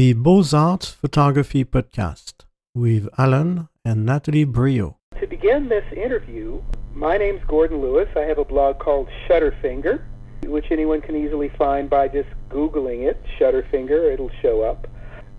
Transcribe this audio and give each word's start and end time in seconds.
the 0.00 0.14
Beaux-Arts 0.14 0.92
Photography 0.92 1.62
Podcast 1.62 2.46
with 2.74 3.06
Alain 3.18 3.68
and 3.84 4.06
Natalie 4.06 4.46
Briot. 4.46 4.94
To 5.20 5.26
begin 5.26 5.68
this 5.68 5.84
interview, 5.92 6.62
my 6.94 7.18
name's 7.18 7.42
Gordon 7.46 7.82
Lewis. 7.82 8.08
I 8.16 8.20
have 8.20 8.38
a 8.38 8.44
blog 8.46 8.78
called 8.78 9.10
Shutterfinger, 9.28 10.00
which 10.46 10.64
anyone 10.70 11.02
can 11.02 11.16
easily 11.16 11.50
find 11.50 11.90
by 11.90 12.08
just 12.08 12.30
Googling 12.48 13.10
it, 13.10 13.22
Shutterfinger, 13.38 14.10
it'll 14.14 14.30
show 14.40 14.62
up. 14.62 14.86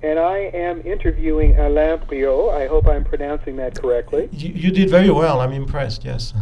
And 0.03 0.19
I 0.19 0.51
am 0.53 0.85
interviewing 0.85 1.57
Alain 1.57 1.97
Briot. 1.97 2.53
I 2.53 2.67
hope 2.67 2.85
I'm 2.87 3.03
pronouncing 3.03 3.55
that 3.55 3.81
correctly. 3.81 4.29
You, 4.31 4.49
you 4.49 4.69
did 4.69 4.91
very 4.91 5.09
well. 5.09 5.39
I'm 5.39 5.53
impressed, 5.53 6.05
yes. 6.05 6.35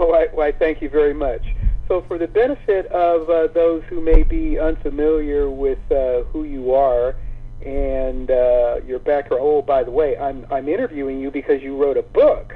oh, 0.00 0.12
I, 0.12 0.26
well, 0.34 0.48
I 0.48 0.50
thank 0.50 0.82
you 0.82 0.88
very 0.88 1.14
much. 1.14 1.42
So, 1.86 2.02
for 2.08 2.16
the 2.16 2.26
benefit 2.26 2.86
of 2.86 3.28
uh, 3.28 3.48
those 3.48 3.82
who 3.90 4.00
may 4.00 4.22
be 4.22 4.58
unfamiliar 4.58 5.50
with 5.50 5.78
uh, 5.90 6.22
who 6.24 6.44
you 6.44 6.72
are 6.72 7.14
and 7.64 8.30
uh, 8.30 8.80
your 8.86 8.98
background, 8.98 9.42
oh, 9.44 9.60
by 9.60 9.84
the 9.84 9.90
way, 9.90 10.16
I'm 10.16 10.46
I'm 10.50 10.68
interviewing 10.68 11.20
you 11.20 11.30
because 11.30 11.62
you 11.62 11.76
wrote 11.76 11.98
a 11.98 12.02
book 12.02 12.54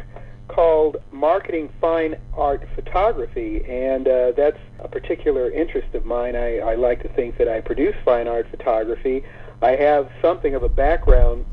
called 0.49 0.97
Marketing 1.13 1.69
Fine 1.79 2.17
Art 2.35 2.67
Photography, 2.75 3.63
and 3.69 4.09
uh, 4.09 4.33
that's 4.33 4.59
a 4.79 4.89
particular 4.89 5.51
interest 5.51 5.95
of 5.95 6.07
mine. 6.07 6.35
I, 6.35 6.59
I 6.61 6.75
like 6.77 7.03
to 7.03 7.09
think 7.11 7.37
that 7.37 7.49
I 7.49 7.61
produce 7.61 7.95
fine 8.07 8.29
art 8.29 8.47
photography. 8.51 9.25
I 9.61 9.73
have 9.73 10.11
something 10.23 10.55
of 10.55 10.63
a 10.63 10.69
background 10.71 11.45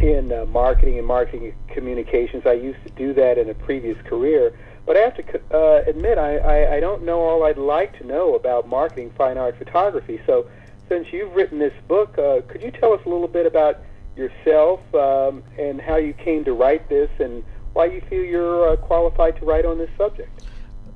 in 0.00 0.32
uh, 0.32 0.44
marketing 0.46 0.98
and 0.98 1.06
marketing 1.06 1.54
communications. 1.68 2.44
I 2.46 2.52
used 2.52 2.82
to 2.86 2.90
do 2.90 3.14
that 3.14 3.38
in 3.38 3.48
a 3.48 3.54
previous 3.54 3.96
career 4.06 4.52
but 4.90 4.96
I 4.96 5.00
have 5.02 5.14
to 5.18 5.40
uh, 5.56 5.84
admit, 5.86 6.18
I, 6.18 6.38
I, 6.38 6.74
I 6.74 6.80
don't 6.80 7.04
know 7.04 7.20
all 7.20 7.44
I'd 7.44 7.56
like 7.56 7.96
to 8.00 8.04
know 8.04 8.34
about 8.34 8.66
marketing 8.66 9.12
fine 9.16 9.38
art 9.38 9.56
photography. 9.56 10.20
So, 10.26 10.50
since 10.88 11.06
you've 11.12 11.32
written 11.32 11.60
this 11.60 11.72
book, 11.86 12.18
uh, 12.18 12.40
could 12.48 12.60
you 12.60 12.72
tell 12.72 12.92
us 12.92 13.00
a 13.06 13.08
little 13.08 13.28
bit 13.28 13.46
about 13.46 13.78
yourself 14.16 14.80
um, 14.92 15.44
and 15.56 15.80
how 15.80 15.94
you 15.94 16.12
came 16.12 16.44
to 16.44 16.54
write 16.54 16.88
this 16.88 17.08
and 17.20 17.44
why 17.72 17.84
you 17.84 18.00
feel 18.10 18.24
you're 18.24 18.70
uh, 18.70 18.76
qualified 18.78 19.36
to 19.36 19.44
write 19.44 19.64
on 19.64 19.78
this 19.78 19.90
subject? 19.96 20.42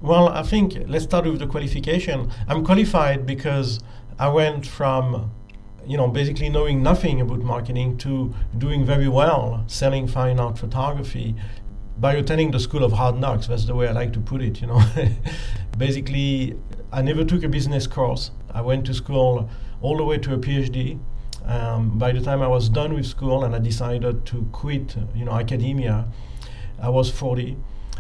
Well, 0.03 0.29
I 0.29 0.43
think 0.43 0.75
let's 0.89 1.05
start 1.05 1.27
with 1.27 1.39
the 1.39 1.47
qualification. 1.47 2.33
I'm 2.49 2.65
qualified 2.65 3.25
because 3.27 3.79
I 4.19 4.27
went 4.27 4.67
from 4.67 5.31
you 5.87 5.97
know, 5.97 6.09
basically 6.09 6.49
knowing 6.49 6.83
nothing 6.83 7.21
about 7.21 7.41
marketing 7.41 7.97
to 7.99 8.35
doing 8.59 8.85
very 8.85 9.09
well 9.09 9.65
selling 9.67 10.07
fine 10.07 10.41
art 10.41 10.59
photography 10.59 11.35
by 11.99 12.15
attending 12.15 12.51
the 12.51 12.61
school 12.61 12.85
of 12.85 12.93
hard 12.93 13.17
knocks. 13.17 13.47
That's 13.47 13.65
the 13.65 13.75
way 13.75 13.89
I 13.89 13.93
like 13.93 14.13
to 14.15 14.21
put 14.21 14.43
it. 14.43 14.61
You 14.61 14.69
know, 14.69 14.83
basically, 15.79 16.57
I 16.93 17.03
never 17.03 17.25
took 17.25 17.43
a 17.45 17.49
business 17.49 17.87
course. 17.87 18.31
I 18.53 18.61
went 18.61 18.87
to 18.87 18.95
school 18.95 19.49
all 19.81 19.97
the 19.97 20.05
way 20.05 20.19
to 20.19 20.35
a 20.35 20.39
PhD. 20.39 20.99
Um, 21.45 21.99
by 21.99 22.13
the 22.13 22.21
time 22.21 22.41
I 22.41 22.49
was 22.49 22.69
done 22.69 22.95
with 22.95 23.05
school 23.05 23.45
and 23.45 23.55
I 23.55 23.59
decided 23.59 24.25
to 24.27 24.49
quit, 24.53 24.97
you 25.15 25.25
know, 25.25 25.33
academia, 25.33 26.07
I 26.81 26.89
was 26.89 27.11
40. 27.11 27.57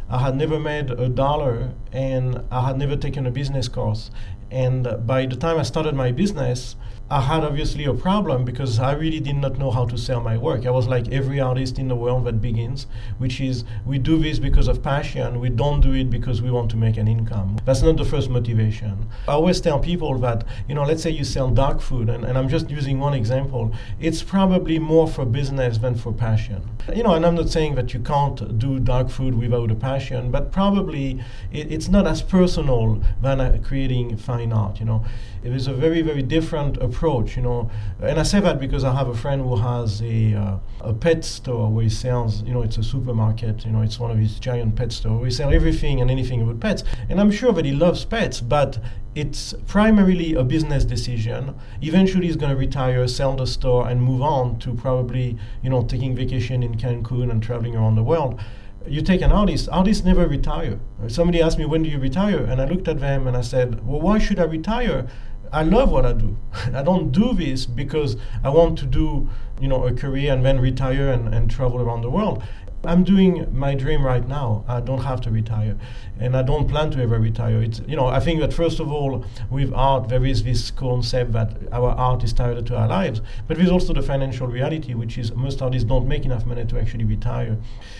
I 0.09 0.19
had 0.19 0.37
never 0.37 0.59
made 0.59 0.91
a 0.91 1.09
dollar 1.09 1.73
and 1.93 2.43
I 2.51 2.67
had 2.67 2.79
never 2.79 2.97
taken 2.97 3.27
a 3.27 3.31
business 3.31 3.69
course. 3.69 4.11
And 4.51 5.07
by 5.07 5.27
the 5.27 5.37
time 5.37 5.59
I 5.59 5.63
started 5.63 5.95
my 5.95 6.13
business, 6.13 6.77
I 7.11 7.21
had 7.21 7.45
obviously 7.45 7.85
a 7.85 7.93
problem 7.93 8.47
because 8.47 8.79
I 8.79 8.93
really 8.93 9.21
did 9.21 9.37
not 9.37 9.59
know 9.59 9.71
how 9.71 9.85
to 9.85 9.99
sell 9.99 10.23
my 10.23 10.39
work. 10.39 10.65
I 10.65 10.71
was 10.71 10.87
like 10.87 11.13
every 11.13 11.39
artist 11.39 11.79
in 11.79 11.89
the 11.89 11.95
world 11.95 12.25
that 12.25 12.41
begins, 12.41 12.87
which 13.19 13.43
is 13.43 13.65
we 13.85 13.99
do 13.99 14.19
this 14.19 14.39
because 14.39 14.69
of 14.69 14.83
passion, 14.83 15.39
we 15.39 15.51
don't 15.51 15.83
do 15.83 15.93
it 15.93 16.09
because 16.09 16.41
we 16.41 16.51
want 16.51 16.71
to 16.71 16.79
make 16.79 16.97
an 16.97 17.07
income. 17.07 17.59
That's 17.67 17.83
not 17.83 17.99
the 17.99 18.07
first 18.07 18.31
motivation. 18.31 19.07
I 19.29 19.33
always 19.33 19.61
tell 19.61 19.79
people 19.79 20.19
that, 20.21 20.45
you 20.67 20.75
know, 20.75 20.83
let's 20.83 21.03
say 21.03 21.11
you 21.11 21.25
sell 21.25 21.51
dog 21.51 21.83
food, 21.83 22.09
and, 22.09 22.25
and 22.25 22.39
I'm 22.39 22.49
just 22.49 22.71
using 22.71 22.99
one 22.99 23.13
example, 23.13 23.75
it's 24.01 24.23
probably 24.23 24.79
more 24.79 25.07
for 25.07 25.27
business 25.27 25.77
than 25.77 25.97
for 25.97 26.11
passion. 26.11 26.63
You 26.97 27.03
know, 27.03 27.13
and 27.15 27.27
I'm 27.27 27.35
not 27.35 27.51
saying 27.51 27.75
that 27.75 27.93
you 27.93 28.01
can't 28.01 28.59
do 28.59 28.81
dog 28.81 29.11
food 29.11 29.35
without 29.35 29.71
a 29.71 29.75
passion, 29.75 30.31
but 30.31 30.53
probably 30.53 31.21
it, 31.53 31.71
it's 31.71 31.89
not 31.89 32.07
as 32.07 32.23
personal 32.23 33.03
than 33.21 33.43
uh, 33.43 33.59
creating 33.63 34.17
fine 34.17 34.55
art, 34.55 34.81
you 34.81 34.87
know. 34.87 35.05
It 35.45 35.53
is 35.53 35.67
a 35.67 35.75
very, 35.75 36.03
very 36.03 36.23
different 36.23 36.79
approach 36.79 37.35
you 37.37 37.43
know. 37.43 37.71
And 38.01 38.19
I 38.19 38.23
say 38.23 38.41
that 38.41 38.61
because 38.61 38.85
I 38.85 38.95
have 38.95 39.09
a 39.09 39.15
friend 39.15 39.43
who 39.43 39.57
has 39.57 40.03
a 40.03 40.35
uh, 40.35 40.59
a 40.81 40.93
pet 40.93 41.25
store 41.25 41.71
where 41.71 41.85
he 41.85 41.89
sells, 41.89 42.43
you 42.43 42.53
know, 42.53 42.63
it's 42.63 42.79
a 42.79 42.83
supermarket, 42.83 43.65
you 43.65 43.73
know, 43.73 43.83
it's 43.83 43.99
one 43.99 44.11
of 44.11 44.19
his 44.19 44.39
giant 44.39 44.77
pet 44.77 44.93
stores. 44.93 45.23
We 45.23 45.31
sell 45.31 45.53
everything 45.53 46.01
and 46.01 46.11
anything 46.11 46.43
about 46.43 46.61
pets. 46.61 46.85
And 47.09 47.21
I'm 47.21 47.31
sure 47.31 47.53
that 47.53 47.65
he 47.65 47.73
loves 47.73 48.05
pets, 48.05 48.41
but 48.41 48.79
it's 49.15 49.55
primarily 49.67 50.35
a 50.35 50.45
business 50.45 50.85
decision. 50.85 51.55
Eventually, 51.81 52.27
he's 52.27 52.37
going 52.37 52.51
to 52.51 52.59
retire, 52.59 53.07
sell 53.09 53.37
the 53.37 53.47
store, 53.47 53.89
and 53.89 54.03
move 54.03 54.23
on 54.23 54.59
to 54.61 54.75
probably, 54.75 55.39
you 55.63 55.71
know, 55.71 55.83
taking 55.83 56.15
vacation 56.15 56.63
in 56.63 56.75
Cancun 56.77 57.31
and 57.31 57.43
traveling 57.43 57.77
around 57.77 57.95
the 57.95 58.03
world 58.03 58.41
you 58.87 59.01
take 59.01 59.23
an 59.23 59.33
artist, 59.33 59.67
artists 59.73 60.05
never 60.05 60.27
retire. 60.27 60.79
Somebody 61.09 61.41
asked 61.41 61.59
me, 61.59 61.65
when 61.65 61.83
do 61.83 61.89
you 61.89 61.99
retire? 61.99 62.45
And 62.45 62.61
I 62.61 62.67
looked 62.67 62.87
at 62.87 63.01
them 63.01 63.27
and 63.27 63.35
I 63.35 63.41
said, 63.41 63.87
well, 63.87 63.99
why 63.99 64.19
should 64.19 64.39
I 64.39 64.45
retire? 64.45 65.07
I 65.55 65.63
love 65.63 65.93
what 65.93 66.05
I 66.05 66.13
do. 66.13 66.37
I 66.75 66.83
don't 66.83 67.13
do 67.13 67.33
this 67.33 67.65
because 67.65 68.17
I 68.43 68.49
want 68.49 68.77
to 68.81 68.87
do, 68.87 69.31
you 69.61 69.69
know, 69.69 69.87
a 69.87 69.93
career 69.93 70.33
and 70.33 70.45
then 70.45 70.59
retire 70.59 71.13
and, 71.13 71.33
and 71.33 71.49
travel 71.49 71.81
around 71.81 72.03
the 72.03 72.11
world. 72.11 72.43
I'm 72.87 73.05
doing 73.05 73.47
my 73.53 73.75
dream 73.75 74.05
right 74.05 74.27
now. 74.27 74.65
I 74.69 74.81
don't 74.81 75.03
have 75.03 75.21
to 75.23 75.31
retire, 75.31 75.77
and 76.19 76.37
I 76.37 76.43
don't 76.43 76.69
plan 76.69 76.91
to 76.93 77.03
ever 77.03 77.19
retire. 77.19 77.63
It's 77.63 77.81
you 77.87 77.97
know 77.97 78.07
I 78.07 78.21
think 78.21 78.41
that 78.41 78.53
first 78.53 78.81
of 78.81 78.91
all 78.91 79.25
with 79.51 79.73
art 79.75 80.09
there 80.09 80.25
is 80.25 80.43
this 80.45 80.71
concept 80.71 81.33
that 81.33 81.57
our 81.73 81.91
art 81.91 82.25
is 82.25 82.33
tied 82.33 82.67
to 82.67 82.77
our 82.77 82.89
lives, 82.89 83.21
but 83.47 83.57
there's 83.57 83.71
also 83.71 83.93
the 83.93 84.03
financial 84.03 84.47
reality, 84.47 84.95
which 84.95 85.19
is 85.19 85.35
most 85.35 85.63
artists 85.63 85.89
don't 85.89 86.07
make 86.07 86.25
enough 86.25 86.47
money 86.47 86.65
to 86.65 86.79
actually 86.79 87.05
retire. 87.05 87.57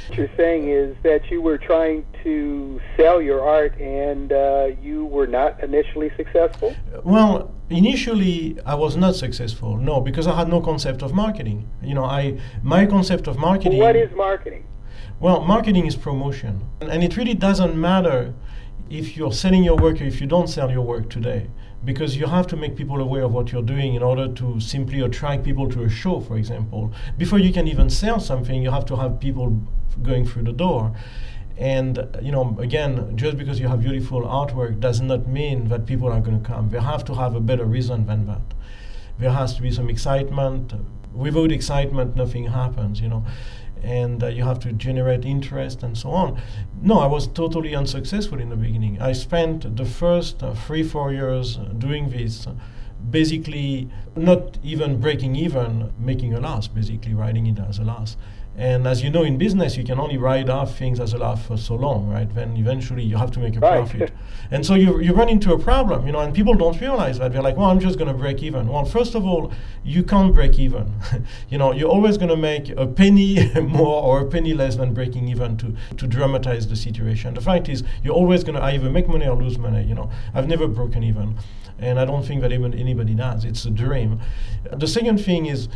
What 0.09 0.19
you're 0.19 0.37
saying 0.37 0.69
is 0.69 0.97
that 1.03 1.31
you 1.31 1.41
were 1.41 1.59
trying 1.59 2.05
to 2.23 2.81
sell 2.97 3.21
your 3.23 3.41
art 3.41 3.79
and 3.81 4.33
uh, 4.33 4.71
you 4.83 5.07
were 5.07 5.27
not 5.27 5.63
initially 5.63 6.11
successful. 6.17 6.75
Well, 7.05 7.55
initially 7.71 8.59
I 8.67 8.75
was 8.75 8.97
not 8.97 9.15
successful. 9.15 9.77
No, 9.77 10.01
because 10.01 10.27
I 10.27 10.37
had 10.37 10.49
no 10.49 10.61
concept 10.61 11.03
of 11.03 11.13
marketing. 11.15 11.69
You 11.83 11.95
know, 11.95 12.05
I 12.05 12.39
my 12.63 12.87
concept 12.87 13.27
of 13.27 13.39
marketing. 13.39 13.79
What 13.79 13.97
is 13.97 14.11
marketing? 14.15 14.65
Well, 15.21 15.43
marketing 15.45 15.87
is 15.87 15.97
promotion. 15.97 16.63
And 16.81 17.03
it 17.03 17.17
really 17.17 17.35
doesn't 17.35 17.77
matter 17.77 18.35
if 18.91 19.17
you're 19.17 19.33
selling 19.33 19.65
your 19.65 19.77
work 19.77 20.01
or 20.01 20.05
if 20.05 20.21
you 20.21 20.27
don't 20.27 20.49
sell 20.49 20.71
your 20.71 20.83
work 20.83 21.09
today 21.09 21.49
because 21.85 22.17
you 22.17 22.27
have 22.27 22.47
to 22.47 22.57
make 22.57 22.77
people 22.77 23.01
aware 23.01 23.25
of 23.25 23.33
what 23.33 23.53
you're 23.53 23.63
doing 23.63 23.95
in 23.95 24.03
order 24.03 24.29
to 24.29 24.59
simply 24.61 25.01
attract 25.01 25.45
people 25.45 25.69
to 25.69 25.83
a 25.83 25.89
show 25.89 26.21
for 26.21 26.37
example. 26.37 26.93
Before 27.19 27.39
you 27.39 27.53
can 27.53 27.69
even 27.69 27.91
sell 27.91 28.21
something 28.21 28.63
you 28.63 28.71
have 28.71 28.87
to 28.87 28.97
have 28.97 29.21
people 29.21 29.61
going 30.03 30.27
through 30.27 30.45
the 30.45 30.53
door. 30.53 30.95
And 31.57 32.09
you 32.21 32.33
know 32.33 32.57
again 32.61 33.17
just 33.17 33.37
because 33.37 33.61
you 33.61 33.69
have 33.69 33.81
beautiful 33.81 34.23
artwork 34.23 34.81
does 34.81 35.01
not 35.01 35.27
mean 35.29 35.69
that 35.69 35.87
people 35.87 36.09
are 36.09 36.21
going 36.21 36.41
to 36.41 36.47
come. 36.47 36.71
They 36.71 36.81
have 36.81 37.05
to 37.07 37.15
have 37.15 37.35
a 37.35 37.41
better 37.41 37.65
reason 37.65 38.07
than 38.07 38.27
that. 38.27 38.43
There 39.19 39.31
has 39.31 39.55
to 39.57 39.63
be 39.63 39.71
some 39.71 39.89
excitement. 39.89 40.73
Without 41.13 41.53
excitement 41.53 42.17
nothing 42.17 42.47
happens 42.47 43.01
you 43.01 43.09
know 43.09 43.25
and 43.85 44.23
uh, 44.23 44.29
you 44.29 44.45
have 44.45 44.59
to 44.61 44.73
generate 44.73 45.25
interest 45.25 45.83
and 45.83 45.97
so 45.97 46.11
on. 46.11 46.41
No, 46.81 46.99
I 46.99 47.07
was 47.07 47.27
totally 47.27 47.75
unsuccessful 47.75 48.41
in 48.41 48.49
the 48.49 48.57
beginning. 48.57 49.01
I 49.01 49.13
spent 49.13 49.77
the 49.77 49.85
first 49.85 50.43
uh, 50.43 50.55
three, 50.55 50.83
four 50.83 51.13
years 51.13 51.59
uh, 51.59 51.65
doing 51.79 52.11
this. 52.11 52.47
Uh, 52.47 52.55
basically, 53.11 53.91
not 54.17 54.59
even 54.63 55.01
breaking 55.01 55.37
even, 55.37 55.93
making 55.99 56.35
a 56.35 56.41
loss, 56.41 56.67
basically 56.69 57.15
writing 57.15 57.47
it 57.47 57.59
as 57.59 57.79
a 57.79 57.85
loss. 57.85 58.17
And 58.57 58.87
as 58.87 59.03
you 59.03 59.11
know, 59.11 59.25
in 59.25 59.37
business, 59.37 59.77
you 59.77 59.83
can 59.83 59.99
only 59.99 60.17
write 60.17 60.49
off 60.49 60.79
things 60.79 61.01
as 61.01 61.13
a 61.13 61.19
loss 61.19 61.45
for 61.45 61.57
so 61.57 61.75
long, 61.75 62.09
right? 62.09 62.33
Then 62.33 62.57
eventually 62.57 63.03
you 63.03 63.17
have 63.17 63.33
to 63.33 63.41
make 63.41 63.57
a 63.57 63.61
right. 63.61 63.79
profit. 63.79 64.13
and 64.53 64.65
so 64.65 64.75
you, 64.75 65.01
you 65.01 65.13
run 65.13 65.29
into 65.29 65.53
a 65.53 65.59
problem, 65.59 66.07
you 66.07 66.13
know, 66.13 66.21
and 66.21 66.33
people 66.33 66.55
don't 66.55 66.81
realize 66.81 67.19
that. 67.19 67.33
They're 67.33 67.43
like, 67.43 67.57
well, 67.57 67.69
I'm 67.69 67.81
just 67.81 67.99
going 67.99 68.09
to 68.09 68.17
break 68.17 68.43
even. 68.45 68.69
Well, 68.69 68.85
first 68.85 69.17
of 69.17 69.27
all, 69.27 69.53
you 69.83 70.05
can't 70.05 70.33
break 70.33 70.59
even. 70.59 70.93
you 71.49 71.59
know, 71.59 71.73
you're 71.73 71.89
always 71.89 72.17
going 72.17 72.29
to 72.29 72.37
make 72.37 72.71
a 72.71 72.87
penny 72.87 73.53
more 73.61 74.03
or 74.03 74.21
a 74.21 74.27
penny 74.27 74.55
less 74.55 74.77
than 74.77 74.95
breaking 74.95 75.29
even 75.29 75.57
to, 75.57 75.75
to 75.97 76.07
dramatize 76.07 76.69
the 76.69 76.77
situation. 76.77 77.35
The 77.35 77.41
fact 77.41 77.69
is, 77.69 77.83
you're 78.05 78.15
always 78.15 78.45
going 78.45 78.57
to 78.57 78.63
either 78.63 78.89
make 78.89 79.09
money 79.09 79.27
or 79.27 79.37
lose 79.37 79.59
money, 79.59 79.83
you 79.83 79.97
know. 79.97 80.11
I've 80.33 80.47
never 80.47 80.69
broken 80.69 81.03
even 81.03 81.37
and 81.79 81.99
I 81.99 82.05
don't 82.05 82.25
think 82.25 82.41
that 82.43 82.53
even 82.53 82.75
anybody 82.75 83.15
does. 83.15 83.45
It's 83.45 83.65
a 83.65 83.71
dream. 83.71 84.21
The 84.73 84.87
second 84.87 85.19
thing 85.19 85.47
is, 85.47 85.69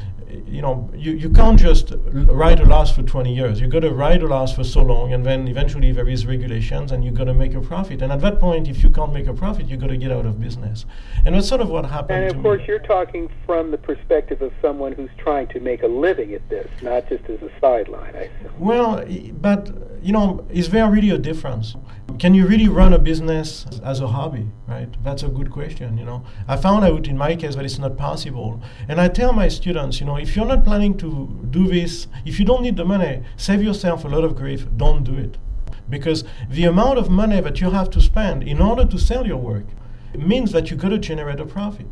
you 0.46 0.60
know, 0.62 0.90
you, 0.94 1.12
you 1.12 1.30
can't 1.30 1.58
just 1.58 1.92
write 2.06 2.60
a 2.60 2.64
loss 2.64 2.94
for 2.94 3.02
20 3.02 3.34
years. 3.34 3.60
You've 3.60 3.70
got 3.70 3.80
to 3.80 3.90
write 3.90 4.22
a 4.22 4.26
loss 4.26 4.54
for 4.54 4.64
so 4.64 4.82
long, 4.82 5.12
and 5.12 5.24
then 5.24 5.48
eventually 5.48 5.92
there 5.92 6.08
is 6.08 6.26
regulations, 6.26 6.92
and 6.92 7.04
you've 7.04 7.14
got 7.14 7.24
to 7.24 7.34
make 7.34 7.54
a 7.54 7.60
profit. 7.60 8.02
And 8.02 8.12
at 8.12 8.20
that 8.20 8.38
point, 8.38 8.68
if 8.68 8.82
you 8.82 8.90
can't 8.90 9.12
make 9.12 9.26
a 9.26 9.32
profit, 9.32 9.66
you've 9.66 9.80
got 9.80 9.88
to 9.88 9.96
get 9.96 10.12
out 10.12 10.26
of 10.26 10.40
business. 10.40 10.84
And 11.24 11.34
that's 11.34 11.48
sort 11.48 11.60
of 11.60 11.70
what 11.70 11.86
happened. 11.86 12.24
And 12.24 12.36
of 12.36 12.42
course, 12.42 12.60
me. 12.60 12.66
you're 12.68 12.78
talking 12.78 13.30
from 13.46 13.70
the 13.70 13.78
perspective 13.78 14.42
of 14.42 14.52
someone 14.60 14.92
who's 14.92 15.10
trying 15.16 15.48
to 15.48 15.60
make 15.60 15.82
a 15.82 15.88
living 15.88 16.34
at 16.34 16.48
this, 16.48 16.68
not 16.82 17.08
just 17.08 17.24
as 17.24 17.40
a 17.42 17.50
sideline. 17.60 18.14
I 18.14 18.30
Well, 18.58 19.04
but 19.40 19.70
you 20.02 20.12
know, 20.12 20.46
is 20.50 20.70
there 20.70 20.90
really 20.90 21.10
a 21.10 21.18
difference? 21.18 21.74
Can 22.16 22.34
you 22.34 22.46
really 22.46 22.69
run 22.69 22.93
a 22.93 22.99
business 22.99 23.66
as 23.84 24.00
a 24.00 24.06
hobby, 24.08 24.46
right? 24.66 24.88
That's 25.05 25.22
a 25.22 25.28
good 25.28 25.50
question, 25.50 25.99
you 25.99 26.05
know. 26.05 26.25
I 26.49 26.56
found 26.56 26.84
out 26.84 27.06
in 27.06 27.19
my 27.19 27.37
case 27.37 27.55
that 27.55 27.64
it's 27.64 27.78
not 27.78 27.96
possible. 27.96 28.62
And 28.88 29.00
I 29.00 29.08
tell 29.08 29.32
my 29.32 29.49
students, 29.49 30.00
you 30.00 30.06
know, 30.06 30.16
if 30.16 30.34
you're 30.34 30.46
not 30.46 30.64
planning 30.64 30.96
to 30.99 31.46
do 31.50 31.69
this, 31.69 32.08
if 32.25 32.38
you 32.38 32.44
don't 32.44 32.62
need 32.62 32.76
the 32.76 32.84
money, 32.84 33.22
save 33.37 33.62
yourself 33.62 34.05
a 34.05 34.08
lot 34.08 34.25
of 34.25 34.37
grief, 34.37 34.66
don't 34.76 35.05
do 35.05 35.14
it. 35.14 35.38
Because 35.88 36.25
the 36.50 36.64
amount 36.64 36.99
of 36.99 37.10
money 37.10 37.40
that 37.40 37.60
you 37.60 37.70
have 37.70 37.90
to 37.90 38.00
spend 38.00 38.43
in 38.43 38.60
order 38.60 38.84
to 38.84 38.99
sell 38.99 39.26
your 39.26 39.37
work 39.37 39.66
means 40.16 40.52
that 40.52 40.70
you 40.70 40.76
got 40.76 40.88
to 40.88 40.99
generate 40.99 41.40
a 41.40 41.46
profit. 41.46 41.88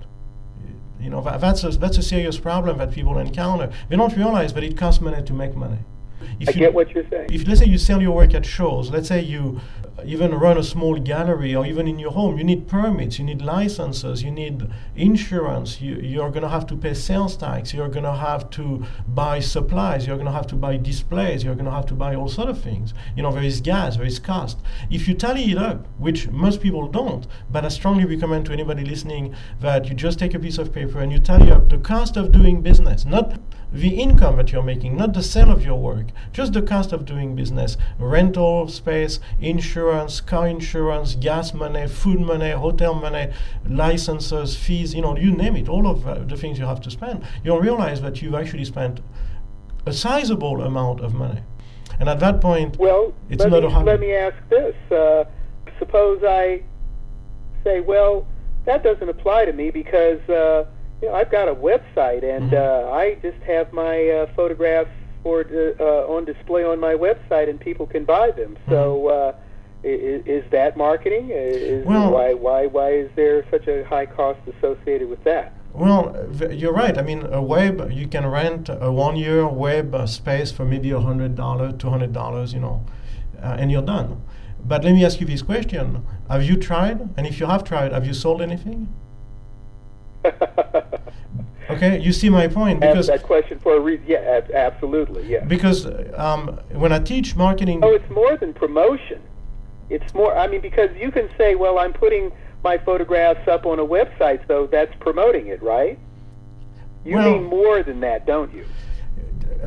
You 0.99 1.11
know, 1.11 1.21
that, 1.23 1.41
that's, 1.41 1.63
a, 1.63 1.71
that's 1.71 1.99
a 1.99 2.03
serious 2.03 2.39
problem 2.39 2.79
that 2.79 2.91
people 2.91 3.19
encounter. 3.19 3.71
They 3.89 3.97
don't 3.97 4.17
realize 4.17 4.55
that 4.55 4.65
it 4.65 4.77
costs 4.77 5.01
money 5.01 5.23
to 5.23 5.33
make 5.33 5.55
money. 5.55 5.79
If 6.41 6.49
I 6.49 6.53
you, 6.53 6.59
get 6.59 6.75
what 6.75 6.91
you're 6.91 7.09
saying. 7.09 7.29
If 7.31 7.47
let's 7.47 7.61
say 7.61 7.67
you 7.67 7.79
sell 7.79 8.03
your 8.03 8.13
work 8.13 8.35
at 8.35 8.45
shows, 8.45 8.91
let's 8.91 9.09
say 9.09 9.23
you 9.23 9.61
even 10.05 10.35
run 10.35 10.59
a 10.59 10.63
small 10.63 10.99
gallery 10.99 11.55
or 11.55 11.65
even 11.65 11.89
in 11.89 11.99
your 11.99 12.11
home, 12.11 12.37
you 12.37 12.45
need 12.45 12.69
permits, 12.69 13.19
you 13.19 13.25
need 13.25 13.41
licenses, 13.41 14.23
you 14.23 14.31
need 14.31 14.69
insurance, 14.95 15.81
you, 15.81 15.97
you're 15.97 16.31
going 16.31 16.43
to 16.43 16.49
have 16.49 16.67
to 16.67 16.77
pay 16.77 16.93
sales 16.93 17.37
tax, 17.37 17.73
you're 17.73 17.89
going 17.89 18.05
to 18.05 18.13
have 18.13 18.51
to 18.51 18.85
buy 19.09 19.41
supplies, 19.41 20.07
you're 20.07 20.17
going 20.17 20.27
to 20.27 20.33
have 20.33 20.47
to 20.47 20.55
buy 20.55 20.77
displays, 20.77 21.43
you're 21.43 21.55
going 21.55 21.65
to 21.65 21.71
have 21.71 21.87
to 21.87 21.95
buy 21.95 22.15
all 22.15 22.29
sort 22.29 22.49
of 22.49 22.61
things. 22.61 22.93
You 23.17 23.23
know, 23.23 23.33
there 23.33 23.43
is 23.43 23.61
gas, 23.61 23.97
there 23.97 24.07
is 24.07 24.19
cost. 24.19 24.59
If 24.91 25.09
you 25.09 25.15
tally 25.15 25.51
it 25.51 25.59
up, 25.59 25.87
which 25.99 26.29
most 26.29 26.61
people 26.61 26.89
don't, 26.89 27.27
but 27.51 27.65
I 27.65 27.69
strongly 27.69 28.05
recommend 28.05 28.47
to 28.47 28.53
anybody 28.53 28.85
listening 28.85 29.35
that 29.61 29.89
you 29.89 29.95
just 29.95 30.19
take 30.19 30.35
a 30.35 30.39
piece 30.39 30.59
of 30.59 30.73
paper 30.73 31.01
and 31.01 31.11
you 31.11 31.19
tally 31.19 31.51
up 31.51 31.71
the 31.71 31.79
cost 31.79 32.17
of 32.17 32.33
doing 32.33 32.61
business, 32.61 33.05
not 33.07 33.39
the 33.73 34.01
income 34.01 34.37
that 34.37 34.53
you're 34.53 34.63
making, 34.63 34.97
not 34.97 35.13
the 35.13 35.23
sale 35.23 35.51
of 35.51 35.65
your 35.65 35.79
work, 35.79 36.07
just 36.33 36.53
the 36.53 36.63
cost 36.63 36.93
of 36.93 37.05
doing 37.05 37.35
business, 37.35 37.77
rental 37.99 38.69
space, 38.69 39.19
insurance, 39.41 39.86
car 40.21 40.49
insurance, 40.49 41.15
gas 41.15 41.55
money, 41.55 41.87
food 41.87 42.21
money, 42.21 42.51
hotel 42.51 42.95
money, 42.95 43.33
licenses, 43.69 44.57
fees, 44.57 44.95
you 44.95 45.03
know, 45.03 45.17
you 45.17 45.33
name 45.33 45.57
it, 45.57 45.69
all 45.69 45.87
of 45.87 46.07
uh, 46.07 46.15
the 46.21 46.37
things 46.37 46.59
you 46.59 46.67
have 46.67 46.81
to 46.83 46.91
spend, 46.91 47.25
you'll 47.45 47.61
realize 47.61 48.01
that 48.01 48.23
you've 48.23 48.35
actually 48.35 48.65
spent 48.65 49.01
a 49.87 49.93
sizable 49.93 50.63
amount 50.63 51.01
of 51.01 51.15
money. 51.15 51.43
And 51.99 52.09
at 52.09 52.21
that 52.21 52.41
point, 52.41 52.77
well, 52.79 53.15
it's 53.31 53.43
let 53.43 53.53
not 53.53 53.63
me, 53.63 53.67
a 53.69 53.71
hobby. 53.71 53.87
Let 53.87 54.01
me 54.01 54.13
ask 54.13 54.37
this. 54.49 54.75
Uh, 54.91 55.25
suppose 55.79 56.23
I 56.25 56.63
say, 57.65 57.81
well, 57.81 58.27
that 58.65 58.83
doesn't 58.83 59.09
apply 59.09 59.45
to 59.47 59.53
me 59.53 59.71
because 59.71 60.21
uh, 60.29 60.67
you 61.01 61.09
know, 61.09 61.15
I've 61.15 61.31
got 61.31 61.49
a 61.49 61.55
website, 61.55 62.25
and 62.25 62.51
mm-hmm. 62.51 62.91
uh, 62.91 62.93
I 62.93 63.15
just 63.23 63.41
have 63.45 63.73
my 63.73 64.09
uh, 64.09 64.27
photographs 64.35 64.91
for 65.23 65.45
uh, 65.81 66.13
on 66.13 66.25
display 66.25 66.65
on 66.65 66.81
my 66.81 66.95
website, 66.95 67.49
and 67.49 67.61
people 67.61 67.87
can 67.87 68.05
buy 68.05 68.31
them. 68.31 68.57
Mm-hmm. 68.57 68.71
So, 68.71 69.09
uh, 69.09 69.35
is, 69.87 70.27
is 70.27 70.51
that 70.51 70.77
marketing? 70.77 71.31
Is, 71.31 71.87
well, 71.87 72.11
why 72.11 72.35
why 72.35 72.67
why 72.67 72.91
is 72.93 73.11
there 73.15 73.45
such 73.51 73.69
a 73.69 73.85
high 73.85 74.07
cost 74.07 74.41
associated 74.57 75.09
with 75.09 75.23
that? 75.25 75.55
Well, 75.73 76.31
you're 76.51 76.73
right. 76.73 76.97
I 76.97 77.03
mean, 77.03 77.27
a 77.27 77.43
web 77.43 77.91
you 77.93 78.09
can 78.09 78.27
rent 78.27 78.69
a 78.69 78.91
one-year 78.91 79.47
web 79.47 79.95
uh, 79.95 80.07
space 80.07 80.51
for 80.51 80.65
maybe 80.65 80.91
a 80.91 81.01
hundred 81.01 81.35
dollar, 81.35 81.73
two 81.73 81.91
hundred 81.91 82.13
dollars, 82.13 82.53
you 82.53 82.61
know, 82.61 82.85
uh, 83.43 83.57
and 83.59 83.71
you're 83.71 83.83
done. 83.83 84.23
But 84.65 84.83
let 84.83 84.93
me 84.93 85.05
ask 85.05 85.21
you 85.21 85.27
this 85.27 85.43
question: 85.43 86.05
Have 86.29 86.43
you 86.43 86.57
tried? 86.57 87.09
And 87.17 87.27
if 87.27 87.39
you 87.39 87.47
have 87.47 87.63
tried, 87.63 87.93
have 87.93 88.07
you 88.07 88.15
sold 88.15 88.43
anything? 88.43 88.93
okay, 91.71 92.01
you 92.01 92.13
see 92.13 92.29
my 92.29 92.49
point 92.49 92.81
because 92.81 93.07
that 93.07 93.23
question 93.23 93.61
for 93.61 93.77
a 93.77 93.81
reason. 93.81 94.05
Yeah, 94.09 94.41
absolutely. 94.55 95.29
Yeah. 95.29 95.45
Because 95.45 95.87
um, 96.15 96.59
when 96.73 96.93
I 96.93 96.99
teach 96.99 97.37
marketing, 97.37 97.81
oh, 97.85 97.95
it's 97.95 98.11
more 98.11 98.37
than 98.37 98.53
promotion. 98.53 99.23
It's 99.91 100.15
more. 100.15 100.37
I 100.37 100.47
mean, 100.47 100.61
because 100.61 100.91
you 100.97 101.11
can 101.11 101.29
say, 101.39 101.55
"Well, 101.55 101.79
I'm 101.79 101.93
putting 101.93 102.33
my 102.65 102.79
photographs 102.79 103.47
up 103.49 103.67
on 103.67 103.79
a 103.79 103.85
website, 103.85 104.47
so 104.49 104.67
that's 104.67 104.95
promoting 105.01 105.49
it, 105.49 105.63
right?" 105.63 105.99
You 107.05 107.17
well, 107.17 107.33
mean 107.33 107.45
more 107.45 107.83
than 107.83 108.01
that, 108.01 108.27
don't 108.27 108.53
you? 108.53 108.67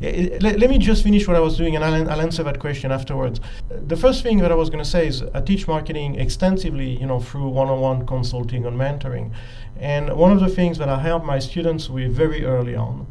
let, 0.00 0.58
let, 0.58 0.70
me 0.70 0.78
just 0.78 1.02
finish 1.02 1.26
what 1.26 1.36
I 1.36 1.40
was 1.40 1.56
doing 1.56 1.74
and 1.74 1.84
I'll, 1.84 2.10
I'll, 2.10 2.20
answer 2.20 2.42
that 2.44 2.58
question 2.58 2.92
afterwards. 2.92 3.40
The 3.68 3.96
first 3.96 4.22
thing 4.22 4.38
that 4.38 4.52
I 4.52 4.54
was 4.54 4.70
going 4.70 4.82
to 4.82 4.88
say 4.88 5.08
is 5.08 5.22
I 5.34 5.40
teach 5.40 5.66
marketing 5.66 6.14
extensively, 6.14 6.96
you 6.98 7.06
know, 7.06 7.20
through 7.20 7.48
one-on-one 7.48 8.06
consulting 8.06 8.64
and 8.66 8.78
mentoring. 8.78 9.32
And 9.78 10.14
one 10.16 10.32
of 10.32 10.40
the 10.40 10.48
things 10.48 10.78
that 10.78 10.88
I 10.88 11.00
help 11.00 11.24
my 11.24 11.38
students 11.38 11.90
with 11.90 12.12
very 12.12 12.44
early 12.44 12.76
on 12.76 13.06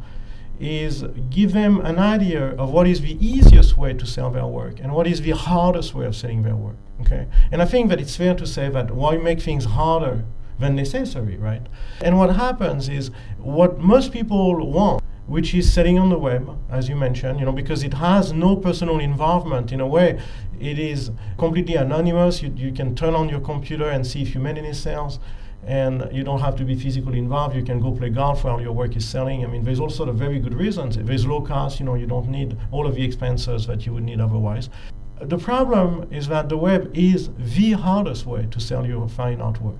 is 0.60 1.04
give 1.30 1.52
them 1.52 1.80
an 1.80 1.98
idea 1.98 2.54
of 2.56 2.70
what 2.70 2.86
is 2.86 3.00
the 3.00 3.16
easiest 3.24 3.78
way 3.78 3.94
to 3.94 4.06
sell 4.06 4.30
their 4.30 4.46
work 4.46 4.78
and 4.78 4.92
what 4.92 5.06
is 5.06 5.22
the 5.22 5.30
hardest 5.30 5.94
way 5.94 6.06
of 6.06 6.14
selling 6.14 6.42
their 6.42 6.56
work. 6.56 6.76
Okay? 7.00 7.26
And 7.50 7.62
I 7.62 7.64
think 7.64 7.88
that 7.88 8.00
it's 8.00 8.14
fair 8.14 8.34
to 8.34 8.46
say 8.46 8.68
that 8.68 8.90
why 8.90 9.16
make 9.16 9.40
things 9.40 9.64
harder 9.64 10.24
than 10.58 10.76
necessary, 10.76 11.38
right? 11.38 11.66
And 12.02 12.18
what 12.18 12.36
happens 12.36 12.90
is 12.90 13.10
what 13.38 13.78
most 13.78 14.12
people 14.12 14.70
want 14.70 15.02
which 15.30 15.54
is 15.54 15.72
selling 15.72 15.96
on 15.96 16.08
the 16.08 16.18
web, 16.18 16.58
as 16.68 16.88
you 16.88 16.96
mentioned, 16.96 17.38
you 17.38 17.46
know, 17.46 17.52
because 17.52 17.84
it 17.84 17.94
has 17.94 18.32
no 18.32 18.56
personal 18.56 18.98
involvement 18.98 19.70
in 19.70 19.80
a 19.80 19.86
way. 19.86 20.20
It 20.58 20.76
is 20.76 21.12
completely 21.38 21.76
anonymous. 21.76 22.42
You, 22.42 22.52
you 22.56 22.72
can 22.72 22.96
turn 22.96 23.14
on 23.14 23.28
your 23.28 23.38
computer 23.38 23.88
and 23.88 24.04
see 24.04 24.22
if 24.22 24.34
you 24.34 24.40
made 24.40 24.58
any 24.58 24.72
sales, 24.72 25.20
and 25.66 26.08
you 26.12 26.24
don't 26.24 26.40
have 26.40 26.56
to 26.56 26.64
be 26.64 26.74
physically 26.74 27.18
involved. 27.18 27.54
You 27.54 27.62
can 27.62 27.80
go 27.80 27.92
play 27.92 28.10
golf 28.10 28.44
while 28.44 28.60
your 28.60 28.72
work 28.72 28.96
is 28.96 29.06
selling. 29.06 29.44
I 29.44 29.48
mean, 29.48 29.62
there's 29.62 29.80
all 29.80 29.90
sort 29.90 30.08
of 30.08 30.16
very 30.16 30.38
good 30.38 30.54
reasons. 30.54 30.96
If 30.96 31.06
There's 31.06 31.26
low 31.26 31.42
cost, 31.42 31.80
you 31.80 31.86
know, 31.86 31.94
you 31.94 32.06
don't 32.06 32.28
need 32.28 32.56
all 32.70 32.86
of 32.86 32.94
the 32.94 33.04
expenses 33.04 33.66
that 33.66 33.86
you 33.86 33.92
would 33.92 34.04
need 34.04 34.20
otherwise. 34.20 34.70
The 35.20 35.36
problem 35.36 36.08
is 36.10 36.28
that 36.28 36.48
the 36.48 36.56
web 36.56 36.90
is 36.94 37.28
the 37.36 37.72
hardest 37.72 38.24
way 38.24 38.48
to 38.50 38.58
sell 38.58 38.86
your 38.86 39.06
fine 39.06 39.38
artwork. 39.38 39.78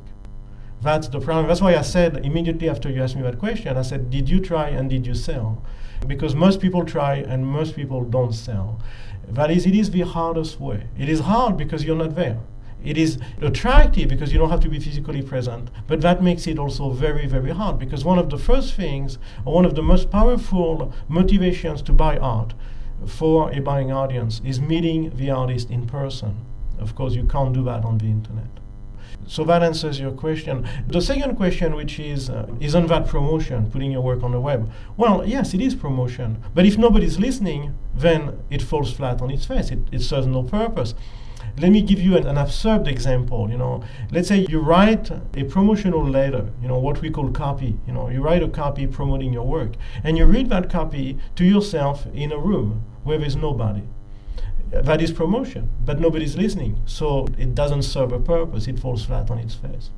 That's 0.82 1.08
the 1.08 1.20
problem. 1.20 1.46
That's 1.46 1.60
why 1.60 1.76
I 1.76 1.82
said 1.82 2.24
immediately 2.24 2.68
after 2.68 2.90
you 2.90 3.02
asked 3.02 3.16
me 3.16 3.22
that 3.22 3.38
question, 3.38 3.76
I 3.76 3.82
said, 3.82 4.10
Did 4.10 4.28
you 4.28 4.40
try 4.40 4.68
and 4.68 4.88
did 4.88 5.06
you 5.06 5.14
sell? 5.14 5.62
Because 6.06 6.34
most 6.34 6.60
people 6.60 6.84
try 6.84 7.16
and 7.16 7.46
most 7.46 7.74
people 7.74 8.04
don't 8.04 8.32
sell. 8.32 8.80
That 9.28 9.50
is, 9.50 9.66
it 9.66 9.74
is 9.74 9.90
the 9.90 10.00
hardest 10.00 10.60
way. 10.60 10.86
It 10.98 11.08
is 11.08 11.20
hard 11.20 11.56
because 11.56 11.84
you're 11.84 11.96
not 11.96 12.16
there. 12.16 12.38
It 12.84 12.96
is 12.96 13.18
attractive 13.42 14.08
because 14.08 14.32
you 14.32 14.38
don't 14.38 14.50
have 14.50 14.60
to 14.60 14.68
be 14.68 14.80
physically 14.80 15.22
present, 15.22 15.70
but 15.86 16.00
that 16.00 16.22
makes 16.22 16.46
it 16.46 16.58
also 16.58 16.90
very, 16.90 17.26
very 17.26 17.50
hard 17.50 17.78
because 17.78 18.04
one 18.04 18.18
of 18.18 18.30
the 18.30 18.38
first 18.38 18.74
things, 18.74 19.18
or 19.44 19.54
one 19.54 19.64
of 19.64 19.74
the 19.74 19.82
most 19.82 20.10
powerful 20.10 20.92
motivations 21.08 21.82
to 21.82 21.92
buy 21.92 22.16
art 22.18 22.54
for 23.06 23.50
a 23.52 23.60
buying 23.60 23.92
audience 23.92 24.40
is 24.44 24.60
meeting 24.60 25.14
the 25.16 25.30
artist 25.30 25.70
in 25.70 25.86
person. 25.86 26.36
Of 26.78 26.94
course, 26.94 27.14
you 27.14 27.24
can't 27.24 27.52
do 27.52 27.62
that 27.64 27.84
on 27.84 27.98
the 27.98 28.06
internet. 28.06 28.48
So 29.26 29.44
that 29.44 29.62
answers 29.62 30.00
your 30.00 30.12
question. 30.12 30.66
The 30.88 31.00
second 31.00 31.36
question, 31.36 31.76
which 31.76 32.00
is, 32.00 32.30
uh, 32.30 32.48
isn't 32.58 32.86
that 32.86 33.06
promotion, 33.06 33.70
putting 33.70 33.92
your 33.92 34.00
work 34.00 34.22
on 34.22 34.32
the 34.32 34.40
web? 34.40 34.70
Well, 34.96 35.26
yes, 35.26 35.54
it 35.54 35.60
is 35.60 35.74
promotion. 35.74 36.42
But 36.54 36.66
if 36.66 36.78
nobody's 36.78 37.18
listening, 37.18 37.76
then 37.94 38.42
it 38.50 38.62
falls 38.62 38.92
flat 38.92 39.20
on 39.20 39.30
its 39.30 39.44
face. 39.44 39.70
It, 39.70 39.80
it 39.92 40.00
serves 40.00 40.26
no 40.26 40.42
purpose. 40.42 40.94
Let 41.58 41.70
me 41.70 41.82
give 41.82 42.00
you 42.00 42.16
an, 42.16 42.26
an, 42.26 42.38
absurd 42.38 42.88
example. 42.88 43.50
You 43.50 43.58
know, 43.58 43.82
let's 44.10 44.28
say 44.28 44.46
you 44.48 44.60
write 44.60 45.10
a 45.10 45.44
promotional 45.44 46.08
letter. 46.08 46.50
You 46.62 46.68
know 46.68 46.78
what 46.78 47.00
we 47.00 47.10
call 47.10 47.30
copy. 47.30 47.78
You 47.86 47.92
know, 47.92 48.08
you 48.08 48.22
write 48.22 48.42
a 48.42 48.48
copy 48.48 48.86
promoting 48.86 49.32
your 49.32 49.46
work, 49.46 49.72
and 50.04 50.16
you 50.16 50.26
read 50.26 50.48
that 50.50 50.70
copy 50.70 51.18
to 51.36 51.44
yourself 51.44 52.06
in 52.14 52.32
a 52.32 52.38
room 52.38 52.84
where 53.04 53.18
there's 53.18 53.36
nobody 53.36 53.82
that 54.72 55.00
is 55.00 55.12
promotion, 55.12 55.68
but 55.84 56.00
nobody's 56.00 56.36
listening. 56.36 56.80
So 56.86 57.26
it 57.38 57.54
doesn't 57.54 57.82
serve 57.82 58.12
a 58.12 58.20
purpose. 58.20 58.68
It 58.68 58.78
falls 58.78 59.04
flat 59.04 59.30
on 59.30 59.38
its 59.38 59.54
face. 59.54 59.90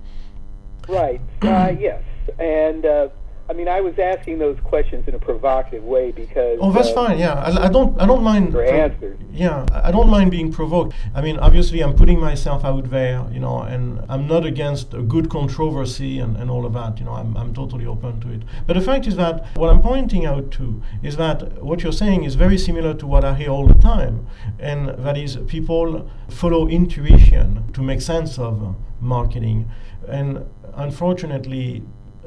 Right. 0.88 1.20
Uh, 1.42 1.74
yes. 1.78 2.02
And 2.38 2.86
uh, 2.86 3.08
I 3.52 3.54
mean, 3.54 3.68
I 3.68 3.82
was 3.82 3.98
asking 3.98 4.38
those 4.38 4.58
questions 4.64 5.06
in 5.06 5.14
a 5.14 5.18
provocative 5.18 5.84
way 5.84 6.10
because. 6.10 6.58
Oh, 6.58 6.72
that's 6.72 6.90
fine. 6.90 7.18
Yeah, 7.18 7.34
I, 7.34 7.66
I, 7.66 7.68
don't. 7.68 8.00
I 8.00 8.06
don't 8.06 8.22
mind. 8.22 8.54
Your 8.54 8.64
answers. 8.64 9.20
Yeah, 9.30 9.66
I 9.70 9.90
don't 9.90 10.08
mind 10.08 10.30
being 10.30 10.50
provoked. 10.50 10.94
I 11.14 11.20
mean, 11.20 11.36
obviously, 11.38 11.82
I'm 11.82 11.94
putting 11.94 12.18
myself 12.18 12.64
out 12.64 12.88
there, 12.88 13.26
you 13.30 13.40
know, 13.40 13.60
and 13.60 14.02
I'm 14.08 14.26
not 14.26 14.46
against 14.46 14.94
a 14.94 15.02
good 15.02 15.28
controversy 15.28 16.18
and, 16.18 16.34
and 16.38 16.50
all 16.50 16.64
of 16.64 16.72
that. 16.72 16.98
You 16.98 17.04
know, 17.04 17.12
I'm 17.12 17.36
I'm 17.36 17.52
totally 17.52 17.84
open 17.84 18.22
to 18.22 18.32
it. 18.32 18.40
But 18.66 18.72
the 18.72 18.80
fact 18.80 19.06
is 19.06 19.16
that 19.16 19.54
what 19.54 19.68
I'm 19.68 19.82
pointing 19.82 20.24
out 20.24 20.50
to 20.52 20.82
is 21.02 21.18
that 21.18 21.62
what 21.62 21.82
you're 21.82 21.92
saying 21.92 22.24
is 22.24 22.36
very 22.36 22.56
similar 22.56 22.94
to 22.94 23.06
what 23.06 23.22
I 23.22 23.34
hear 23.34 23.50
all 23.50 23.66
the 23.66 23.80
time, 23.82 24.26
and 24.58 24.88
that 25.04 25.18
is 25.18 25.36
people 25.46 26.10
follow 26.30 26.68
intuition 26.68 27.70
to 27.74 27.82
make 27.82 28.00
sense 28.00 28.38
of 28.38 28.76
marketing, 28.98 29.70
and 30.08 30.46
unfortunately 30.74 31.82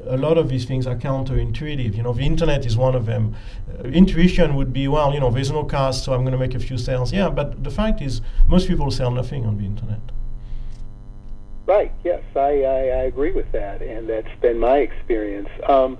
a 0.08 0.16
lot 0.16 0.38
of 0.38 0.48
these 0.48 0.64
things 0.64 0.86
are 0.86 0.96
counterintuitive. 0.96 1.96
You 1.96 2.02
know, 2.02 2.12
the 2.12 2.24
internet 2.24 2.64
is 2.66 2.76
one 2.76 2.94
of 2.94 3.06
them. 3.06 3.34
Uh, 3.68 3.88
intuition 3.88 4.54
would 4.54 4.72
be, 4.72 4.88
well, 4.88 5.12
you 5.12 5.20
know, 5.20 5.30
there's 5.30 5.50
no 5.50 5.64
cost, 5.64 6.04
so 6.04 6.12
I'm 6.12 6.20
going 6.20 6.32
to 6.32 6.38
make 6.38 6.54
a 6.54 6.58
few 6.58 6.78
sales. 6.78 7.12
Yeah, 7.12 7.28
but 7.28 7.64
the 7.64 7.70
fact 7.70 8.00
is, 8.00 8.20
most 8.48 8.68
people 8.68 8.90
sell 8.90 9.10
nothing 9.10 9.44
on 9.46 9.58
the 9.58 9.64
internet. 9.64 10.00
Right. 11.66 11.92
Yes, 12.04 12.22
I, 12.36 12.62
I, 12.62 12.78
I 13.00 13.02
agree 13.04 13.32
with 13.32 13.50
that, 13.52 13.82
and 13.82 14.08
that's 14.08 14.40
been 14.40 14.58
my 14.58 14.78
experience. 14.78 15.48
Um, 15.68 15.98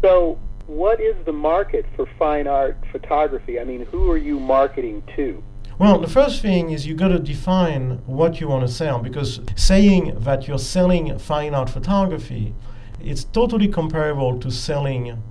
so, 0.00 0.38
what 0.66 1.00
is 1.00 1.16
the 1.24 1.32
market 1.32 1.86
for 1.96 2.06
fine 2.18 2.46
art 2.46 2.76
photography? 2.92 3.58
I 3.58 3.64
mean, 3.64 3.84
who 3.86 4.10
are 4.10 4.18
you 4.18 4.38
marketing 4.38 5.02
to? 5.16 5.42
Well, 5.78 6.00
the 6.00 6.08
first 6.08 6.42
thing 6.42 6.70
is 6.70 6.86
you've 6.86 6.98
got 6.98 7.08
to 7.08 7.20
define 7.20 8.02
what 8.04 8.40
you 8.40 8.48
want 8.48 8.66
to 8.66 8.72
sell 8.72 8.98
because 8.98 9.40
saying 9.54 10.18
that 10.18 10.48
you're 10.48 10.58
selling 10.58 11.16
fine 11.18 11.54
art 11.54 11.70
photography, 11.70 12.52
it's 13.00 13.24
totally 13.24 13.68
comparable 13.68 14.38
to 14.40 14.50
selling 14.50 15.22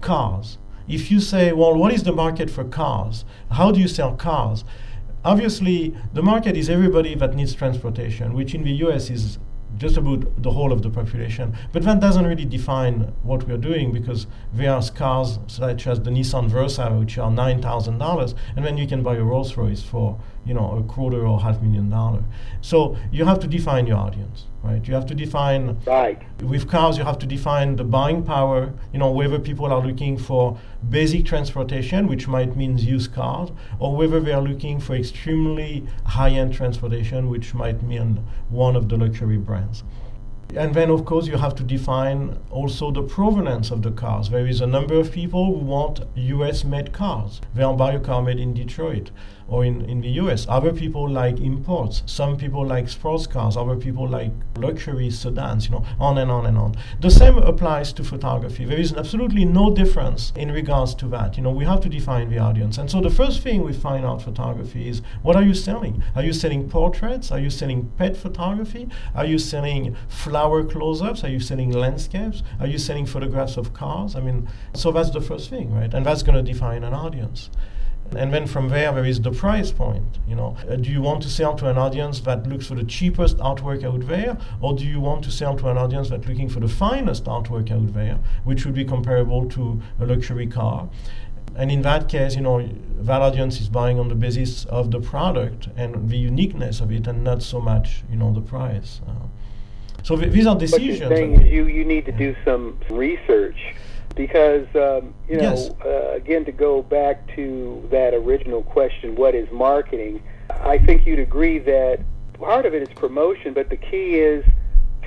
cars. 0.00 0.58
If 0.88 1.10
you 1.10 1.20
say, 1.20 1.52
well, 1.52 1.74
what 1.74 1.92
is 1.92 2.04
the 2.04 2.12
market 2.12 2.48
for 2.50 2.64
cars? 2.64 3.24
How 3.50 3.72
do 3.72 3.80
you 3.80 3.88
sell 3.88 4.14
cars? 4.14 4.64
Obviously, 5.24 5.96
the 6.14 6.22
market 6.22 6.56
is 6.56 6.70
everybody 6.70 7.14
that 7.16 7.34
needs 7.34 7.54
transportation, 7.54 8.34
which 8.34 8.54
in 8.54 8.62
the 8.62 8.70
US 8.86 9.10
is 9.10 9.38
just 9.76 9.96
about 9.96 10.42
the 10.42 10.50
whole 10.50 10.72
of 10.72 10.82
the 10.82 10.90
population. 10.90 11.54
But 11.72 11.82
that 11.82 12.00
doesn't 12.00 12.24
really 12.24 12.44
define 12.44 13.12
what 13.22 13.46
we're 13.46 13.58
doing 13.58 13.92
because 13.92 14.26
there 14.54 14.72
are 14.72 14.82
cars 14.94 15.38
such 15.48 15.86
as 15.86 16.00
the 16.00 16.10
Nissan 16.10 16.48
Versa, 16.48 16.90
which 16.92 17.18
are 17.18 17.30
nine 17.30 17.60
thousand 17.60 17.98
dollars, 17.98 18.34
and 18.54 18.64
then 18.64 18.78
you 18.78 18.86
can 18.86 19.02
buy 19.02 19.16
a 19.16 19.22
Rolls 19.22 19.56
Royce 19.56 19.82
for 19.82 20.18
you 20.46 20.54
know 20.54 20.78
a 20.78 20.82
quarter 20.84 21.26
or 21.26 21.40
half 21.40 21.60
million 21.60 21.90
dollar. 21.90 22.22
So 22.60 22.96
you 23.10 23.24
have 23.24 23.40
to 23.40 23.46
define 23.46 23.86
your 23.86 23.98
audience, 23.98 24.46
right? 24.62 24.86
You 24.86 24.94
have 24.94 25.06
to 25.06 25.14
define 25.14 25.78
right 25.86 26.22
with 26.42 26.68
cars. 26.68 26.96
You 26.96 27.04
have 27.04 27.18
to 27.18 27.26
define 27.26 27.76
the 27.76 27.84
buying 27.84 28.22
power. 28.22 28.72
You 28.92 28.98
know 29.00 29.10
whether 29.10 29.38
people 29.38 29.66
are 29.66 29.84
looking 29.84 30.16
for 30.16 30.58
basic 30.88 31.24
transportation, 31.24 32.06
which 32.06 32.28
might 32.28 32.56
mean 32.56 32.78
used 32.78 33.12
cars, 33.12 33.50
or 33.80 33.96
whether 33.96 34.20
they 34.20 34.32
are 34.32 34.42
looking 34.42 34.78
for 34.80 34.94
extremely 34.94 35.86
high-end 36.04 36.54
transportation, 36.54 37.28
which 37.28 37.52
might 37.54 37.82
mean 37.82 38.24
one 38.48 38.76
of 38.76 38.88
the 38.88 38.96
luxury 38.96 39.38
brands. 39.38 39.82
And 40.54 40.72
then, 40.74 40.90
of 40.90 41.04
course, 41.04 41.26
you 41.26 41.36
have 41.36 41.56
to 41.56 41.64
define 41.64 42.38
also 42.50 42.92
the 42.92 43.02
provenance 43.02 43.72
of 43.72 43.82
the 43.82 43.90
cars. 43.90 44.30
There 44.30 44.46
is 44.46 44.60
a 44.60 44.66
number 44.66 44.94
of 44.94 45.10
people 45.10 45.44
who 45.46 45.64
want 45.64 46.00
US 46.14 46.62
made 46.64 46.92
cars. 46.92 47.40
They'll 47.54 47.74
buy 47.74 47.94
a 47.94 48.00
car 48.00 48.22
made 48.22 48.38
in 48.38 48.54
Detroit 48.54 49.10
or 49.48 49.64
in, 49.64 49.82
in 49.82 50.00
the 50.00 50.08
US. 50.22 50.46
Other 50.48 50.72
people 50.72 51.08
like 51.08 51.40
imports. 51.40 52.02
Some 52.06 52.36
people 52.36 52.66
like 52.66 52.88
sports 52.88 53.26
cars. 53.26 53.56
Other 53.56 53.76
people 53.76 54.08
like 54.08 54.32
luxury 54.56 55.10
sedans, 55.10 55.66
you 55.66 55.72
know, 55.72 55.84
on 56.00 56.18
and 56.18 56.30
on 56.30 56.46
and 56.46 56.58
on. 56.58 56.74
The 57.00 57.10
same 57.10 57.38
applies 57.38 57.92
to 57.94 58.04
photography. 58.04 58.64
There 58.64 58.78
is 58.78 58.92
absolutely 58.92 59.44
no 59.44 59.70
difference 59.70 60.32
in 60.36 60.50
regards 60.50 60.94
to 60.96 61.08
that. 61.08 61.36
You 61.36 61.42
know, 61.42 61.50
we 61.50 61.64
have 61.64 61.80
to 61.82 61.88
define 61.88 62.30
the 62.30 62.38
audience. 62.38 62.78
And 62.78 62.90
so 62.90 63.00
the 63.00 63.10
first 63.10 63.42
thing 63.42 63.62
we 63.62 63.72
find 63.72 64.04
out 64.04 64.22
photography 64.22 64.88
is 64.88 65.02
what 65.22 65.36
are 65.36 65.42
you 65.42 65.54
selling? 65.54 66.02
Are 66.14 66.22
you 66.22 66.32
selling 66.32 66.68
portraits? 66.68 67.30
Are 67.30 67.38
you 67.38 67.50
selling 67.50 67.90
pet 67.96 68.16
photography? 68.16 68.88
Are 69.14 69.26
you 69.26 69.38
selling 69.38 69.96
flower 70.08 70.64
close-ups? 70.64 71.24
Are 71.24 71.28
you 71.28 71.40
selling 71.40 71.70
landscapes? 71.70 72.42
Are 72.60 72.66
you 72.66 72.78
selling 72.78 73.06
photographs 73.06 73.56
of 73.56 73.72
cars? 73.72 74.16
I 74.16 74.20
mean, 74.20 74.48
so 74.74 74.90
that's 74.90 75.10
the 75.10 75.20
first 75.20 75.50
thing, 75.50 75.72
right? 75.72 75.92
And 75.92 76.04
that's 76.04 76.22
going 76.22 76.42
to 76.44 76.52
define 76.52 76.84
an 76.84 76.94
audience. 76.94 77.50
And 78.14 78.32
then 78.32 78.46
from 78.46 78.68
there, 78.68 78.92
there 78.92 79.04
is 79.04 79.20
the 79.20 79.30
price 79.30 79.72
point. 79.72 80.18
You 80.28 80.36
know, 80.36 80.56
uh, 80.68 80.76
do 80.76 80.90
you 80.90 81.02
want 81.02 81.22
to 81.22 81.28
sell 81.28 81.54
to 81.56 81.68
an 81.68 81.78
audience 81.78 82.20
that 82.20 82.46
looks 82.46 82.66
for 82.66 82.74
the 82.74 82.84
cheapest 82.84 83.38
artwork 83.38 83.84
out 83.84 84.06
there, 84.06 84.38
or 84.60 84.74
do 84.74 84.84
you 84.84 85.00
want 85.00 85.24
to 85.24 85.30
sell 85.30 85.56
to 85.56 85.68
an 85.68 85.78
audience 85.78 86.10
that's 86.10 86.26
looking 86.26 86.48
for 86.48 86.60
the 86.60 86.68
finest 86.68 87.24
artwork 87.24 87.70
out 87.70 87.92
there, 87.94 88.18
which 88.44 88.64
would 88.64 88.74
be 88.74 88.84
comparable 88.84 89.48
to 89.50 89.80
a 90.00 90.06
luxury 90.06 90.46
car? 90.46 90.88
And 91.56 91.70
in 91.70 91.82
that 91.82 92.08
case, 92.08 92.34
you 92.34 92.42
know, 92.42 92.68
that 92.98 93.22
audience 93.22 93.60
is 93.60 93.68
buying 93.68 93.98
on 93.98 94.08
the 94.08 94.14
basis 94.14 94.66
of 94.66 94.90
the 94.90 95.00
product 95.00 95.68
and 95.76 96.08
the 96.10 96.18
uniqueness 96.18 96.80
of 96.80 96.92
it, 96.92 97.06
and 97.06 97.24
not 97.24 97.42
so 97.42 97.60
much, 97.60 98.04
you 98.10 98.16
know, 98.16 98.32
the 98.32 98.42
price. 98.42 99.00
Uh, 99.06 99.26
so 100.02 100.16
th- 100.16 100.32
these 100.32 100.46
are 100.46 100.56
decisions. 100.56 101.00
What 101.00 101.08
you're 101.10 101.16
saying 101.16 101.46
you, 101.46 101.66
you 101.66 101.84
need 101.84 102.04
to 102.06 102.12
do 102.12 102.36
some 102.44 102.78
research 102.90 103.74
because 104.16 104.66
um, 104.74 105.14
you 105.28 105.36
know 105.36 105.52
Yes. 105.54 105.70
uh, 105.84 106.10
again 106.12 106.44
to 106.46 106.52
go 106.52 106.82
back 106.82 107.32
to 107.36 107.86
that 107.92 108.14
original 108.14 108.62
question 108.62 109.14
what 109.14 109.34
is 109.36 109.48
marketing? 109.52 110.20
I 110.50 110.78
think 110.78 111.06
you'd 111.06 111.20
agree 111.20 111.58
that 111.60 112.00
part 112.32 112.66
of 112.66 112.74
it 112.74 112.82
is 112.82 112.88
promotion 112.96 113.52
but 113.54 113.70
the 113.70 113.76
key 113.76 114.16
is 114.16 114.44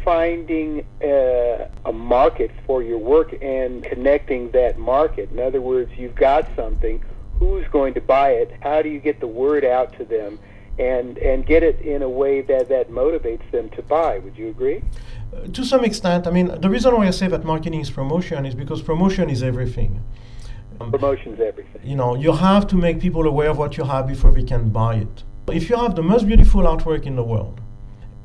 finding 0.06 0.86
uh, 1.04 1.68
a 1.86 1.92
market 1.92 2.52
for 2.66 2.82
your 2.82 2.98
work 2.98 3.36
and 3.42 3.84
connecting 3.84 4.50
that 4.52 4.80
market. 4.80 5.30
In 5.32 5.40
other 5.40 5.60
words 5.60 5.92
you've 5.98 6.16
got 6.16 6.48
something 6.56 7.04
who's 7.38 7.68
going 7.70 7.94
to 7.96 8.02
buy 8.02 8.30
it? 8.32 8.52
How 8.62 8.82
do 8.82 8.90
you 8.90 9.00
get 9.00 9.20
the 9.20 9.28
word 9.28 9.66
out 9.66 9.92
to 9.98 10.06
them? 10.06 10.40
And 10.78 11.18
and 11.18 11.46
get 11.46 11.62
it 11.62 11.82
in 11.82 12.02
a 12.04 12.08
way 12.10 12.40
that 12.42 12.70
that 12.70 12.90
motivates 12.90 13.50
them 13.52 13.70
to 13.72 13.82
buy. 13.82 14.20
Would 14.20 14.38
you 14.38 14.48
agree 14.48 14.82
to 15.54 15.64
some 15.64 15.84
extent, 15.86 16.28
I 16.28 16.32
mean, 16.32 16.48
the 16.60 16.70
reason 16.70 16.96
why 16.96 17.08
I 17.08 17.12
say 17.12 17.28
that 17.28 17.44
marketing 17.44 17.82
is 17.82 17.90
promotion 17.90 18.46
is 18.46 18.56
because 18.56 18.82
promotion 18.82 19.30
is 19.30 19.44
everything. 19.44 20.04
Um, 20.82 20.94
is 20.96 21.40
everything 21.40 21.82
you 21.84 21.96
know, 21.96 22.16
you 22.16 22.32
have 22.32 22.66
to 22.68 22.76
make 22.76 23.00
people 23.00 23.28
aware 23.28 23.50
of 23.50 23.58
what 23.58 23.78
you 23.78 23.84
have 23.84 24.08
before 24.08 24.32
they 24.32 24.44
can 24.44 24.70
buy 24.70 24.96
it. 24.96 25.24
If 25.52 25.70
you 25.70 25.76
have 25.76 25.96
the 25.96 26.04
most 26.04 26.28
beautiful 26.28 26.62
artwork 26.62 27.06
in 27.06 27.16
the 27.16 27.24
world, 27.24 27.60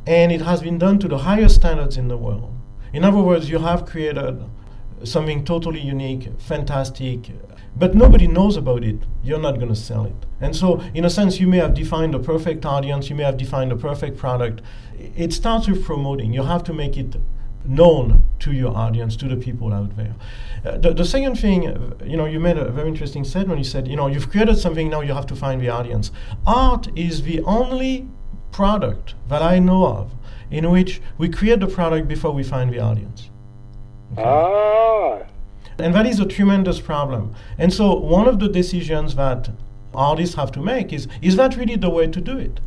and 0.07 0.31
it 0.31 0.43
has 0.43 0.63
been 0.63 0.79
done 0.79 0.99
to 1.01 1.09
the 1.09 1.19
highest 1.19 1.57
standards 1.57 1.97
in 1.97 2.09
the 2.09 2.17
world, 2.17 2.55
in 2.93 3.05
other 3.05 3.19
words, 3.19 3.51
you 3.51 3.59
have 3.59 3.87
created 3.87 4.43
something 5.03 5.45
totally 5.45 5.81
unique, 5.81 6.29
fantastic, 6.39 7.31
but 7.77 7.95
nobody 7.95 8.27
knows 8.27 8.57
about 8.57 8.85
it, 8.85 8.97
you're 9.23 9.41
not 9.41 9.57
going 9.57 9.69
to 9.69 9.77
sell 9.77 10.05
it. 10.05 10.15
And 10.41 10.55
so, 10.55 10.81
in 10.95 11.05
a 11.05 11.11
sense, 11.11 11.41
you 11.41 11.47
may 11.47 11.59
have 11.59 11.75
defined 11.75 12.15
a 12.15 12.19
perfect 12.19 12.65
audience, 12.65 13.11
you 13.11 13.17
may 13.17 13.25
have 13.25 13.37
defined 13.37 13.73
a 13.73 13.77
perfect 13.77 14.17
product. 14.17 14.63
It 14.99 15.33
starts 15.33 15.67
with 15.69 15.85
promoting. 15.85 16.33
You 16.33 16.45
have 16.45 16.63
to 16.65 16.73
make 16.73 16.97
it 16.97 17.17
known 17.65 18.23
to 18.41 18.53
your 18.53 18.77
audience, 18.77 19.17
to 19.17 19.27
the 19.27 19.37
people 19.37 19.73
out 19.73 19.97
there. 19.97 20.15
Uh, 20.65 20.77
the, 20.79 20.93
the 20.93 21.05
second 21.05 21.37
thing, 21.37 21.67
uh, 21.67 21.95
you 22.05 22.17
know, 22.17 22.27
you 22.27 22.39
made 22.39 22.59
a 22.59 22.71
very 22.71 22.89
interesting 22.89 23.25
statement. 23.25 23.59
You 23.59 23.65
said, 23.65 23.89
you 23.89 23.97
know, 23.97 24.07
you've 24.07 24.31
created 24.31 24.59
something, 24.59 24.89
now 24.89 25.01
you 25.01 25.15
have 25.15 25.27
to 25.27 25.37
find 25.37 25.61
the 25.61 25.71
audience. 25.71 26.13
Art 26.47 26.89
is 26.97 27.23
the 27.23 27.41
only 27.43 28.09
product 28.53 29.15
that 29.29 29.43
I 29.43 29.59
know 29.59 29.87
of 29.87 30.15
in 30.51 30.71
which 30.71 31.01
we 31.19 31.29
create 31.29 31.61
the 31.61 31.67
product 31.67 32.07
before 32.07 32.33
we 32.33 32.45
find 32.45 32.73
the 32.73 32.79
audience. 32.79 33.31
ah 34.17 35.25
And 35.79 35.95
that 35.95 36.07
is 36.07 36.21
a 36.21 36.27
tremendous 36.27 36.81
problem. 36.81 37.35
And 37.59 37.73
so, 37.73 37.95
one 37.95 38.29
of 38.29 38.39
the 38.39 38.49
decisions 38.49 39.15
that 39.17 39.51
artists 39.95 40.35
have 40.35 40.51
to 40.53 40.61
make 40.61 40.93
is 40.93 41.09
is 41.23 41.37
that 41.37 41.57
really 41.57 41.77
the 41.77 41.91
way 41.91 42.07
to 42.07 42.21
do 42.21 42.39
it? 42.39 42.61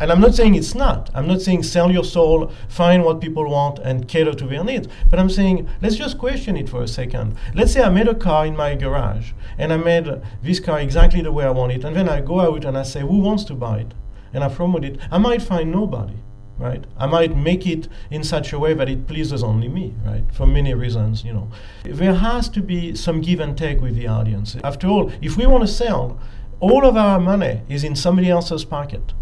And 0.00 0.12
I'm 0.12 0.20
not 0.20 0.34
saying 0.34 0.54
it's 0.54 0.76
not. 0.76 1.10
I'm 1.12 1.26
not 1.26 1.42
saying 1.42 1.64
sell 1.64 1.90
your 1.90 2.04
soul, 2.04 2.52
find 2.68 3.04
what 3.04 3.20
people 3.20 3.50
want, 3.50 3.80
and 3.80 4.06
cater 4.06 4.32
to 4.32 4.46
their 4.46 4.62
needs. 4.62 4.86
But 5.10 5.18
I'm 5.18 5.28
saying 5.28 5.68
let's 5.82 5.96
just 5.96 6.18
question 6.18 6.56
it 6.56 6.68
for 6.68 6.82
a 6.82 6.88
second. 6.88 7.36
Let's 7.54 7.72
say 7.72 7.82
I 7.82 7.88
made 7.88 8.06
a 8.06 8.14
car 8.14 8.46
in 8.46 8.56
my 8.56 8.76
garage, 8.76 9.32
and 9.58 9.72
I 9.72 9.76
made 9.76 10.06
this 10.42 10.60
car 10.60 10.78
exactly 10.80 11.20
the 11.20 11.32
way 11.32 11.44
I 11.44 11.50
want 11.50 11.72
it, 11.72 11.84
and 11.84 11.96
then 11.96 12.08
I 12.08 12.20
go 12.20 12.40
out 12.40 12.64
and 12.64 12.78
I 12.78 12.84
say, 12.84 13.00
who 13.00 13.18
wants 13.18 13.44
to 13.44 13.54
buy 13.54 13.78
it? 13.78 13.94
And 14.32 14.44
I 14.44 14.48
promote 14.48 14.84
it. 14.84 15.00
I 15.10 15.18
might 15.18 15.42
find 15.42 15.72
nobody, 15.72 16.14
right? 16.58 16.84
I 16.98 17.06
might 17.06 17.36
make 17.36 17.66
it 17.66 17.88
in 18.10 18.24
such 18.24 18.52
a 18.52 18.58
way 18.58 18.74
that 18.74 18.88
it 18.88 19.06
pleases 19.06 19.42
only 19.42 19.68
me, 19.68 19.94
right? 20.04 20.24
For 20.32 20.46
many 20.46 20.74
reasons, 20.74 21.24
you 21.24 21.32
know. 21.32 21.48
There 21.84 22.14
has 22.14 22.48
to 22.50 22.60
be 22.60 22.94
some 22.94 23.20
give 23.20 23.40
and 23.40 23.56
take 23.56 23.80
with 23.80 23.94
the 23.94 24.08
audience. 24.08 24.56
After 24.64 24.88
all, 24.88 25.12
if 25.22 25.36
we 25.36 25.46
want 25.46 25.62
to 25.62 25.72
sell, 25.72 26.18
all 26.60 26.84
of 26.84 26.96
our 26.96 27.20
money 27.20 27.62
is 27.68 27.84
in 27.84 27.94
somebody 27.94 28.28
else's 28.28 28.64
pocket. 28.64 29.12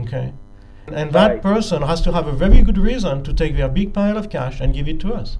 Okay? 0.00 0.32
And 0.88 1.12
that 1.12 1.30
Right. 1.30 1.42
person 1.42 1.82
has 1.82 2.00
to 2.02 2.12
have 2.12 2.26
a 2.26 2.32
very 2.32 2.62
good 2.62 2.78
reason 2.78 3.22
to 3.22 3.32
take 3.32 3.56
their 3.56 3.68
big 3.68 3.94
pile 3.94 4.18
of 4.18 4.28
cash 4.28 4.60
and 4.60 4.74
give 4.74 4.88
it 4.88 5.00
to 5.00 5.14
us. 5.14 5.38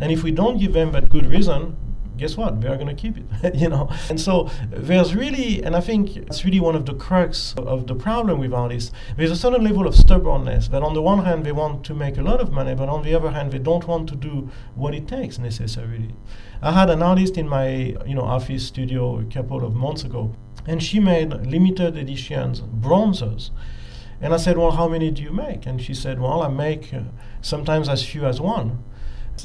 And 0.00 0.12
if 0.12 0.22
we 0.22 0.30
don't 0.30 0.58
give 0.58 0.72
them 0.72 0.92
that 0.92 1.08
good 1.08 1.26
reason, 1.26 1.76
guess 2.18 2.36
what? 2.36 2.60
They 2.60 2.68
are 2.68 2.76
going 2.76 2.94
to 2.94 2.94
keep 2.94 3.16
it, 3.16 3.54
you 3.54 3.68
know. 3.68 3.88
And 4.10 4.20
so 4.20 4.50
there's 4.70 5.14
really, 5.14 5.62
and 5.62 5.74
I 5.74 5.80
think 5.80 6.16
it's 6.16 6.44
really 6.44 6.60
one 6.60 6.74
of 6.74 6.84
the 6.86 6.94
crux 6.94 7.54
of, 7.56 7.66
of 7.66 7.86
the 7.86 7.94
problem 7.94 8.40
with 8.40 8.52
artists. 8.52 8.92
There's 9.16 9.30
a 9.30 9.36
certain 9.36 9.64
level 9.64 9.86
of 9.86 9.94
stubbornness 9.94 10.68
that 10.68 10.82
on 10.82 10.94
the 10.94 11.02
one 11.02 11.24
hand 11.24 11.46
they 11.46 11.52
want 11.52 11.84
to 11.86 11.94
make 11.94 12.18
a 12.18 12.22
lot 12.22 12.40
of 12.40 12.52
money, 12.52 12.74
but 12.74 12.88
on 12.88 13.02
the 13.02 13.14
other 13.14 13.30
hand 13.30 13.52
they 13.52 13.58
don't 13.58 13.86
want 13.86 14.08
to 14.10 14.16
do 14.16 14.50
what 14.74 14.94
it 14.94 15.08
takes 15.08 15.38
necessarily. 15.38 16.14
I 16.60 16.72
had 16.72 16.90
an 16.90 17.02
artist 17.02 17.38
in 17.38 17.48
my, 17.48 17.96
you 18.06 18.14
know, 18.14 18.24
office 18.24 18.66
studio 18.66 19.20
a 19.20 19.24
couple 19.24 19.64
of 19.64 19.74
months 19.74 20.02
ago, 20.02 20.34
and 20.66 20.82
she 20.82 20.98
made 21.00 21.32
limited 21.32 21.96
editions 21.96 22.60
bronzes. 22.60 23.50
And 24.20 24.34
I 24.34 24.36
said, 24.36 24.58
Well, 24.58 24.72
how 24.72 24.88
many 24.88 25.10
do 25.10 25.22
you 25.22 25.32
make? 25.32 25.66
And 25.66 25.80
she 25.80 25.94
said, 25.94 26.20
Well, 26.20 26.42
I 26.42 26.48
make 26.48 26.92
uh, 26.92 27.02
sometimes 27.40 27.88
as 27.88 28.04
few 28.04 28.26
as 28.26 28.40
one. 28.40 28.82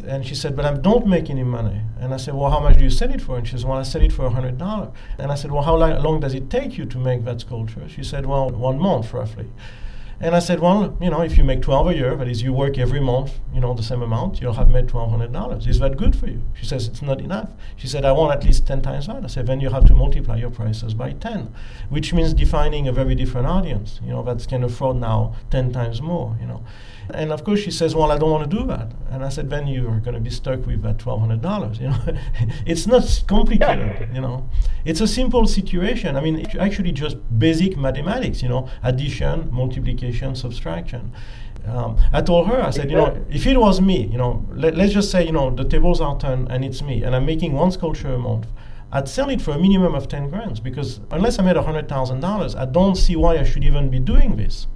And 0.02 0.26
she 0.26 0.36
said, 0.36 0.56
But 0.56 0.66
I 0.66 0.74
don't 0.74 1.08
make 1.08 1.30
any 1.30 1.44
money. 1.44 1.82
And 2.00 2.14
I 2.14 2.18
said, 2.18 2.34
Well, 2.34 2.50
how 2.50 2.60
much 2.60 2.78
do 2.78 2.84
you 2.84 2.90
sell 2.90 3.12
it 3.12 3.22
for? 3.22 3.38
And 3.38 3.48
she 3.48 3.58
said, 3.58 3.68
Well, 3.68 3.78
I 3.78 3.84
sell 3.84 4.02
it 4.02 4.12
for 4.12 4.26
a 4.26 4.30
$100. 4.30 4.94
And 5.18 5.32
I 5.32 5.36
said, 5.36 5.52
Well, 5.52 5.64
how 5.64 5.78
li- 5.78 6.00
long 6.00 6.20
does 6.20 6.34
it 6.34 6.50
take 6.50 6.78
you 6.78 6.86
to 6.86 6.98
make 6.98 7.26
that 7.26 7.42
sculpture? 7.42 7.88
She 7.90 8.04
said, 8.04 8.26
Well, 8.26 8.50
one 8.50 8.80
month 8.80 9.14
roughly. 9.14 9.50
And 10.24 10.36
I 10.36 10.40
said, 10.40 10.62
well, 10.62 10.98
you 11.02 11.10
know, 11.10 11.20
if 11.20 11.38
you 11.38 11.44
make 11.44 11.62
12 11.62 11.88
a 11.88 11.96
year, 11.96 12.16
that 12.16 12.30
is, 12.30 12.42
you 12.42 12.54
work 12.54 12.78
every 12.78 13.02
month, 13.02 13.40
you 13.54 13.60
know, 13.60 13.74
the 13.74 13.84
same 13.84 14.02
amount, 14.02 14.40
you'll 14.40 14.54
have 14.54 14.70
made 14.70 14.88
$1,200. 14.88 15.68
Is 15.68 15.80
that 15.80 15.98
good 15.98 16.16
for 16.16 16.28
you? 16.28 16.42
She 16.54 16.66
says, 16.66 16.88
it's 16.88 17.02
not 17.02 17.20
enough. 17.20 17.50
She 17.76 17.88
said, 17.88 18.06
I 18.06 18.14
want 18.14 18.34
at 18.34 18.46
least 18.46 18.66
10 18.66 18.82
times 18.84 19.08
that. 19.08 19.22
I 19.22 19.28
said, 19.28 19.48
then 19.48 19.60
you 19.60 19.70
have 19.70 19.84
to 19.88 19.94
multiply 19.94 20.38
your 20.38 20.50
prices 20.50 20.94
by 20.94 21.12
10, 21.12 21.54
which 21.90 22.14
means 22.14 22.34
defining 22.34 22.88
a 22.88 22.94
very 22.94 23.16
different 23.16 23.48
audience, 23.48 24.00
you 24.02 24.12
know, 24.12 24.24
that 24.24 24.48
can 24.48 24.64
afford 24.64 24.96
now 24.96 25.36
10 25.52 25.74
times 25.74 26.02
more, 26.02 26.38
you 26.40 26.48
know. 26.48 26.64
And 27.10 27.32
of 27.32 27.44
course, 27.44 27.60
she 27.60 27.72
says, 27.72 27.96
"Well, 27.96 28.12
I 28.12 28.18
don't 28.18 28.32
want 28.32 28.50
to 28.50 28.58
do 28.58 28.66
that." 28.68 28.92
And 29.10 29.24
I 29.24 29.30
said, 29.30 29.50
"Then 29.50 29.68
you 29.68 29.88
are 29.90 30.00
going 30.00 30.16
to 30.16 30.22
be 30.22 30.30
stuck 30.30 30.66
with 30.66 30.82
that 30.84 31.00
twelve 31.00 31.20
hundred 31.20 31.42
dollars." 31.42 31.80
You 31.84 31.90
know, 31.90 32.00
it's 32.66 32.88
not 32.88 33.24
complicated. 33.28 34.10
You 34.14 34.22
know, 34.22 34.50
it's 34.86 35.02
a 35.02 35.08
simple 35.08 35.46
situation. 35.48 36.16
I 36.16 36.22
mean, 36.22 36.40
it's 36.40 36.56
actually 36.56 36.92
just 36.92 37.18
basic 37.38 37.78
mathematics. 37.78 38.42
You 38.42 38.50
know, 38.50 38.70
addition, 38.84 39.50
multiplication, 39.52 40.36
subtraction. 40.36 41.12
Um, 41.66 41.98
I 42.12 42.22
told 42.22 42.48
her, 42.48 42.62
I 42.62 42.72
said, 42.72 42.90
you 42.90 42.98
know, 42.98 43.26
if 43.30 43.48
it 43.48 43.58
was 43.58 43.80
me, 43.80 44.08
you 44.08 44.18
know, 44.18 44.46
let, 44.52 44.78
us 44.78 44.92
just 44.92 45.12
say, 45.12 45.26
you 45.26 45.32
know, 45.32 45.50
the 45.50 45.64
tables 45.64 46.02
are 46.02 46.18
turned 46.20 46.52
and 46.52 46.66
it's 46.66 46.82
me, 46.82 47.04
and 47.04 47.16
I'm 47.16 47.26
making 47.26 47.54
one 47.54 47.72
sculpture 47.72 48.14
a 48.14 48.20
month. 48.20 48.48
I'd 48.92 49.08
sell 49.08 49.30
it 49.30 49.42
for 49.42 49.52
a 49.52 49.58
minimum 49.60 49.96
of 49.96 50.08
10 50.08 50.30
grand 50.30 50.62
because 50.62 51.00
unless 51.10 51.40
I 51.40 51.44
made 51.44 51.56
$100,000, 51.56 52.56
I 52.56 52.66
don't 52.66 52.96
see 52.96 53.16
why 53.16 53.40
I 53.40 53.44
should 53.44 53.64
even 53.64 53.90
be 53.90 54.00
doing 54.00 54.36
this. 54.36 54.68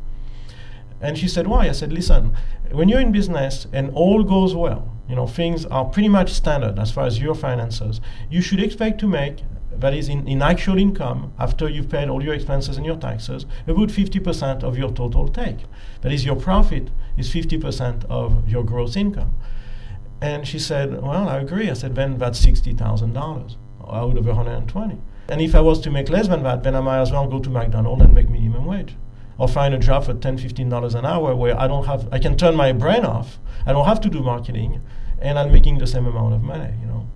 And 0.99 1.17
she 1.17 1.27
said, 1.27 1.47
Why? 1.47 1.67
I 1.67 1.71
said, 1.71 1.93
Listen, 1.93 2.35
when 2.71 2.89
you're 2.89 2.99
in 2.99 3.11
business 3.11 3.67
and 3.71 3.91
all 3.91 4.23
goes 4.23 4.55
well, 4.55 4.91
you 5.07 5.15
know, 5.15 5.27
things 5.27 5.65
are 5.65 5.85
pretty 5.85 6.09
much 6.09 6.33
standard 6.33 6.79
as 6.79 6.91
far 6.91 7.05
as 7.05 7.19
your 7.19 7.35
finances, 7.35 8.01
you 8.29 8.41
should 8.41 8.59
expect 8.59 8.99
to 8.99 9.07
make, 9.07 9.43
that 9.71 9.93
is 9.93 10.09
in, 10.09 10.27
in 10.27 10.41
actual 10.41 10.77
income, 10.77 11.33
after 11.39 11.69
you've 11.69 11.89
paid 11.89 12.09
all 12.09 12.23
your 12.23 12.33
expenses 12.33 12.77
and 12.77 12.85
your 12.85 12.97
taxes, 12.97 13.45
about 13.67 13.89
50% 13.89 14.63
of 14.63 14.77
your 14.77 14.91
total 14.91 15.27
take. 15.27 15.59
That 16.01 16.11
is, 16.11 16.25
your 16.25 16.35
profit 16.35 16.89
is 17.15 17.29
50% 17.29 18.05
of 18.05 18.49
your 18.49 18.63
gross 18.63 18.95
income. 18.95 19.35
And 20.19 20.47
she 20.47 20.57
said, 20.57 21.01
Well, 21.03 21.29
I 21.29 21.37
agree. 21.37 21.69
I 21.69 21.73
said, 21.73 21.95
Then 21.95 22.17
that's 22.17 22.43
$60,000 22.43 23.55
out 23.87 24.17
of 24.17 24.25
120. 24.25 24.97
And 25.29 25.41
if 25.41 25.53
I 25.53 25.61
was 25.61 25.79
to 25.81 25.91
make 25.91 26.09
less 26.09 26.27
than 26.27 26.43
that, 26.43 26.63
then 26.63 26.75
I 26.75 26.81
might 26.81 27.01
as 27.01 27.11
well 27.11 27.27
go 27.27 27.39
to 27.39 27.49
McDonald's 27.49 28.01
and 28.01 28.13
make 28.15 28.29
minimum 28.29 28.65
wage 28.65 28.95
or 29.37 29.47
find 29.47 29.73
a 29.73 29.77
job 29.77 30.05
for 30.05 30.13
10 30.13 30.37
15 30.37 30.69
dollars 30.69 30.95
an 30.95 31.05
hour 31.05 31.35
where 31.35 31.59
i 31.59 31.67
don't 31.67 31.85
have 31.85 32.07
i 32.11 32.19
can 32.19 32.37
turn 32.37 32.55
my 32.55 32.71
brain 32.71 33.05
off 33.05 33.39
i 33.65 33.71
don't 33.71 33.85
have 33.85 34.01
to 34.01 34.09
do 34.09 34.21
marketing 34.21 34.81
and 35.21 35.37
i'm 35.39 35.51
making 35.51 35.77
the 35.77 35.87
same 35.87 36.05
amount 36.05 36.33
of 36.33 36.41
money 36.41 36.73
you 36.81 36.87
know 36.87 37.07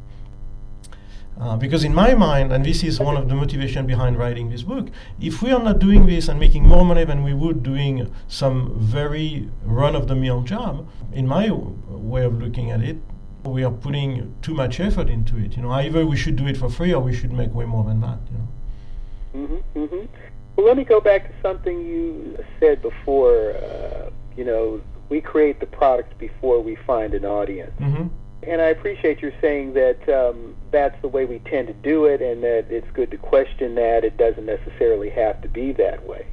uh, 1.41 1.57
because 1.57 1.83
in 1.83 1.93
my 1.93 2.13
mind, 2.13 2.53
and 2.53 2.63
this 2.63 2.83
is 2.83 2.99
one 2.99 3.17
of 3.17 3.27
the 3.27 3.33
motivation 3.33 3.87
behind 3.87 4.15
writing 4.15 4.51
this 4.51 4.61
book, 4.61 4.89
if 5.19 5.41
we 5.41 5.49
are 5.51 5.63
not 5.63 5.79
doing 5.79 6.05
this 6.05 6.27
and 6.27 6.39
making 6.39 6.63
more 6.63 6.85
money 6.85 7.03
than 7.03 7.23
we 7.23 7.33
would 7.33 7.63
doing 7.63 8.13
some 8.27 8.77
very 8.77 9.49
run-of-the-mill 9.63 10.43
job, 10.43 10.87
in 11.11 11.27
my 11.27 11.47
w- 11.47 11.75
way 11.89 12.23
of 12.25 12.39
looking 12.39 12.69
at 12.69 12.81
it, 12.81 12.97
we 13.43 13.63
are 13.63 13.71
putting 13.71 14.35
too 14.43 14.53
much 14.53 14.79
effort 14.79 15.09
into 15.09 15.35
it. 15.37 15.55
You 15.55 15.63
know, 15.63 15.71
either 15.71 16.05
we 16.05 16.15
should 16.15 16.35
do 16.35 16.45
it 16.45 16.57
for 16.57 16.69
free 16.69 16.93
or 16.93 17.01
we 17.01 17.15
should 17.15 17.31
make 17.31 17.55
way 17.55 17.65
more 17.65 17.85
than 17.85 18.01
that. 18.01 18.19
You 18.31 18.37
know. 18.37 19.47
Mm-hmm, 19.47 19.79
mm-hmm. 19.79 20.30
Well, 20.55 20.65
let 20.65 20.77
me 20.77 20.83
go 20.83 20.99
back 20.99 21.27
to 21.27 21.33
something 21.41 21.81
you 21.81 22.37
said 22.59 22.81
before. 22.81 23.55
Uh, 23.55 24.09
you 24.35 24.45
know, 24.45 24.81
we 25.09 25.21
create 25.21 25.59
the 25.59 25.65
product 25.65 26.17
before 26.17 26.61
we 26.61 26.75
find 26.87 27.13
an 27.13 27.25
audience. 27.25 27.73
Mm-hmm. 27.79 28.07
And 28.43 28.61
I 28.61 28.67
appreciate 28.67 29.21
you 29.21 29.31
saying 29.39 29.73
that 29.73 30.09
um, 30.09 30.55
that's 30.71 30.99
the 31.01 31.07
way 31.07 31.25
we 31.25 31.39
tend 31.39 31.67
to 31.67 31.73
do 31.73 32.05
it, 32.05 32.21
and 32.21 32.43
that 32.43 32.65
it's 32.69 32.89
good 32.91 33.11
to 33.11 33.17
question 33.17 33.75
that. 33.75 34.03
It 34.03 34.17
doesn't 34.17 34.45
necessarily 34.45 35.09
have 35.11 35.41
to 35.41 35.47
be 35.47 35.73
that 35.73 36.07
way. 36.07 36.25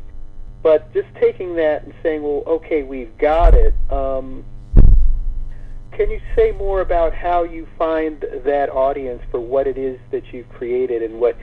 But 0.62 0.92
just 0.94 1.08
taking 1.20 1.56
that 1.56 1.84
and 1.84 1.94
saying, 2.02 2.22
well, 2.22 2.42
okay, 2.46 2.82
we've 2.82 3.16
got 3.18 3.54
it. 3.54 3.74
Um, 3.90 4.44
can 5.92 6.10
you 6.10 6.20
say 6.36 6.52
more 6.52 6.80
about 6.80 7.12
how 7.12 7.42
you 7.42 7.66
find 7.76 8.24
that 8.44 8.70
audience 8.70 9.22
for 9.30 9.40
what 9.40 9.66
it 9.66 9.76
is 9.76 9.98
that 10.10 10.32
you've 10.32 10.48
created 10.48 11.02
and 11.02 11.20
what 11.20 11.36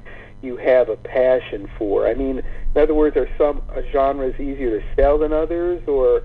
you 0.46 0.58
have 0.58 0.90
a 0.90 0.96
passion 0.96 1.70
for? 1.78 2.08
I 2.08 2.14
mean, 2.14 2.40
in 2.76 2.82
other 2.82 2.94
words, 2.94 3.18
are 3.18 3.30
some 3.38 3.62
genres 3.92 4.40
easier 4.40 4.80
to 4.80 4.86
sell 4.96 5.18
than 5.18 5.34
others, 5.34 5.82
or 5.88 6.24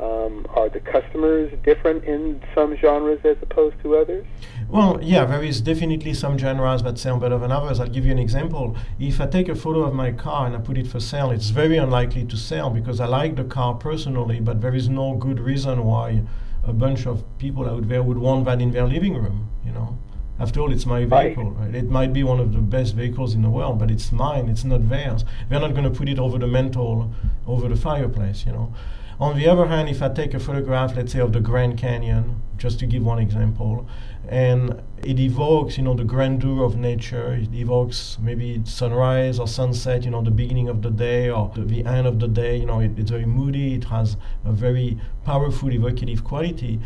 um, 0.00 0.46
are 0.50 0.68
the 0.68 0.80
customers 0.80 1.52
different 1.64 2.04
in 2.04 2.40
some 2.54 2.76
genres 2.76 3.20
as 3.24 3.36
opposed 3.42 3.80
to 3.82 3.96
others? 3.96 4.26
Well, 4.68 5.00
yeah, 5.02 5.24
there 5.24 5.42
is 5.42 5.60
definitely 5.60 6.14
some 6.14 6.38
genres 6.38 6.82
that 6.82 6.98
sell 6.98 7.18
better 7.18 7.38
than 7.38 7.50
others. 7.50 7.80
I'll 7.80 7.88
give 7.88 8.04
you 8.04 8.12
an 8.12 8.18
example. 8.18 8.76
If 9.00 9.20
I 9.20 9.26
take 9.26 9.48
a 9.48 9.54
photo 9.54 9.82
of 9.82 9.94
my 9.94 10.12
car 10.12 10.46
and 10.46 10.54
I 10.54 10.60
put 10.60 10.78
it 10.78 10.86
for 10.86 11.00
sale, 11.00 11.30
it's 11.30 11.50
very 11.50 11.78
unlikely 11.78 12.24
to 12.26 12.36
sell 12.36 12.70
because 12.70 13.00
I 13.00 13.06
like 13.06 13.36
the 13.36 13.44
car 13.44 13.74
personally, 13.74 14.40
but 14.40 14.60
there 14.60 14.74
is 14.74 14.88
no 14.88 15.14
good 15.14 15.40
reason 15.40 15.84
why 15.84 16.22
a 16.64 16.72
bunch 16.72 17.06
of 17.06 17.24
people 17.38 17.68
out 17.68 17.88
there 17.88 18.02
would 18.02 18.18
want 18.18 18.44
that 18.44 18.60
in 18.60 18.72
their 18.72 18.86
living 18.86 19.14
room, 19.14 19.48
you 19.64 19.72
know. 19.72 19.98
After 20.40 20.60
all, 20.60 20.72
it's 20.72 20.86
my 20.86 21.04
vehicle, 21.04 21.50
right. 21.50 21.66
right? 21.66 21.74
It 21.74 21.90
might 21.90 22.12
be 22.12 22.22
one 22.22 22.38
of 22.38 22.52
the 22.52 22.60
best 22.60 22.94
vehicles 22.94 23.34
in 23.34 23.42
the 23.42 23.50
world, 23.50 23.78
but 23.78 23.90
it's 23.90 24.12
mine. 24.12 24.48
It's 24.48 24.64
not 24.64 24.88
theirs. 24.88 25.24
They're 25.48 25.60
not 25.60 25.72
going 25.72 25.84
to 25.84 25.90
put 25.90 26.08
it 26.08 26.18
over 26.18 26.38
the 26.38 26.46
mantle, 26.46 27.12
over 27.46 27.68
the 27.68 27.76
fireplace, 27.76 28.46
you 28.46 28.52
know. 28.52 28.72
On 29.20 29.36
the 29.36 29.48
other 29.48 29.66
hand, 29.66 29.88
if 29.88 30.00
I 30.00 30.10
take 30.10 30.32
a 30.34 30.38
photograph, 30.38 30.94
let's 30.94 31.12
say 31.12 31.18
of 31.18 31.32
the 31.32 31.40
Grand 31.40 31.76
Canyon, 31.76 32.40
just 32.56 32.78
to 32.78 32.86
give 32.86 33.04
one 33.04 33.18
example, 33.18 33.88
and 34.28 34.80
it 35.02 35.18
evokes, 35.18 35.76
you 35.76 35.82
know, 35.82 35.94
the 35.94 36.04
grandeur 36.04 36.62
of 36.62 36.76
nature. 36.76 37.32
It 37.32 37.52
evokes 37.52 38.16
maybe 38.20 38.60
sunrise 38.64 39.40
or 39.40 39.48
sunset, 39.48 40.04
you 40.04 40.12
know, 40.12 40.22
the 40.22 40.30
beginning 40.30 40.68
of 40.68 40.82
the 40.82 40.90
day 40.90 41.30
or 41.30 41.50
the, 41.52 41.62
the 41.62 41.84
end 41.84 42.06
of 42.06 42.20
the 42.20 42.28
day. 42.28 42.58
You 42.58 42.66
know, 42.66 42.78
it, 42.78 42.96
it's 42.96 43.10
very 43.10 43.26
moody. 43.26 43.74
It 43.74 43.84
has 43.84 44.16
a 44.44 44.52
very 44.52 45.00
powerful 45.24 45.72
evocative 45.72 46.22
quality 46.22 46.78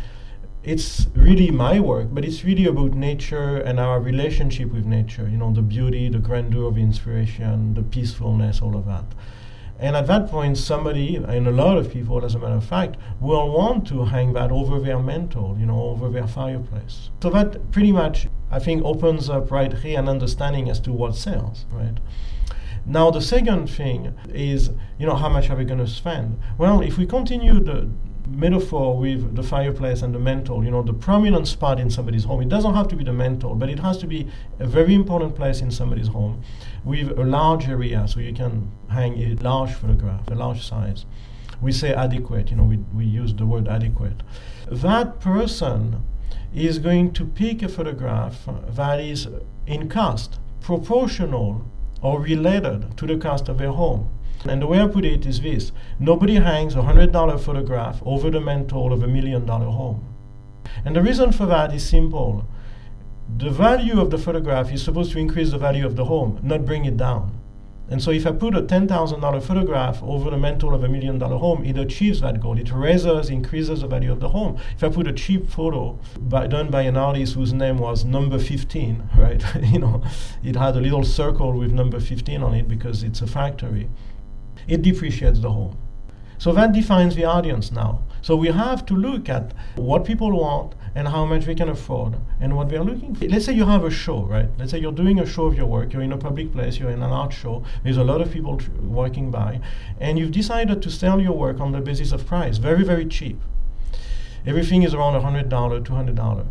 it's 0.63 1.07
really 1.13 1.51
my 1.51 1.79
work, 1.79 2.07
but 2.11 2.23
it's 2.23 2.43
really 2.45 2.65
about 2.65 2.93
nature 2.93 3.57
and 3.57 3.79
our 3.79 3.99
relationship 3.99 4.71
with 4.71 4.85
nature. 4.85 5.27
You 5.29 5.37
know, 5.37 5.51
the 5.51 5.61
beauty, 5.61 6.07
the 6.09 6.19
grandeur 6.19 6.67
of 6.67 6.77
inspiration, 6.77 7.73
the 7.73 7.83
peacefulness, 7.83 8.61
all 8.61 8.75
of 8.77 8.85
that. 8.85 9.05
And 9.79 9.97
at 9.97 10.07
that 10.07 10.29
point, 10.29 10.57
somebody, 10.57 11.17
and 11.17 11.47
a 11.47 11.51
lot 11.51 11.77
of 11.77 11.91
people, 11.91 12.23
as 12.23 12.35
a 12.35 12.39
matter 12.39 12.55
of 12.55 12.63
fact, 12.63 12.95
will 13.19 13.51
want 13.51 13.85
to 13.87 14.05
hang 14.05 14.31
that 14.33 14.51
over 14.51 14.79
their 14.79 14.99
mantle, 14.99 15.57
you 15.59 15.65
know, 15.65 15.81
over 15.81 16.09
their 16.09 16.27
fireplace. 16.27 17.09
So 17.21 17.29
that 17.31 17.71
pretty 17.71 17.91
much, 17.91 18.27
I 18.49 18.59
think, 18.59 18.85
opens 18.85 19.29
up 19.29 19.51
right 19.51 19.73
here 19.73 19.99
an 19.99 20.07
understanding 20.07 20.69
as 20.69 20.79
to 20.81 20.93
what 20.93 21.15
sells, 21.15 21.65
right? 21.71 21.97
Now, 22.85 23.11
the 23.11 23.21
second 23.21 23.67
thing 23.67 24.13
is, 24.29 24.69
you 24.97 25.05
know, 25.05 25.15
how 25.15 25.29
much 25.29 25.49
are 25.49 25.55
we 25.57 25.65
going 25.65 25.79
to 25.79 25.87
spend? 25.87 26.39
Well, 26.57 26.81
if 26.81 26.97
we 26.97 27.05
continue 27.05 27.59
the 27.59 27.89
metaphor 28.27 28.97
with 28.97 29.35
the 29.35 29.43
fireplace 29.43 30.01
and 30.01 30.13
the 30.13 30.19
mantle, 30.19 30.63
you 30.63 30.71
know, 30.71 30.81
the 30.81 30.93
prominent 30.93 31.47
spot 31.47 31.79
in 31.79 31.89
somebody's 31.89 32.23
home. 32.23 32.41
It 32.41 32.49
doesn't 32.49 32.73
have 32.73 32.87
to 32.89 32.95
be 32.95 33.03
the 33.03 33.13
mantle, 33.13 33.55
but 33.55 33.69
it 33.69 33.79
has 33.79 33.97
to 33.99 34.07
be 34.07 34.29
a 34.59 34.65
very 34.65 34.93
important 34.93 35.35
place 35.35 35.61
in 35.61 35.71
somebody's 35.71 36.07
home 36.07 36.41
with 36.83 37.17
a 37.17 37.23
large 37.23 37.67
area 37.67 38.07
so 38.07 38.19
you 38.19 38.33
can 38.33 38.71
hang 38.89 39.17
a 39.19 39.35
large 39.35 39.73
photograph, 39.73 40.27
a 40.29 40.35
large 40.35 40.65
size. 40.65 41.05
We 41.61 41.71
say 41.71 41.93
adequate, 41.93 42.49
you 42.49 42.57
know, 42.57 42.65
we, 42.65 42.77
we 42.93 43.05
use 43.05 43.33
the 43.33 43.45
word 43.45 43.67
adequate. 43.67 44.23
That 44.69 45.19
person 45.19 46.03
is 46.53 46.79
going 46.79 47.13
to 47.13 47.25
pick 47.25 47.61
a 47.61 47.67
photograph 47.67 48.47
that 48.69 48.99
is 48.99 49.27
in 49.65 49.89
cost, 49.89 50.39
proportional 50.61 51.65
or 52.01 52.19
related 52.19 52.97
to 52.97 53.07
the 53.07 53.17
cost 53.17 53.49
of 53.49 53.57
their 53.57 53.71
home. 53.71 54.09
And 54.45 54.61
the 54.61 54.67
way 54.67 54.81
I 54.81 54.87
put 54.87 55.05
it 55.05 55.25
is 55.25 55.39
this 55.41 55.71
nobody 55.99 56.35
hangs 56.35 56.75
a 56.75 56.79
$100 56.79 57.39
photograph 57.39 58.01
over 58.05 58.29
the 58.29 58.41
mantle 58.41 58.91
of 58.91 59.03
a 59.03 59.07
million 59.07 59.45
dollar 59.45 59.69
home. 59.69 60.05
And 60.85 60.95
the 60.95 61.01
reason 61.01 61.31
for 61.31 61.45
that 61.45 61.73
is 61.73 61.87
simple. 61.87 62.45
The 63.37 63.49
value 63.49 64.01
of 64.01 64.11
the 64.11 64.17
photograph 64.17 64.71
is 64.71 64.83
supposed 64.83 65.13
to 65.13 65.19
increase 65.19 65.51
the 65.51 65.57
value 65.57 65.85
of 65.85 65.95
the 65.95 66.05
home, 66.05 66.39
not 66.43 66.65
bring 66.65 66.85
it 66.85 66.97
down. 66.97 67.39
And 67.89 68.01
so 68.01 68.11
if 68.11 68.25
I 68.25 68.31
put 68.31 68.55
a 68.55 68.61
$10,000 68.61 69.43
photograph 69.43 70.01
over 70.03 70.29
the 70.29 70.37
mantle 70.37 70.73
of 70.73 70.83
a 70.83 70.89
million 70.89 71.19
dollar 71.19 71.37
home, 71.37 71.63
it 71.63 71.77
achieves 71.77 72.21
that 72.21 72.41
goal. 72.41 72.57
It 72.57 72.71
raises, 72.71 73.29
increases 73.29 73.81
the 73.81 73.87
value 73.87 74.11
of 74.11 74.19
the 74.19 74.29
home. 74.29 74.57
If 74.75 74.83
I 74.83 74.89
put 74.89 75.07
a 75.07 75.13
cheap 75.13 75.49
photo 75.49 75.99
by, 76.19 76.47
done 76.47 76.69
by 76.69 76.83
an 76.83 76.97
artist 76.97 77.35
whose 77.35 77.53
name 77.53 77.77
was 77.77 78.03
number 78.03 78.39
15, 78.39 79.09
right? 79.17 79.43
you 79.63 79.79
know, 79.79 80.03
it 80.43 80.55
had 80.55 80.75
a 80.75 80.81
little 80.81 81.03
circle 81.03 81.53
with 81.53 81.71
number 81.71 81.99
15 81.99 82.41
on 82.41 82.53
it 82.53 82.67
because 82.67 83.03
it's 83.03 83.21
a 83.21 83.27
factory 83.27 83.89
it 84.67 84.81
depreciates 84.81 85.39
the 85.39 85.51
home. 85.51 85.77
So 86.37 86.51
that 86.53 86.73
defines 86.73 87.15
the 87.15 87.25
audience 87.25 87.71
now. 87.71 88.03
So 88.21 88.35
we 88.35 88.49
have 88.49 88.85
to 88.87 88.95
look 88.95 89.29
at 89.29 89.53
what 89.75 90.05
people 90.05 90.31
want 90.31 90.75
and 90.95 91.07
how 91.07 91.25
much 91.25 91.47
we 91.47 91.55
can 91.55 91.69
afford 91.69 92.15
and 92.39 92.55
what 92.55 92.69
we 92.69 92.77
are 92.77 92.83
looking 92.83 93.15
for. 93.15 93.25
Let's 93.25 93.45
say 93.45 93.53
you 93.53 93.65
have 93.65 93.83
a 93.83 93.89
show, 93.89 94.23
right? 94.23 94.49
Let's 94.57 94.71
say 94.71 94.79
you're 94.79 94.91
doing 94.91 95.19
a 95.19 95.25
show 95.25 95.45
of 95.45 95.55
your 95.55 95.65
work, 95.65 95.93
you're 95.93 96.01
in 96.01 96.11
a 96.11 96.17
public 96.17 96.51
place, 96.51 96.77
you're 96.77 96.91
in 96.91 97.01
an 97.01 97.11
art 97.11 97.33
show, 97.33 97.63
there's 97.83 97.97
a 97.97 98.03
lot 98.03 98.21
of 98.21 98.31
people 98.31 98.57
tr- 98.57 98.71
walking 98.81 99.31
by, 99.31 99.59
and 99.99 100.19
you've 100.19 100.31
decided 100.31 100.81
to 100.81 100.91
sell 100.91 101.19
your 101.19 101.33
work 101.33 101.59
on 101.59 101.71
the 101.71 101.81
basis 101.81 102.11
of 102.11 102.25
price, 102.25 102.57
very, 102.57 102.83
very 102.83 103.05
cheap. 103.05 103.41
Everything 104.45 104.83
is 104.83 104.93
around 104.93 105.19
$100, 105.21 105.49
$200 105.49 106.47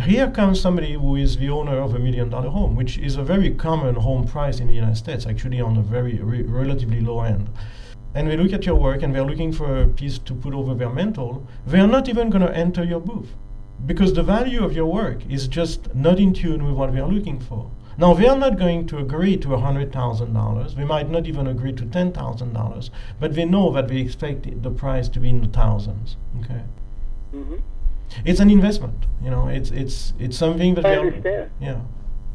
here 0.00 0.30
comes 0.30 0.60
somebody 0.60 0.92
who 0.92 1.16
is 1.16 1.36
the 1.36 1.48
owner 1.48 1.78
of 1.78 1.94
a 1.94 1.98
million 1.98 2.28
dollar 2.30 2.48
home, 2.50 2.76
which 2.76 2.98
is 2.98 3.16
a 3.16 3.22
very 3.22 3.50
common 3.54 3.94
home 3.94 4.26
price 4.26 4.60
in 4.60 4.66
the 4.66 4.74
United 4.74 4.96
States, 4.96 5.26
actually 5.26 5.60
on 5.60 5.76
a 5.76 5.82
very 5.82 6.18
re- 6.18 6.42
relatively 6.42 7.00
low 7.00 7.20
end. 7.20 7.48
and 8.14 8.30
they 8.30 8.36
look 8.36 8.52
at 8.54 8.64
your 8.64 8.74
work 8.76 9.02
and 9.02 9.14
they're 9.14 9.26
looking 9.30 9.52
for 9.52 9.82
a 9.82 9.86
piece 9.88 10.18
to 10.18 10.32
put 10.34 10.54
over 10.54 10.74
their 10.74 10.88
mantle, 10.88 11.46
they 11.66 11.78
are 11.78 11.86
not 11.86 12.08
even 12.08 12.30
going 12.30 12.46
to 12.46 12.56
enter 12.56 12.82
your 12.82 13.00
booth 13.00 13.34
because 13.84 14.14
the 14.14 14.22
value 14.22 14.64
of 14.64 14.72
your 14.72 14.86
work 14.86 15.18
is 15.28 15.46
just 15.46 15.94
not 15.94 16.18
in 16.18 16.32
tune 16.32 16.64
with 16.64 16.74
what 16.74 16.92
they 16.94 17.00
are 17.00 17.08
looking 17.08 17.38
for. 17.38 17.70
Now, 17.98 18.14
they 18.14 18.26
are 18.26 18.36
not 18.36 18.58
going 18.58 18.86
to 18.88 18.98
agree 18.98 19.36
to 19.38 19.48
$100,000. 19.48 20.74
They 20.76 20.84
might 20.84 21.10
not 21.10 21.26
even 21.26 21.46
agree 21.46 21.72
to 21.74 21.84
$10,000, 21.84 22.90
but 23.20 23.34
they 23.34 23.44
know 23.44 23.70
that 23.72 23.88
they 23.88 23.98
expect 23.98 24.62
the 24.62 24.70
price 24.70 25.08
to 25.10 25.20
be 25.20 25.28
in 25.28 25.40
the 25.42 25.48
thousands. 25.48 26.16
Okay. 26.40 26.62
Mm-hmm. 27.34 27.56
It's 28.24 28.40
an 28.40 28.50
investment. 28.50 29.06
You 29.22 29.30
know, 29.30 29.48
it's 29.48 29.70
it's 29.70 30.12
it's 30.18 30.36
something 30.36 30.74
that 30.74 30.86
I 30.86 30.96
understand. 30.96 31.50
Yeah. 31.60 31.80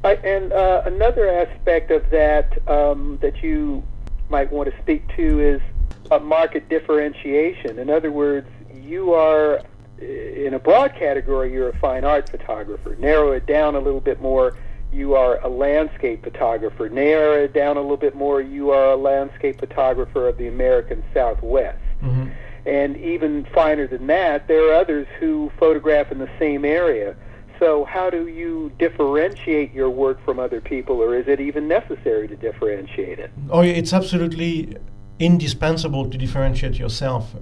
I, 0.03 0.13
and 0.15 0.51
uh, 0.51 0.81
another 0.86 1.29
aspect 1.29 1.91
of 1.91 2.10
that 2.10 2.67
um, 2.67 3.19
that 3.21 3.43
you 3.43 3.84
might 4.29 4.51
want 4.51 4.73
to 4.73 4.81
speak 4.81 5.07
to 5.15 5.39
is 5.39 5.62
a 6.10 6.19
market 6.19 6.69
differentiation. 6.69 7.77
In 7.77 7.89
other 7.89 8.12
words, 8.12 8.47
you 8.73 9.13
are 9.13 9.62
in 9.99 10.53
a 10.55 10.60
broad 10.60 10.95
category, 10.95 11.53
you're 11.53 11.69
a 11.69 11.77
fine 11.77 12.03
art 12.03 12.29
photographer. 12.29 12.95
Narrow 12.99 13.31
it 13.31 13.45
down 13.45 13.75
a 13.75 13.79
little 13.79 13.99
bit 14.01 14.19
more, 14.19 14.57
you 14.91 15.13
are 15.13 15.39
a 15.41 15.47
landscape 15.47 16.23
photographer. 16.23 16.89
Narrow 16.89 17.43
it 17.43 17.53
down 17.53 17.77
a 17.77 17.81
little 17.81 17.97
bit 17.97 18.15
more, 18.15 18.41
you 18.41 18.71
are 18.71 18.91
a 18.91 18.95
landscape 18.95 19.60
photographer 19.60 20.27
of 20.27 20.38
the 20.38 20.47
American 20.47 21.03
Southwest. 21.13 21.77
Mm-hmm. 22.01 22.29
And 22.65 22.95
even 22.97 23.45
finer 23.54 23.88
than 23.88 24.08
that, 24.08 24.47
there 24.47 24.69
are 24.69 24.74
others 24.74 25.08
who 25.19 25.52
photograph 25.60 26.12
in 26.12 26.19
the 26.19 26.30
same 26.38 26.63
area. 26.63 27.15
So, 27.60 27.86
how 27.86 28.10
do 28.10 28.28
you 28.28 28.71
differentiate 28.80 29.71
your 29.71 29.89
work 29.89 30.24
from 30.26 30.39
other 30.39 30.62
people, 30.62 31.02
or 31.02 31.15
is 31.15 31.28
it 31.28 31.39
even 31.39 31.67
necessary 31.67 32.28
to 32.28 32.36
differentiate 32.36 33.19
it? 33.19 33.32
Oh, 33.50 33.62
it's 33.62 33.93
absolutely 33.93 34.78
indispensable 35.19 36.10
to 36.10 36.17
differentiate 36.17 36.80
yourself. 36.80 37.36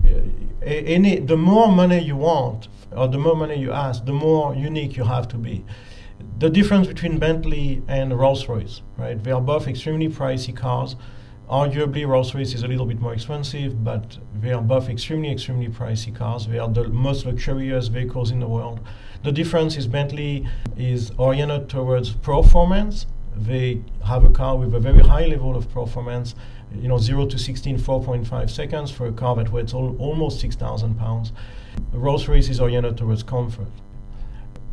Any, 0.62 1.20
the 1.20 1.38
more 1.38 1.72
money 1.72 2.00
you 2.00 2.18
want, 2.18 2.68
or 2.92 3.08
the 3.08 3.18
more 3.18 3.36
money 3.36 3.58
you 3.58 3.72
ask, 3.72 4.06
the 4.06 4.14
more 4.14 4.54
unique 4.54 4.98
you 4.98 5.06
have 5.06 5.30
to 5.30 5.38
be. 5.38 5.64
The 6.40 6.50
difference 6.50 6.88
between 6.88 7.18
Bentley 7.18 7.82
and 7.88 8.18
Rolls 8.18 8.48
Royce, 8.50 8.82
right? 8.98 9.22
They 9.24 9.32
are 9.32 9.42
both 9.42 9.68
extremely 9.68 10.10
pricey 10.10 10.56
cars. 10.56 10.98
Arguably, 11.50 12.08
Rolls 12.08 12.36
Royce 12.36 12.54
is 12.54 12.62
a 12.62 12.68
little 12.68 12.86
bit 12.86 13.00
more 13.00 13.14
expensive, 13.14 13.84
but 13.84 14.20
they 14.40 14.52
are 14.52 14.62
both 14.62 14.88
extremely, 14.88 15.32
extremely 15.32 15.68
pricey 15.68 16.14
cars. 16.14 16.46
They 16.46 16.60
are 16.60 16.70
the 16.70 16.88
most 16.90 17.26
luxurious 17.26 17.88
vehicles 17.88 18.30
in 18.30 18.40
the 18.40 18.48
world. 18.48 18.80
The 19.24 19.32
difference 19.32 19.76
is 19.76 19.88
Bentley 19.88 20.48
is 20.78 21.12
oriented 21.18 21.68
towards 21.68 22.12
performance. 22.12 23.08
They 23.36 23.82
have 24.06 24.26
a 24.26 24.30
car 24.30 24.58
with 24.58 24.76
a 24.76 24.80
very 24.80 25.02
high 25.02 25.26
level 25.26 25.56
of 25.56 25.72
performance 25.72 26.36
you 26.76 26.88
know, 26.88 26.98
0 26.98 27.26
to 27.28 27.38
16, 27.38 27.78
4.5 27.80 28.50
seconds 28.50 28.92
for 28.92 29.08
a 29.08 29.12
car 29.12 29.36
that 29.36 29.52
weighs 29.52 29.74
al- 29.74 29.96
almost 29.98 30.40
6,000 30.40 30.96
pounds. 30.96 31.32
Rolls 31.92 32.28
Royce 32.28 32.50
is 32.50 32.60
oriented 32.60 32.98
towards 32.98 33.24
comfort. 33.24 33.68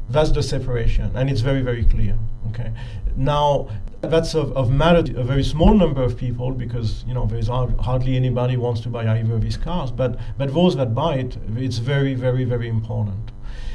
That's 0.09 0.31
the 0.31 0.43
separation, 0.43 1.11
and 1.17 1.29
it's 1.31 1.41
very, 1.41 1.63
very 1.63 1.85
clear. 1.85 2.19
Okay. 2.51 2.73
Now, 3.17 3.69
that's 4.03 4.35
of, 4.35 4.53
of 4.57 4.71
matter 4.71 5.01
a 5.19 5.25
very 5.25 5.43
small 5.43 5.75
number 5.75 6.03
of 6.03 6.17
people 6.17 6.53
because 6.53 7.05
you 7.07 7.15
know 7.15 7.27
there's 7.27 7.49
hardly 7.49 8.17
anybody 8.17 8.57
wants 8.57 8.81
to 8.83 8.89
buy 8.89 9.07
either 9.07 9.35
of 9.35 9.41
these 9.41 9.57
cars. 9.57 9.91
But 9.91 10.19
but 10.39 10.53
those 10.55 10.77
that 10.77 10.95
buy 10.95 11.17
it, 11.17 11.37
it's 11.57 11.79
very, 11.79 12.15
very, 12.15 12.45
very 12.45 12.69
important. 12.69 13.33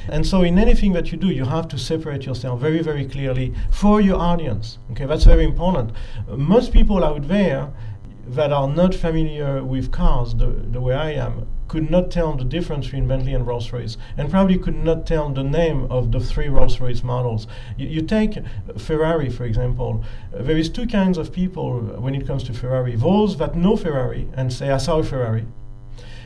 And 0.10 0.26
so, 0.26 0.42
in 0.42 0.58
anything 0.58 0.94
that 0.94 1.12
you 1.12 1.18
do, 1.18 1.28
you 1.28 1.46
have 1.46 1.68
to 1.70 1.78
separate 1.78 2.26
yourself 2.26 2.60
very, 2.60 2.82
very 2.82 3.06
clearly 3.06 3.54
for 3.70 4.02
your 4.02 4.20
audience. 4.20 4.80
Okay, 4.92 5.06
that's 5.06 5.26
very 5.26 5.44
important. 5.44 5.92
Most 6.28 6.74
people 6.74 7.04
out 7.04 7.28
there 7.28 7.72
that 8.28 8.52
are 8.52 8.68
not 8.68 8.96
familiar 8.96 9.64
with 9.64 9.92
cars 9.92 10.36
the, 10.36 10.48
the 10.48 10.80
way 10.80 10.96
I 10.96 11.12
am 11.12 11.48
could 11.72 11.90
not 11.90 12.12
tell 12.12 12.34
the 12.34 12.44
difference 12.44 12.88
between 12.88 13.08
Bentley 13.08 13.34
and 13.34 13.48
Rolls 13.48 13.72
Royce, 13.72 13.96
and 14.18 14.30
probably 14.30 14.58
could 14.58 14.76
not 14.76 15.08
tell 15.08 15.30
the 15.30 15.42
name 15.42 15.90
of 15.90 16.12
the 16.12 16.20
three 16.20 16.50
Rolls 16.50 16.82
Royce 16.82 17.02
models. 17.02 17.48
You, 17.78 17.88
you 17.88 18.02
take 18.02 18.40
Ferrari, 18.78 19.30
for 19.30 19.46
example. 19.46 20.04
Uh, 20.36 20.44
there 20.44 20.58
is 20.58 20.68
two 20.68 20.86
kinds 20.86 21.18
of 21.18 21.32
people 21.32 21.80
when 22.04 22.14
it 22.14 22.28
comes 22.28 22.44
to 22.44 22.54
Ferrari: 22.54 22.98
those 22.98 23.38
that 23.38 23.56
know 23.56 23.78
Ferrari 23.78 24.28
and 24.34 24.52
say, 24.52 24.70
"I 24.70 24.80
saw 24.80 25.00
a 25.00 25.04
Ferrari," 25.04 25.46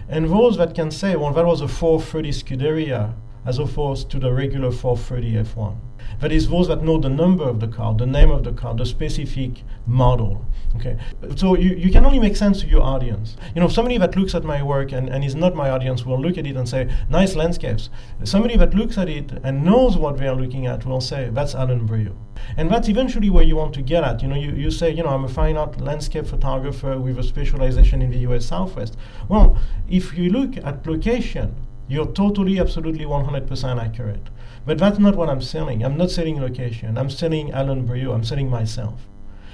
and 0.09 0.31
those 0.31 0.57
that 0.57 0.73
can 0.73 0.89
say, 0.89 1.15
"Well, 1.15 1.31
that 1.33 1.45
was 1.45 1.61
a 1.61 1.67
430 1.67 2.31
Scuderia," 2.31 3.13
as 3.45 3.59
opposed 3.59 4.09
to 4.11 4.19
the 4.19 4.31
regular 4.33 4.71
430 4.71 5.49
F1. 5.49 5.77
That 6.19 6.31
is 6.31 6.49
those 6.49 6.67
that 6.67 6.83
know 6.83 6.97
the 6.97 7.09
number 7.09 7.43
of 7.43 7.59
the 7.59 7.67
car, 7.67 7.93
the 7.93 8.05
name 8.05 8.31
of 8.31 8.43
the 8.43 8.53
car, 8.53 8.75
the 8.75 8.85
specific 8.85 9.63
model. 9.85 10.45
Okay, 10.75 10.97
so 11.35 11.55
you, 11.55 11.73
you 11.75 11.89
can 11.89 12.05
only 12.05 12.19
make 12.19 12.35
sense 12.35 12.59
to 12.61 12.67
your 12.67 12.81
audience. 12.81 13.37
You 13.53 13.61
know, 13.61 13.69
somebody 13.69 13.97
that 13.97 14.15
looks 14.15 14.35
at 14.35 14.43
my 14.43 14.61
work 14.61 14.91
and, 14.91 15.09
and 15.09 15.23
is 15.23 15.35
not 15.35 15.55
my 15.55 15.69
audience 15.69 16.05
will 16.05 16.19
look 16.19 16.37
at 16.37 16.45
it 16.45 16.57
and 16.57 16.67
say, 16.67 16.93
nice 17.09 17.35
landscapes. 17.35 17.89
Somebody 18.23 18.57
that 18.57 18.73
looks 18.73 18.97
at 18.97 19.07
it 19.07 19.31
and 19.43 19.63
knows 19.63 19.97
what 19.97 20.17
they 20.17 20.27
are 20.27 20.35
looking 20.35 20.67
at 20.67 20.85
will 20.85 20.99
say, 20.99 21.29
that's 21.31 21.53
Alain 21.53 21.87
Briot. 21.87 22.15
And 22.57 22.69
that's 22.69 22.89
eventually 22.89 23.29
where 23.29 23.43
you 23.43 23.55
want 23.55 23.73
to 23.75 23.81
get 23.81 24.03
at. 24.03 24.21
You 24.21 24.27
know, 24.27 24.35
you, 24.35 24.51
you 24.51 24.69
say, 24.69 24.91
you 24.91 25.03
know, 25.03 25.09
I'm 25.09 25.23
a 25.23 25.29
fine 25.29 25.55
art 25.55 25.79
landscape 25.79 26.27
photographer 26.27 26.99
with 26.99 27.17
a 27.19 27.23
specialization 27.23 28.01
in 28.01 28.11
the 28.11 28.19
US 28.29 28.45
Southwest. 28.45 28.97
Well, 29.29 29.57
if 29.89 30.17
you 30.17 30.29
look 30.29 30.57
at 30.57 30.85
location, 30.85 31.55
you're 31.87 32.07
totally, 32.07 32.59
absolutely 32.59 33.05
100% 33.05 33.81
accurate. 33.81 34.29
But 34.65 34.79
that's 34.79 34.99
not 34.99 35.15
what 35.15 35.29
I'm 35.29 35.41
selling. 35.41 35.83
I'm 35.83 35.97
not 35.97 36.09
selling 36.09 36.41
location. 36.41 36.97
I'm 36.97 37.09
selling 37.09 37.53
Alain 37.53 37.87
Briot. 37.87 38.13
I'm 38.13 38.23
selling 38.23 38.49
myself. 38.49 39.07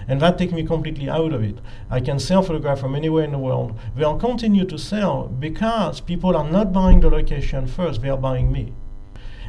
And 0.08 0.22
that 0.22 0.38
takes 0.38 0.54
me 0.54 0.64
completely 0.64 1.10
out 1.10 1.34
of 1.34 1.44
it. 1.44 1.60
I 1.90 2.00
can 2.00 2.20
sell 2.20 2.42
photograph 2.42 2.80
from 2.80 2.96
anywhere 2.96 3.24
in 3.24 3.32
the 3.32 3.38
world. 3.38 3.78
They'll 3.96 4.18
continue 4.18 4.66
to 4.66 4.78
sell 4.78 5.28
because 5.28 6.00
people 6.00 6.36
are 6.36 6.50
not 6.50 6.74
buying 6.74 7.02
the 7.02 7.10
location 7.10 7.68
first, 7.68 8.02
they 8.02 8.10
are 8.10 8.18
buying 8.18 8.52
me. 8.52 8.74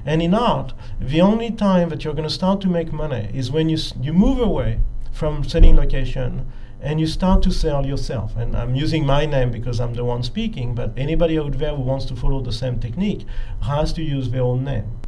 And 0.04 0.20
in 0.20 0.34
art, 0.34 0.74
the 1.00 1.20
only 1.20 1.50
time 1.50 1.88
that 1.90 2.04
you're 2.04 2.14
going 2.14 2.28
to 2.28 2.34
start 2.34 2.60
to 2.62 2.68
make 2.68 2.92
money 2.92 3.30
is 3.32 3.52
when 3.52 3.68
you, 3.68 3.78
you 4.00 4.12
move 4.12 4.40
away 4.40 4.80
from 5.12 5.44
selling 5.44 5.76
location 5.76 6.50
and 6.82 7.00
you 7.00 7.06
start 7.06 7.42
to 7.44 7.50
sell 7.50 7.86
yourself. 7.86 8.36
And 8.36 8.54
I'm 8.54 8.74
using 8.74 9.06
my 9.06 9.24
name 9.24 9.50
because 9.50 9.80
I'm 9.80 9.94
the 9.94 10.04
one 10.04 10.22
speaking, 10.22 10.74
but 10.74 10.92
anybody 10.96 11.38
out 11.38 11.58
there 11.58 11.74
who 11.74 11.82
wants 11.82 12.04
to 12.06 12.16
follow 12.16 12.40
the 12.40 12.52
same 12.52 12.78
technique 12.80 13.24
has 13.62 13.92
to 13.94 14.02
use 14.02 14.30
their 14.30 14.42
own 14.42 14.64
name 14.64 14.98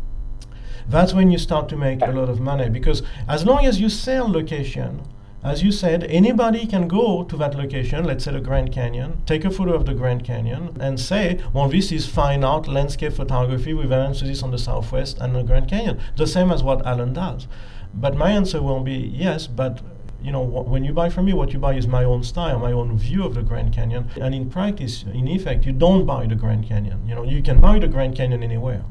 that's 0.87 1.15
when 1.15 1.31
you 1.31 1.39
start 1.39 1.67
to 1.67 1.77
make 1.77 2.03
a 2.03 2.11
lot 2.11 2.29
of 2.29 2.41
money 2.41 2.69
because 2.69 3.03
as 3.27 3.47
long 3.47 3.65
as 3.65 3.81
you 3.81 3.89
sell 3.89 4.31
location 4.31 5.01
as 5.45 5.63
you 5.63 5.73
said, 5.73 6.05
anybody 6.05 6.67
can 6.67 6.89
go 6.89 7.23
to 7.25 7.37
that 7.37 7.55
location, 7.55 8.07
let's 8.07 8.25
say 8.25 8.33
the 8.33 8.41
Grand 8.41 8.73
Canyon, 8.73 9.21
take 9.27 9.45
a 9.45 9.51
photo 9.51 9.75
of 9.75 9.85
the 9.85 9.93
Grand 9.93 10.25
Canyon, 10.25 10.75
and 10.81 10.99
say, 10.99 11.39
well, 11.53 11.69
this 11.69 11.93
is 11.93 12.07
fine 12.07 12.43
art, 12.43 12.67
landscape 12.67 13.13
photography 13.13 13.75
with 13.75 13.93
an 13.93 14.07
emphasis 14.07 14.43
on 14.43 14.53
the 14.53 14.59
Southwest 14.59 15.19
and 15.21 15.37
the 15.37 15.43
Grand 15.43 15.69
Canyon, 15.69 16.01
the 16.17 16.27
same 16.27 16.51
as 16.51 16.63
what 16.63 16.81
Alain 16.87 17.13
does. 17.13 17.47
But 17.93 18.17
my 18.17 18.31
answer 18.31 18.63
will 18.63 18.81
be 18.81 18.95
yes, 18.95 19.47
but 19.47 19.83
you 20.25 20.33
know, 20.33 20.45
wh- 20.45 20.69
when 20.69 20.83
you 20.85 20.93
buy 20.93 21.11
from 21.11 21.27
me, 21.27 21.33
what 21.35 21.53
you 21.53 21.59
buy 21.59 21.75
is 21.75 21.87
my 21.87 22.05
own 22.05 22.25
style, 22.25 22.59
my 22.59 22.73
own 22.73 22.99
view 22.99 23.25
of 23.25 23.35
the 23.35 23.43
Grand 23.43 23.73
Canyon. 23.73 24.11
And 24.21 24.35
in 24.35 24.51
practice, 24.51 25.05
in 25.05 25.29
effect, 25.29 25.67
you 25.67 25.73
don't 25.73 26.07
buy 26.07 26.27
the 26.27 26.35
Grand 26.35 26.67
Canyon. 26.67 27.07
You 27.07 27.15
know, 27.15 27.25
you 27.25 27.43
can 27.43 27.61
buy 27.61 27.79
the 27.79 27.89
Grand 27.89 28.17
Canyon 28.17 28.43
anywhere 28.43 28.85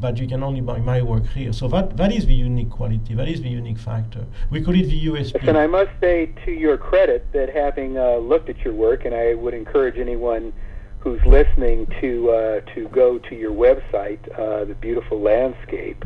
but 0.00 0.18
you 0.18 0.26
can 0.26 0.42
only 0.42 0.60
buy 0.60 0.78
my 0.78 1.00
work 1.00 1.26
here. 1.28 1.52
So 1.52 1.68
that, 1.68 1.96
that 1.96 2.12
is 2.12 2.26
the 2.26 2.34
unique 2.34 2.70
quality, 2.70 3.14
that 3.14 3.28
is 3.28 3.40
the 3.40 3.48
unique 3.48 3.78
factor. 3.78 4.26
We 4.50 4.62
call 4.62 4.74
it 4.74 4.84
the 4.86 5.06
USP. 5.06 5.48
And 5.48 5.56
I 5.56 5.66
must 5.66 5.90
say 6.00 6.32
to 6.44 6.50
your 6.50 6.76
credit 6.76 7.26
that 7.32 7.48
having 7.48 7.96
uh, 7.96 8.16
looked 8.16 8.48
at 8.48 8.58
your 8.58 8.74
work, 8.74 9.04
and 9.04 9.14
I 9.14 9.34
would 9.34 9.54
encourage 9.54 9.96
anyone 9.96 10.52
who's 10.98 11.24
listening 11.24 11.86
to 12.00 12.30
uh, 12.30 12.60
to 12.74 12.88
go 12.88 13.18
to 13.18 13.34
your 13.34 13.52
website, 13.52 14.18
uh, 14.38 14.64
the 14.64 14.74
beautiful 14.74 15.20
landscape, 15.20 16.04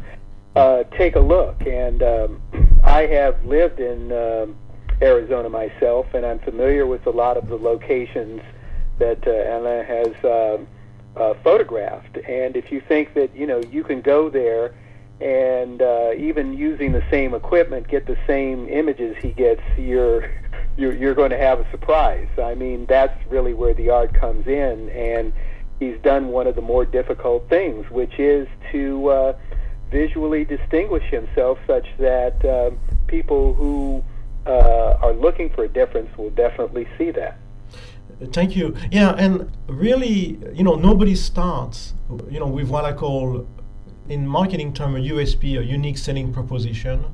uh, 0.56 0.84
take 0.96 1.16
a 1.16 1.20
look. 1.20 1.66
And 1.66 2.02
um, 2.02 2.42
I 2.84 3.06
have 3.06 3.44
lived 3.44 3.80
in 3.80 4.12
um, 4.12 4.56
Arizona 5.02 5.48
myself, 5.48 6.12
and 6.14 6.26
I'm 6.26 6.38
familiar 6.40 6.86
with 6.86 7.06
a 7.06 7.10
lot 7.10 7.36
of 7.36 7.48
the 7.48 7.56
locations 7.56 8.42
that 8.98 9.26
uh, 9.26 9.30
Anna 9.30 9.82
has. 9.84 10.14
Um, 10.24 10.66
uh, 11.16 11.34
photographed. 11.42 12.16
And 12.18 12.56
if 12.56 12.70
you 12.70 12.80
think 12.80 13.14
that 13.14 13.34
you 13.34 13.46
know 13.46 13.60
you 13.70 13.84
can 13.84 14.00
go 14.00 14.30
there 14.30 14.74
and 15.20 15.82
uh, 15.82 16.12
even 16.16 16.54
using 16.54 16.92
the 16.92 17.04
same 17.10 17.34
equipment 17.34 17.88
get 17.88 18.06
the 18.06 18.16
same 18.26 18.68
images 18.68 19.16
he 19.20 19.30
gets, 19.30 19.62
you're 19.78 20.30
you're, 20.76 20.94
you're 20.94 21.14
going 21.14 21.30
to 21.30 21.38
have 21.38 21.60
a 21.60 21.70
surprise. 21.70 22.28
I 22.38 22.54
mean, 22.54 22.86
that's 22.86 23.26
really 23.26 23.54
where 23.54 23.74
the 23.74 23.90
art 23.90 24.14
comes 24.14 24.46
in, 24.46 24.88
and 24.90 25.32
he's 25.78 25.98
done 26.00 26.28
one 26.28 26.46
of 26.46 26.54
the 26.54 26.62
more 26.62 26.84
difficult 26.84 27.48
things, 27.48 27.90
which 27.90 28.18
is 28.18 28.48
to 28.72 29.08
uh, 29.08 29.38
visually 29.90 30.44
distinguish 30.44 31.04
himself 31.10 31.58
such 31.66 31.86
that 31.98 32.42
uh, 32.44 32.70
people 33.08 33.52
who 33.54 34.02
uh, 34.46 34.98
are 35.00 35.12
looking 35.12 35.50
for 35.50 35.64
a 35.64 35.68
difference 35.68 36.16
will 36.16 36.30
definitely 36.30 36.86
see 36.98 37.10
that. 37.12 37.38
Thank 38.32 38.54
you. 38.54 38.76
Yeah, 38.90 39.14
and 39.16 39.50
really, 39.66 40.38
you 40.52 40.62
know, 40.62 40.74
nobody 40.74 41.14
starts, 41.14 41.94
you 42.28 42.38
know, 42.38 42.46
with 42.46 42.68
what 42.68 42.84
I 42.84 42.92
call, 42.92 43.46
in 44.08 44.26
marketing 44.26 44.74
term, 44.74 44.96
a 44.96 44.98
USP, 44.98 45.58
a 45.58 45.64
unique 45.64 45.96
selling 45.96 46.32
proposition. 46.32 47.06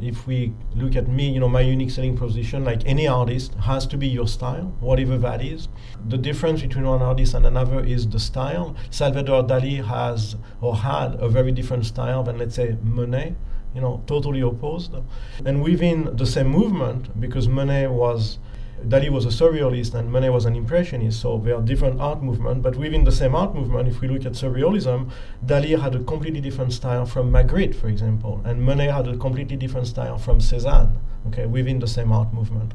if 0.00 0.26
we 0.26 0.52
look 0.74 0.96
at 0.96 1.08
me, 1.08 1.28
you 1.30 1.40
know, 1.40 1.48
my 1.48 1.60
unique 1.60 1.90
selling 1.90 2.16
proposition, 2.16 2.64
like 2.64 2.82
any 2.86 3.08
artist, 3.08 3.54
has 3.54 3.86
to 3.86 3.96
be 3.96 4.06
your 4.06 4.28
style, 4.28 4.72
whatever 4.80 5.18
that 5.18 5.42
is. 5.42 5.68
The 6.08 6.16
difference 6.16 6.62
between 6.62 6.86
one 6.86 7.02
artist 7.02 7.34
and 7.34 7.44
another 7.44 7.80
is 7.80 8.08
the 8.08 8.20
style. 8.20 8.76
Salvador 8.90 9.42
Dali 9.42 9.84
has 9.84 10.36
or 10.60 10.76
had 10.76 11.14
a 11.16 11.28
very 11.28 11.52
different 11.52 11.86
style 11.86 12.22
than, 12.22 12.38
let's 12.38 12.54
say, 12.54 12.76
Monet 12.82 13.34
you 13.74 13.80
know, 13.80 14.02
totally 14.06 14.40
opposed. 14.40 14.92
And 15.44 15.62
within 15.62 16.16
the 16.16 16.26
same 16.26 16.48
movement, 16.48 17.20
because 17.20 17.48
Monet 17.48 17.88
was 17.88 18.38
Dali 18.86 19.10
was 19.10 19.26
a 19.26 19.28
surrealist 19.28 19.92
and 19.94 20.10
Monet 20.10 20.30
was 20.30 20.46
an 20.46 20.56
impressionist, 20.56 21.20
so 21.20 21.36
they 21.36 21.52
are 21.52 21.60
different 21.60 22.00
art 22.00 22.22
movements. 22.22 22.62
But 22.62 22.76
within 22.76 23.04
the 23.04 23.12
same 23.12 23.34
art 23.34 23.54
movement, 23.54 23.88
if 23.88 24.00
we 24.00 24.08
look 24.08 24.24
at 24.24 24.32
surrealism, 24.32 25.10
Dali 25.44 25.78
had 25.78 25.94
a 25.94 26.02
completely 26.04 26.40
different 26.40 26.72
style 26.72 27.04
from 27.04 27.30
Magritte, 27.30 27.74
for 27.74 27.88
example, 27.88 28.40
and 28.44 28.62
Monet 28.62 28.88
had 28.88 29.06
a 29.06 29.16
completely 29.18 29.56
different 29.56 29.86
style 29.86 30.16
from 30.16 30.38
Cézanne. 30.38 30.96
Okay, 31.26 31.46
within 31.46 31.78
the 31.80 31.86
same 31.86 32.12
art 32.12 32.32
movement. 32.32 32.72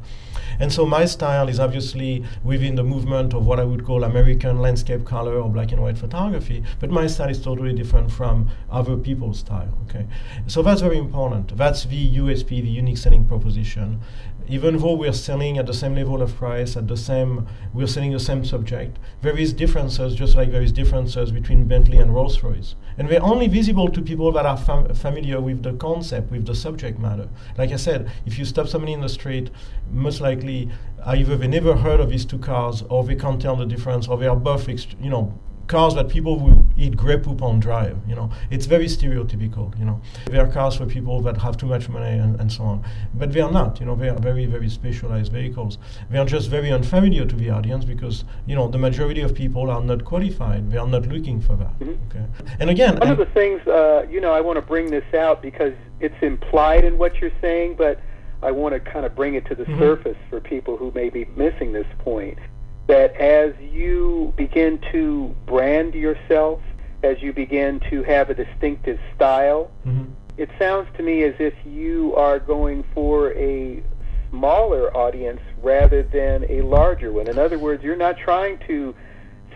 And 0.60 0.72
so 0.72 0.86
my 0.86 1.06
style 1.06 1.50
is 1.50 1.60
obviously 1.60 2.24
within 2.44 2.76
the 2.76 2.84
movement 2.84 3.34
of 3.34 3.46
what 3.46 3.60
I 3.60 3.64
would 3.64 3.84
call 3.84 4.04
American 4.04 4.62
landscape 4.62 5.04
color 5.04 5.40
or 5.42 5.50
black 5.50 5.72
and 5.72 5.82
white 5.82 5.98
photography, 5.98 6.64
but 6.80 6.92
my 6.92 7.08
style 7.08 7.30
is 7.30 7.42
totally 7.42 7.74
different 7.74 8.12
from 8.12 8.50
other 8.70 8.98
people's 8.98 9.40
style. 9.40 9.76
Okay, 9.90 10.06
so 10.48 10.62
that's 10.62 10.82
very 10.82 10.98
important. 10.98 11.58
That's 11.58 11.86
the 11.86 12.18
USP, 12.18 12.50
the 12.50 12.70
unique 12.70 12.98
selling 12.98 13.26
proposition 13.26 14.00
even 14.48 14.78
though 14.78 14.94
we're 14.94 15.14
selling 15.14 15.58
at 15.58 15.66
the 15.66 15.74
same 15.74 15.96
level 15.96 16.22
of 16.22 16.36
price, 16.36 16.76
at 16.78 16.88
the 16.88 16.98
same, 16.98 17.48
we're 17.74 17.88
selling 17.88 18.12
the 18.12 18.20
same 18.20 18.46
subject, 18.46 18.98
there 19.22 19.38
is 19.38 19.54
differences, 19.54 20.16
just 20.16 20.36
like 20.36 20.52
there 20.52 20.62
is 20.62 20.72
differences 20.72 21.32
between 21.32 21.68
Bentley 21.68 21.98
and 21.98 22.14
Rolls-Royce. 22.14 22.76
And 22.98 23.10
they're 23.10 23.24
only 23.24 23.48
visible 23.48 23.90
to 23.90 24.02
people 24.02 24.32
that 24.34 24.46
are 24.46 24.58
fam- 24.58 24.94
familiar 24.94 25.42
with 25.42 25.64
the 25.64 25.74
concept, 25.74 26.32
with 26.32 26.46
the 26.46 26.56
subject 26.56 27.00
matter. 27.00 27.28
Like 27.58 27.72
I 27.72 27.78
said, 27.78 28.12
if 28.26 28.38
you 28.38 28.46
stop 28.46 28.68
somebody 28.68 28.94
in 28.94 29.02
the 29.02 29.10
street, 29.10 29.50
most 29.92 30.22
likely 30.22 30.70
either 31.06 31.36
they 31.36 31.48
never 31.48 31.76
heard 31.76 32.00
of 32.00 32.10
these 32.10 32.26
two 32.26 32.40
cars, 32.40 32.84
or 32.90 33.04
they 33.04 33.16
can't 33.16 33.42
tell 33.42 33.56
the 33.56 33.66
difference, 33.66 34.08
or 34.08 34.18
they 34.18 34.28
are 34.28 34.36
both, 34.36 34.68
ext- 34.68 35.02
you 35.04 35.10
know, 35.10 35.38
cars 35.68 35.96
that 35.96 36.10
people 36.10 36.40
will 36.40 36.64
eat 36.78 36.96
Grey 36.96 37.18
Poupon 37.18 37.60
drive. 37.60 37.98
You 38.08 38.16
know, 38.16 38.30
it's 38.50 38.66
very 38.66 38.86
stereotypical. 38.86 39.78
You 39.80 39.86
know, 39.86 40.02
they 40.26 40.38
are 40.38 40.48
cars 40.48 40.76
for 40.76 40.86
people 40.86 41.22
that 41.22 41.38
have 41.38 41.58
too 41.58 41.66
much 41.66 41.90
money 41.90 42.18
and, 42.18 42.40
and 42.40 42.52
so 42.52 42.64
on. 42.64 42.84
But 43.14 43.34
they 43.34 43.42
are 43.42 43.52
not. 43.52 43.80
You 43.80 43.86
know, 43.86 43.96
they 43.96 44.10
are 44.10 44.20
very 44.20 44.46
very 44.46 44.70
specialized 44.70 45.32
vehicles. 45.32 45.78
They 46.10 46.18
are 46.18 46.26
just 46.26 46.50
very 46.50 46.72
unfamiliar 46.72 47.26
to 47.26 47.36
the 47.36 47.50
audience 47.50 47.86
because 47.86 48.26
you 48.46 48.56
know 48.56 48.68
the 48.68 48.78
majority 48.78 49.22
of 49.22 49.34
people 49.34 49.70
are 49.70 49.82
not 49.82 50.06
qualified. 50.06 50.72
They 50.72 50.78
are 50.78 50.88
not 50.88 51.08
looking 51.08 51.42
for 51.42 51.56
that. 51.56 51.80
Mm-hmm. 51.80 52.18
Okay. 52.18 52.26
And 52.60 52.70
again, 52.70 52.98
one 52.98 53.12
of 53.12 53.18
the 53.18 53.26
things 53.28 53.66
uh, 53.68 54.06
you 54.10 54.22
know, 54.22 54.34
I 54.34 54.42
want 54.42 54.58
to 54.58 54.62
bring 54.62 54.92
this 54.92 55.14
out 55.14 55.42
because 55.42 55.74
it's 56.00 56.22
implied 56.22 56.84
in 56.84 56.98
what 56.98 57.16
you're 57.22 57.32
saying, 57.42 57.76
but 57.76 58.00
I 58.44 58.52
want 58.52 58.74
to 58.74 58.80
kind 58.80 59.06
of 59.06 59.16
bring 59.16 59.36
it 59.36 59.46
to 59.48 59.56
the 59.56 59.64
mm-hmm. 59.64 59.80
surface 59.80 60.18
for 60.30 60.40
people 60.40 60.78
who 60.78 60.92
may 60.92 61.10
be 61.10 61.26
missing 61.36 61.74
this 61.74 61.88
point 62.00 62.38
that 62.88 63.16
as 63.16 63.54
you 63.60 64.34
begin 64.36 64.80
to 64.92 65.36
brand 65.46 65.94
yourself, 65.94 66.62
as 67.04 67.22
you 67.22 67.34
begin 67.34 67.80
to 67.90 68.04
have 68.04 68.30
a 68.30 68.34
distinctive 68.34 69.00
style, 69.16 69.72
mm-hmm. 69.86 70.12
it 70.38 70.50
sounds 70.60 70.88
to 70.98 71.04
me 71.04 71.24
as 71.24 71.36
if 71.40 71.54
you 71.66 72.16
are 72.16 72.40
going 72.40 72.84
for 72.94 73.34
a 73.34 73.84
smaller 74.30 74.96
audience 74.96 75.42
rather 75.62 76.04
than 76.04 76.46
a 76.50 76.62
larger 76.62 77.12
one. 77.12 77.28
In 77.28 77.38
other 77.38 77.58
words, 77.58 77.84
you're 77.84 77.96
not 77.96 78.18
trying 78.18 78.60
to 78.68 78.94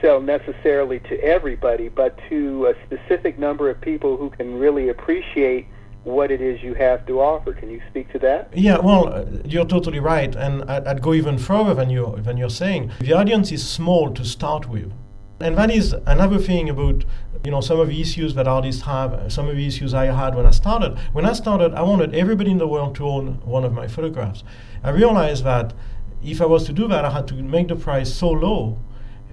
sell 0.02 0.22
necessarily 0.22 1.00
to 1.02 1.20
everybody, 1.22 1.90
but 1.90 2.18
to 2.30 2.68
a 2.68 2.74
specific 2.86 3.38
number 3.38 3.70
of 3.70 3.80
people 3.82 4.16
who 4.18 4.30
can 4.30 4.58
really 4.58 4.90
appreciate 4.90 5.68
what 6.04 6.32
it 6.32 6.42
is 6.42 6.62
you 6.64 6.74
have 6.76 7.06
to 7.08 7.20
offer. 7.20 7.54
Can 7.54 7.70
you 7.70 7.82
speak 7.90 8.12
to 8.14 8.20
that? 8.20 8.50
Yeah, 8.56 8.78
well, 8.80 9.10
uh, 9.10 9.26
you're 9.46 9.66
totally 9.66 10.00
right, 10.00 10.36
and 10.36 10.64
I'd, 10.70 11.02
go 11.02 11.14
even 11.14 11.38
further 11.38 11.74
than 11.74 11.90
you 11.90 12.16
than 12.20 12.38
you're 12.38 12.50
saying. 12.50 12.92
The 13.00 13.14
audience 13.14 13.52
is 13.52 13.68
small 13.68 14.14
to 14.14 14.26
start 14.26 14.70
with, 14.70 14.92
and 15.40 15.58
that 15.58 15.72
is 15.72 15.94
another 16.06 16.40
thing 16.40 16.70
about 16.70 17.06
you 17.44 17.52
know 17.52 17.62
some 17.62 17.80
of 17.80 17.90
the 17.90 18.02
issues 18.02 18.34
that 18.36 18.48
artists 18.48 18.84
have. 18.84 19.32
Some 19.32 19.48
of 19.48 19.56
the 19.56 19.68
issues 19.68 19.94
I 19.94 20.06
had 20.06 20.36
when 20.36 20.46
I 20.46 20.52
started. 20.52 20.98
When 21.14 21.26
I 21.26 21.34
started, 21.34 21.74
I 21.74 21.82
wanted 21.82 22.16
everybody 22.16 22.52
in 22.52 22.58
the 22.58 22.68
world 22.68 22.96
to 22.96 23.08
own 23.08 23.42
one 23.46 23.64
of 23.64 23.74
my 23.74 23.88
photographs. 23.88 24.44
I 24.84 24.92
realized 24.92 25.44
that 25.44 25.74
if 26.24 26.42
I 26.42 26.46
was 26.46 26.66
to 26.66 26.74
do 26.74 26.88
that, 26.88 27.06
I 27.06 27.12
had 27.12 27.28
to 27.30 27.36
make 27.36 27.68
the 27.68 27.76
price 27.76 28.14
so 28.14 28.30
low 28.30 28.80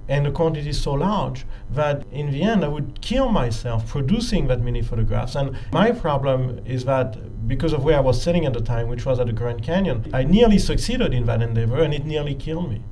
and 0.09 0.27
the 0.27 0.31
quantity 0.31 0.71
is 0.71 0.81
so 0.81 0.93
large 0.93 1.45
that 1.71 2.05
in 2.13 2.31
the 2.31 2.43
end 2.43 2.65
I 2.65 2.69
would 2.69 3.01
kill 3.01 3.31
myself 3.31 3.87
producing 3.87 4.47
that 4.49 4.61
many 4.61 4.83
photographs. 4.83 5.35
And 5.35 5.57
my 5.73 5.91
problem 5.91 6.61
is 6.65 6.85
that 6.85 7.49
because 7.49 7.73
of 7.73 7.85
where 7.85 7.97
I 7.97 8.01
was 8.01 8.21
sitting 8.21 8.45
at 8.47 8.53
the 8.53 8.61
time, 8.61 8.89
which 8.89 9.05
was 9.07 9.19
at 9.21 9.27
the 9.27 9.33
Grand 9.33 9.63
Canyon, 9.63 10.09
I 10.13 10.25
nearly 10.25 10.59
succeeded 10.59 11.13
in 11.13 11.27
that 11.27 11.43
endeavor 11.43 11.83
and 11.83 11.95
it 11.95 12.05
nearly 12.05 12.35
killed 12.35 12.71
me. 12.71 12.83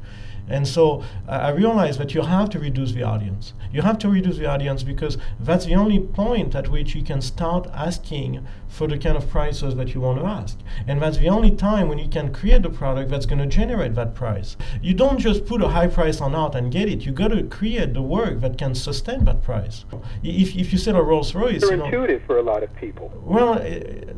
And 0.48 0.66
so 0.66 1.02
I 1.26 1.50
realized 1.50 1.98
that 2.00 2.14
you 2.14 2.22
have 2.22 2.50
to 2.50 2.58
reduce 2.58 2.92
the 2.92 3.02
audience. 3.02 3.54
You 3.72 3.82
have 3.82 3.98
to 3.98 4.08
reduce 4.08 4.36
the 4.36 4.46
audience 4.46 4.82
because 4.82 5.18
that's 5.40 5.64
the 5.64 5.74
only 5.74 5.98
point 6.00 6.54
at 6.54 6.68
which 6.68 6.94
you 6.94 7.02
can 7.02 7.20
start 7.20 7.68
asking 7.72 8.46
for 8.68 8.86
the 8.88 8.98
kind 8.98 9.16
of 9.16 9.28
prices 9.28 9.74
that 9.76 9.94
you 9.94 10.00
want 10.00 10.18
to 10.18 10.26
ask. 10.26 10.58
And 10.86 11.00
that's 11.00 11.18
the 11.18 11.28
only 11.28 11.50
time 11.50 11.88
when 11.88 11.98
you 11.98 12.08
can 12.08 12.32
create 12.32 12.62
the 12.62 12.70
product 12.70 13.10
that's 13.10 13.26
going 13.26 13.38
to 13.38 13.46
generate 13.46 13.94
that 13.94 14.14
price. 14.14 14.56
You 14.82 14.94
don't 14.94 15.18
just 15.18 15.46
put 15.46 15.62
a 15.62 15.68
high 15.68 15.86
price 15.86 16.20
on 16.20 16.34
art 16.34 16.54
and 16.54 16.70
get 16.70 16.88
it. 16.88 17.06
You 17.06 17.12
got 17.12 17.28
to 17.28 17.42
create 17.44 17.94
the 17.94 18.02
work 18.02 18.40
that 18.40 18.58
can 18.58 18.74
sustain 18.74 19.24
that 19.24 19.42
price. 19.42 19.84
If, 20.22 20.56
if 20.56 20.72
you 20.72 20.78
sell 20.78 20.96
a 20.96 21.02
Rolls 21.02 21.34
Royce, 21.34 21.62
it's 21.62 21.70
you 21.70 21.76
know, 21.76 21.84
intuitive 21.84 22.22
for 22.24 22.38
a 22.38 22.42
lot 22.42 22.62
of 22.62 22.74
people. 22.76 23.12
Well, 23.24 23.58
eh, 23.58 24.12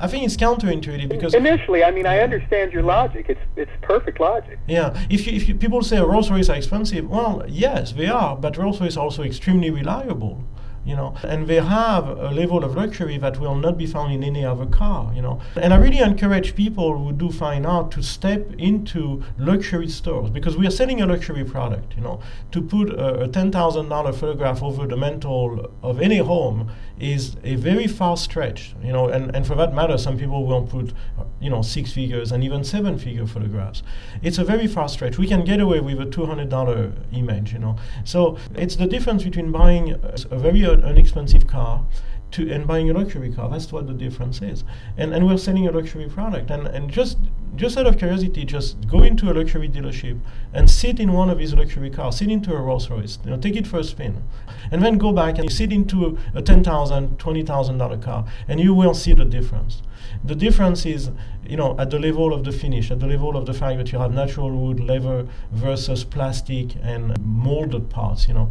I 0.00 0.06
think 0.08 0.24
it's 0.24 0.36
counterintuitive 0.36 1.08
because 1.08 1.34
initially, 1.34 1.84
I 1.84 1.90
mean, 1.90 2.06
I 2.06 2.20
understand 2.20 2.72
your 2.72 2.82
logic. 2.82 3.26
It's 3.28 3.40
it's 3.56 3.70
perfect 3.82 4.20
logic. 4.20 4.58
Yeah, 4.66 4.98
if 5.10 5.26
you, 5.26 5.32
if 5.32 5.48
you, 5.48 5.54
people 5.54 5.82
say 5.82 5.98
Rolls 6.00 6.30
Royce 6.30 6.48
are 6.48 6.56
expensive, 6.56 7.08
well, 7.08 7.44
yes, 7.48 7.92
they 7.92 8.06
are, 8.06 8.36
but 8.36 8.56
Rolls 8.56 8.80
Royce 8.80 8.96
are 8.96 9.04
also 9.04 9.22
extremely 9.22 9.70
reliable 9.70 10.44
you 10.86 10.94
know, 10.94 11.16
and 11.24 11.48
they 11.48 11.56
have 11.56 12.06
a 12.06 12.30
level 12.30 12.62
of 12.62 12.76
luxury 12.76 13.18
that 13.18 13.40
will 13.40 13.56
not 13.56 13.76
be 13.76 13.86
found 13.86 14.12
in 14.14 14.22
any 14.22 14.44
other 14.44 14.66
car, 14.66 15.12
you 15.12 15.20
know. 15.20 15.40
And 15.56 15.74
I 15.74 15.78
really 15.78 15.98
encourage 15.98 16.54
people 16.54 16.96
who 16.96 17.12
do 17.12 17.32
fine 17.32 17.66
art 17.66 17.90
to 17.92 18.02
step 18.02 18.52
into 18.56 19.24
luxury 19.36 19.88
stores 19.88 20.30
because 20.30 20.56
we 20.56 20.64
are 20.64 20.70
selling 20.70 21.02
a 21.02 21.06
luxury 21.06 21.44
product, 21.44 21.96
you 21.96 22.02
know. 22.02 22.20
To 22.52 22.62
put 22.62 22.90
a, 22.90 23.24
a 23.24 23.28
$10,000 23.28 24.14
photograph 24.14 24.62
over 24.62 24.86
the 24.86 24.96
mantle 24.96 25.72
of 25.82 26.00
any 26.00 26.18
home 26.18 26.70
is 26.98 27.36
a 27.44 27.56
very 27.56 27.86
far 27.86 28.16
stretch, 28.16 28.74
you 28.82 28.92
know, 28.92 29.08
and, 29.08 29.34
and 29.34 29.46
for 29.46 29.54
that 29.54 29.74
matter, 29.74 29.98
some 29.98 30.18
people 30.18 30.46
will 30.46 30.62
put, 30.62 30.92
you 31.40 31.50
know, 31.50 31.62
six 31.62 31.92
figures 31.92 32.32
and 32.32 32.42
even 32.42 32.64
seven 32.64 32.98
figure 32.98 33.26
photographs. 33.26 33.82
It's 34.22 34.38
a 34.38 34.44
very 34.44 34.66
far 34.66 34.88
stretch. 34.88 35.18
We 35.18 35.26
can 35.26 35.44
get 35.44 35.60
away 35.60 35.80
with 35.80 36.00
a 36.00 36.06
$200 36.06 36.94
image, 37.12 37.52
you 37.52 37.58
know. 37.58 37.76
So 38.04 38.38
it's 38.54 38.76
the 38.76 38.86
difference 38.86 39.24
between 39.24 39.52
buying 39.52 39.92
a, 39.92 40.38
very 40.38 40.64
uh, 40.64 40.72
an 40.72 40.96
expensive 40.96 41.46
car 41.46 41.84
to 42.32 42.50
and 42.50 42.66
buying 42.66 42.90
a 42.90 42.92
luxury 42.92 43.32
car. 43.32 43.48
That's 43.48 43.70
what 43.70 43.86
the 43.86 43.94
difference 43.94 44.42
is. 44.42 44.64
And 44.96 45.14
and 45.14 45.26
we're 45.26 45.38
selling 45.38 45.68
a 45.68 45.70
luxury 45.70 46.08
product. 46.08 46.50
And 46.50 46.66
and 46.66 46.90
just 46.90 47.18
just 47.54 47.78
out 47.78 47.86
of 47.86 47.98
curiosity, 47.98 48.44
just 48.44 48.86
go 48.86 49.02
into 49.02 49.30
a 49.30 49.32
luxury 49.32 49.68
dealership 49.68 50.20
and 50.52 50.68
sit 50.68 51.00
in 51.00 51.12
one 51.12 51.30
of 51.30 51.38
these 51.38 51.54
luxury 51.54 51.90
cars. 51.90 52.16
Sit 52.16 52.30
into 52.30 52.52
a 52.52 52.60
Rolls 52.60 52.90
Royce. 52.90 53.18
You 53.24 53.30
know, 53.30 53.38
take 53.38 53.56
it 53.56 53.66
for 53.66 53.78
a 53.78 53.84
spin, 53.84 54.22
and 54.70 54.82
then 54.82 54.98
go 54.98 55.12
back 55.12 55.36
and 55.36 55.44
you 55.44 55.50
sit 55.50 55.72
into 55.72 56.18
a, 56.34 56.38
a 56.38 56.42
ten 56.42 56.62
thousand, 56.62 57.18
twenty 57.18 57.42
thousand 57.42 57.78
dollar 57.78 57.98
car, 57.98 58.26
and 58.48 58.60
you 58.60 58.74
will 58.74 58.94
see 58.94 59.12
the 59.12 59.24
difference. 59.24 59.82
The 60.24 60.34
difference 60.34 60.84
is, 60.86 61.10
you 61.46 61.56
know, 61.56 61.76
at 61.78 61.90
the 61.90 61.98
level 61.98 62.32
of 62.32 62.44
the 62.44 62.52
finish, 62.52 62.90
at 62.90 63.00
the 63.00 63.06
level 63.06 63.36
of 63.36 63.46
the 63.46 63.54
fact 63.54 63.78
that 63.78 63.92
you 63.92 63.98
have 63.98 64.12
natural 64.12 64.50
wood, 64.50 64.80
leather 64.80 65.26
versus 65.52 66.04
plastic 66.04 66.76
and 66.82 67.18
molded 67.24 67.90
parts. 67.90 68.28
You 68.28 68.34
know, 68.34 68.50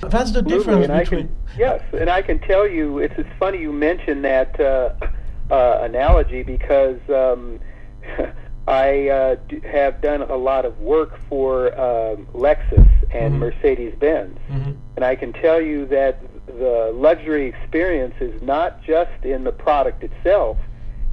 that's 0.00 0.32
the 0.32 0.42
difference 0.42 0.88
and 0.88 1.00
between. 1.00 1.28
Can, 1.28 1.36
yes, 1.58 1.82
and 1.92 2.10
I 2.10 2.22
can 2.22 2.38
tell 2.38 2.66
you, 2.66 2.98
it's, 2.98 3.14
it's 3.18 3.28
funny 3.38 3.58
you 3.58 3.72
mentioned 3.72 4.24
that 4.24 4.58
uh, 4.60 4.94
uh, 5.50 5.80
analogy 5.82 6.42
because 6.42 6.98
um, 7.08 7.60
I 8.66 9.08
uh, 9.08 9.34
d- 9.48 9.60
have 9.60 10.00
done 10.00 10.22
a 10.22 10.36
lot 10.36 10.64
of 10.64 10.78
work 10.80 11.18
for 11.28 11.68
um, 11.78 12.26
Lexus 12.32 12.88
and 13.12 13.34
mm-hmm. 13.34 13.38
Mercedes 13.38 13.94
Benz, 13.98 14.38
mm-hmm. 14.48 14.72
and 14.96 15.04
I 15.04 15.16
can 15.16 15.32
tell 15.34 15.60
you 15.60 15.86
that 15.86 16.22
the 16.46 16.90
luxury 16.94 17.46
experience 17.46 18.14
is 18.20 18.40
not 18.42 18.82
just 18.82 19.24
in 19.24 19.44
the 19.44 19.52
product 19.52 20.02
itself; 20.02 20.56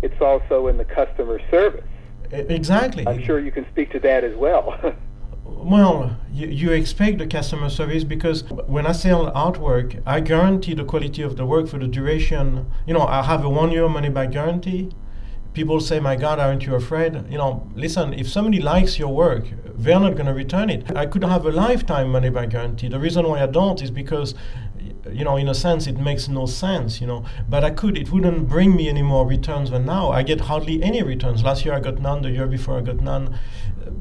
it's 0.01 0.21
also 0.21 0.67
in 0.67 0.77
the 0.77 0.85
customer 0.85 1.41
service. 1.49 1.85
Exactly. 2.31 3.05
I'm 3.05 3.21
sure 3.21 3.39
you 3.39 3.51
can 3.51 3.65
speak 3.71 3.91
to 3.91 3.99
that 3.99 4.23
as 4.23 4.35
well. 4.35 4.95
Well, 5.43 6.17
you, 6.31 6.47
you 6.47 6.71
expect 6.71 7.17
the 7.17 7.27
customer 7.27 7.69
service 7.69 8.03
because 8.03 8.43
when 8.43 8.87
I 8.87 8.93
sell 8.93 9.31
artwork, 9.31 10.01
I 10.05 10.19
guarantee 10.19 10.73
the 10.73 10.85
quality 10.85 11.21
of 11.21 11.35
the 11.35 11.45
work 11.45 11.67
for 11.67 11.77
the 11.77 11.87
duration. 11.87 12.71
You 12.87 12.93
know, 12.93 13.01
I 13.01 13.21
have 13.23 13.43
a 13.43 13.49
one 13.49 13.71
year 13.71 13.87
money 13.87 14.09
back 14.09 14.31
guarantee. 14.31 14.91
People 15.53 15.79
say, 15.79 15.99
My 15.99 16.15
God, 16.15 16.39
aren't 16.39 16.65
you 16.65 16.75
afraid? 16.75 17.13
You 17.29 17.37
know, 17.37 17.67
listen, 17.75 18.13
if 18.13 18.29
somebody 18.29 18.61
likes 18.61 18.97
your 18.97 19.13
work, 19.13 19.45
they're 19.75 19.99
not 19.99 20.13
going 20.13 20.27
to 20.27 20.33
return 20.33 20.69
it. 20.69 20.95
I 20.95 21.05
could 21.05 21.23
have 21.23 21.45
a 21.45 21.51
lifetime 21.51 22.11
money 22.11 22.29
back 22.29 22.49
guarantee. 22.49 22.87
The 22.87 22.99
reason 22.99 23.27
why 23.27 23.41
I 23.41 23.47
don't 23.47 23.81
is 23.81 23.91
because 23.91 24.35
you 25.11 25.23
know, 25.23 25.35
in 25.35 25.47
a 25.47 25.55
sense, 25.55 25.87
it 25.87 25.97
makes 25.97 26.27
no 26.27 26.45
sense, 26.45 27.01
you 27.01 27.07
know. 27.07 27.25
But 27.49 27.63
I 27.63 27.71
could, 27.71 27.97
it 27.97 28.11
wouldn't 28.11 28.47
bring 28.47 28.75
me 28.75 28.87
any 28.87 29.01
more 29.01 29.25
returns 29.25 29.71
than 29.71 29.85
now. 29.85 30.11
I 30.11 30.23
get 30.23 30.41
hardly 30.41 30.81
any 30.83 31.01
returns. 31.01 31.43
Last 31.43 31.65
year 31.65 31.73
I 31.73 31.79
got 31.79 31.99
none. 31.99 32.21
The 32.21 32.31
year 32.31 32.47
before 32.47 32.77
I 32.77 32.81
got 32.81 33.01
none. 33.01 33.37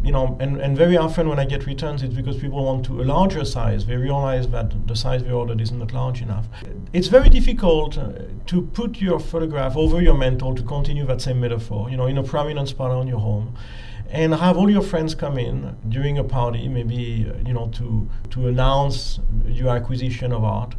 You 0.02 0.12
know, 0.12 0.36
and, 0.40 0.60
and 0.60 0.76
very 0.76 0.96
often 0.96 1.28
when 1.28 1.38
I 1.38 1.44
get 1.44 1.66
returns, 1.66 2.02
it's 2.02 2.14
because 2.14 2.36
people 2.36 2.64
want 2.64 2.84
to 2.86 3.02
a 3.02 3.04
larger 3.04 3.44
size. 3.44 3.86
They 3.86 3.96
realize 3.96 4.48
that 4.48 4.86
the 4.86 4.96
size 4.96 5.22
they 5.22 5.30
ordered 5.30 5.60
is 5.60 5.72
not 5.72 5.92
large 5.92 6.22
enough. 6.22 6.46
It's 6.92 7.08
very 7.08 7.28
difficult 7.28 7.98
uh, 7.98 8.12
to 8.46 8.62
put 8.62 9.00
your 9.00 9.20
photograph 9.20 9.76
over 9.76 10.00
your 10.00 10.14
mantle 10.14 10.54
to 10.54 10.62
continue 10.62 11.04
that 11.06 11.20
same 11.20 11.40
metaphor. 11.40 11.90
You 11.90 11.96
know, 11.96 12.06
in 12.06 12.18
a 12.18 12.22
prominent 12.22 12.68
spot 12.68 12.90
on 12.90 13.06
your 13.06 13.20
home 13.20 13.56
and 14.10 14.34
have 14.34 14.56
all 14.56 14.68
your 14.68 14.82
friends 14.82 15.14
come 15.14 15.38
in 15.38 15.76
during 15.88 16.18
a 16.18 16.24
party, 16.24 16.68
maybe 16.68 17.30
uh, 17.30 17.46
you 17.46 17.54
know 17.54 17.68
to 17.68 18.08
to 18.30 18.48
announce 18.48 19.20
your 19.46 19.68
acquisition 19.68 20.32
of 20.32 20.44
art, 20.44 20.74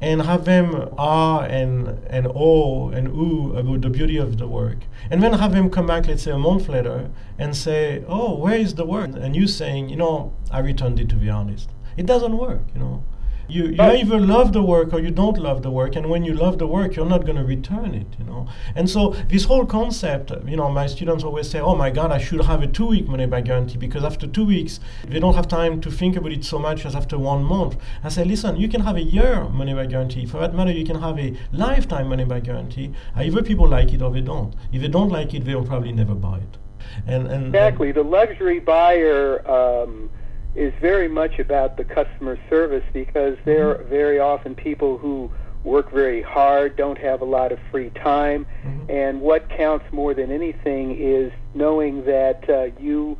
and 0.00 0.22
have 0.22 0.44
them 0.44 0.88
ah 0.98 1.40
and 1.40 1.88
and 2.08 2.26
oh 2.34 2.90
and 2.90 3.08
ooh 3.08 3.56
about 3.56 3.80
the 3.80 3.90
beauty 3.90 4.16
of 4.16 4.38
the 4.38 4.46
work, 4.46 4.78
and 5.10 5.22
then 5.22 5.32
have 5.34 5.52
them 5.52 5.70
come 5.70 5.86
back, 5.86 6.06
let's 6.06 6.22
say 6.22 6.32
a 6.32 6.38
month 6.38 6.68
later, 6.68 7.10
and 7.38 7.56
say, 7.56 8.04
oh, 8.06 8.36
where 8.36 8.56
is 8.56 8.74
the 8.74 8.84
work? 8.84 9.10
And 9.14 9.34
you 9.34 9.46
saying, 9.46 9.88
you 9.88 9.96
know, 9.96 10.34
I 10.50 10.60
returned 10.60 11.00
it 11.00 11.08
to 11.10 11.16
the 11.16 11.30
artist. 11.30 11.70
It 11.96 12.06
doesn't 12.06 12.36
work, 12.36 12.62
you 12.74 12.80
know. 12.80 13.04
You, 13.48 13.66
you 13.66 13.82
either 13.82 14.18
love 14.18 14.52
the 14.52 14.62
work 14.62 14.92
or 14.92 15.00
you 15.00 15.10
don't 15.10 15.38
love 15.38 15.62
the 15.62 15.70
work, 15.70 15.96
and 15.96 16.10
when 16.10 16.24
you 16.24 16.34
love 16.34 16.58
the 16.58 16.66
work, 16.66 16.96
you're 16.96 17.06
not 17.06 17.24
going 17.24 17.36
to 17.36 17.44
return 17.44 17.94
it, 17.94 18.06
you 18.18 18.24
know. 18.24 18.48
And 18.74 18.90
so 18.90 19.10
this 19.28 19.44
whole 19.44 19.64
concept, 19.66 20.32
you 20.46 20.56
know, 20.56 20.68
my 20.68 20.86
students 20.86 21.22
always 21.22 21.48
say, 21.48 21.60
"Oh 21.60 21.76
my 21.76 21.90
God, 21.90 22.10
I 22.10 22.18
should 22.18 22.42
have 22.42 22.62
a 22.62 22.66
two-week 22.66 23.06
money-back 23.06 23.44
guarantee 23.44 23.78
because 23.78 24.04
after 24.04 24.26
two 24.26 24.44
weeks, 24.44 24.80
they 25.08 25.20
don't 25.20 25.34
have 25.34 25.48
time 25.48 25.80
to 25.80 25.90
think 25.90 26.16
about 26.16 26.32
it 26.32 26.44
so 26.44 26.58
much 26.58 26.84
as 26.84 26.94
after 26.94 27.18
one 27.18 27.44
month." 27.44 27.76
I 28.02 28.08
say, 28.08 28.24
"Listen, 28.24 28.56
you 28.56 28.68
can 28.68 28.80
have 28.80 28.96
a 28.96 29.02
year 29.02 29.44
money-back 29.44 29.90
guarantee. 29.90 30.26
For 30.26 30.38
that 30.40 30.54
matter, 30.54 30.72
you 30.72 30.84
can 30.84 31.00
have 31.00 31.18
a 31.18 31.34
lifetime 31.52 32.08
money-back 32.08 32.44
guarantee. 32.44 32.92
Either 33.14 33.42
people 33.42 33.68
like 33.68 33.92
it 33.92 34.02
or 34.02 34.10
they 34.10 34.20
don't. 34.20 34.54
If 34.72 34.82
they 34.82 34.88
don't 34.88 35.10
like 35.10 35.34
it, 35.34 35.44
they'll 35.44 35.64
probably 35.64 35.92
never 35.92 36.14
buy 36.14 36.38
it." 36.38 36.58
And, 37.06 37.26
and 37.26 37.46
exactly, 37.46 37.92
the 37.92 38.02
luxury 38.02 38.60
buyer. 38.60 39.48
Um, 39.48 40.10
is 40.56 40.72
very 40.80 41.08
much 41.08 41.38
about 41.38 41.76
the 41.76 41.84
customer 41.84 42.38
service 42.48 42.84
because 42.92 43.36
they're 43.44 43.74
mm-hmm. 43.74 43.88
very 43.88 44.18
often 44.18 44.54
people 44.54 44.98
who 44.98 45.30
work 45.64 45.90
very 45.90 46.22
hard, 46.22 46.76
don't 46.76 46.98
have 46.98 47.20
a 47.20 47.24
lot 47.24 47.52
of 47.52 47.58
free 47.70 47.90
time, 47.90 48.46
mm-hmm. 48.64 48.90
and 48.90 49.20
what 49.20 49.48
counts 49.50 49.84
more 49.92 50.14
than 50.14 50.30
anything 50.30 50.96
is 50.96 51.32
knowing 51.54 52.04
that 52.04 52.48
uh, 52.48 52.68
you 52.80 53.18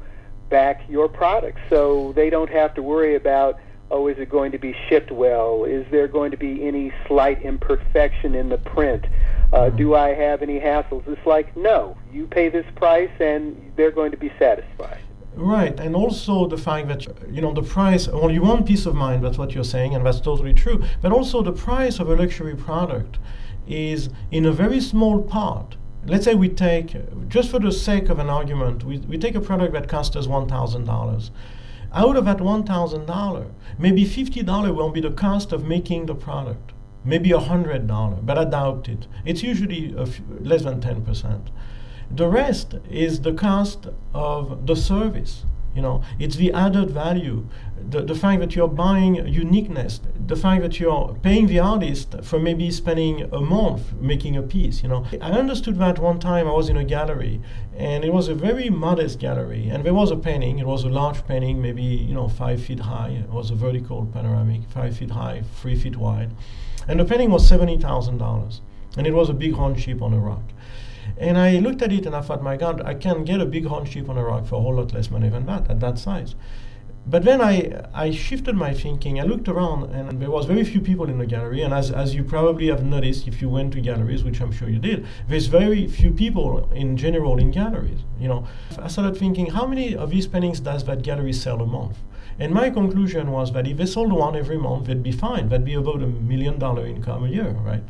back 0.49 0.83
your 0.88 1.09
product 1.09 1.59
so 1.68 2.12
they 2.14 2.31
don't 2.31 2.51
have 2.51 2.72
to 2.75 2.83
worry 2.83 3.16
about 3.16 3.59
oh 3.90 4.07
is 4.07 4.16
it 4.18 4.29
going 4.29 4.53
to 4.53 4.59
be 4.59 4.75
shipped 4.88 5.11
well 5.11 5.64
is 5.64 5.85
there 5.90 6.07
going 6.07 6.31
to 6.31 6.37
be 6.37 6.64
any 6.64 6.92
slight 7.07 7.42
imperfection 7.42 8.35
in 8.35 8.49
the 8.49 8.59
print 8.59 9.05
uh, 9.53 9.57
mm-hmm. 9.57 9.77
do 9.77 9.94
i 9.94 10.11
have 10.11 10.42
any 10.42 10.61
hassles 10.61 11.03
it's 11.09 11.27
like 11.27 11.57
no 11.57 11.96
you 12.12 12.27
pay 12.27 12.49
this 12.49 12.66
price 12.77 13.11
and 13.18 13.72
they're 13.77 13.90
going 13.90 14.11
to 14.11 14.16
be 14.16 14.33
satisfied 14.38 15.01
Right, 15.37 15.79
and 15.79 15.94
also 15.94 16.46
the 16.46 16.57
fact 16.57 16.88
that 16.88 17.07
you 17.31 17.42
know 17.42 17.53
the 17.53 17.62
price. 17.62 18.09
Well, 18.09 18.31
you 18.31 18.40
want 18.40 18.64
peace 18.66 18.87
of 18.87 18.94
mind. 18.94 19.22
That's 19.22 19.37
what 19.37 19.55
you're 19.55 19.64
saying, 19.64 19.94
and 19.94 20.05
that's 20.05 20.18
totally 20.18 20.55
true. 20.55 20.83
But 21.03 21.12
also 21.12 21.42
the 21.42 21.53
price 21.53 22.01
of 22.01 22.09
a 22.09 22.16
luxury 22.16 22.57
product 22.57 23.18
is 23.68 24.09
in 24.31 24.46
a 24.46 24.53
very 24.53 24.81
small 24.81 25.20
part. 25.20 25.77
Let's 26.07 26.25
say 26.25 26.35
we 26.35 26.49
take, 26.49 26.96
just 27.29 27.51
for 27.51 27.59
the 27.61 27.70
sake 27.70 28.09
of 28.09 28.18
an 28.18 28.31
argument, 28.31 28.85
we, 28.85 28.99
we 28.99 29.18
take 29.18 29.35
a 29.35 29.40
product 29.40 29.75
that 29.75 29.88
costs 29.88 30.16
us 30.16 30.27
one 30.27 30.49
thousand 30.49 30.87
dollars. 30.87 31.31
Out 31.92 32.16
of 32.16 32.25
that 32.25 32.40
one 32.40 32.64
thousand 32.64 33.05
dollar, 33.05 33.46
maybe 33.79 34.07
fifty 34.07 34.42
dollar 34.42 34.72
will 34.72 34.90
be 34.90 35.03
the 35.03 35.11
cost 35.11 35.53
of 35.53 35.64
making 35.64 36.07
the 36.07 36.14
product. 36.14 36.72
Maybe 37.05 37.31
a 37.33 37.38
hundred 37.38 37.87
dollar, 37.87 38.16
but 38.22 38.38
I 38.38 38.44
doubt 38.46 38.88
it. 38.88 39.07
It's 39.27 39.42
usually 39.42 39.94
less 40.40 40.62
than 40.62 40.81
ten 40.81 41.03
percent. 41.03 41.51
The 42.11 42.29
rest 42.29 42.77
is 42.90 43.21
the 43.21 43.33
cost 43.33 43.88
of 44.14 44.66
the 44.66 44.77
service. 44.77 45.45
You 45.75 45.83
know, 45.83 46.03
it's 46.19 46.37
the 46.37 46.55
added 46.55 46.90
value, 46.90 47.47
the, 47.90 48.01
the 48.01 48.14
fact 48.14 48.40
that 48.40 48.57
you're 48.57 48.66
buying 48.66 49.16
uniqueness, 49.27 50.01
the 50.27 50.35
fact 50.35 50.62
that 50.62 50.81
you're 50.81 51.14
paying 51.23 51.49
the 51.49 51.59
artist 51.59 52.14
for 52.23 52.38
maybe 52.38 52.71
spending 52.71 53.31
a 53.31 53.42
month 53.42 53.92
making 54.01 54.37
a 54.37 54.42
piece. 54.42 54.83
You 54.83 54.88
know, 54.88 55.05
I 55.21 55.33
understood 55.33 55.79
that 55.81 55.99
one 55.99 56.19
time 56.19 56.49
I 56.49 56.53
was 56.53 56.71
in 56.71 56.79
a 56.79 56.85
gallery, 56.85 57.42
and 57.77 58.07
it 58.07 58.12
was 58.14 58.29
a 58.29 58.35
very 58.35 58.71
modest 58.71 59.19
gallery, 59.19 59.69
and 59.69 59.85
there 59.85 59.92
was 59.92 60.11
a 60.11 60.16
painting. 60.16 60.59
It 60.59 60.66
was 60.66 60.85
a 60.85 60.88
large 60.88 61.27
painting, 61.27 61.61
maybe 61.61 61.83
you 61.83 62.14
know 62.14 62.27
five 62.29 62.62
feet 62.62 62.81
high. 62.81 63.11
It 63.11 63.29
was 63.29 63.51
a 63.51 63.55
vertical 63.55 64.07
panoramic, 64.07 64.62
five 64.71 64.97
feet 64.97 65.11
high, 65.11 65.42
three 65.61 65.77
feet 65.77 65.97
wide, 65.97 66.31
and 66.88 66.99
the 66.99 67.05
painting 67.05 67.31
was 67.31 67.47
seventy 67.47 67.77
thousand 67.77 68.16
dollars, 68.16 68.62
and 68.97 69.07
it 69.07 69.12
was 69.12 69.29
a 69.29 69.35
big 69.35 69.53
horn 69.53 69.77
ship 69.77 70.01
on 70.01 70.14
a 70.14 70.19
rock. 70.19 70.42
And 71.18 71.38
I 71.38 71.59
looked 71.59 71.83
at 71.83 71.92
it 71.92 72.07
and 72.07 72.14
I 72.14 72.20
thought, 72.20 72.42
my 72.42 72.57
God, 72.57 72.83
I 72.83 72.94
can 72.94 73.24
get 73.24 73.40
a 73.40 73.46
big 73.46 73.66
horn 73.66 73.87
sheep 73.87 74.09
on 74.09 74.18
a 74.18 74.24
rock 74.24 74.46
for 74.46 74.57
a 74.57 74.61
whole 74.61 74.74
lot 74.74 74.92
less 74.92 75.11
money 75.11 75.29
than 75.29 75.46
that 75.46 75.70
at 75.70 75.81
that 75.81 75.98
size. 75.98 76.35
But 77.09 77.22
then 77.22 77.40
I, 77.40 77.85
I 77.94 78.11
shifted 78.11 78.57
my 78.57 78.74
thinking. 78.74 79.20
I 79.20 79.22
looked 79.22 79.48
around, 79.48 79.94
and 79.94 80.20
there 80.20 80.31
was 80.31 80.46
very 80.46 80.64
few 80.64 80.81
people 80.81 81.09
in 81.09 81.18
the 81.18 81.26
gallery. 81.26 81.62
And 81.62 81.72
as, 81.72 81.92
as 81.92 82.16
you 82.16 82.24
probably 82.24 82.66
have 82.66 82.83
noticed, 82.85 83.29
if 83.29 83.40
you 83.40 83.48
went 83.48 83.74
to 83.74 83.81
galleries, 83.81 84.24
which 84.24 84.40
I'm 84.40 84.50
sure 84.50 84.68
you 84.68 84.81
did, 84.81 85.07
there's 85.29 85.46
very 85.46 85.87
few 85.87 86.11
people 86.11 86.68
in 86.72 86.96
general 86.96 87.38
in 87.38 87.52
galleries. 87.52 88.00
You 88.18 88.26
know, 88.26 88.48
I 88.76 88.88
started 88.88 89.16
thinking, 89.16 89.46
how 89.50 89.66
many 89.66 89.94
of 89.94 90.11
these 90.11 90.26
paintings 90.26 90.59
does 90.59 90.83
that 90.87 91.02
gallery 91.02 91.33
sell 91.33 91.62
a 91.62 91.66
month? 91.66 91.96
And 92.40 92.52
my 92.52 92.70
conclusion 92.70 93.31
was 93.31 93.52
that 93.52 93.68
if 93.68 93.76
they 93.76 93.87
sold 93.87 94.12
one 94.12 94.35
every 94.35 94.59
month, 94.59 94.88
they'd 94.88 95.02
be 95.02 95.12
fine. 95.12 95.48
That'd 95.48 95.64
be 95.64 95.74
about 95.74 96.02
a 96.02 96.09
million 96.09 96.59
dollar 96.59 96.87
income 96.87 97.24
a 97.24 97.29
year, 97.29 97.50
right? 97.50 97.85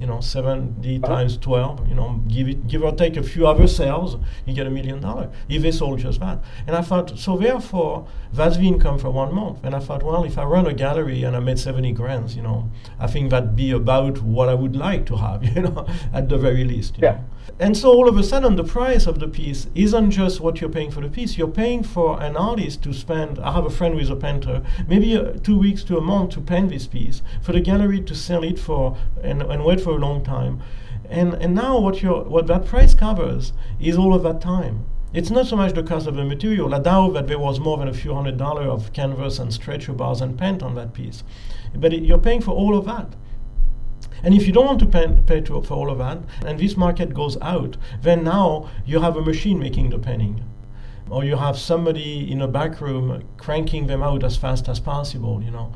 You 0.00 0.06
know, 0.06 0.20
70 0.20 0.96
uh-huh. 0.96 1.06
times 1.06 1.36
12, 1.36 1.88
you 1.88 1.94
know, 1.94 2.22
give 2.28 2.48
it, 2.48 2.66
give 2.68 2.82
or 2.82 2.92
take 2.92 3.16
a 3.16 3.22
few 3.22 3.46
other 3.46 3.66
sales, 3.66 4.16
you 4.46 4.54
get 4.54 4.66
a 4.66 4.70
million 4.70 5.00
dollars 5.00 5.34
if 5.48 5.62
they 5.62 5.72
sold 5.72 5.98
just 5.98 6.20
that. 6.20 6.42
And 6.66 6.76
I 6.76 6.82
thought, 6.82 7.18
so 7.18 7.36
therefore, 7.36 8.06
that's 8.32 8.56
the 8.56 8.68
income 8.68 8.98
for 8.98 9.10
one 9.10 9.34
month. 9.34 9.60
And 9.62 9.74
I 9.74 9.80
thought, 9.80 10.02
well, 10.02 10.24
if 10.24 10.38
I 10.38 10.44
run 10.44 10.66
a 10.66 10.74
gallery 10.74 11.22
and 11.22 11.34
I 11.34 11.40
made 11.40 11.58
70 11.58 11.92
grand, 11.92 12.30
you 12.30 12.42
know, 12.42 12.70
I 12.98 13.06
think 13.06 13.30
that'd 13.30 13.56
be 13.56 13.70
about 13.70 14.22
what 14.22 14.48
I 14.48 14.54
would 14.54 14.76
like 14.76 15.06
to 15.06 15.16
have, 15.16 15.44
you 15.56 15.62
know, 15.62 15.86
at 16.12 16.28
the 16.28 16.38
very 16.38 16.64
least. 16.64 16.96
yeah. 16.98 17.12
Know? 17.12 17.24
And 17.58 17.76
so 17.76 17.90
all 17.90 18.08
of 18.08 18.16
a 18.16 18.22
sudden, 18.22 18.56
the 18.56 18.64
price 18.64 19.06
of 19.06 19.18
the 19.18 19.28
piece 19.28 19.66
isn't 19.74 20.10
just 20.10 20.40
what 20.40 20.60
you're 20.60 20.70
paying 20.70 20.90
for 20.90 21.00
the 21.00 21.08
piece. 21.08 21.36
You're 21.36 21.48
paying 21.48 21.82
for 21.82 22.20
an 22.22 22.36
artist 22.36 22.82
to 22.84 22.92
spend. 22.92 23.38
I 23.38 23.52
have 23.52 23.64
a 23.64 23.70
friend 23.70 23.94
who 23.94 24.00
is 24.00 24.10
a 24.10 24.16
painter, 24.16 24.62
maybe 24.86 25.20
two 25.42 25.58
weeks 25.58 25.82
to 25.84 25.98
a 25.98 26.00
month 26.00 26.30
to 26.34 26.40
paint 26.40 26.70
this 26.70 26.86
piece, 26.86 27.22
for 27.42 27.52
the 27.52 27.60
gallery 27.60 28.00
to 28.00 28.14
sell 28.14 28.44
it 28.44 28.58
for 28.58 28.96
and, 29.22 29.42
and 29.42 29.64
wait 29.64 29.80
for 29.80 29.90
a 29.90 29.98
long 29.98 30.22
time. 30.24 30.62
And, 31.08 31.34
and 31.34 31.54
now 31.54 31.78
what, 31.78 32.02
you 32.02 32.10
what 32.10 32.46
that 32.48 32.66
price 32.66 32.94
covers 32.94 33.52
is 33.80 33.96
all 33.96 34.14
of 34.14 34.22
that 34.22 34.40
time. 34.40 34.84
It's 35.14 35.30
not 35.30 35.46
so 35.46 35.56
much 35.56 35.72
the 35.72 35.82
cost 35.82 36.06
of 36.06 36.16
the 36.16 36.24
material. 36.24 36.74
I 36.74 36.80
doubt 36.80 37.14
that 37.14 37.28
there 37.28 37.38
was 37.38 37.58
more 37.58 37.78
than 37.78 37.88
a 37.88 37.94
few 37.94 38.14
hundred 38.14 38.36
dollars 38.36 38.68
of 38.68 38.92
canvas 38.92 39.38
and 39.38 39.52
stretcher 39.52 39.94
bars 39.94 40.20
and 40.20 40.38
paint 40.38 40.62
on 40.62 40.74
that 40.74 40.92
piece. 40.92 41.24
But 41.74 41.94
it, 41.94 42.02
you're 42.02 42.18
paying 42.18 42.42
for 42.42 42.50
all 42.50 42.76
of 42.76 42.84
that. 42.84 43.14
And 44.28 44.36
if 44.36 44.46
you 44.46 44.52
don't 44.52 44.66
want 44.66 44.80
to 44.80 44.84
pay, 44.84 45.08
pay 45.24 45.40
to, 45.40 45.62
for 45.62 45.72
all 45.72 45.90
of 45.90 45.96
that, 45.96 46.18
and 46.44 46.60
this 46.60 46.76
market 46.76 47.14
goes 47.14 47.38
out, 47.40 47.78
then 48.02 48.24
now 48.24 48.68
you 48.84 49.00
have 49.00 49.16
a 49.16 49.22
machine 49.22 49.58
making 49.58 49.88
the 49.88 49.98
penning. 49.98 50.44
Or 51.08 51.24
you 51.24 51.36
have 51.36 51.56
somebody 51.56 52.30
in 52.30 52.42
a 52.42 52.46
back 52.46 52.82
room 52.82 53.26
cranking 53.38 53.86
them 53.86 54.02
out 54.02 54.22
as 54.22 54.36
fast 54.36 54.68
as 54.68 54.80
possible, 54.80 55.42
you 55.42 55.50
know. 55.50 55.72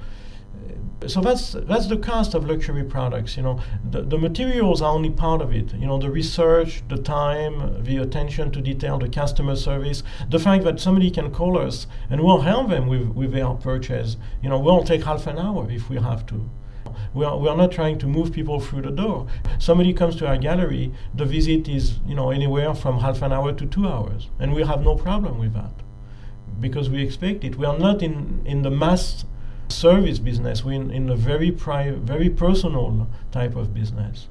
So 1.06 1.22
that's 1.22 1.52
that's 1.52 1.86
the 1.86 1.96
cost 1.96 2.34
of 2.34 2.44
luxury 2.44 2.84
products. 2.84 3.38
You 3.38 3.44
know, 3.44 3.60
the, 3.90 4.02
the 4.02 4.18
materials 4.18 4.82
are 4.82 4.92
only 4.92 5.08
part 5.08 5.40
of 5.40 5.54
it. 5.54 5.72
You 5.72 5.86
know, 5.86 5.96
the 5.96 6.10
research, 6.10 6.82
the 6.90 6.98
time, 6.98 7.82
the 7.82 7.96
attention 7.96 8.52
to 8.52 8.60
detail, 8.60 8.98
the 8.98 9.08
customer 9.08 9.56
service, 9.56 10.02
the 10.28 10.38
fact 10.38 10.64
that 10.64 10.78
somebody 10.78 11.10
can 11.10 11.30
call 11.30 11.56
us 11.56 11.86
and 12.10 12.20
we'll 12.20 12.42
help 12.42 12.68
them 12.68 12.86
with, 12.86 13.08
with 13.14 13.32
their 13.32 13.54
purchase. 13.54 14.18
You 14.42 14.50
know, 14.50 14.58
we'll 14.58 14.84
take 14.84 15.04
half 15.04 15.26
an 15.26 15.38
hour 15.38 15.70
if 15.70 15.88
we 15.88 15.96
have 15.96 16.26
to. 16.26 16.50
We 17.14 17.24
are, 17.24 17.36
we 17.36 17.48
are 17.48 17.56
not 17.56 17.72
trying 17.72 17.98
to 17.98 18.06
move 18.06 18.32
people 18.32 18.58
through 18.60 18.82
the 18.82 18.90
door. 18.90 19.26
Somebody 19.58 19.92
comes 19.92 20.16
to 20.16 20.26
our 20.26 20.38
gallery, 20.38 20.92
the 21.14 21.24
visit 21.24 21.68
is 21.68 21.98
you 22.06 22.14
know 22.14 22.30
anywhere 22.30 22.74
from 22.74 23.00
half 23.00 23.22
an 23.22 23.32
hour 23.32 23.52
to 23.52 23.66
two 23.66 23.86
hours, 23.86 24.30
and 24.38 24.54
we 24.54 24.62
have 24.62 24.82
no 24.82 24.94
problem 24.94 25.38
with 25.38 25.52
that 25.54 25.72
because 26.60 26.88
we 26.88 27.02
expect 27.02 27.44
it. 27.44 27.56
We 27.56 27.66
are 27.66 27.78
not 27.78 28.02
in, 28.02 28.40
in 28.44 28.62
the 28.62 28.70
mass 28.70 29.24
service 29.68 30.18
business. 30.18 30.64
We're 30.64 30.72
in, 30.72 30.90
in 30.90 31.10
a 31.10 31.16
very 31.16 31.50
pri- 31.50 31.90
very 31.90 32.30
personal 32.30 33.08
type 33.30 33.56
of 33.56 33.74
business. 33.74 34.28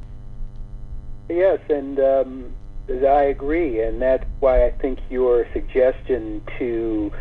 Yes, 1.29 1.59
and 1.69 1.99
um, 1.99 2.53
I 2.89 3.23
agree, 3.23 3.81
and 3.81 4.01
that's 4.01 4.25
why 4.39 4.65
I 4.65 4.71
think 4.71 4.99
your 5.09 5.47
suggestion 5.53 6.41
to 6.57 7.11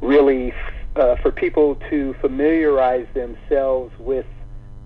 really 0.00 0.52
uh, 0.96 1.16
for 1.16 1.30
people 1.30 1.76
to 1.90 2.14
familiarize 2.20 3.06
themselves 3.14 3.92
with 3.98 4.26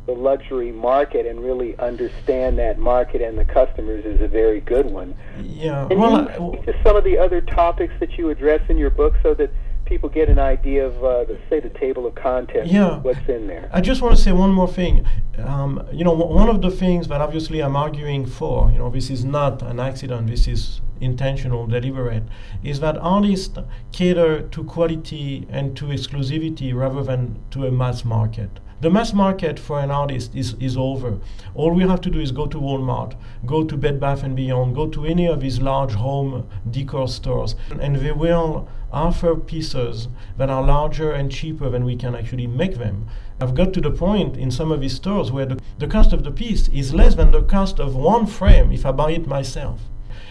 the 0.06 0.12
luxury 0.12 0.70
market 0.70 1.26
and 1.26 1.40
really 1.42 1.76
understand 1.78 2.58
that 2.58 2.78
market 2.78 3.22
and 3.22 3.38
the 3.38 3.44
customers 3.44 4.04
is 4.04 4.20
a 4.20 4.28
very 4.28 4.60
good 4.60 4.86
one. 4.86 5.14
Yeah. 5.42 5.86
Can 5.88 5.98
well, 5.98 6.22
you 6.22 6.52
speak 6.58 6.66
to 6.66 6.82
some 6.82 6.96
of 6.96 7.04
the 7.04 7.16
other 7.18 7.40
topics 7.40 7.94
that 8.00 8.18
you 8.18 8.28
address 8.30 8.60
in 8.68 8.76
your 8.76 8.90
book 8.90 9.14
so 9.22 9.34
that 9.34 9.50
people 9.86 10.08
get 10.08 10.28
an 10.28 10.38
idea 10.38 10.86
of, 10.86 11.04
uh, 11.04 11.24
the, 11.24 11.38
say, 11.48 11.60
the 11.60 11.68
table 11.68 12.06
of 12.06 12.14
contents, 12.14 12.70
Yeah. 12.70 13.00
what's 13.00 13.28
in 13.28 13.46
there. 13.46 13.68
I 13.72 13.80
just 13.80 14.00
want 14.02 14.16
to 14.16 14.20
say 14.22 14.32
one 14.32 14.50
more 14.50 14.68
thing. 14.68 15.04
Um, 15.38 15.82
you 15.92 16.04
know, 16.04 16.16
w- 16.16 16.34
one 16.34 16.48
of 16.48 16.62
the 16.62 16.70
things 16.70 17.08
that 17.08 17.20
obviously 17.20 17.60
I'm 17.62 17.76
arguing 17.76 18.24
for, 18.24 18.70
you 18.70 18.78
know, 18.78 18.88
this 18.90 19.10
is 19.10 19.24
not 19.24 19.62
an 19.62 19.80
accident, 19.80 20.28
this 20.28 20.46
is 20.48 20.80
intentional, 21.00 21.66
deliberate, 21.66 22.22
is 22.62 22.80
that 22.80 22.96
artists 22.98 23.58
cater 23.92 24.40
to 24.42 24.64
quality 24.64 25.46
and 25.50 25.76
to 25.76 25.86
exclusivity 25.86 26.74
rather 26.74 27.02
than 27.02 27.38
to 27.50 27.66
a 27.66 27.70
mass 27.70 28.04
market. 28.04 28.60
The 28.80 28.90
mass 28.90 29.12
market 29.12 29.58
for 29.58 29.80
an 29.80 29.90
artist 29.90 30.34
is, 30.34 30.54
is 30.60 30.76
over. 30.76 31.18
All 31.54 31.70
we 31.70 31.84
have 31.84 32.00
to 32.02 32.10
do 32.10 32.20
is 32.20 32.32
go 32.32 32.46
to 32.46 32.58
Walmart, 32.58 33.14
go 33.46 33.64
to 33.64 33.76
Bed 33.76 33.98
Bath 33.98 34.22
and 34.22 34.36
Beyond, 34.36 34.74
go 34.74 34.88
to 34.88 35.06
any 35.06 35.26
of 35.26 35.40
these 35.40 35.60
large 35.60 35.92
home 35.92 36.46
decor 36.70 37.08
stores, 37.08 37.54
and 37.80 37.96
they 37.96 38.12
will 38.12 38.68
offer 38.92 39.36
pieces 39.36 40.08
that 40.36 40.50
are 40.50 40.62
larger 40.62 41.12
and 41.12 41.30
cheaper 41.30 41.70
than 41.70 41.84
we 41.84 41.96
can 41.96 42.14
actually 42.14 42.46
make 42.46 42.78
them. 42.78 43.06
I've 43.40 43.54
got 43.54 43.72
to 43.74 43.80
the 43.80 43.90
point 43.90 44.36
in 44.36 44.50
some 44.50 44.70
of 44.70 44.80
these 44.80 44.94
stores 44.94 45.32
where 45.32 45.46
the, 45.46 45.60
the 45.78 45.88
cost 45.88 46.12
of 46.12 46.22
the 46.22 46.30
piece 46.30 46.68
is 46.68 46.94
less 46.94 47.14
than 47.14 47.30
the 47.30 47.42
cost 47.42 47.80
of 47.80 47.96
one 47.96 48.26
frame 48.26 48.70
if 48.70 48.84
I 48.84 48.92
buy 48.92 49.12
it 49.12 49.26
myself. 49.26 49.80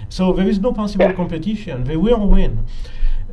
So 0.09 0.31
there 0.31 0.47
is 0.47 0.59
no 0.59 0.71
possible 0.73 1.11
competition. 1.13 1.85
They 1.85 1.97
will 1.97 2.27
win. 2.27 2.65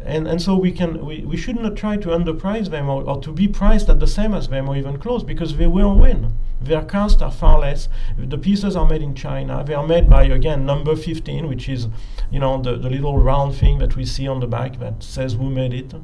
And, 0.05 0.27
and 0.27 0.41
so 0.41 0.57
we 0.57 0.73
can 0.73 1.05
we, 1.05 1.25
we 1.25 1.37
should 1.37 1.57
not 1.57 1.77
try 1.77 1.97
to 1.97 2.09
underprice 2.09 2.71
them 2.71 2.89
or, 2.89 3.03
or 3.03 3.21
to 3.21 3.33
be 3.33 3.49
priced 3.49 3.89
at 3.89 4.01
the 4.01 4.07
same 4.07 4.33
as 4.35 4.49
them 4.49 4.69
or 4.69 4.77
even 4.77 4.99
close 4.99 5.23
because 5.23 5.57
they 5.57 5.67
will 5.67 5.95
win. 5.95 6.35
Their 6.61 6.83
costs 6.83 7.23
are 7.23 7.31
far 7.31 7.61
less. 7.61 7.89
The 8.19 8.39
pieces 8.39 8.77
are 8.77 8.87
made 8.87 9.03
in 9.03 9.15
China. 9.15 9.65
They 9.65 9.75
are 9.75 9.87
made 9.87 10.09
by 10.09 10.25
again 10.25 10.67
number 10.67 10.97
15, 10.97 11.49
which 11.49 11.69
is 11.69 11.89
you 12.31 12.39
know 12.39 12.61
the, 12.61 12.77
the 12.77 12.91
little 12.91 13.19
round 13.19 13.55
thing 13.55 13.79
that 13.79 13.97
we 13.97 14.05
see 14.05 14.27
on 14.27 14.41
the 14.41 14.47
back 14.47 14.79
that 14.79 15.03
says 15.03 15.35
who 15.35 15.51
made 15.51 15.75
it 15.75 15.95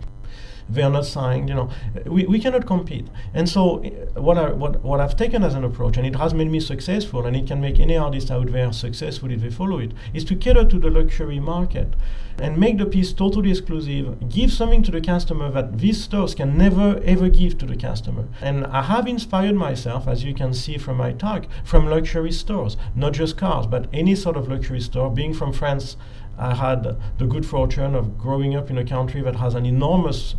they 0.69 0.83
are 0.83 0.91
not 0.91 1.07
signed. 1.07 1.49
You 1.49 1.55
know, 1.55 1.71
we, 2.07 2.27
we 2.27 2.41
cannot 2.41 2.67
compete. 2.67 3.07
And 3.35 3.49
so, 3.49 3.85
uh, 3.85 4.21
what 4.21 4.37
I 4.37 4.53
what 4.53 4.83
what 4.83 5.01
I've 5.01 5.17
taken 5.17 5.43
as 5.43 5.55
an 5.55 5.65
approach, 5.65 5.97
and 5.97 6.07
it 6.07 6.17
has 6.17 6.35
made 6.35 6.51
me 6.51 6.61
successful, 6.61 7.27
and 7.27 7.37
it 7.37 7.47
can 7.47 7.61
make 7.61 7.79
any 7.79 7.97
artist 7.97 8.31
out 8.31 8.51
there 8.53 8.73
successful 8.73 9.31
if 9.31 9.41
they 9.41 9.51
follow 9.51 9.79
it, 9.79 9.93
is 10.13 10.25
to 10.25 10.37
cater 10.37 10.65
to 10.65 10.79
the 10.79 10.91
luxury 10.91 11.41
market, 11.41 11.95
and 12.39 12.59
make 12.59 12.79
the 12.79 12.87
piece 12.87 13.13
totally 13.13 13.51
exclusive. 13.51 14.29
Give 14.29 14.53
something 14.53 14.83
to 14.85 14.91
the 14.91 15.01
customer 15.01 15.51
that 15.53 15.79
these 15.79 16.03
stores 16.03 16.35
can 16.35 16.57
never 16.57 17.01
ever 17.05 17.29
give 17.29 17.59
to 17.59 17.67
the 17.67 17.77
customer. 17.77 18.27
And 18.41 18.67
I 18.67 18.83
have 18.83 19.07
inspired 19.07 19.55
myself, 19.55 20.07
as 20.07 20.25
you 20.25 20.35
can 20.35 20.53
see 20.53 20.79
from 20.79 20.97
my 20.97 21.13
talk, 21.13 21.47
from 21.65 21.87
luxury 21.87 22.33
stores, 22.33 22.77
not 22.95 23.13
just 23.15 23.37
cars, 23.37 23.67
but 23.67 23.89
any 23.93 24.15
sort 24.15 24.37
of 24.37 24.49
luxury 24.49 24.81
store. 24.81 25.11
Being 25.11 25.35
from 25.35 25.53
France. 25.53 25.97
I 26.39 26.55
had 26.55 26.99
the 27.17 27.27
good 27.27 27.47
fortune 27.47 27.95
of 27.95 28.19
growing 28.19 28.55
up 28.55 28.69
in 28.69 28.77
a 28.77 28.85
country 28.85 29.23
that 29.23 29.37
has 29.37 29.55
an 29.55 29.65
enormous 29.65 30.35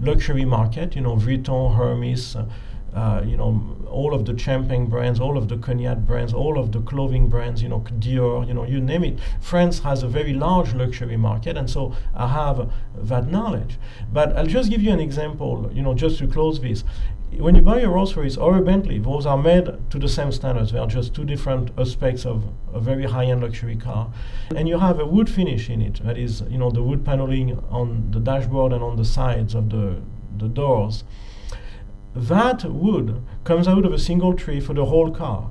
luxury 0.00 0.46
market, 0.46 0.96
you 0.96 1.02
know, 1.02 1.16
Vuitton, 1.16 1.76
Hermes, 1.76 2.34
uh, 2.36 2.46
uh, 2.94 3.22
you 3.24 3.36
know, 3.36 3.76
all 3.88 4.14
of 4.14 4.24
the 4.24 4.38
champagne 4.38 4.86
brands, 4.86 5.20
all 5.20 5.38
of 5.38 5.48
the 5.48 5.56
cognac 5.56 5.98
brands, 5.98 6.32
all 6.34 6.58
of 6.58 6.72
the 6.72 6.80
clothing 6.80 7.28
brands, 7.28 7.62
you 7.62 7.68
know, 7.68 7.80
Dior, 7.98 8.46
you 8.46 8.54
know, 8.54 8.64
you 8.64 8.80
name 8.80 9.04
it. 9.04 9.18
France 9.40 9.80
has 9.80 10.02
a 10.02 10.08
very 10.08 10.34
large 10.34 10.74
luxury 10.74 11.16
market, 11.16 11.56
and 11.56 11.68
so 11.68 11.94
I 12.14 12.28
have 12.28 12.70
that 12.96 13.28
knowledge. 13.28 13.78
But 14.12 14.36
I'll 14.36 14.46
just 14.46 14.70
give 14.70 14.82
you 14.82 14.92
an 14.92 15.00
example, 15.00 15.70
you 15.72 15.82
know, 15.82 15.94
just 15.94 16.18
to 16.18 16.26
close 16.26 16.60
this. 16.60 16.84
When 17.38 17.54
you 17.54 17.62
buy 17.62 17.80
a 17.80 17.88
Rolls 17.88 18.14
Royce 18.14 18.36
or 18.36 18.58
a 18.58 18.62
Bentley, 18.62 18.98
those 18.98 19.24
are 19.24 19.38
made 19.38 19.66
to 19.90 19.98
the 19.98 20.08
same 20.08 20.32
standards. 20.32 20.72
They 20.72 20.78
are 20.78 20.86
just 20.86 21.14
two 21.14 21.24
different 21.24 21.70
aspects 21.78 22.26
of 22.26 22.44
a 22.74 22.80
very 22.80 23.04
high-end 23.04 23.42
luxury 23.42 23.76
car, 23.76 24.12
and 24.54 24.68
you 24.68 24.78
have 24.78 25.00
a 25.00 25.06
wood 25.06 25.30
finish 25.30 25.70
in 25.70 25.80
it. 25.80 26.04
That 26.04 26.18
is, 26.18 26.42
you 26.50 26.58
know, 26.58 26.70
the 26.70 26.82
wood 26.82 27.06
paneling 27.06 27.58
on 27.70 28.10
the 28.10 28.20
dashboard 28.20 28.74
and 28.74 28.82
on 28.82 28.96
the 28.96 29.04
sides 29.06 29.54
of 29.54 29.70
the 29.70 30.02
the 30.36 30.48
doors. 30.48 31.04
That 32.14 32.64
wood 32.64 33.22
comes 33.44 33.66
out 33.66 33.84
of 33.84 33.92
a 33.92 33.98
single 33.98 34.34
tree 34.34 34.60
for 34.60 34.74
the 34.74 34.86
whole 34.86 35.10
car. 35.10 35.50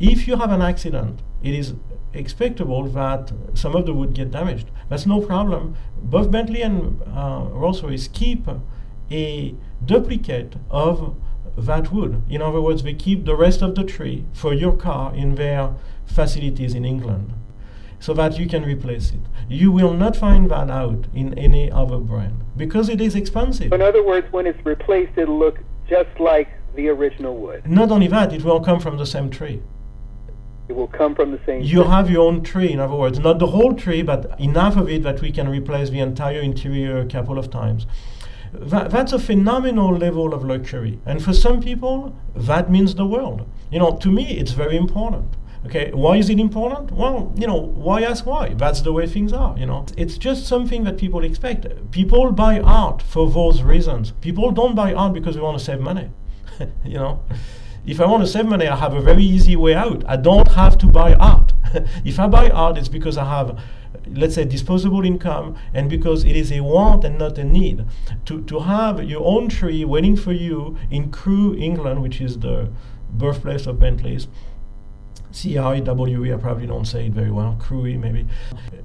If 0.00 0.26
you 0.26 0.36
have 0.36 0.50
an 0.50 0.60
accident, 0.60 1.22
it 1.42 1.54
is 1.54 1.74
expectable 2.12 2.84
that 2.84 3.32
some 3.54 3.76
of 3.76 3.86
the 3.86 3.92
wood 3.92 4.14
get 4.14 4.30
damaged. 4.30 4.70
That's 4.88 5.06
no 5.06 5.20
problem. 5.20 5.76
Both 6.02 6.30
Bentley 6.30 6.62
and 6.62 7.00
uh, 7.02 7.46
Rolls-Royce 7.50 8.08
keep 8.08 8.48
a 9.10 9.54
duplicate 9.84 10.56
of 10.70 11.16
that 11.56 11.92
wood. 11.92 12.22
In 12.28 12.42
other 12.42 12.60
words, 12.60 12.82
they 12.82 12.94
keep 12.94 13.24
the 13.24 13.36
rest 13.36 13.62
of 13.62 13.74
the 13.74 13.84
tree 13.84 14.24
for 14.32 14.52
your 14.52 14.76
car 14.76 15.14
in 15.14 15.36
their 15.36 15.74
facilities 16.06 16.74
in 16.74 16.84
England 16.84 17.32
so 18.00 18.12
that 18.14 18.38
you 18.38 18.48
can 18.48 18.64
replace 18.64 19.12
it. 19.12 19.20
You 19.48 19.70
will 19.70 19.94
not 19.94 20.16
find 20.16 20.50
that 20.50 20.70
out 20.70 21.06
in 21.14 21.38
any 21.38 21.70
other 21.70 21.98
brand 21.98 22.42
because 22.56 22.88
it 22.88 23.00
is 23.00 23.14
expensive. 23.14 23.72
In 23.72 23.80
other 23.80 24.04
words, 24.04 24.26
when 24.32 24.46
it's 24.46 24.64
replaced, 24.66 25.16
it'll 25.16 25.38
look 25.38 25.60
just 25.88 26.18
like 26.18 26.48
the 26.74 26.88
original 26.88 27.36
wood. 27.36 27.68
Not 27.68 27.90
only 27.90 28.08
that, 28.08 28.32
it 28.32 28.42
will 28.42 28.60
come 28.60 28.80
from 28.80 28.98
the 28.98 29.06
same 29.06 29.30
tree. 29.30 29.62
It 30.68 30.74
will 30.74 30.88
come 30.88 31.14
from 31.14 31.30
the 31.30 31.40
same. 31.44 31.62
You 31.62 31.82
tree. 31.82 31.90
have 31.90 32.10
your 32.10 32.26
own 32.26 32.42
tree, 32.42 32.72
in 32.72 32.80
other 32.80 32.94
words, 32.94 33.18
not 33.18 33.38
the 33.38 33.48
whole 33.48 33.74
tree, 33.74 34.02
but 34.02 34.38
enough 34.40 34.76
of 34.76 34.88
it 34.88 35.02
that 35.02 35.20
we 35.20 35.30
can 35.30 35.48
replace 35.48 35.90
the 35.90 36.00
entire 36.00 36.40
interior 36.40 36.98
a 36.98 37.06
couple 37.06 37.38
of 37.38 37.50
times. 37.50 37.86
That, 38.52 38.90
that's 38.90 39.12
a 39.12 39.18
phenomenal 39.18 39.96
level 39.96 40.32
of 40.32 40.44
luxury. 40.44 41.00
And 41.04 41.22
for 41.22 41.32
some 41.32 41.60
people, 41.60 42.16
that 42.34 42.70
means 42.70 42.94
the 42.94 43.06
world. 43.06 43.46
You 43.70 43.80
know, 43.80 43.96
to 43.96 44.10
me, 44.10 44.38
it's 44.38 44.52
very 44.52 44.76
important. 44.76 45.34
Okay, 45.66 45.90
why 45.92 46.16
is 46.16 46.28
it 46.28 46.38
important? 46.38 46.92
Well, 46.92 47.32
you 47.36 47.46
know, 47.46 47.56
why 47.56 48.02
ask 48.02 48.26
why? 48.26 48.50
That's 48.50 48.82
the 48.82 48.92
way 48.92 49.06
things 49.06 49.32
are, 49.32 49.56
you 49.56 49.64
know. 49.64 49.86
It's 49.96 50.18
just 50.18 50.46
something 50.46 50.84
that 50.84 50.98
people 50.98 51.24
expect. 51.24 51.66
People 51.90 52.32
buy 52.32 52.60
art 52.60 53.00
for 53.00 53.30
those 53.30 53.62
reasons. 53.62 54.12
People 54.20 54.50
don't 54.50 54.74
buy 54.74 54.92
art 54.92 55.14
because 55.14 55.36
they 55.36 55.40
want 55.40 55.58
to 55.58 55.64
save 55.64 55.80
money. 55.80 56.10
you 56.84 56.98
know. 56.98 57.22
If 57.86 58.00
I 58.00 58.06
want 58.06 58.22
to 58.22 58.26
save 58.26 58.46
money, 58.46 58.66
I 58.66 58.76
have 58.76 58.94
a 58.94 59.00
very 59.00 59.24
easy 59.24 59.56
way 59.56 59.74
out. 59.74 60.04
I 60.06 60.16
don't 60.16 60.48
have 60.48 60.76
to 60.78 60.86
buy 60.86 61.14
art. 61.14 61.52
if 62.04 62.18
I 62.18 62.26
buy 62.28 62.50
art, 62.50 62.78
it's 62.78 62.88
because 62.88 63.16
I 63.16 63.24
have 63.24 63.58
let's 64.06 64.34
say 64.34 64.44
disposable 64.44 65.04
income 65.04 65.56
and 65.72 65.88
because 65.88 66.24
it 66.24 66.36
is 66.36 66.52
a 66.52 66.60
want 66.60 67.04
and 67.04 67.18
not 67.18 67.38
a 67.38 67.44
need 67.44 67.84
to, 68.26 68.42
to 68.42 68.60
have 68.60 69.02
your 69.02 69.24
own 69.24 69.48
tree 69.48 69.84
waiting 69.84 70.16
for 70.16 70.32
you 70.32 70.76
in 70.90 71.10
crewe 71.10 71.54
england 71.56 72.02
which 72.02 72.20
is 72.20 72.40
the 72.40 72.70
birthplace 73.10 73.66
of 73.66 73.78
bentleys 73.78 74.26
C-R-E-W-E, 75.34 76.32
I 76.32 76.36
probably 76.36 76.66
don't 76.66 76.84
say 76.84 77.06
it 77.06 77.12
very 77.12 77.30
well, 77.30 77.58
Crewy 77.60 77.98
maybe, 77.98 78.26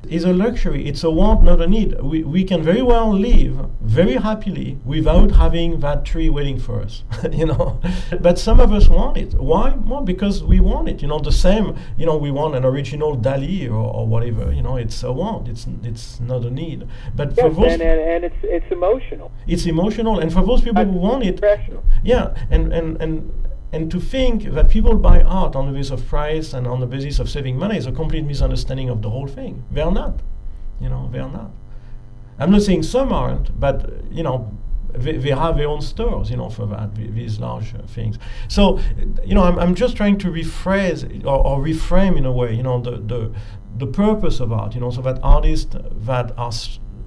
is 0.08 0.24
a 0.24 0.34
luxury. 0.34 0.88
It's 0.88 1.04
a 1.04 1.12
want, 1.12 1.44
not 1.44 1.62
a 1.62 1.68
need. 1.68 2.02
We, 2.02 2.24
we 2.24 2.44
can 2.44 2.64
very 2.64 2.82
well 2.82 3.14
live 3.14 3.70
very 3.82 4.16
happily 4.16 4.80
without 4.84 5.32
having 5.32 5.80
that 5.82 6.06
tree 6.06 6.30
waiting 6.30 6.60
for 6.60 6.82
us, 6.82 7.04
you 7.32 7.46
know. 7.46 7.80
But 8.20 8.40
some 8.40 8.60
of 8.60 8.74
us 8.74 8.88
want 8.88 9.18
it. 9.18 9.34
Why? 9.36 9.72
Well, 9.72 10.02
because 10.02 10.44
we 10.44 10.60
want 10.60 10.90
it. 10.90 11.02
You 11.02 11.08
know, 11.08 11.20
the 11.20 11.32
same, 11.32 11.78
you 11.98 12.06
know, 12.06 12.18
we 12.18 12.32
want 12.32 12.56
an 12.56 12.66
original 12.66 13.16
Dali 13.16 13.70
or, 13.70 13.74
or 13.74 14.08
whatever. 14.08 14.52
You 14.52 14.64
know, 14.64 14.76
it's 14.78 15.04
a 15.04 15.12
want. 15.12 15.48
It's 15.48 15.68
it's 15.84 16.20
not 16.20 16.44
a 16.44 16.50
need. 16.50 16.88
But 17.16 17.36
Yes, 17.36 17.40
for 17.40 17.50
those, 17.50 17.74
and, 17.74 17.82
and, 17.82 18.00
and 18.00 18.26
it's 18.26 18.42
it's 18.42 18.72
emotional. 18.72 19.32
it's 19.48 19.66
emotional. 19.66 20.20
And 20.20 20.34
for 20.34 20.44
those 20.44 20.62
people 20.62 20.84
who 20.86 20.98
want 20.98 21.24
it, 21.24 21.44
yeah, 22.04 22.34
and, 22.50 22.74
and, 22.74 23.02
and, 23.02 23.32
and 23.72 23.92
to 23.92 24.00
think 24.00 24.44
that 24.44 24.70
people 24.70 24.96
buy 24.96 25.22
art 25.22 25.56
on 25.56 25.68
the 25.68 25.74
basis 25.74 25.92
of 25.92 26.08
price 26.08 26.54
and 26.54 26.66
on 26.66 26.80
the 26.80 26.88
basis 26.88 27.20
of 27.20 27.30
saving 27.30 27.58
money 27.58 27.78
is 27.78 27.86
a 27.86 27.92
complete 27.92 28.26
misunderstanding 28.26 28.90
of 28.90 29.02
the 29.02 29.10
whole 29.10 29.28
thing. 29.28 29.64
They 29.72 29.82
are 29.82 29.92
not. 29.92 30.20
You 30.82 30.90
know, 30.90 31.10
they 31.12 31.20
are 31.20 31.30
not. 31.30 31.52
I'm 32.40 32.52
not 32.52 32.62
saying 32.62 32.84
some 32.84 33.12
aren't, 33.12 33.60
but, 33.60 33.92
you 34.10 34.24
know, 34.24 34.58
they, 34.94 35.18
they 35.18 35.30
have 35.30 35.58
their 35.58 35.68
own 35.68 35.82
stores, 35.82 36.32
you 36.32 36.38
know, 36.38 36.50
for 36.50 36.66
that, 36.68 36.96
these 36.96 37.40
large 37.40 37.76
uh, 37.76 37.80
things. 37.86 38.18
So, 38.48 38.80
you 39.24 39.36
know, 39.36 39.44
I'm, 39.44 39.60
I'm 39.60 39.76
just 39.76 39.96
trying 39.96 40.18
to 40.20 40.28
rephrase 40.30 41.26
or, 41.26 41.46
or 41.46 41.60
reframe 41.60 42.18
in 42.18 42.26
a 42.26 42.32
way, 42.32 42.56
you 42.56 42.64
know, 42.64 42.82
the, 42.82 42.92
the, 42.92 43.32
the 43.78 43.88
purpose 43.88 44.40
of 44.40 44.52
art, 44.52 44.74
you 44.74 44.82
know, 44.82 44.90
so 44.90 45.02
that 45.02 45.20
artists 45.22 45.76
that 46.06 46.32
are 46.38 46.52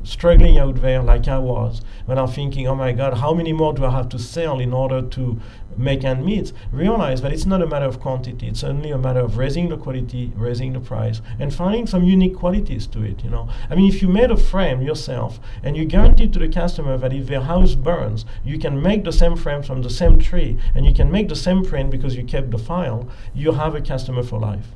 struggling 0.05 0.59
out 0.59 0.81
there 0.83 1.03
like 1.03 1.29
I 1.29 1.39
was, 1.39 1.81
when 2.07 2.19
I'm 2.19 2.29
thinking, 2.29 2.69
oh 2.69 2.75
my 2.75 2.93
God, 2.93 3.19
how 3.19 3.33
many 3.35 3.53
more 3.53 3.73
do 3.73 3.85
I 3.85 3.91
have 3.91 4.09
to 4.11 4.19
sell 4.19 4.61
in 4.61 4.73
order 4.73 5.03
to 5.03 5.41
make 5.79 6.05
ends 6.05 6.25
meet? 6.25 6.53
Realize 6.71 7.23
that 7.23 7.33
it's 7.33 7.47
not 7.47 7.63
a 7.63 7.67
matter 7.67 7.87
of 7.87 8.01
quantity; 8.01 8.49
it's 8.49 8.65
only 8.65 8.91
a 8.91 8.99
matter 8.99 9.21
of 9.21 9.39
raising 9.39 9.69
the 9.69 9.77
quality, 9.77 10.33
raising 10.37 10.73
the 10.73 10.81
price, 10.81 11.21
and 11.39 11.55
finding 11.55 11.87
some 11.87 12.05
unique 12.05 12.37
qualities 12.37 12.87
to 12.89 13.03
it. 13.03 13.23
You 13.25 13.31
know, 13.31 13.49
I 13.71 13.75
mean, 13.75 13.89
if 13.89 14.03
you 14.03 14.09
made 14.09 14.31
a 14.31 14.37
frame 14.37 14.83
yourself 14.83 15.41
and 15.63 15.77
you 15.77 15.85
guarantee 15.85 16.29
to 16.29 16.39
the 16.39 16.49
customer 16.49 16.97
that 16.99 17.13
if 17.13 17.27
their 17.27 17.43
house 17.43 17.75
burns, 17.75 18.25
you 18.45 18.59
can 18.59 18.81
make 18.81 19.05
the 19.05 19.13
same 19.13 19.37
frame 19.37 19.63
from 19.63 19.83
the 19.83 19.91
same 19.91 20.19
tree, 20.19 20.59
and 20.75 20.87
you 20.87 20.95
can 20.95 21.11
make 21.11 21.29
the 21.29 21.37
same 21.37 21.65
print 21.65 21.91
because 21.91 22.17
you 22.17 22.25
kept 22.25 22.51
the 22.51 22.59
file, 22.59 23.09
you 23.35 23.53
have 23.53 23.75
a 23.75 23.81
customer 23.81 24.23
for 24.23 24.39
life. 24.39 24.67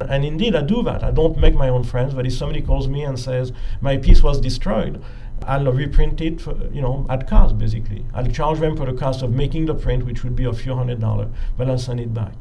And 0.00 0.24
indeed, 0.24 0.56
I 0.56 0.62
do 0.62 0.82
that. 0.82 1.04
I 1.04 1.12
don't 1.12 1.38
make 1.38 1.54
my 1.54 1.68
own 1.68 1.84
frames, 1.84 2.14
but 2.14 2.26
if 2.26 2.32
somebody 2.32 2.60
calls 2.60 2.88
me 2.88 3.04
and 3.04 3.18
says, 3.18 3.52
my 3.80 3.96
piece 3.96 4.22
was 4.22 4.40
destroyed, 4.40 5.02
I'll 5.46 5.72
reprint 5.72 6.20
it, 6.20 6.40
for, 6.40 6.56
you 6.72 6.80
know, 6.80 7.06
at 7.08 7.28
cost 7.28 7.58
basically. 7.58 8.04
I'll 8.14 8.26
charge 8.26 8.60
them 8.60 8.76
for 8.76 8.86
the 8.86 8.94
cost 8.94 9.22
of 9.22 9.32
making 9.32 9.66
the 9.66 9.74
print, 9.74 10.04
which 10.04 10.24
would 10.24 10.36
be 10.36 10.44
a 10.44 10.52
few 10.52 10.74
hundred 10.74 11.00
dollars, 11.00 11.28
but 11.56 11.68
I'll 11.68 11.78
send 11.78 12.00
it 12.00 12.12
back. 12.12 12.34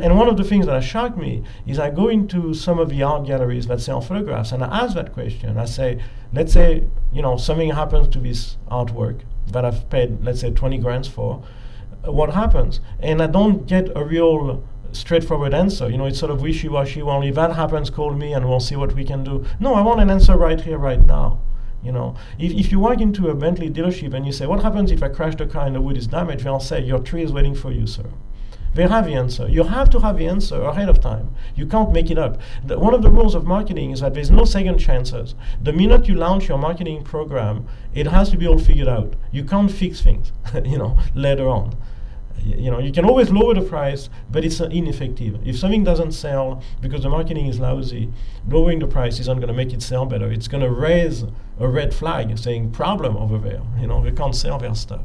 And 0.00 0.16
one 0.16 0.28
of 0.28 0.36
the 0.36 0.44
things 0.44 0.66
that 0.66 0.84
shocked 0.84 1.18
me 1.18 1.42
is 1.66 1.78
I 1.78 1.90
go 1.90 2.08
into 2.08 2.54
some 2.54 2.78
of 2.78 2.88
the 2.88 3.02
art 3.02 3.26
galleries 3.26 3.66
that 3.66 3.80
sell 3.80 4.00
photographs 4.00 4.52
and 4.52 4.62
I 4.62 4.84
ask 4.84 4.94
that 4.94 5.12
question. 5.12 5.58
I 5.58 5.64
say, 5.64 6.00
let's 6.32 6.52
say, 6.52 6.84
you 7.12 7.20
know, 7.20 7.36
something 7.36 7.70
happens 7.70 8.08
to 8.08 8.20
this 8.20 8.58
artwork 8.70 9.22
that 9.48 9.64
I've 9.64 9.90
paid, 9.90 10.22
let's 10.22 10.40
say, 10.40 10.52
20 10.52 10.78
grand 10.78 11.08
for. 11.08 11.42
Uh, 12.06 12.12
what 12.12 12.32
happens? 12.32 12.80
And 13.00 13.20
I 13.20 13.26
don't 13.26 13.66
get 13.66 13.88
a 13.96 14.04
real 14.04 14.62
straightforward 14.92 15.52
answer. 15.52 15.90
You 15.90 15.98
know, 15.98 16.06
it's 16.06 16.20
sort 16.20 16.30
of 16.30 16.42
wishy-washy. 16.42 17.02
Well, 17.02 17.22
if 17.22 17.34
that 17.34 17.56
happens, 17.56 17.90
call 17.90 18.14
me 18.14 18.32
and 18.32 18.48
we'll 18.48 18.60
see 18.60 18.76
what 18.76 18.94
we 18.94 19.04
can 19.04 19.24
do. 19.24 19.44
No, 19.58 19.74
I 19.74 19.80
want 19.80 20.00
an 20.00 20.10
answer 20.10 20.36
right 20.36 20.60
here, 20.60 20.78
right 20.78 21.04
now. 21.04 21.40
You 21.82 21.92
know, 21.92 22.16
if, 22.38 22.52
if 22.52 22.72
you 22.72 22.80
walk 22.80 23.00
into 23.00 23.28
a 23.28 23.34
Bentley 23.34 23.70
dealership 23.70 24.12
and 24.14 24.26
you 24.26 24.32
say, 24.32 24.46
what 24.46 24.62
happens 24.62 24.90
if 24.90 25.02
I 25.02 25.08
crash 25.08 25.36
the 25.36 25.46
car 25.46 25.66
and 25.66 25.76
the 25.76 25.80
wood 25.80 25.96
is 25.96 26.06
damaged? 26.06 26.44
They'll 26.44 26.60
say, 26.60 26.82
your 26.82 26.98
tree 26.98 27.22
is 27.22 27.32
waiting 27.32 27.54
for 27.54 27.70
you, 27.70 27.86
sir. 27.86 28.04
They 28.74 28.86
have 28.86 29.06
the 29.06 29.14
answer. 29.14 29.48
You 29.48 29.64
have 29.64 29.90
to 29.90 30.00
have 30.00 30.18
the 30.18 30.26
answer 30.28 30.60
ahead 30.60 30.88
of 30.88 31.00
time. 31.00 31.34
You 31.56 31.66
can't 31.66 31.90
make 31.90 32.10
it 32.10 32.18
up. 32.18 32.40
The, 32.64 32.78
one 32.78 32.94
of 32.94 33.02
the 33.02 33.10
rules 33.10 33.34
of 33.34 33.44
marketing 33.44 33.90
is 33.90 34.00
that 34.00 34.14
there's 34.14 34.30
no 34.30 34.44
second 34.44 34.78
chances. 34.78 35.34
The 35.62 35.72
minute 35.72 36.06
you 36.06 36.14
launch 36.14 36.48
your 36.48 36.58
marketing 36.58 37.02
program, 37.02 37.66
it 37.94 38.06
has 38.06 38.30
to 38.30 38.36
be 38.36 38.46
all 38.46 38.58
figured 38.58 38.88
out. 38.88 39.14
You 39.32 39.44
can't 39.44 39.70
fix 39.70 40.00
things, 40.00 40.32
you 40.64 40.78
know, 40.78 40.98
later 41.14 41.48
on. 41.48 41.76
You 42.44 42.70
know, 42.70 42.78
you 42.78 42.92
can 42.92 43.04
always 43.04 43.30
lower 43.30 43.54
the 43.54 43.62
price, 43.62 44.08
but 44.30 44.44
it's 44.44 44.60
uh, 44.60 44.64
ineffective. 44.66 45.46
If 45.46 45.58
something 45.58 45.84
doesn't 45.84 46.12
sell 46.12 46.62
because 46.80 47.02
the 47.02 47.08
marketing 47.08 47.46
is 47.46 47.58
lousy, 47.58 48.12
lowering 48.48 48.78
the 48.78 48.86
price 48.86 49.20
isn't 49.20 49.36
going 49.36 49.48
to 49.48 49.54
make 49.54 49.72
it 49.72 49.82
sell 49.82 50.06
better. 50.06 50.30
It's 50.30 50.48
going 50.48 50.62
to 50.62 50.70
raise 50.70 51.24
a 51.58 51.68
red 51.68 51.94
flag 51.94 52.36
saying 52.38 52.72
problem 52.72 53.16
over 53.16 53.38
there. 53.38 53.62
You 53.80 53.86
know, 53.86 53.98
we 53.98 54.12
can't 54.12 54.34
sell 54.34 54.58
their 54.58 54.74
stuff. 54.74 55.04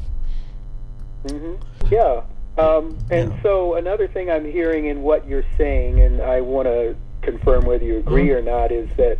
Mm-hmm. 1.25 1.93
Yeah. 1.93 2.23
Um, 2.57 2.97
and 3.09 3.31
yeah. 3.31 3.41
so 3.41 3.75
another 3.75 4.07
thing 4.07 4.29
I'm 4.29 4.49
hearing 4.49 4.85
in 4.85 5.01
what 5.01 5.27
you're 5.27 5.45
saying, 5.57 5.99
and 6.01 6.21
I 6.21 6.41
want 6.41 6.67
to 6.67 6.95
confirm 7.21 7.65
whether 7.65 7.83
you 7.83 7.97
agree 7.97 8.27
mm-hmm. 8.27 8.47
or 8.47 8.51
not, 8.59 8.71
is 8.71 8.89
that 8.97 9.17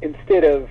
instead 0.00 0.44
of 0.44 0.68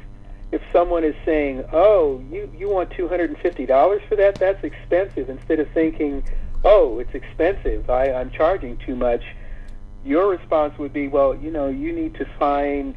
if 0.51 0.61
someone 0.73 1.03
is 1.03 1.15
saying, 1.25 1.63
"Oh, 1.71 2.21
you 2.31 2.51
you 2.57 2.69
want 2.69 2.91
two 2.91 3.07
hundred 3.07 3.29
and 3.29 3.39
fifty 3.39 3.65
dollars 3.65 4.01
for 4.09 4.15
that? 4.15 4.35
That's 4.35 4.63
expensive," 4.63 5.29
instead 5.29 5.59
of 5.59 5.67
thinking, 5.73 6.23
"Oh, 6.63 6.99
it's 6.99 7.13
expensive. 7.13 7.89
I, 7.89 8.11
I'm 8.13 8.31
charging 8.31 8.77
too 8.77 8.95
much," 8.95 9.23
your 10.03 10.27
response 10.27 10.77
would 10.79 10.93
be, 10.93 11.07
"Well, 11.07 11.35
you 11.35 11.51
know, 11.51 11.67
you 11.67 11.91
need 11.91 12.15
to 12.15 12.25
find 12.37 12.95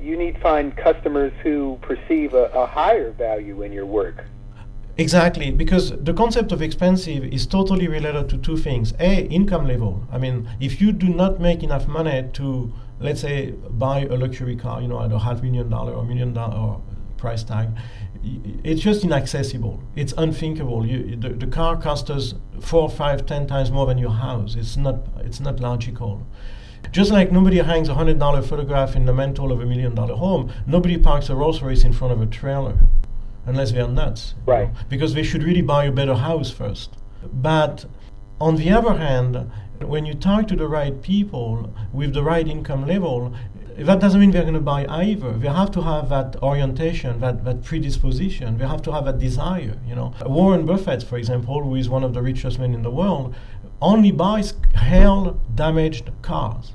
you 0.00 0.16
need 0.16 0.38
find 0.40 0.76
customers 0.76 1.32
who 1.42 1.78
perceive 1.80 2.34
a, 2.34 2.44
a 2.52 2.66
higher 2.66 3.10
value 3.12 3.62
in 3.62 3.72
your 3.72 3.86
work." 3.86 4.24
Exactly, 4.98 5.50
because 5.50 5.92
the 5.92 6.12
concept 6.12 6.52
of 6.52 6.60
expensive 6.60 7.24
is 7.24 7.46
totally 7.46 7.88
related 7.88 8.28
to 8.28 8.36
two 8.36 8.58
things. 8.58 8.92
A, 9.00 9.22
income 9.28 9.66
level. 9.66 10.04
I 10.12 10.18
mean, 10.18 10.46
if 10.60 10.78
you 10.82 10.92
do 10.92 11.08
not 11.08 11.40
make 11.40 11.62
enough 11.62 11.86
money 11.88 12.28
to, 12.34 12.70
let's 13.00 13.20
say, 13.20 13.50
buy 13.50 14.00
a 14.04 14.14
luxury 14.14 14.56
car, 14.56 14.80
you 14.80 14.88
know, 14.88 15.02
at 15.02 15.10
a 15.10 15.18
half 15.18 15.42
million 15.42 15.68
dollar 15.68 15.92
or 15.92 16.04
million 16.04 16.32
dollar 16.32 16.80
price 17.16 17.42
tag, 17.42 17.68
it's 18.64 18.80
just 18.80 19.02
inaccessible. 19.04 19.82
It's 19.96 20.12
unthinkable. 20.16 20.86
You, 20.86 21.16
the, 21.16 21.30
the 21.30 21.46
car 21.46 21.76
costs 21.76 22.10
us 22.10 22.34
four, 22.60 22.88
five, 22.90 23.26
ten 23.26 23.46
times 23.46 23.70
more 23.70 23.86
than 23.86 23.98
your 23.98 24.12
house. 24.12 24.54
It's 24.54 24.76
not, 24.76 25.06
it's 25.18 25.40
not 25.40 25.60
logical. 25.60 26.26
Just 26.92 27.10
like 27.10 27.30
nobody 27.30 27.58
hangs 27.58 27.88
a 27.88 27.94
hundred 27.94 28.18
dollar 28.18 28.42
photograph 28.42 28.96
in 28.96 29.04
the 29.06 29.12
mantle 29.12 29.52
of 29.52 29.60
a 29.60 29.66
million 29.66 29.94
dollar 29.94 30.16
home, 30.16 30.52
nobody 30.66 30.98
parks 30.98 31.28
a 31.28 31.36
Rolls 31.36 31.62
Royce 31.62 31.84
in 31.84 31.92
front 31.92 32.12
of 32.12 32.20
a 32.20 32.26
trailer 32.26 32.76
unless 33.46 33.72
they 33.72 33.80
are 33.80 33.88
nuts. 33.88 34.34
Right. 34.46 34.68
know, 34.68 34.74
because 34.88 35.14
they 35.14 35.22
should 35.22 35.42
really 35.42 35.62
buy 35.62 35.84
a 35.84 35.92
better 35.92 36.14
house 36.14 36.50
first. 36.50 36.96
But 37.32 37.84
on 38.40 38.56
the 38.56 38.70
other 38.70 38.94
hand, 38.94 39.50
when 39.82 40.06
you 40.06 40.14
talk 40.14 40.48
to 40.48 40.56
the 40.56 40.68
right 40.68 41.00
people 41.02 41.74
with 41.92 42.14
the 42.14 42.22
right 42.22 42.46
income 42.46 42.86
level, 42.86 43.34
that 43.76 44.00
doesn't 44.00 44.20
mean 44.20 44.30
they're 44.30 44.42
going 44.42 44.54
to 44.54 44.60
buy 44.60 44.84
either. 44.86 45.32
They 45.32 45.48
have 45.48 45.70
to 45.72 45.82
have 45.82 46.08
that 46.10 46.36
orientation, 46.42 47.20
that, 47.20 47.44
that 47.44 47.64
predisposition. 47.64 48.58
They 48.58 48.66
have 48.66 48.82
to 48.82 48.92
have 48.92 49.06
that 49.06 49.18
desire. 49.18 49.78
You 49.86 49.94
know, 49.94 50.14
Warren 50.26 50.66
Buffett, 50.66 51.02
for 51.02 51.16
example, 51.16 51.62
who 51.62 51.74
is 51.76 51.88
one 51.88 52.04
of 52.04 52.12
the 52.12 52.22
richest 52.22 52.58
men 52.58 52.74
in 52.74 52.82
the 52.82 52.90
world, 52.90 53.34
only 53.80 54.12
buys 54.12 54.54
hail 54.74 55.40
damaged 55.54 56.10
cars 56.20 56.72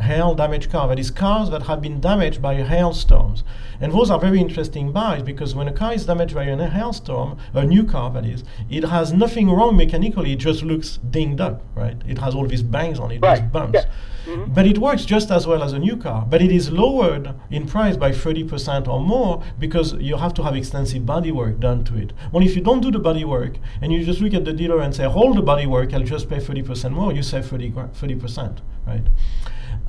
hail 0.00 0.34
damaged 0.34 0.70
car, 0.70 0.88
that 0.88 0.98
is 0.98 1.10
cars 1.10 1.50
that 1.50 1.62
have 1.62 1.80
been 1.82 2.00
damaged 2.00 2.40
by 2.40 2.54
hailstorms. 2.54 3.44
And 3.80 3.92
those 3.92 4.10
are 4.10 4.18
very 4.18 4.40
interesting 4.40 4.92
buys 4.92 5.22
because 5.22 5.54
when 5.54 5.66
a 5.66 5.72
car 5.72 5.94
is 5.94 6.04
damaged 6.04 6.34
by 6.34 6.44
a 6.44 6.68
hailstorm, 6.68 7.38
a 7.54 7.64
new 7.64 7.84
car 7.84 8.10
that 8.10 8.26
is, 8.26 8.44
it 8.68 8.84
has 8.84 9.12
nothing 9.12 9.50
wrong 9.50 9.76
mechanically, 9.76 10.32
it 10.32 10.38
just 10.38 10.62
looks 10.62 10.98
dinged 10.98 11.40
up, 11.40 11.62
right? 11.74 11.96
It 12.06 12.18
has 12.18 12.34
all 12.34 12.46
these 12.46 12.62
bangs 12.62 12.98
on 12.98 13.10
it, 13.10 13.22
right. 13.22 13.40
these 13.40 13.50
bumps. 13.50 13.74
Yeah. 13.74 13.90
Mm-hmm. 14.26 14.52
But 14.52 14.66
it 14.66 14.78
works 14.78 15.04
just 15.06 15.30
as 15.30 15.46
well 15.46 15.62
as 15.62 15.72
a 15.72 15.78
new 15.78 15.96
car. 15.96 16.26
But 16.28 16.42
it 16.42 16.52
is 16.52 16.70
lowered 16.70 17.34
in 17.50 17.66
price 17.66 17.96
by 17.96 18.10
30% 18.10 18.86
or 18.86 19.00
more 19.00 19.42
because 19.58 19.94
you 19.94 20.16
have 20.16 20.34
to 20.34 20.42
have 20.42 20.54
extensive 20.54 21.06
body 21.06 21.32
work 21.32 21.58
done 21.58 21.84
to 21.84 21.96
it. 21.96 22.12
Well, 22.32 22.44
if 22.44 22.54
you 22.54 22.62
don't 22.62 22.80
do 22.80 22.90
the 22.90 22.98
body 22.98 23.24
work 23.24 23.56
and 23.80 23.92
you 23.92 24.04
just 24.04 24.20
look 24.20 24.34
at 24.34 24.44
the 24.44 24.52
dealer 24.52 24.80
and 24.80 24.94
say, 24.94 25.04
hold 25.04 25.38
the 25.38 25.42
body 25.42 25.66
work, 25.66 25.94
I'll 25.94 26.02
just 26.02 26.28
pay 26.28 26.36
30% 26.36 26.92
more, 26.92 27.12
you 27.12 27.22
save 27.22 27.46
30, 27.46 27.70
30%, 27.70 28.58
right? 28.86 29.02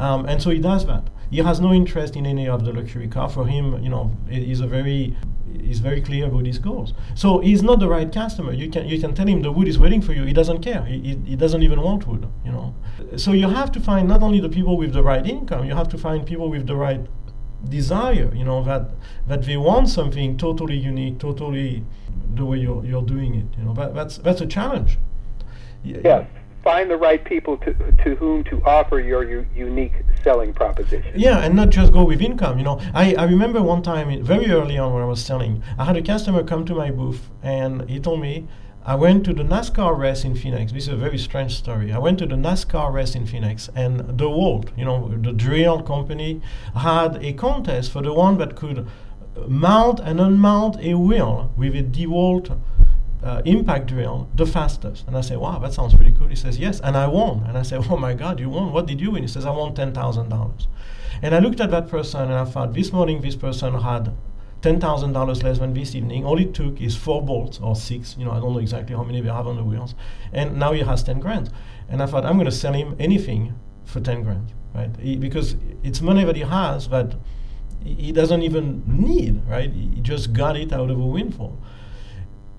Um, 0.02 0.26
and 0.26 0.42
so 0.42 0.50
he 0.50 0.58
does 0.58 0.88
that. 0.88 1.04
He 1.30 1.38
has 1.38 1.60
no 1.62 1.72
interest 1.72 2.16
in 2.16 2.26
any 2.26 2.48
of 2.48 2.66
the 2.66 2.74
luxury 2.74 3.08
car. 3.08 3.30
For 3.30 3.46
him, 3.46 3.82
you 3.84 3.90
know, 3.90 4.12
he's 4.28 4.60
a 4.60 4.68
very 4.68 5.16
he's 5.60 5.80
very 5.80 6.02
clear 6.02 6.26
about 6.26 6.46
his 6.46 6.58
goals. 6.58 6.94
So 7.14 7.40
he's 7.40 7.62
not 7.62 7.80
the 7.80 7.88
right 7.88 8.12
customer. 8.12 8.52
You 8.52 8.70
can 8.70 8.88
you 8.88 9.00
can 9.00 9.14
tell 9.14 9.28
him 9.28 9.44
the 9.44 9.52
wood 9.52 9.68
is 9.68 9.78
waiting 9.78 10.02
for 10.02 10.14
you. 10.14 10.24
He 10.24 10.34
doesn't 10.34 10.62
care. 10.64 10.84
He, 10.86 11.00
he, 11.00 11.16
he 11.32 11.36
doesn't 11.36 11.62
even 11.62 11.82
want 11.82 12.08
wood. 12.08 12.28
You 12.44 12.52
know. 12.52 12.76
So 13.16 13.32
you 13.32 13.48
have 13.48 13.72
to 13.74 13.80
find 13.80 14.08
not 14.08 14.24
only 14.24 14.40
the 14.42 14.50
people 14.50 14.76
with 14.76 14.92
the 14.92 15.04
right 15.04 15.26
income. 15.26 15.66
You 15.66 15.76
have 15.76 15.90
to 15.90 16.00
find 16.00 16.26
people 16.26 16.50
with 16.50 16.66
the 16.66 16.76
right 16.76 17.06
desire. 17.70 18.34
You 18.34 18.44
know 18.44 18.64
that 18.64 18.90
that 19.28 19.44
they 19.44 19.58
want 19.58 19.88
something 19.88 20.36
totally 20.36 20.78
unique, 20.78 21.20
totally 21.20 21.86
the 22.34 22.44
way 22.44 22.58
you're 22.58 22.84
you're 22.84 23.08
doing 23.16 23.36
it. 23.36 23.50
You 23.58 23.66
know. 23.66 23.74
That, 23.76 23.94
that's 23.94 24.18
that's 24.18 24.42
a 24.42 24.48
challenge. 24.48 24.98
Yeah 25.84 26.26
find 26.64 26.90
the 26.90 26.98
right 26.98 27.24
people 27.24 27.58
to, 27.58 27.74
to 28.04 28.16
whom 28.16 28.44
to 28.46 28.62
offer 28.64 29.00
your 29.00 29.24
u- 29.24 29.46
unique 29.56 29.94
selling 30.24 30.54
proposition. 30.54 31.12
Yeah, 31.16 31.40
and 31.40 31.56
not 31.56 31.70
just 31.70 31.92
go 31.92 32.04
with 32.04 32.22
income. 32.22 32.58
You 32.58 32.64
know, 32.64 32.80
I, 32.94 33.16
I 33.16 33.24
remember 33.24 33.62
one 33.62 33.82
time 33.82 34.24
very 34.24 34.50
early 34.52 34.78
on 34.78 34.94
when 34.94 35.02
I 35.02 35.08
was 35.08 35.24
selling, 35.24 35.64
I 35.78 35.86
had 35.86 35.98
a 35.98 36.02
customer 36.02 36.44
come 36.44 36.66
to 36.66 36.76
my 36.76 36.92
booth 36.92 37.30
and 37.42 37.90
he 37.90 38.00
told 38.00 38.22
me, 38.22 38.48
I 38.84 38.96
went 38.96 39.26
to 39.26 39.34
the 39.34 39.44
NASCAR 39.44 39.96
race 39.96 40.24
in 40.24 40.36
Phoenix. 40.36 40.72
This 40.72 40.84
is 40.84 40.90
a 40.90 40.96
very 40.96 41.20
strange 41.20 41.56
story. 41.56 41.92
I 41.94 42.00
went 42.00 42.18
to 42.18 42.26
the 42.26 42.36
NASCAR 42.36 42.92
race 42.92 43.14
in 43.14 43.28
Phoenix, 43.28 43.70
and 43.76 44.02
DeWalt, 44.18 44.76
you 44.76 44.86
know, 44.86 45.08
the 45.08 45.32
drill 45.32 45.84
company, 45.84 46.42
had 46.76 47.24
a 47.24 47.34
contest 47.34 47.92
for 47.92 48.02
the 48.02 48.12
one 48.12 48.40
that 48.40 48.56
could 48.56 48.88
mount 49.48 50.00
and 50.00 50.20
unmount 50.20 50.84
a 50.84 50.98
wheel 50.98 51.52
with 51.56 51.76
a 51.76 51.84
DeWalt 51.84 52.58
uh, 53.24 53.42
impact 53.46 53.88
drill 53.88 54.28
the 54.36 54.46
fastest. 54.46 55.08
And 55.08 55.16
I 55.16 55.22
say, 55.22 55.36
wow, 55.36 55.60
that 55.60 55.74
sounds 55.74 55.94
pretty 55.94 56.12
cool. 56.12 56.28
He 56.28 56.36
says, 56.36 56.58
yes. 56.58 56.80
And 56.82 56.98
I 56.98 57.08
won. 57.08 57.44
And 57.48 57.58
I 57.58 57.62
say, 57.62 57.78
oh 57.78 57.98
my 57.98 58.14
God, 58.14 58.40
you 58.40 58.50
won. 58.50 58.72
What 58.72 58.88
did 58.88 59.00
you 59.00 59.12
win? 59.12 59.24
He 59.24 59.28
says, 59.28 59.46
I 59.46 59.52
won 59.52 59.76
$10,000. 59.76 60.68
And 61.22 61.36
I 61.36 61.40
looked 61.40 61.60
at 61.60 61.72
that 61.72 61.88
person 61.88 62.22
and 62.22 62.34
I 62.34 62.46
thought, 62.46 62.74
this 62.74 62.92
morning 62.92 63.22
this 63.22 63.36
person 63.36 63.74
had 63.76 64.14
$10,000 64.62 65.44
less 65.44 65.60
than 65.60 65.74
this 65.74 65.96
evening. 65.96 66.26
All 66.26 66.40
it 66.40 66.54
took 66.54 66.82
is 66.82 66.96
four 66.96 67.22
bolts 67.22 67.60
or 67.60 67.76
six. 67.76 68.16
You 68.18 68.26
know, 68.26 68.32
I 68.32 68.40
don't 68.40 68.54
know 68.54 68.60
exactly 68.60 68.96
how 68.96 69.04
many 69.04 69.22
we 69.22 69.28
have 69.28 69.48
on 69.48 69.56
the 69.56 69.64
wheels. 69.64 69.96
And 70.34 70.58
now 70.58 70.72
he 70.74 70.82
has 70.82 71.04
10 71.04 71.20
grand. 71.20 71.52
And 71.90 72.02
I 72.02 72.06
thought, 72.06 72.26
I'm 72.26 72.36
going 72.36 72.46
to 72.46 72.52
sell 72.52 72.74
him 72.74 72.96
anything 73.00 73.54
for 73.86 74.00
10 74.00 74.24
grand, 74.24 74.54
right? 74.74 74.96
He, 74.98 75.16
because 75.16 75.56
it's 75.84 76.02
money 76.02 76.24
that 76.24 76.36
he 76.36 76.44
has 76.44 76.88
that 76.90 77.16
he 77.84 78.12
doesn't 78.12 78.44
even 78.44 78.84
need, 78.86 79.42
right? 79.48 79.72
He 79.72 80.00
just 80.02 80.34
got 80.34 80.56
it 80.56 80.72
out 80.72 80.90
of 80.90 81.00
a 81.00 81.06
windfall. 81.06 81.58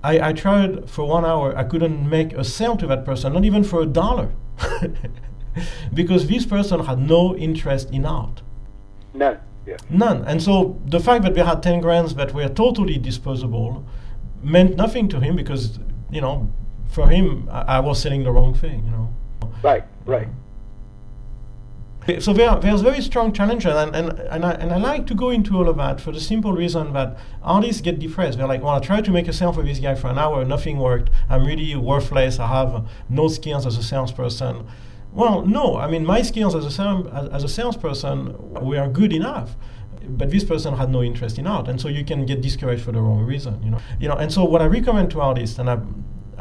I, 0.05 0.29
I 0.29 0.33
tried 0.33 0.91
for 0.91 1.07
one 1.07 1.25
hour, 1.25 1.57
I 1.57 1.65
couldn't 1.65 2.09
make 2.09 2.33
a 2.33 2.45
sale 2.45 2.77
to 2.77 2.87
that 2.89 3.05
person, 3.05 3.33
not 3.33 3.45
even 3.45 3.65
for 3.65 3.83
a 3.83 3.87
dollar. 3.87 4.33
because 5.95 6.27
this 6.27 6.47
person 6.47 6.85
had 6.85 6.99
no 6.99 7.37
interest 7.37 7.91
in 7.91 8.05
art. 8.05 8.43
None. 9.15 9.39
Yeah. 9.67 9.77
None. 9.91 10.25
And 10.25 10.43
so 10.43 10.81
the 10.87 10.99
fact 10.99 11.23
that 11.25 11.35
we 11.35 11.41
had 11.41 11.63
10 11.63 11.81
grands 11.81 12.15
that 12.17 12.35
were 12.35 12.49
totally 12.49 12.99
disposable 12.99 13.85
meant 14.43 14.77
nothing 14.77 15.09
to 15.09 15.21
him 15.21 15.37
because, 15.37 15.79
you 16.11 16.21
know, 16.21 16.53
for 16.89 17.09
him, 17.09 17.49
I, 17.51 17.77
I 17.77 17.81
was 17.81 18.01
selling 18.01 18.25
the 18.25 18.33
wrong 18.33 18.55
thing, 18.55 18.85
you 18.85 18.91
know. 18.91 19.15
Right, 19.63 19.85
right. 20.05 20.29
So 22.21 22.33
there, 22.33 22.57
there's 22.57 22.81
very 22.81 23.01
strong 23.01 23.33
challenges, 23.33 23.75
and, 23.75 23.95
and, 23.95 24.19
and, 24.19 24.45
I, 24.45 24.53
and 24.53 24.73
I 24.73 24.77
like 24.77 25.07
to 25.07 25.15
go 25.15 25.31
into 25.31 25.57
all 25.57 25.69
of 25.69 25.77
that 25.77 26.01
for 26.01 26.11
the 26.11 26.19
simple 26.21 26.53
reason 26.53 26.93
that 26.95 27.17
artists 27.43 27.81
get 27.81 28.01
depressed. 28.01 28.39
They're 28.39 28.49
like, 28.49 28.61
well, 28.61 28.75
I 28.75 28.81
tried 28.81 29.05
to 29.05 29.13
make 29.13 29.29
a 29.29 29.33
sale 29.33 29.53
for 29.53 29.63
this 29.63 29.79
guy 29.79 29.95
for 29.95 30.09
an 30.09 30.19
hour, 30.19 30.45
nothing 30.45 30.79
worked. 30.79 31.11
I'm 31.31 31.45
really 31.47 31.77
worthless. 31.77 32.41
I 32.41 32.49
have 32.49 32.89
no 33.09 33.29
skills 33.29 33.67
as 33.67 33.77
a 33.77 33.83
salesperson. 33.85 34.67
Well, 35.13 35.47
no. 35.47 35.77
I 35.77 35.87
mean, 35.89 36.05
my 36.05 36.23
skills 36.23 36.55
as 36.57 36.79
a, 36.79 36.83
as, 37.13 37.29
as 37.29 37.45
a 37.45 37.49
salesperson 37.49 38.35
were 38.61 38.89
good 38.89 39.13
enough. 39.13 39.55
but 40.09 40.31
this 40.31 40.45
person 40.45 40.75
had 40.75 40.91
no 40.91 41.03
interest 41.03 41.39
in 41.39 41.47
art, 41.47 41.69
and 41.69 41.81
so 41.81 41.89
you 41.89 42.05
can 42.05 42.27
get 42.27 42.41
discouraged 42.41 42.83
for 42.83 42.93
the 42.93 43.01
wrong 43.01 43.25
reason, 43.25 43.63
you 43.63 43.71
know. 43.71 43.81
You 44.01 44.09
know, 44.09 44.17
and 44.17 44.33
so 44.33 44.45
what 44.45 44.63
I 44.63 44.67
recommend 44.67 45.11
to 45.13 45.21
artists, 45.21 45.59
and 45.59 45.71
I, 45.71 45.79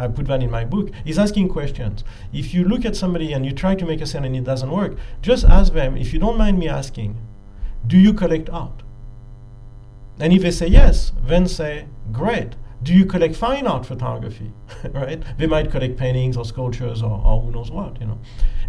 I 0.01 0.07
put 0.07 0.25
that 0.27 0.41
in 0.41 0.49
my 0.49 0.65
book, 0.65 0.89
is 1.05 1.19
asking 1.19 1.49
questions. 1.49 2.03
If 2.33 2.53
you 2.53 2.63
look 2.63 2.85
at 2.85 2.95
somebody 2.95 3.33
and 3.33 3.45
you 3.45 3.51
try 3.51 3.75
to 3.75 3.85
make 3.85 4.01
a 4.01 4.05
sale 4.05 4.25
and 4.25 4.35
it 4.35 4.43
doesn't 4.43 4.71
work, 4.71 4.97
just 5.21 5.45
ask 5.45 5.73
them, 5.73 5.95
if 5.95 6.11
you 6.11 6.19
don't 6.19 6.37
mind 6.37 6.57
me 6.57 6.67
asking, 6.67 7.17
do 7.85 7.97
you 7.97 8.13
collect 8.13 8.49
art? 8.49 8.83
And 10.19 10.33
if 10.33 10.41
they 10.41 10.51
say 10.51 10.67
yes, 10.67 11.11
then 11.23 11.47
say, 11.47 11.85
great. 12.11 12.55
Do 12.83 12.93
you 12.93 13.05
collect 13.05 13.35
fine 13.35 13.67
art 13.67 13.85
photography? 13.85 14.51
right? 14.91 15.23
They 15.37 15.45
might 15.45 15.69
collect 15.69 15.97
paintings 15.97 16.35
or 16.35 16.45
sculptures 16.45 17.03
or, 17.03 17.21
or 17.23 17.41
who 17.41 17.51
knows 17.51 17.69
what, 17.69 17.99
you 17.99 18.07
know. 18.07 18.19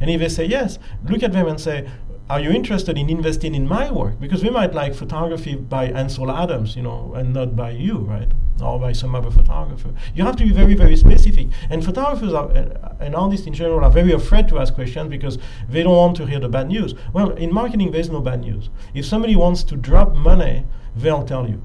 And 0.01 0.11
if 0.11 0.21
they 0.21 0.29
say 0.29 0.45
yes, 0.45 0.79
look 1.05 1.23
at 1.23 1.33
them 1.33 1.47
and 1.47 1.59
say, 1.59 1.89
are 2.29 2.41
you 2.41 2.51
interested 2.51 2.99
in 2.99 3.09
investing 3.09 3.55
in 3.55 3.67
my 3.67 3.91
work? 3.91 4.21
Because 4.21 4.43
we 4.43 4.51
might 4.51 4.75
like 4.75 4.95
photography 4.95 5.55
by 5.55 5.87
Ansel 5.87 6.31
Adams, 6.31 6.77
you 6.77 6.83
know, 6.83 7.13
and 7.15 7.33
not 7.33 7.57
by 7.57 7.71
you, 7.71 7.99
right? 7.99 8.31
Or 8.63 8.79
by 8.79 8.93
some 8.93 9.15
other 9.15 9.31
photographer. 9.31 9.93
You 10.15 10.25
have 10.25 10.37
to 10.37 10.45
be 10.45 10.53
very, 10.53 10.75
very 10.75 10.97
specific. 10.97 11.49
And 11.69 11.85
photographers 11.85 12.33
are, 12.33 12.49
uh, 12.51 12.95
and 13.01 13.15
artists 13.15 13.47
in 13.47 13.55
general 13.55 13.85
are 13.85 13.91
very 13.91 14.13
afraid 14.13 14.49
to 14.49 14.59
ask 14.59 14.75
questions 14.75 15.11
because 15.11 15.39
they 15.69 15.83
don't 15.83 15.97
want 15.97 16.17
to 16.19 16.27
hear 16.27 16.41
the 16.41 16.49
bad 16.49 16.69
news. 16.69 16.95
Well, 17.13 17.31
in 17.33 17.53
marketing, 17.53 17.91
there's 17.91 18.11
no 18.11 18.21
bad 18.21 18.41
news. 18.41 18.71
If 18.95 19.05
somebody 19.07 19.37
wants 19.37 19.65
to 19.65 19.77
drop 19.77 20.15
money, 20.15 20.65
they'll 20.95 21.25
tell 21.25 21.49
you 21.49 21.63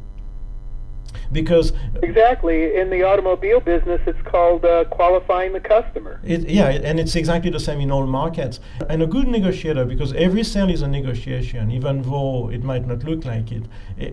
because 1.31 1.73
exactly. 2.03 2.75
In 2.75 2.89
the 2.89 3.03
automobile 3.03 3.59
business 3.59 4.01
it's 4.05 4.21
called 4.23 4.65
uh, 4.65 4.85
qualifying 4.85 5.53
the 5.53 5.59
customer. 5.59 6.19
It, 6.23 6.49
yeah 6.49 6.69
and 6.69 6.99
it's 6.99 7.15
exactly 7.15 7.51
the 7.51 7.59
same 7.59 7.79
in 7.79 7.91
all 7.91 8.05
markets. 8.05 8.59
And 8.89 9.01
a 9.01 9.07
good 9.07 9.27
negotiator 9.27 9.85
because 9.85 10.13
every 10.13 10.43
sale 10.43 10.69
is 10.69 10.81
a 10.81 10.87
negotiation 10.87 11.71
even 11.71 12.01
though 12.03 12.49
it 12.49 12.63
might 12.63 12.85
not 12.85 13.03
look 13.03 13.25
like 13.25 13.51
it 13.51 13.63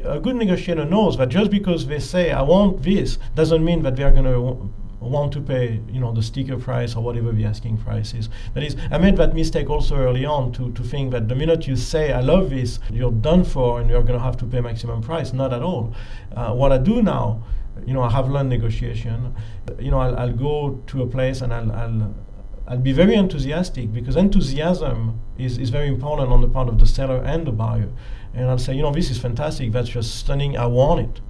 a 0.04 0.20
good 0.20 0.36
negotiator 0.36 0.84
knows 0.84 1.16
that 1.18 1.28
just 1.28 1.50
because 1.50 1.86
they 1.86 1.98
say 1.98 2.30
i 2.30 2.42
want 2.42 2.82
this 2.82 3.18
doesn't 3.34 3.64
mean 3.64 3.82
that 3.82 3.96
they're 3.96 4.10
going 4.10 4.24
to 4.24 4.72
want 5.04 5.32
to 5.34 5.40
pay, 5.40 5.80
you 5.88 6.00
know, 6.00 6.12
the 6.12 6.22
sticker 6.22 6.56
price 6.56 6.96
or 6.96 7.02
whatever 7.02 7.32
the 7.32 7.44
asking 7.44 7.78
price 7.78 8.14
is. 8.14 8.28
That 8.54 8.62
is, 8.62 8.76
I 8.90 8.98
made 8.98 9.16
that 9.16 9.34
mistake 9.34 9.70
also 9.70 9.96
early 9.96 10.24
on 10.24 10.52
to, 10.52 10.72
to 10.72 10.82
think 10.82 11.12
that 11.12 11.28
the 11.28 11.34
minute 11.34 11.66
you 11.66 11.76
say, 11.76 12.12
I 12.12 12.20
love 12.20 12.50
this, 12.50 12.80
you're 12.90 13.12
done 13.12 13.44
for 13.44 13.80
and 13.80 13.90
you're 13.90 14.02
going 14.02 14.18
to 14.18 14.24
have 14.24 14.36
to 14.38 14.46
pay 14.46 14.60
maximum 14.60 15.02
price. 15.02 15.32
Not 15.32 15.52
at 15.52 15.62
all. 15.62 15.94
Uh, 16.34 16.52
what 16.52 16.72
I 16.72 16.78
do 16.78 17.02
now, 17.02 17.42
you 17.86 17.92
know, 17.92 18.02
I 18.02 18.10
have 18.10 18.28
learned 18.28 18.48
negotiation. 18.48 19.34
You 19.78 19.90
know, 19.90 19.98
I'll, 19.98 20.16
I'll 20.16 20.32
go 20.32 20.82
to 20.86 21.02
a 21.02 21.06
place 21.06 21.40
and 21.40 21.52
I'll, 21.52 21.72
I'll 21.72 22.14
I'll 22.66 22.78
be 22.78 22.92
very 22.92 23.14
enthusiastic 23.14 23.92
because 23.92 24.16
enthusiasm 24.16 25.20
is, 25.36 25.58
is 25.58 25.68
very 25.68 25.88
important 25.88 26.30
on 26.30 26.40
the 26.40 26.48
part 26.48 26.66
of 26.66 26.78
the 26.78 26.86
seller 26.86 27.22
and 27.22 27.46
the 27.46 27.52
buyer. 27.52 27.90
And 28.32 28.48
I'll 28.48 28.58
say, 28.58 28.74
you 28.74 28.80
know, 28.80 28.90
this 28.90 29.10
is 29.10 29.18
fantastic, 29.18 29.70
that's 29.70 29.90
just 29.90 30.14
stunning, 30.14 30.56
I 30.56 30.64
want 30.64 31.00
it 31.00 31.20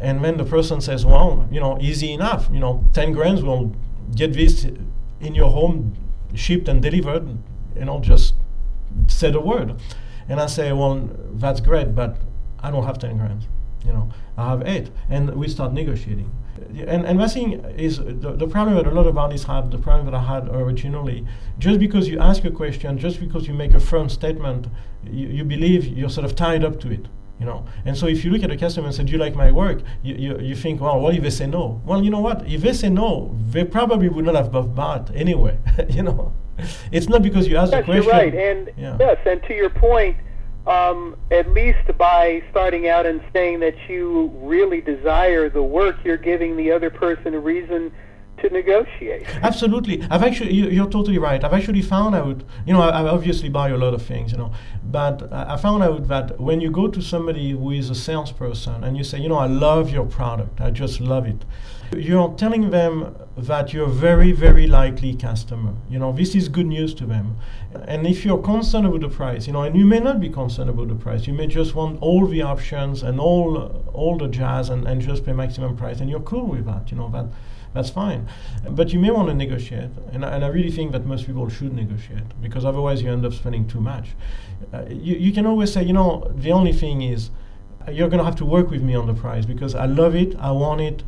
and 0.00 0.24
then 0.24 0.36
the 0.36 0.44
person 0.44 0.80
says, 0.80 1.06
well, 1.06 1.48
you 1.50 1.60
know, 1.60 1.78
easy 1.80 2.12
enough. 2.12 2.48
You 2.52 2.60
know, 2.60 2.84
10 2.92 3.12
grams 3.12 3.42
will 3.42 3.74
get 4.14 4.32
this 4.32 4.64
in 5.20 5.34
your 5.34 5.50
home 5.50 5.96
shipped 6.34 6.68
and 6.68 6.82
delivered. 6.82 7.38
You 7.76 7.84
know, 7.84 8.00
just 8.00 8.34
say 9.06 9.30
the 9.30 9.40
word. 9.40 9.80
And 10.28 10.40
I 10.40 10.46
say, 10.46 10.72
well, 10.72 11.08
that's 11.34 11.60
great, 11.60 11.94
but 11.94 12.16
I 12.60 12.70
don't 12.70 12.84
have 12.84 12.98
10 12.98 13.18
grams. 13.18 13.46
You 13.84 13.92
know, 13.92 14.10
I 14.36 14.48
have 14.48 14.66
eight. 14.66 14.90
And 15.10 15.34
we 15.34 15.48
start 15.48 15.72
negotiating. 15.72 16.30
And, 16.86 17.04
and 17.04 17.20
that 17.20 17.32
thing 17.32 17.64
is 17.76 17.98
the, 17.98 18.34
the 18.36 18.46
problem 18.46 18.76
that 18.76 18.86
a 18.86 18.90
lot 18.90 19.06
of 19.06 19.18
artists 19.18 19.46
have, 19.46 19.70
the 19.70 19.78
problem 19.78 20.06
that 20.06 20.14
I 20.14 20.22
had 20.22 20.48
originally, 20.48 21.26
just 21.58 21.78
because 21.78 22.08
you 22.08 22.18
ask 22.18 22.44
a 22.44 22.50
question, 22.50 22.96
just 22.96 23.20
because 23.20 23.46
you 23.46 23.54
make 23.54 23.74
a 23.74 23.80
firm 23.80 24.08
statement, 24.08 24.68
you, 25.04 25.28
you 25.28 25.44
believe 25.44 25.86
you're 25.86 26.08
sort 26.08 26.24
of 26.24 26.34
tied 26.34 26.64
up 26.64 26.80
to 26.80 26.90
it 26.90 27.06
you 27.44 27.50
know? 27.50 27.66
And 27.84 27.96
so 27.96 28.06
if 28.06 28.24
you 28.24 28.30
look 28.30 28.42
at 28.42 28.50
a 28.50 28.56
customer 28.56 28.86
and 28.86 28.94
say 28.96 29.04
do 29.04 29.12
you 29.12 29.18
like 29.18 29.34
my 29.34 29.52
work? 29.52 29.82
You, 30.02 30.14
you, 30.14 30.38
you 30.38 30.56
think 30.56 30.80
well 30.80 31.00
what 31.00 31.14
if 31.14 31.22
they 31.22 31.30
say 31.30 31.46
no? 31.46 31.80
Well 31.84 32.02
you 32.02 32.10
know 32.10 32.20
what? 32.20 32.46
If 32.48 32.62
they 32.62 32.72
say 32.72 32.88
no 32.88 33.36
they 33.50 33.64
probably 33.64 34.08
would 34.08 34.24
not 34.24 34.34
have 34.34 34.50
bought 34.74 35.14
anyway 35.14 35.58
you 35.88 36.02
know? 36.02 36.32
It's 36.90 37.08
not 37.08 37.22
because 37.22 37.46
you 37.48 37.56
asked 37.56 37.72
yes, 37.72 37.82
the 37.82 37.84
question. 37.84 38.04
you're 38.04 38.12
right. 38.12 38.34
And 38.34 38.70
yeah. 38.76 38.96
yes 38.98 39.18
and 39.26 39.42
to 39.44 39.54
your 39.54 39.70
point 39.70 40.16
um, 40.66 41.16
at 41.30 41.50
least 41.50 41.86
by 41.98 42.42
starting 42.50 42.88
out 42.88 43.04
and 43.04 43.20
saying 43.34 43.60
that 43.60 43.76
you 43.86 44.32
really 44.36 44.80
desire 44.80 45.50
the 45.50 45.62
work 45.62 45.96
you're 46.04 46.16
giving 46.16 46.56
the 46.56 46.72
other 46.72 46.88
person 46.88 47.34
a 47.34 47.38
reason 47.38 47.92
to 48.38 48.48
negotiate. 48.50 49.26
Absolutely. 49.42 50.02
I've 50.10 50.22
actually, 50.22 50.54
you, 50.54 50.82
are 50.82 50.90
totally 50.90 51.18
right. 51.18 51.42
I've 51.42 51.52
actually 51.52 51.82
found 51.82 52.14
out, 52.14 52.42
you 52.66 52.72
know, 52.72 52.82
I, 52.82 53.02
I, 53.02 53.08
obviously 53.08 53.48
buy 53.48 53.68
a 53.68 53.76
lot 53.76 53.94
of 53.94 54.02
things, 54.02 54.32
you 54.32 54.38
know, 54.38 54.52
but 54.84 55.32
I 55.32 55.56
found 55.56 55.82
out 55.82 56.08
that 56.08 56.40
when 56.40 56.60
you 56.60 56.70
go 56.70 56.88
to 56.88 57.00
somebody 57.00 57.50
who 57.52 57.70
is 57.70 57.90
a 57.90 57.94
salesperson 57.94 58.84
and 58.84 58.96
you 58.96 59.04
say, 59.04 59.18
you 59.18 59.28
know, 59.28 59.36
I 59.36 59.46
love 59.46 59.90
your 59.90 60.06
product, 60.06 60.60
I 60.60 60.70
just 60.70 61.00
love 61.00 61.26
it, 61.26 61.44
you're 61.96 62.34
telling 62.34 62.70
them 62.70 63.14
that 63.36 63.72
you're 63.72 63.88
very, 63.88 64.32
very 64.32 64.66
likely 64.66 65.14
customer. 65.14 65.74
You 65.88 65.98
know, 65.98 66.12
this 66.12 66.34
is 66.34 66.48
good 66.48 66.66
news 66.66 66.94
to 66.94 67.06
them. 67.06 67.36
And 67.86 68.06
if 68.06 68.24
you're 68.24 68.42
concerned 68.42 68.86
about 68.86 69.00
the 69.00 69.08
price, 69.08 69.46
you 69.46 69.52
know, 69.52 69.62
and 69.62 69.76
you 69.76 69.84
may 69.84 70.00
not 70.00 70.20
be 70.20 70.28
concerned 70.28 70.70
about 70.70 70.88
the 70.88 70.94
price, 70.94 71.26
you 71.26 71.32
may 71.32 71.46
just 71.46 71.74
want 71.74 72.00
all 72.00 72.26
the 72.26 72.42
options 72.42 73.02
and 73.02 73.20
all 73.20 73.84
all 73.92 74.16
the 74.16 74.28
jazz 74.28 74.70
and, 74.70 74.86
and 74.86 75.00
just 75.00 75.24
pay 75.24 75.32
maximum 75.32 75.76
price, 75.76 76.00
and 76.00 76.10
you're 76.10 76.20
cool 76.20 76.46
with 76.46 76.64
that, 76.66 76.90
you 76.90 76.96
know, 76.96 77.08
that 77.10 77.26
that's 77.74 77.90
fine. 77.90 78.28
But 78.70 78.92
you 78.92 79.00
may 79.00 79.10
want 79.10 79.28
to 79.28 79.34
negotiate, 79.34 79.90
and, 80.12 80.24
and 80.24 80.44
I 80.44 80.48
really 80.48 80.70
think 80.70 80.92
that 80.92 81.04
most 81.04 81.26
people 81.26 81.48
should 81.48 81.74
negotiate 81.74 82.40
because 82.40 82.64
otherwise 82.64 83.02
you 83.02 83.10
end 83.10 83.26
up 83.26 83.34
spending 83.34 83.66
too 83.66 83.80
much. 83.80 84.10
Uh, 84.72 84.84
you, 84.88 85.16
you 85.16 85.32
can 85.32 85.44
always 85.44 85.72
say, 85.72 85.82
you 85.82 85.92
know, 85.92 86.32
the 86.36 86.52
only 86.52 86.72
thing 86.72 87.02
is 87.02 87.30
you're 87.90 88.08
going 88.08 88.18
to 88.18 88.24
have 88.24 88.36
to 88.36 88.46
work 88.46 88.70
with 88.70 88.80
me 88.82 88.94
on 88.94 89.06
the 89.06 89.14
price 89.14 89.44
because 89.44 89.74
I 89.74 89.86
love 89.86 90.14
it, 90.14 90.36
I 90.38 90.52
want 90.52 90.80
it, 90.80 91.02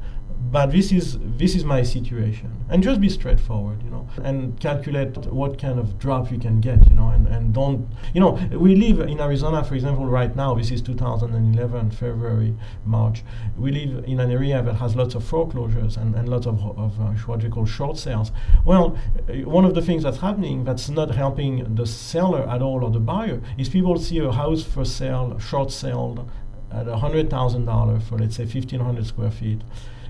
but 0.50 0.70
this 0.70 0.92
is 0.92 1.18
this 1.38 1.54
is 1.54 1.64
my 1.64 1.82
situation. 1.82 2.52
And 2.68 2.82
just 2.82 3.00
be 3.00 3.08
straightforward 3.08 3.82
you 3.82 3.90
know 3.90 4.08
and 4.22 4.58
calculate 4.60 5.16
what 5.26 5.58
kind 5.58 5.78
of 5.78 5.98
drop 5.98 6.30
you 6.30 6.38
can 6.38 6.60
get 6.60 6.88
you 6.88 6.94
know 6.94 7.08
and, 7.08 7.26
and 7.28 7.54
don't 7.54 7.88
you 8.14 8.20
know 8.20 8.32
we 8.52 8.74
live 8.74 9.00
in 9.08 9.20
arizona 9.20 9.62
for 9.62 9.74
example 9.74 10.06
right 10.06 10.34
now 10.34 10.54
this 10.54 10.70
is 10.70 10.82
2011 10.82 11.90
february 11.90 12.54
march. 12.84 13.22
We 13.56 13.70
live 13.72 14.04
in 14.04 14.20
an 14.20 14.30
area 14.30 14.62
that 14.62 14.74
has 14.74 14.96
lots 14.96 15.14
of 15.14 15.24
foreclosures 15.24 15.96
and, 15.96 16.14
and 16.14 16.28
lots 16.28 16.46
of, 16.46 16.60
of 16.78 17.00
uh, 17.00 17.12
what 17.26 17.42
we 17.42 17.48
call 17.48 17.66
short 17.66 17.98
sales. 17.98 18.32
Well 18.64 18.98
uh, 19.28 19.48
one 19.48 19.64
of 19.64 19.74
the 19.74 19.82
things 19.82 20.02
that's 20.02 20.18
happening 20.18 20.64
that's 20.64 20.88
not 20.88 21.14
helping 21.14 21.74
the 21.74 21.86
seller 21.86 22.48
at 22.48 22.62
all 22.62 22.84
or 22.84 22.90
the 22.90 23.00
buyer 23.00 23.40
is 23.58 23.68
people 23.68 23.96
see 23.98 24.18
a 24.18 24.32
house 24.32 24.62
for 24.62 24.84
sale 24.84 25.38
short 25.38 25.70
sale 25.70 26.28
at 26.70 26.86
$100000 26.86 28.02
for 28.02 28.18
let's 28.18 28.36
say 28.36 28.44
1500 28.44 29.06
square 29.06 29.30
feet 29.30 29.60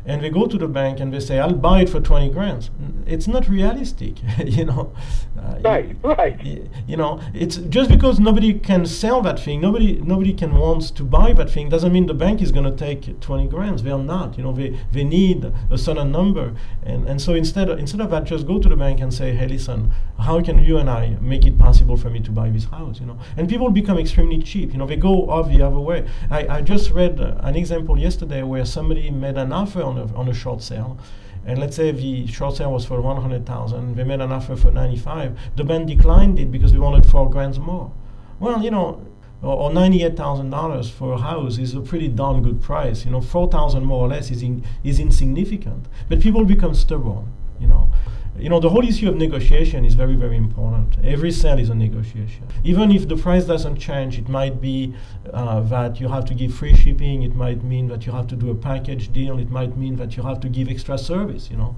and 0.06 0.22
they 0.22 0.30
go 0.30 0.46
to 0.46 0.56
the 0.56 0.68
bank 0.68 1.00
and 1.00 1.12
they 1.12 1.20
say, 1.20 1.38
"I'll 1.38 1.52
buy 1.52 1.82
it 1.82 1.88
for 1.88 2.00
twenty 2.00 2.30
grand." 2.30 2.70
It's 3.06 3.26
not 3.26 3.48
realistic, 3.48 4.16
you 4.44 4.64
know. 4.64 4.92
Uh, 5.36 5.58
right, 5.64 5.88
you, 5.88 5.96
right. 6.02 6.40
You 6.86 6.96
know, 6.96 7.20
it's 7.34 7.56
just 7.56 7.90
because 7.90 8.18
nobody 8.20 8.54
can 8.54 8.86
sell 8.86 9.20
that 9.22 9.40
thing, 9.40 9.60
nobody 9.60 10.00
nobody 10.00 10.32
can 10.32 10.54
wants 10.56 10.90
to 10.92 11.02
buy 11.02 11.32
that 11.32 11.50
thing 11.50 11.68
doesn't 11.68 11.92
mean 11.92 12.06
the 12.06 12.14
bank 12.14 12.40
is 12.40 12.52
going 12.52 12.64
to 12.64 12.76
take 12.76 13.20
twenty 13.20 13.48
grand. 13.48 13.80
They're 13.80 13.98
not. 13.98 14.38
You 14.38 14.44
know, 14.44 14.52
they 14.52 14.78
they 14.92 15.04
need 15.04 15.52
a 15.70 15.78
certain 15.78 16.12
number, 16.12 16.54
and 16.84 17.08
and 17.08 17.20
so 17.20 17.34
instead 17.34 17.68
of, 17.68 17.78
instead 17.78 18.00
of 18.00 18.10
that, 18.10 18.24
just 18.24 18.46
go 18.46 18.60
to 18.60 18.68
the 18.68 18.76
bank 18.76 19.00
and 19.00 19.12
say, 19.12 19.34
"Hey, 19.34 19.48
listen, 19.48 19.92
how 20.20 20.40
can 20.40 20.62
you 20.62 20.78
and 20.78 20.88
I 20.88 21.16
make 21.20 21.46
it 21.46 21.58
possible 21.58 21.96
for 21.96 22.10
me 22.10 22.20
to 22.20 22.30
buy 22.30 22.50
this 22.50 22.66
house?" 22.66 23.00
You 23.00 23.06
know, 23.06 23.18
and 23.36 23.48
people 23.48 23.70
become 23.70 23.98
extremely 23.98 24.38
cheap. 24.38 24.72
You 24.72 24.78
know, 24.78 24.86
they 24.86 24.96
go 24.96 25.28
off 25.28 25.48
the 25.48 25.62
other 25.62 25.80
way. 25.80 26.06
I 26.30 26.46
I 26.56 26.60
just 26.60 26.90
read 26.90 27.20
uh, 27.20 27.34
an 27.40 27.56
example 27.56 27.98
yesterday 27.98 28.42
where 28.42 28.64
somebody 28.64 29.10
made 29.10 29.36
an 29.36 29.52
offer 29.52 29.82
on 29.82 29.95
on 29.96 30.10
a, 30.10 30.14
on 30.14 30.28
a 30.28 30.34
short 30.34 30.62
sale. 30.62 30.98
And 31.44 31.58
let's 31.58 31.76
say 31.76 31.92
the 31.92 32.26
short 32.26 32.56
sale 32.56 32.72
was 32.72 32.84
for 32.84 33.00
100,000, 33.00 33.96
we 33.96 34.04
made 34.04 34.20
an 34.20 34.32
offer 34.32 34.56
for 34.56 34.70
95. 34.70 35.38
The 35.56 35.64
bank 35.64 35.86
declined 35.86 36.38
it 36.38 36.50
because 36.50 36.72
we 36.72 36.78
wanted 36.78 37.06
four 37.06 37.30
grand 37.30 37.58
more. 37.60 37.92
Well, 38.40 38.62
you 38.62 38.70
know, 38.70 39.06
or, 39.42 39.54
or 39.54 39.70
$98,000 39.70 40.90
for 40.90 41.12
a 41.12 41.18
house 41.18 41.58
is 41.58 41.74
a 41.74 41.80
pretty 41.80 42.08
darn 42.08 42.42
good 42.42 42.60
price. 42.60 43.04
You 43.04 43.12
know, 43.12 43.20
4,000 43.20 43.84
more 43.84 44.06
or 44.06 44.08
less 44.08 44.30
is, 44.30 44.42
in, 44.42 44.64
is 44.82 44.98
insignificant. 44.98 45.86
But 46.08 46.20
people 46.20 46.44
become 46.44 46.74
stubborn, 46.74 47.32
you 47.60 47.68
know 47.68 47.90
you 48.38 48.48
know, 48.48 48.60
the 48.60 48.68
whole 48.68 48.86
issue 48.86 49.08
of 49.08 49.16
negotiation 49.16 49.84
is 49.84 49.94
very, 49.94 50.14
very 50.14 50.36
important. 50.36 50.96
Every 51.04 51.32
sale 51.32 51.58
is 51.58 51.68
a 51.70 51.74
negotiation. 51.74 52.46
Even 52.64 52.90
if 52.92 53.08
the 53.08 53.16
price 53.16 53.44
doesn't 53.44 53.76
change, 53.76 54.18
it 54.18 54.28
might 54.28 54.60
be 54.60 54.94
uh, 55.32 55.60
that 55.60 56.00
you 56.00 56.08
have 56.08 56.24
to 56.26 56.34
give 56.34 56.54
free 56.54 56.74
shipping. 56.74 57.22
It 57.22 57.34
might 57.34 57.62
mean 57.64 57.88
that 57.88 58.06
you 58.06 58.12
have 58.12 58.26
to 58.28 58.36
do 58.36 58.50
a 58.50 58.54
package 58.54 59.12
deal. 59.12 59.38
It 59.38 59.50
might 59.50 59.76
mean 59.76 59.96
that 59.96 60.16
you 60.16 60.22
have 60.22 60.40
to 60.40 60.48
give 60.48 60.68
extra 60.68 60.98
service. 60.98 61.50
You 61.50 61.56
know, 61.56 61.76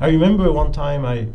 I 0.00 0.08
remember 0.08 0.52
one 0.52 0.72
time 0.72 1.04
I 1.04 1.28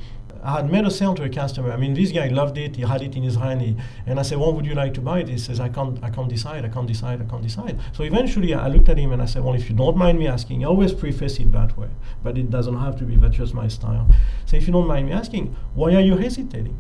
I 0.43 0.57
had 0.57 0.71
made 0.71 0.85
a 0.85 0.91
sale 0.91 1.15
to 1.15 1.23
a 1.23 1.29
customer. 1.29 1.71
I 1.71 1.77
mean, 1.77 1.93
this 1.93 2.11
guy 2.11 2.27
loved 2.27 2.57
it. 2.57 2.75
He 2.75 2.81
had 2.81 3.01
it 3.01 3.15
in 3.15 3.23
his 3.23 3.35
hand. 3.35 3.61
He, 3.61 3.75
and 4.05 4.19
I 4.19 4.23
said, 4.23 4.37
"What 4.37 4.55
would 4.55 4.65
you 4.65 4.75
like 4.75 4.93
to 4.95 5.01
buy 5.01 5.19
it?" 5.19 5.29
He 5.29 5.37
says, 5.37 5.59
"I 5.59 5.69
can't, 5.69 6.03
I 6.03 6.09
can't 6.09 6.29
decide. 6.29 6.65
I 6.65 6.69
can't 6.69 6.87
decide. 6.87 7.21
I 7.21 7.25
can't 7.25 7.43
decide." 7.43 7.79
So 7.93 8.03
eventually, 8.03 8.53
I 8.53 8.67
looked 8.67 8.89
at 8.89 8.97
him 8.97 9.11
and 9.13 9.21
I 9.21 9.25
said, 9.25 9.43
"Well, 9.43 9.55
if 9.55 9.69
you 9.69 9.75
don't 9.75 9.97
mind 9.97 10.19
me 10.19 10.27
asking, 10.27 10.63
I 10.63 10.67
always 10.67 10.93
preface 10.93 11.39
it 11.39 11.51
that 11.51 11.77
way, 11.77 11.89
but 12.23 12.37
it 12.37 12.49
doesn't 12.49 12.77
have 12.77 12.97
to 12.97 13.05
be. 13.05 13.15
That's 13.15 13.37
just 13.37 13.53
my 13.53 13.67
style. 13.67 14.07
So 14.45 14.57
if 14.57 14.67
you 14.67 14.73
don't 14.73 14.87
mind 14.87 15.07
me 15.07 15.13
asking, 15.13 15.55
why 15.73 15.95
are 15.95 16.01
you 16.01 16.17
hesitating? 16.17 16.77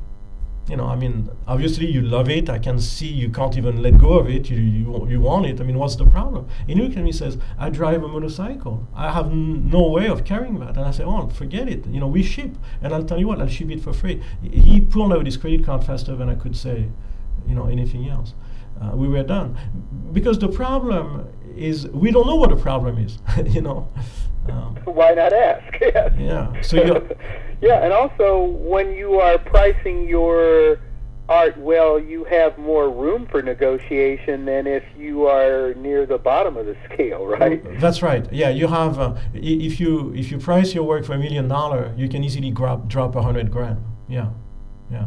You 0.69 0.77
know, 0.77 0.85
I 0.85 0.95
mean, 0.95 1.29
obviously 1.45 1.87
you 1.87 2.01
love 2.01 2.29
it. 2.29 2.49
I 2.49 2.57
can 2.57 2.79
see 2.79 3.07
you 3.07 3.29
can't 3.29 3.57
even 3.57 3.81
let 3.81 3.97
go 3.97 4.13
of 4.13 4.29
it. 4.29 4.49
You, 4.49 4.57
you, 4.57 5.07
you 5.09 5.19
want 5.19 5.45
it. 5.45 5.59
I 5.59 5.63
mean, 5.63 5.77
what's 5.77 5.97
the 5.97 6.05
problem? 6.05 6.47
And 6.61 6.69
he 6.69 6.75
looked 6.75 6.95
at 6.95 7.03
me 7.03 7.11
says, 7.11 7.37
I 7.59 7.69
drive 7.69 8.01
a 8.03 8.07
motorcycle. 8.07 8.87
I 8.95 9.11
have 9.11 9.25
n- 9.25 9.69
no 9.69 9.89
way 9.89 10.07
of 10.07 10.23
carrying 10.23 10.59
that. 10.59 10.77
And 10.77 10.85
I 10.85 10.91
say, 10.91 11.03
oh, 11.03 11.27
forget 11.27 11.67
it. 11.67 11.85
You 11.87 11.99
know, 11.99 12.07
we 12.07 12.23
ship. 12.23 12.55
And 12.81 12.93
I'll 12.93 13.03
tell 13.03 13.19
you 13.19 13.27
what, 13.27 13.41
I'll 13.41 13.47
ship 13.49 13.69
it 13.71 13.81
for 13.81 13.91
free. 13.91 14.21
He 14.41 14.79
pulled 14.79 15.11
out 15.11 15.25
his 15.25 15.35
credit 15.35 15.65
card 15.65 15.83
faster 15.83 16.15
than 16.15 16.29
I 16.29 16.35
could 16.35 16.55
say, 16.55 16.89
you 17.45 17.55
know, 17.55 17.67
anything 17.67 18.07
else. 18.07 18.33
Uh, 18.81 18.95
we 18.95 19.07
were 19.07 19.23
done. 19.23 19.57
Because 20.13 20.39
the 20.39 20.47
problem 20.47 21.27
is, 21.57 21.87
we 21.89 22.09
don't 22.11 22.25
know 22.25 22.35
what 22.35 22.49
the 22.49 22.55
problem 22.55 22.97
is, 22.97 23.17
you 23.53 23.61
know. 23.61 23.89
Um, 24.49 24.75
Why 24.85 25.13
not 25.13 25.33
ask? 25.33 25.79
yeah. 26.17 26.61
So 26.61 26.77
you 26.77 27.15
yeah, 27.63 27.83
and 27.83 27.93
also 27.93 28.43
when 28.43 28.93
you 28.93 29.19
are 29.19 29.37
pricing 29.37 30.07
your 30.07 30.79
art 31.29 31.57
well, 31.57 31.97
you 31.97 32.25
have 32.25 32.57
more 32.57 32.89
room 32.89 33.25
for 33.27 33.41
negotiation 33.41 34.43
than 34.45 34.67
if 34.67 34.83
you 34.97 35.25
are 35.27 35.73
near 35.75 36.05
the 36.05 36.17
bottom 36.17 36.57
of 36.57 36.65
the 36.65 36.75
scale, 36.85 37.25
right? 37.39 37.63
That's 37.79 38.01
right. 38.01 38.31
Yeah, 38.31 38.49
you 38.49 38.67
have. 38.67 38.99
Uh, 38.99 39.15
if 39.33 39.79
you 39.79 40.13
if 40.13 40.29
you 40.31 40.37
price 40.37 40.73
your 40.73 40.83
work 40.83 41.05
for 41.05 41.13
a 41.13 41.17
million 41.17 41.47
dollar, 41.47 41.93
you 41.95 42.09
can 42.09 42.23
easily 42.23 42.51
drop 42.51 42.87
drop 42.87 43.15
a 43.15 43.21
hundred 43.21 43.49
grand. 43.49 43.79
Yeah, 44.09 44.29
yeah, 44.91 45.05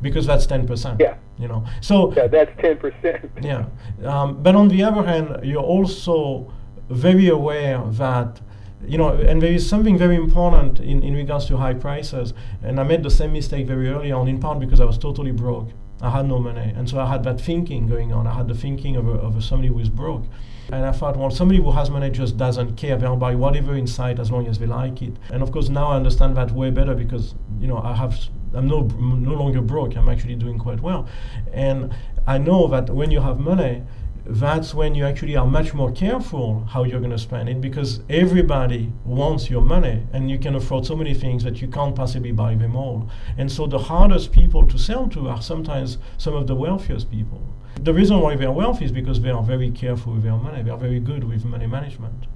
because 0.00 0.26
that's 0.26 0.46
ten 0.46 0.66
percent. 0.66 1.00
Yeah. 1.00 1.16
You 1.38 1.46
know, 1.46 1.64
so 1.80 2.12
yeah, 2.14 2.26
that's 2.26 2.50
ten 2.60 2.78
percent. 2.78 3.30
yeah, 3.42 3.66
um, 4.04 4.42
but 4.42 4.56
on 4.56 4.68
the 4.68 4.82
other 4.82 5.04
hand, 5.04 5.44
you're 5.44 5.62
also 5.62 6.52
very 6.90 7.28
aware 7.28 7.82
that 7.92 8.40
you 8.86 8.96
know, 8.96 9.10
and 9.10 9.42
there 9.42 9.52
is 9.52 9.68
something 9.68 9.98
very 9.98 10.14
important 10.14 10.80
in, 10.80 11.02
in 11.02 11.14
regards 11.14 11.46
to 11.46 11.56
high 11.56 11.74
prices. 11.74 12.32
And 12.62 12.78
I 12.78 12.84
made 12.84 13.02
the 13.02 13.10
same 13.10 13.32
mistake 13.32 13.66
very 13.66 13.88
early 13.88 14.12
on, 14.12 14.28
in 14.28 14.38
part 14.38 14.60
because 14.60 14.80
I 14.80 14.84
was 14.84 14.98
totally 14.98 15.32
broke. 15.32 15.70
I 16.00 16.10
had 16.10 16.26
no 16.26 16.38
money. 16.38 16.72
And 16.76 16.88
so 16.88 17.00
I 17.00 17.06
had 17.06 17.24
that 17.24 17.40
thinking 17.40 17.88
going 17.88 18.12
on. 18.12 18.26
I 18.26 18.34
had 18.34 18.46
the 18.46 18.54
thinking 18.54 18.96
of, 18.96 19.08
a, 19.08 19.12
of 19.12 19.42
somebody 19.42 19.68
who 19.68 19.80
is 19.80 19.88
broke. 19.88 20.24
And 20.70 20.84
I 20.84 20.92
thought, 20.92 21.16
well, 21.16 21.30
somebody 21.30 21.60
who 21.60 21.72
has 21.72 21.90
money 21.90 22.10
just 22.10 22.36
doesn't 22.36 22.76
care. 22.76 22.96
They'll 22.96 23.16
buy 23.16 23.34
whatever 23.34 23.74
inside 23.74 24.20
as 24.20 24.30
long 24.30 24.46
as 24.46 24.58
they 24.58 24.66
like 24.66 25.02
it. 25.02 25.14
And 25.32 25.42
of 25.42 25.50
course, 25.50 25.68
now 25.68 25.88
I 25.88 25.96
understand 25.96 26.36
that 26.36 26.52
way 26.52 26.70
better 26.70 26.94
because, 26.94 27.34
you 27.58 27.66
know, 27.66 27.78
I 27.78 27.96
have, 27.96 28.16
I'm 28.54 28.68
no, 28.68 28.82
no 28.82 29.32
longer 29.32 29.62
broke. 29.62 29.96
I'm 29.96 30.08
actually 30.08 30.36
doing 30.36 30.58
quite 30.58 30.80
well. 30.80 31.08
And 31.52 31.92
I 32.26 32.38
know 32.38 32.68
that 32.68 32.90
when 32.90 33.10
you 33.10 33.20
have 33.20 33.40
money, 33.40 33.82
that's 34.30 34.74
when 34.74 34.94
you 34.94 35.06
actually 35.06 35.36
are 35.36 35.46
much 35.46 35.72
more 35.72 35.90
careful 35.90 36.62
how 36.68 36.84
you're 36.84 37.00
going 37.00 37.10
to 37.10 37.18
spend 37.18 37.48
it 37.48 37.62
because 37.62 38.00
everybody 38.10 38.92
wants 39.06 39.48
your 39.48 39.62
money 39.62 40.02
and 40.12 40.30
you 40.30 40.38
can 40.38 40.54
afford 40.54 40.84
so 40.84 40.94
many 40.94 41.14
things 41.14 41.42
that 41.44 41.62
you 41.62 41.68
can't 41.68 41.96
possibly 41.96 42.30
buy 42.30 42.54
them 42.54 42.76
all. 42.76 43.08
And 43.38 43.50
so 43.50 43.66
the 43.66 43.78
hardest 43.78 44.30
people 44.30 44.66
to 44.66 44.78
sell 44.78 45.08
to 45.08 45.30
are 45.30 45.40
sometimes 45.40 45.96
some 46.18 46.34
of 46.34 46.46
the 46.46 46.54
wealthiest 46.54 47.10
people. 47.10 47.42
The 47.80 47.94
reason 47.94 48.20
why 48.20 48.36
they're 48.36 48.52
wealthy 48.52 48.84
is 48.84 48.92
because 48.92 49.18
they 49.22 49.30
are 49.30 49.42
very 49.42 49.70
careful 49.70 50.12
with 50.12 50.24
their 50.24 50.36
money, 50.36 50.62
they 50.62 50.70
are 50.70 50.76
very 50.76 51.00
good 51.00 51.24
with 51.24 51.46
money 51.46 51.66
management. 51.66 52.26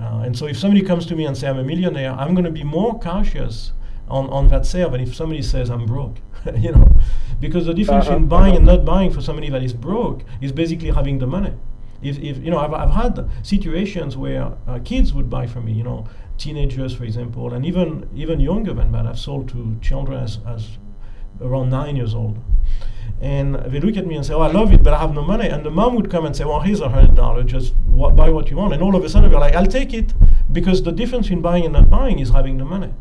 Uh, 0.00 0.22
and 0.24 0.38
so 0.38 0.46
if 0.46 0.56
somebody 0.56 0.82
comes 0.82 1.06
to 1.06 1.16
me 1.16 1.26
and 1.26 1.36
says, 1.36 1.50
I'm 1.50 1.58
a 1.58 1.64
millionaire, 1.64 2.12
I'm 2.12 2.34
going 2.34 2.44
to 2.44 2.52
be 2.52 2.62
more 2.62 3.00
cautious 3.00 3.72
on, 4.08 4.28
on 4.30 4.48
that 4.48 4.66
sale 4.66 4.90
than 4.90 5.00
if 5.00 5.14
somebody 5.14 5.42
says, 5.42 5.70
I'm 5.70 5.86
broke. 5.86 6.18
you 6.56 6.72
know, 6.72 6.88
because 7.40 7.66
the 7.66 7.74
difference 7.74 8.06
uh-huh. 8.06 8.16
in 8.16 8.28
buying 8.28 8.56
and 8.56 8.66
not 8.66 8.84
buying 8.84 9.10
for 9.10 9.20
somebody 9.20 9.50
that 9.50 9.62
is 9.62 9.72
broke 9.72 10.22
is 10.40 10.52
basically 10.52 10.90
having 10.90 11.18
the 11.18 11.26
money. 11.26 11.54
If, 12.02 12.18
if 12.18 12.38
you 12.38 12.50
know, 12.50 12.58
I've, 12.58 12.74
I've 12.74 12.90
had 12.90 13.28
situations 13.42 14.16
where 14.16 14.52
uh, 14.66 14.78
kids 14.84 15.14
would 15.14 15.30
buy 15.30 15.46
from 15.46 15.64
me, 15.64 15.72
you 15.72 15.84
know, 15.84 16.06
teenagers, 16.36 16.94
for 16.94 17.04
example, 17.04 17.54
and 17.54 17.64
even 17.64 18.08
even 18.14 18.40
younger 18.40 18.74
than 18.74 18.92
that. 18.92 19.06
I've 19.06 19.18
sold 19.18 19.48
to 19.50 19.78
children 19.80 20.22
as, 20.22 20.38
as 20.46 20.78
around 21.40 21.70
nine 21.70 21.96
years 21.96 22.14
old. 22.14 22.38
And 23.20 23.54
they 23.54 23.80
look 23.80 23.96
at 23.96 24.06
me 24.06 24.16
and 24.16 24.26
say, 24.26 24.34
"Oh, 24.34 24.40
I 24.40 24.50
love 24.50 24.72
it, 24.72 24.82
but 24.82 24.92
I 24.92 24.98
have 24.98 25.14
no 25.14 25.22
money." 25.22 25.48
And 25.48 25.64
the 25.64 25.70
mom 25.70 25.94
would 25.94 26.10
come 26.10 26.26
and 26.26 26.36
say, 26.36 26.44
"Well, 26.44 26.60
here's 26.60 26.80
a 26.80 26.88
hundred 26.88 27.14
dollars. 27.14 27.46
Just 27.46 27.74
buy 27.88 28.28
what 28.28 28.50
you 28.50 28.56
want." 28.56 28.74
And 28.74 28.82
all 28.82 28.96
of 28.96 29.04
a 29.04 29.08
sudden, 29.08 29.30
we're 29.30 29.38
like, 29.38 29.54
"I'll 29.54 29.66
take 29.66 29.94
it," 29.94 30.12
because 30.52 30.82
the 30.82 30.92
difference 30.92 31.30
in 31.30 31.40
buying 31.40 31.64
and 31.64 31.72
not 31.72 31.88
buying 31.88 32.18
is 32.18 32.30
having 32.30 32.58
the 32.58 32.64
money. 32.64 32.92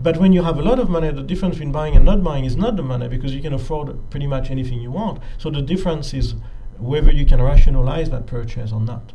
But 0.00 0.16
when 0.18 0.32
you 0.32 0.42
have 0.44 0.58
a 0.58 0.62
lot 0.62 0.78
of 0.78 0.88
money, 0.88 1.10
the 1.10 1.22
difference 1.22 1.56
between 1.56 1.72
buying 1.72 1.96
and 1.96 2.04
not 2.04 2.22
buying 2.22 2.44
is 2.44 2.56
not 2.56 2.76
the 2.76 2.82
money 2.82 3.08
because 3.08 3.34
you 3.34 3.42
can 3.42 3.52
afford 3.52 4.10
pretty 4.10 4.28
much 4.28 4.50
anything 4.50 4.80
you 4.80 4.92
want. 4.92 5.20
So 5.38 5.50
the 5.50 5.62
difference 5.62 6.14
is 6.14 6.34
whether 6.78 7.10
you 7.10 7.26
can 7.26 7.42
rationalize 7.42 8.10
that 8.10 8.26
purchase 8.26 8.70
or 8.70 8.80
not. 8.80 9.12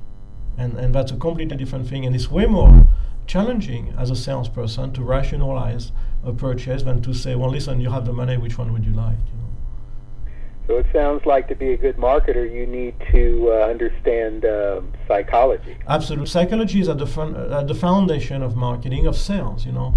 And, 0.57 0.77
and 0.77 0.93
that's 0.93 1.11
a 1.11 1.15
completely 1.15 1.55
different 1.55 1.87
thing. 1.87 2.05
And 2.05 2.13
it's 2.13 2.29
way 2.29 2.45
more 2.45 2.85
challenging 3.27 3.93
as 3.97 4.09
a 4.09 4.15
salesperson 4.15 4.91
to 4.93 5.01
rationalize 5.01 5.93
a 6.25 6.33
purchase 6.33 6.83
than 6.83 7.01
to 7.01 7.13
say, 7.13 7.35
well, 7.35 7.49
listen, 7.49 7.79
you 7.79 7.89
have 7.89 8.05
the 8.05 8.13
money, 8.13 8.35
which 8.37 8.57
one 8.57 8.73
would 8.73 8.85
you 8.85 8.93
like? 8.93 9.15
You 9.15 9.37
know? 9.37 10.33
So 10.67 10.77
it 10.77 10.85
sounds 10.93 11.25
like 11.25 11.47
to 11.47 11.55
be 11.55 11.73
a 11.73 11.77
good 11.77 11.97
marketer, 11.97 12.49
you 12.49 12.65
need 12.65 12.95
to 13.11 13.51
uh, 13.51 13.67
understand 13.67 14.45
uh, 14.45 14.81
psychology. 15.07 15.77
Absolutely, 15.87 16.27
psychology 16.27 16.79
is 16.81 16.89
at 16.89 16.97
the, 16.97 17.07
fun, 17.07 17.35
at 17.35 17.67
the 17.67 17.75
foundation 17.75 18.41
of 18.41 18.55
marketing 18.55 19.05
of 19.05 19.17
sales. 19.17 19.65
You 19.65 19.73
know, 19.73 19.95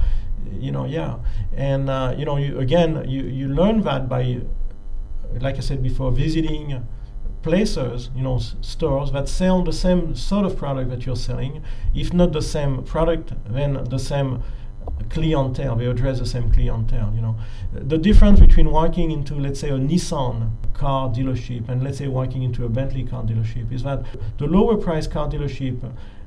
you 0.60 0.72
know, 0.72 0.84
yeah. 0.84 1.18
And, 1.54 1.88
uh, 1.90 2.14
you 2.16 2.24
know, 2.24 2.36
you, 2.36 2.58
again, 2.58 3.08
you, 3.08 3.22
you 3.22 3.48
learn 3.48 3.82
that 3.82 4.08
by, 4.08 4.40
like 5.40 5.56
I 5.56 5.60
said 5.60 5.82
before, 5.82 6.10
visiting 6.12 6.86
places, 7.42 8.10
you 8.14 8.22
know, 8.22 8.36
s- 8.36 8.56
stores 8.60 9.12
that 9.12 9.28
sell 9.28 9.62
the 9.62 9.72
same 9.72 10.14
sort 10.14 10.44
of 10.44 10.56
product 10.56 10.90
that 10.90 11.06
you're 11.06 11.16
selling. 11.16 11.62
If 11.94 12.12
not 12.12 12.32
the 12.32 12.42
same 12.42 12.82
product, 12.82 13.32
then 13.46 13.84
the 13.84 13.98
same 13.98 14.42
clientele. 15.10 15.76
They 15.76 15.86
address 15.86 16.18
the 16.18 16.26
same 16.26 16.50
clientele. 16.50 17.12
You 17.14 17.20
know, 17.20 17.36
the 17.72 17.98
difference 17.98 18.40
between 18.40 18.70
walking 18.70 19.10
into, 19.10 19.34
let's 19.34 19.60
say, 19.60 19.68
a 19.68 19.78
Nissan 19.78 20.52
car 20.72 21.08
dealership 21.08 21.68
and 21.68 21.82
let's 21.82 21.98
say 21.98 22.06
walking 22.06 22.42
into 22.42 22.64
a 22.64 22.68
Bentley 22.68 23.04
car 23.04 23.22
dealership 23.22 23.72
is 23.72 23.82
that 23.82 24.04
the 24.38 24.46
lower 24.46 24.76
price 24.76 25.06
car 25.06 25.28
dealership 25.28 25.80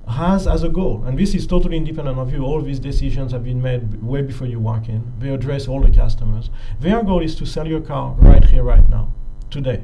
has 0.10 0.48
as 0.48 0.64
a 0.64 0.70
goal, 0.70 1.04
and 1.06 1.18
this 1.18 1.36
is 1.36 1.46
totally 1.46 1.78
independent 1.78 2.18
of 2.18 2.34
you, 2.34 2.44
all 2.44 2.62
these 2.62 2.80
decisions 2.80 3.32
have 3.32 3.44
been 3.44 3.62
made 3.62 4.02
way 4.04 4.22
before 4.22 4.48
you 4.48 4.60
walk 4.60 4.90
in. 4.90 5.14
They 5.20 5.30
address 5.30 5.68
all 5.68 5.82
the 5.82 5.92
customers. 5.92 6.50
Their 6.80 7.04
goal 7.04 7.22
is 7.22 7.36
to 7.36 7.46
sell 7.46 7.68
your 7.68 7.82
car 7.82 8.16
right 8.18 8.44
here, 8.44 8.64
right 8.64 8.88
now, 8.90 9.14
today. 9.52 9.84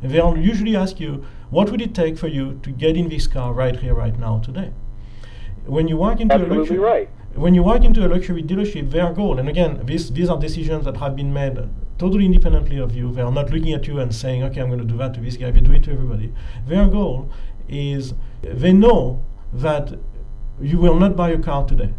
And 0.00 0.12
they'll 0.12 0.36
usually 0.38 0.76
ask 0.76 1.00
you, 1.00 1.26
what 1.50 1.70
would 1.70 1.80
it 1.80 1.94
take 1.94 2.16
for 2.16 2.28
you 2.28 2.60
to 2.62 2.70
get 2.70 2.96
in 2.96 3.08
this 3.08 3.26
car 3.26 3.52
right 3.52 3.76
here, 3.76 3.94
right 3.94 4.18
now, 4.18 4.38
today? 4.38 4.72
When 5.66 5.88
you 5.88 5.96
walk 5.96 6.20
into 6.20 6.34
Absolutely 6.34 6.56
a 6.56 6.60
luxury, 6.60 6.78
right. 6.78 7.08
when 7.34 7.54
you 7.54 7.62
walk 7.62 7.84
into 7.84 8.06
a 8.06 8.08
luxury 8.08 8.42
dealership, 8.42 8.90
their 8.90 9.12
goal, 9.12 9.38
and 9.38 9.48
again, 9.48 9.80
these 9.84 10.10
these 10.10 10.28
are 10.28 10.38
decisions 10.38 10.84
that 10.84 10.98
have 10.98 11.16
been 11.16 11.32
made 11.32 11.58
totally 11.98 12.26
independently 12.26 12.78
of 12.78 12.94
you. 12.94 13.12
They 13.12 13.22
are 13.22 13.32
not 13.32 13.50
looking 13.50 13.72
at 13.72 13.86
you 13.86 13.98
and 14.00 14.14
saying, 14.14 14.42
okay, 14.44 14.60
I'm 14.60 14.68
going 14.68 14.80
to 14.80 14.84
do 14.84 14.96
that 14.98 15.14
to 15.14 15.20
this 15.20 15.36
guy. 15.36 15.50
They 15.50 15.60
do 15.60 15.72
it 15.72 15.84
to 15.84 15.92
everybody. 15.92 16.32
Their 16.66 16.86
goal 16.88 17.30
is 17.68 18.14
they 18.42 18.72
know 18.72 19.24
that 19.54 19.98
you 20.60 20.78
will 20.78 20.98
not 20.98 21.16
buy 21.16 21.30
a 21.30 21.38
car 21.38 21.66
today. 21.66 21.92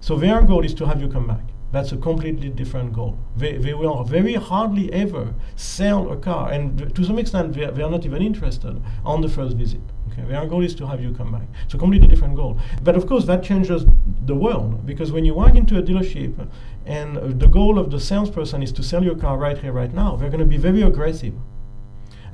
So 0.00 0.16
their 0.16 0.42
goal 0.42 0.64
is 0.64 0.74
to 0.74 0.86
have 0.86 1.00
you 1.00 1.08
come 1.08 1.26
back. 1.26 1.44
That's 1.72 1.92
a 1.92 1.96
completely 1.96 2.50
different 2.50 2.92
goal. 2.92 3.18
They, 3.34 3.56
they 3.56 3.72
will 3.72 4.04
very 4.04 4.34
hardly 4.34 4.92
ever 4.92 5.32
sell 5.56 6.12
a 6.12 6.16
car, 6.16 6.52
and 6.52 6.94
to 6.94 7.04
some 7.04 7.18
extent, 7.18 7.54
they 7.54 7.64
are, 7.64 7.70
they 7.70 7.82
are 7.82 7.90
not 7.90 8.04
even 8.04 8.20
interested 8.20 8.82
on 9.06 9.22
the 9.22 9.28
first 9.28 9.56
visit. 9.56 9.80
Okay, 10.10 10.22
their 10.28 10.44
goal 10.46 10.62
is 10.62 10.74
to 10.74 10.86
have 10.86 11.00
you 11.00 11.14
come 11.14 11.32
back. 11.32 11.48
It's 11.64 11.72
a 11.72 11.78
completely 11.78 12.08
different 12.08 12.36
goal. 12.36 12.58
But 12.82 12.94
of 12.96 13.06
course, 13.06 13.24
that 13.24 13.42
changes 13.42 13.86
the 14.26 14.34
world 14.34 14.84
because 14.84 15.12
when 15.12 15.24
you 15.24 15.32
walk 15.32 15.54
into 15.54 15.78
a 15.78 15.82
dealership 15.82 16.46
and 16.84 17.40
the 17.40 17.46
goal 17.46 17.78
of 17.78 17.90
the 17.90 17.98
salesperson 17.98 18.62
is 18.62 18.72
to 18.72 18.82
sell 18.82 19.02
your 19.02 19.16
car 19.16 19.38
right 19.38 19.56
here, 19.56 19.72
right 19.72 19.94
now, 19.94 20.16
they're 20.16 20.28
going 20.28 20.40
to 20.40 20.44
be 20.44 20.58
very 20.58 20.82
aggressive. 20.82 21.32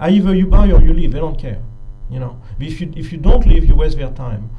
Either 0.01 0.35
you 0.35 0.47
buy 0.47 0.73
or 0.73 0.83
you 0.83 0.93
leave. 0.93 1.13
They 1.13 1.21
don't 1.21 1.39
care. 1.39 1.63
You 2.11 2.21
know, 2.21 2.41
if 2.59 2.81
you 2.81 2.93
if 2.97 3.13
you 3.13 3.19
don't 3.19 3.47
leave, 3.47 3.65
you 3.65 3.75
waste 3.75 3.97
their 3.99 4.11
time 4.11 4.51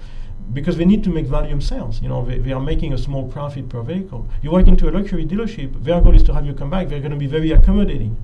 because 0.54 0.78
they 0.78 0.86
need 0.86 1.04
to 1.04 1.10
make 1.10 1.26
volume 1.26 1.62
sales. 1.62 2.02
You 2.02 2.10
know, 2.10 2.26
they, 2.26 2.38
they 2.40 2.52
are 2.52 2.60
making 2.62 2.94
a 2.94 2.98
small 2.98 3.28
profit 3.28 3.70
per 3.70 3.82
vehicle. 3.82 4.28
You 4.42 4.52
walk 4.52 4.68
into 4.68 4.90
a 4.90 4.92
luxury 4.92 5.26
dealership, 5.26 5.84
their 5.84 6.02
goal 6.02 6.16
is 6.16 6.24
to 6.24 6.34
have 6.34 6.46
you 6.46 6.54
come 6.54 6.70
back. 6.70 6.90
They're 6.90 7.00
going 7.00 7.12
to 7.12 7.18
be 7.18 7.28
very 7.28 7.52
accommodating. 7.52 8.18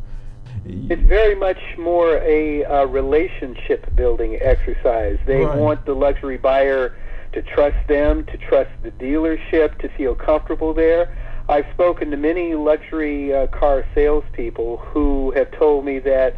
It's 0.68 1.02
very 1.04 1.36
much 1.36 1.60
more 1.78 2.18
a 2.18 2.66
uh, 2.66 2.86
relationship 2.86 3.96
building 3.96 4.40
exercise. 4.42 5.20
They 5.28 5.42
Right. 5.42 5.58
want 5.58 5.86
the 5.86 5.94
luxury 5.94 6.38
buyer 6.38 6.96
to 7.34 7.42
trust 7.44 7.88
them, 7.88 8.26
to 8.26 8.38
trust 8.38 8.72
the 8.82 8.92
dealership, 8.92 9.78
to 9.80 9.90
feel 9.90 10.16
comfortable 10.16 10.74
there. 10.74 11.16
I've 11.48 11.66
spoken 11.74 12.10
to 12.12 12.18
many 12.18 12.56
luxury 12.56 13.34
uh, 13.34 13.48
car 13.48 13.86
salespeople 13.94 14.78
who 14.78 15.32
have 15.36 15.52
told 15.52 15.86
me 15.86 16.00
that 16.00 16.36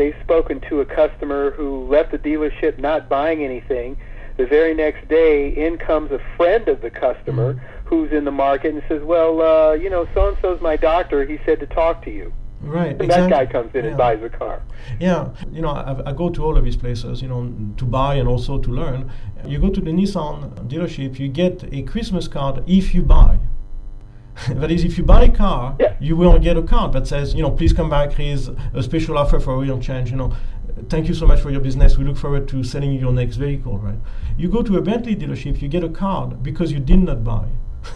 they've 0.00 0.16
spoken 0.22 0.60
to 0.70 0.80
a 0.80 0.86
customer 0.86 1.50
who 1.50 1.86
left 1.88 2.10
the 2.10 2.18
dealership 2.18 2.78
not 2.78 3.08
buying 3.08 3.44
anything. 3.44 3.96
The 4.38 4.46
very 4.46 4.72
next 4.74 5.06
day, 5.08 5.50
in 5.50 5.76
comes 5.76 6.10
a 6.10 6.20
friend 6.36 6.66
of 6.68 6.80
the 6.80 6.90
customer 6.90 7.60
who's 7.84 8.10
in 8.10 8.24
the 8.24 8.30
market 8.30 8.72
and 8.72 8.82
says, 8.88 9.02
"Well, 9.02 9.42
uh, 9.42 9.72
you 9.74 9.90
know, 9.90 10.08
so 10.14 10.28
and 10.28 10.38
so's 10.40 10.60
my 10.62 10.76
doctor. 10.76 11.24
He 11.26 11.38
said 11.44 11.60
to 11.60 11.66
talk 11.66 12.02
to 12.06 12.10
you." 12.10 12.32
Right. 12.62 12.92
And 12.92 13.02
exactly. 13.02 13.30
that 13.30 13.30
guy 13.30 13.52
comes 13.52 13.74
in 13.74 13.84
Yeah. 13.84 13.88
and 13.90 13.98
buys 13.98 14.22
a 14.22 14.28
car. 14.28 14.62
Yeah, 14.98 15.28
you 15.50 15.62
know, 15.62 15.70
I, 15.70 16.10
I 16.10 16.12
go 16.12 16.28
to 16.30 16.44
all 16.44 16.56
of 16.58 16.64
these 16.64 16.76
places, 16.76 17.22
you 17.22 17.28
know, 17.28 17.42
to 17.78 17.84
buy 17.84 18.14
and 18.14 18.28
also 18.28 18.58
to 18.58 18.70
learn. 18.70 19.10
You 19.46 19.58
go 19.58 19.70
to 19.70 19.80
the 19.80 19.90
Nissan 19.90 20.34
dealership, 20.68 21.18
you 21.18 21.28
get 21.28 21.64
a 21.72 21.82
Christmas 21.82 22.28
card 22.28 22.62
if 22.66 22.94
you 22.94 23.02
buy. 23.02 23.38
that 24.48 24.70
is, 24.70 24.84
if 24.84 24.96
you 24.96 25.04
buy 25.04 25.24
a 25.24 25.28
car, 25.30 25.76
Yeah. 25.78 25.94
you 26.00 26.16
will 26.16 26.38
get 26.38 26.56
a 26.56 26.62
card 26.62 26.92
that 26.92 27.06
says, 27.06 27.34
you 27.34 27.42
know, 27.42 27.50
please 27.50 27.72
come 27.72 27.90
back. 27.90 28.12
Here's 28.12 28.48
a 28.48 28.82
special 28.82 29.18
offer 29.18 29.40
for 29.40 29.54
a 29.54 29.58
real 29.58 29.78
change. 29.80 30.10
You 30.10 30.16
know, 30.16 30.32
thank 30.88 31.08
you 31.08 31.14
so 31.14 31.26
much 31.26 31.40
for 31.40 31.50
your 31.50 31.60
business. 31.60 31.98
We 31.98 32.04
look 32.04 32.16
forward 32.16 32.48
to 32.48 32.62
selling 32.64 32.92
you 32.92 33.00
your 33.00 33.12
next 33.12 33.36
vehicle. 33.36 33.78
Right? 33.78 33.98
You 34.38 34.48
go 34.48 34.62
to 34.62 34.76
a 34.78 34.82
Bentley 34.82 35.16
dealership, 35.16 35.60
you 35.60 35.68
get 35.68 35.84
a 35.84 35.88
card 35.88 36.42
because 36.42 36.72
you 36.72 36.78
did 36.80 37.00
not 37.00 37.24
buy. 37.24 37.46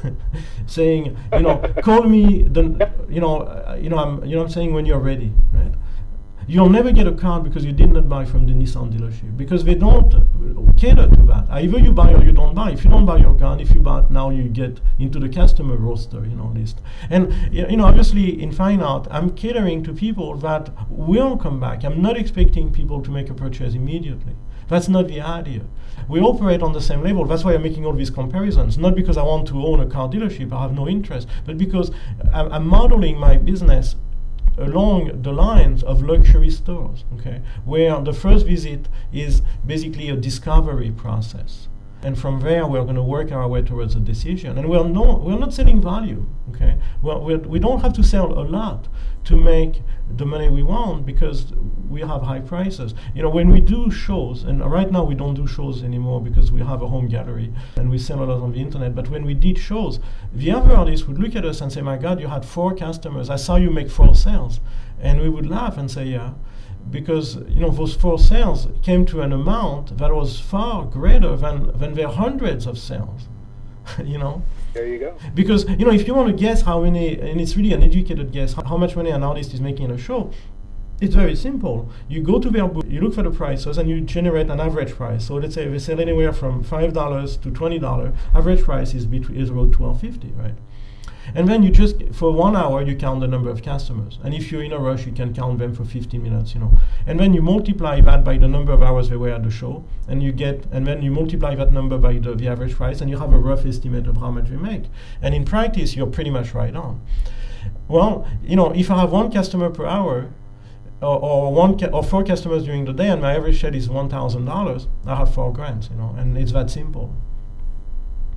saying, 0.67 1.17
you 1.35 1.41
know, 1.41 1.59
call 1.83 2.05
me. 2.05 2.43
The, 2.43 2.91
you 3.09 3.21
know, 3.21 3.41
uh, 3.43 3.79
you 3.81 3.91
know, 3.91 3.99
I'm, 3.99 4.25
you 4.25 4.37
know, 4.37 4.43
I'm 4.43 4.51
saying 4.51 4.73
when 4.73 4.87
you're 4.87 4.99
ready, 4.99 5.33
right? 5.53 5.73
You'll 6.47 6.69
never 6.69 6.93
get 6.93 7.07
a 7.07 7.13
car 7.13 7.41
because 7.41 7.65
you 7.65 7.73
did 7.73 7.91
not 7.93 8.09
buy 8.09 8.25
from 8.25 8.47
the 8.47 8.53
Nissan 8.53 8.93
dealership 8.93 9.37
because 9.37 9.65
they 9.65 9.75
don't 9.75 10.15
uh, 10.15 10.21
cater 10.77 11.09
to 11.09 11.23
that. 11.23 11.47
Either 11.51 11.79
you 11.79 11.91
buy 11.93 12.13
or 12.13 12.23
you 12.23 12.33
don't 12.33 12.55
buy. 12.55 12.71
If 12.71 12.85
you 12.85 12.91
don't 12.91 13.07
buy 13.07 13.17
your 13.17 13.35
card, 13.35 13.61
if 13.63 13.75
you 13.75 13.81
buy 13.81 14.01
it 14.01 14.11
now, 14.11 14.29
you 14.31 14.45
get 14.45 14.81
into 14.99 15.19
the 15.19 15.29
customer 15.29 15.77
roster, 15.77 16.25
you 16.25 16.37
know, 16.37 16.53
list. 16.55 16.81
And 17.09 17.33
you 17.53 17.77
know, 17.77 17.87
obviously 17.87 18.43
in 18.43 18.53
Fine 18.53 18.83
Art, 18.83 19.07
I'm 19.11 19.31
catering 19.31 19.83
to 19.85 19.95
people 19.95 20.37
that 20.39 20.71
will 20.91 21.37
come 21.39 21.59
back. 21.59 21.83
I'm 21.83 22.03
not 22.03 22.17
expecting 22.19 22.71
people 22.71 23.01
to 23.03 23.11
make 23.11 23.31
a 23.31 23.35
purchase 23.35 23.75
immediately. 23.75 24.35
That's 24.69 24.89
not 24.89 25.09
the 25.09 25.21
idea. 25.21 25.63
We 26.09 26.21
operate 26.21 26.63
on 26.63 26.73
the 26.73 26.81
same 26.81 27.03
level. 27.03 27.25
That's 27.25 27.45
why 27.45 27.55
I'm 27.55 27.63
making 27.63 27.87
all 27.87 27.93
these 27.93 28.11
comparisons. 28.11 28.77
Not 28.77 28.95
because 28.95 29.17
I 29.17 29.23
want 29.23 29.49
to 29.49 29.65
own 29.65 29.81
a 29.81 29.87
car 29.87 30.09
dealership, 30.09 30.53
I 30.53 30.63
have 30.63 30.75
no 30.75 30.89
interest, 30.89 31.29
but 31.47 31.57
because 31.57 31.91
I'm, 32.33 32.53
I'm 32.53 32.67
modeling 32.67 33.19
my 33.19 33.37
business 33.37 33.97
along 34.59 35.23
the 35.23 35.33
lines 35.33 35.83
of 35.83 36.03
luxury 36.03 36.51
stores, 36.51 37.05
okay, 37.15 37.41
where 37.65 38.01
the 38.01 38.13
first 38.13 38.47
visit 38.47 38.89
is 39.13 39.43
basically 39.67 40.09
a 40.09 40.17
discovery 40.17 40.91
process. 40.91 41.69
And 42.05 42.19
from 42.19 42.41
there, 42.41 42.67
we're 42.67 42.83
going 42.85 42.97
to 42.97 43.03
work 43.03 43.33
our 43.33 43.49
way 43.49 43.63
towards 43.63 43.95
a 43.95 43.99
decision. 43.99 44.59
And 44.59 44.69
we're, 44.69 44.85
no, 44.85 45.17
we're 45.17 45.39
not 45.39 45.55
selling 45.55 45.81
value, 45.81 46.27
okay? 46.51 46.79
We're, 47.01 47.19
we're, 47.19 47.39
we 47.39 47.59
don't 47.59 47.81
have 47.81 47.95
to 47.95 48.03
sell 48.03 48.39
a 48.39 48.45
lot 48.45 48.89
to 49.25 49.37
make 49.39 49.81
the 50.15 50.27
money 50.27 50.51
we 50.51 50.63
want 50.63 51.07
because 51.07 51.55
we 51.89 52.03
have 52.03 52.21
high 52.21 52.41
prices. 52.41 52.95
You 53.15 53.23
know, 53.23 53.31
when 53.31 53.49
we 53.49 53.63
do 53.63 53.91
shows, 53.91 54.43
and 54.43 54.63
right 54.71 54.93
now 54.93 55.03
we 55.03 55.15
don't 55.15 55.33
do 55.33 55.47
shows 55.47 55.83
anymore 55.83 56.21
because 56.21 56.53
we 56.53 56.61
have 56.61 56.83
a 56.83 56.89
home 56.89 57.09
gallery 57.09 57.51
and 57.77 57.89
we 57.89 57.97
sell 57.97 58.23
a 58.23 58.27
lot 58.27 58.43
on 58.43 58.53
the 58.53 58.61
internet. 58.61 58.95
But 58.95 59.09
when 59.09 59.25
we 59.25 59.33
did 59.33 59.57
shows, 59.57 59.99
the 60.31 60.51
other 60.51 60.77
artists 60.77 61.07
would 61.07 61.19
look 61.19 61.35
at 61.35 61.47
us 61.47 61.63
and 61.63 61.73
say, 61.73 61.81
"My 61.81 61.97
God, 61.97 62.21
you 62.21 62.29
had 62.29 62.45
four 62.45 62.75
customers. 62.75 63.31
I 63.31 63.37
saw 63.37 63.57
you 63.57 63.71
make 63.71 63.91
four 63.91 64.15
sales," 64.15 64.61
and 65.01 65.23
we 65.23 65.31
would 65.31 65.49
laugh 65.49 65.79
and 65.79 65.91
say, 65.91 66.05
"Yeah." 66.09 66.35
Because 66.91 67.37
you 67.49 67.61
know 67.61 67.71
those 67.71 67.95
four 67.95 68.19
sales 68.19 68.69
came 68.83 69.05
to 69.07 69.21
an 69.23 69.33
amount 69.33 69.99
that 69.99 70.15
was 70.15 70.39
far 70.39 70.85
greater 70.85 71.37
than, 71.37 71.77
than 71.79 71.95
their 71.95 72.09
hundreds 72.09 72.67
of 72.67 72.79
sales. 72.79 73.29
you 74.05 74.19
know, 74.19 74.43
There 74.73 74.87
you 74.87 74.99
go. 74.99 75.17
because 75.35 75.69
you 75.69 75.85
know 75.85 75.93
if 75.93 76.07
you 76.07 76.15
want 76.15 76.29
to 76.29 76.35
guess 76.35 76.63
how 76.63 76.81
many 76.81 77.19
and 77.21 77.41
it's 77.41 77.55
really 77.57 77.73
an 77.75 77.83
educated 77.83 78.33
guess 78.33 78.55
how, 78.55 78.77
much 78.79 78.97
money 78.97 79.11
an 79.11 79.23
artist 79.23 79.53
is 79.53 79.61
making 79.61 79.87
in 79.87 79.91
a 79.91 79.99
show 79.99 80.31
it's 81.03 81.15
very 81.15 81.37
simple 81.37 81.91
you 82.09 82.23
go 82.23 82.39
to 82.39 82.49
their 82.49 82.67
book 82.67 82.85
you 82.89 83.01
look 83.01 83.13
for 83.13 83.23
the 83.23 83.31
prices 83.31 83.77
and 83.77 83.91
you 83.91 84.01
generate 84.01 84.49
an 84.49 84.59
average 84.59 84.93
price 84.93 85.27
so 85.27 85.35
let's 85.35 85.55
say 85.55 85.69
they 85.69 85.79
sell 85.79 86.01
anywhere 86.01 86.33
from 86.33 86.63
five 86.63 86.95
dollars 86.95 87.37
to 87.37 87.51
twenty 87.51 87.79
dollars 87.79 88.15
average 88.35 88.63
price 88.63 88.95
is 88.95 89.05
between 89.07 89.39
is 89.39 89.51
twelve 89.51 90.01
fifty 90.01 90.29
right 90.37 90.55
and 91.35 91.49
then 91.49 91.63
you 91.63 91.71
just 91.71 91.97
for 92.13 92.33
one 92.33 92.55
hour 92.57 92.83
you 92.83 92.95
count 92.97 93.21
the 93.21 93.27
number 93.27 93.51
of 93.51 93.63
customers. 93.63 94.19
And 94.23 94.35
if 94.35 94.51
you're 94.53 94.63
in 94.63 94.73
a 94.73 94.79
rush 94.79 95.07
you 95.07 95.13
can 95.13 95.35
count 95.35 95.59
them 95.59 95.75
for 95.75 95.85
15 95.85 96.23
minutes 96.23 96.55
you 96.55 96.61
know. 96.61 96.73
And 97.07 97.19
then 97.19 97.33
you 97.33 97.43
multiply 97.43 98.01
that 98.01 98.25
by 98.25 98.39
the 98.39 98.49
number 98.49 98.73
of 98.73 98.83
hours 98.83 99.09
they 99.09 99.17
were 99.17 99.31
at 99.31 99.43
the 99.43 99.51
show 99.51 99.85
and 100.09 100.23
you 100.23 100.33
get 100.33 100.67
and 100.73 100.87
then 100.87 101.03
you 101.03 101.11
multiply 101.11 101.55
that 101.55 101.73
number 101.73 101.99
by 101.99 102.19
the, 102.19 102.35
the 102.35 102.49
average 102.49 102.75
price 102.75 103.01
and 103.01 103.09
you 103.11 103.19
have 103.19 103.33
a 103.33 103.39
rough 103.39 103.65
estimate 103.65 104.07
of 104.07 104.17
how 104.19 104.31
much 104.31 104.51
you 104.51 104.59
make. 104.59 104.85
And 105.23 105.35
in 105.35 105.45
practice 105.45 105.97
you're 105.97 106.07
pretty 106.07 106.31
much 106.31 106.55
right 106.55 106.75
on. 106.75 107.01
Well 107.89 108.27
you 108.43 108.57
know 108.57 108.73
if 108.73 108.91
i 108.91 108.99
have 109.01 109.13
one 109.13 109.31
customer 109.33 109.71
per 109.71 109.87
hour 109.87 110.31
or, 111.03 111.53
one 111.53 111.79
ca- 111.79 111.91
or 111.93 112.03
four 112.03 112.25
customers 112.25 112.65
during 112.65 112.87
the 112.87 112.93
day 112.93 113.09
and 113.11 113.21
my 113.21 113.35
average 113.35 113.59
shed 113.59 113.75
is 113.75 113.89
$1000 113.89 114.87
i 115.07 115.15
have 115.15 115.35
four 115.35 115.53
grand 115.53 115.89
you 115.91 115.97
know 115.97 116.15
and 116.19 116.37
it's 116.39 116.53
that 116.53 116.71
simple. 116.71 117.15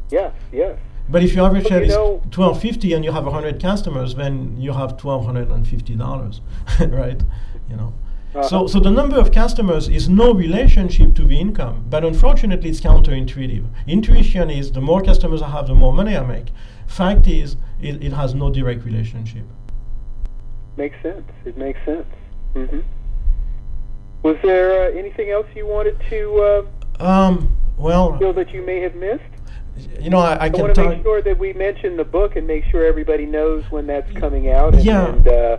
Yes, 0.09 0.33
yes. 0.51 0.77
But 1.09 1.23
if 1.23 1.33
your 1.33 1.45
average 1.47 1.67
share 1.67 1.83
you 1.83 1.91
is 1.91 2.31
twelve 2.31 2.59
fifty 2.61 2.93
and 2.93 3.03
you 3.05 3.11
have 3.11 3.25
hundred 3.25 3.61
customers, 3.61 4.15
then 4.15 4.55
you 4.59 4.73
have 4.73 4.97
twelve 4.97 5.25
hundred 5.25 5.49
and 5.49 5.67
fifty 5.67 5.95
dollars, 5.95 6.41
right? 6.79 7.21
You 7.69 7.75
know. 7.77 7.93
So, 8.33 8.39
Uh-huh. 8.39 8.67
so 8.67 8.79
the 8.79 8.91
number 8.91 9.17
of 9.17 9.31
customers 9.31 9.87
is 9.89 10.07
no 10.09 10.31
relationship 10.33 11.15
to 11.15 11.23
the 11.23 11.39
income, 11.39 11.85
but 11.89 12.03
unfortunately, 12.05 12.69
it's 12.69 12.79
counterintuitive. 12.81 13.65
Intuition 13.87 14.49
is 14.51 14.71
the 14.71 14.81
more 14.81 15.01
customers 15.01 15.41
I 15.41 15.49
have, 15.49 15.65
the 15.67 15.73
more 15.75 15.91
money 15.93 16.15
I 16.15 16.23
make. 16.23 16.47
Fact 16.85 17.27
is, 17.27 17.55
it, 17.81 18.03
it 18.03 18.13
has 18.13 18.35
no 18.35 18.49
direct 18.51 18.83
relationship. 18.85 19.43
Makes 20.75 21.01
sense. 21.01 21.23
It 21.45 21.57
makes 21.57 21.79
sense. 21.85 22.05
hmm 22.53 22.81
Was 24.21 24.35
there 24.43 24.83
uh, 24.91 24.91
anything 24.99 25.31
else 25.31 25.47
you 25.55 25.65
wanted 25.65 25.97
to 26.09 26.65
uh, 26.99 27.03
Um, 27.03 27.56
well, 27.77 28.17
that 28.33 28.51
you 28.51 28.65
may 28.65 28.81
have 28.81 28.95
missed? 28.95 29.23
you 29.99 30.09
know, 30.09 30.17
I, 30.17 30.33
I 30.33 30.43
I 30.45 30.49
can 30.49 30.61
want 30.61 30.75
to 30.75 30.89
make 30.89 31.03
sure 31.03 31.21
that 31.21 31.37
we 31.37 31.53
mention 31.53 31.97
the 31.97 32.03
book 32.03 32.35
and 32.35 32.47
make 32.47 32.65
sure 32.65 32.85
everybody 32.85 33.25
knows 33.25 33.63
when 33.69 33.87
that's 33.87 34.11
coming 34.13 34.49
out 34.49 34.73
and, 34.73 34.83
Yeah. 34.83 35.07
and 35.07 35.27
uh, 35.27 35.57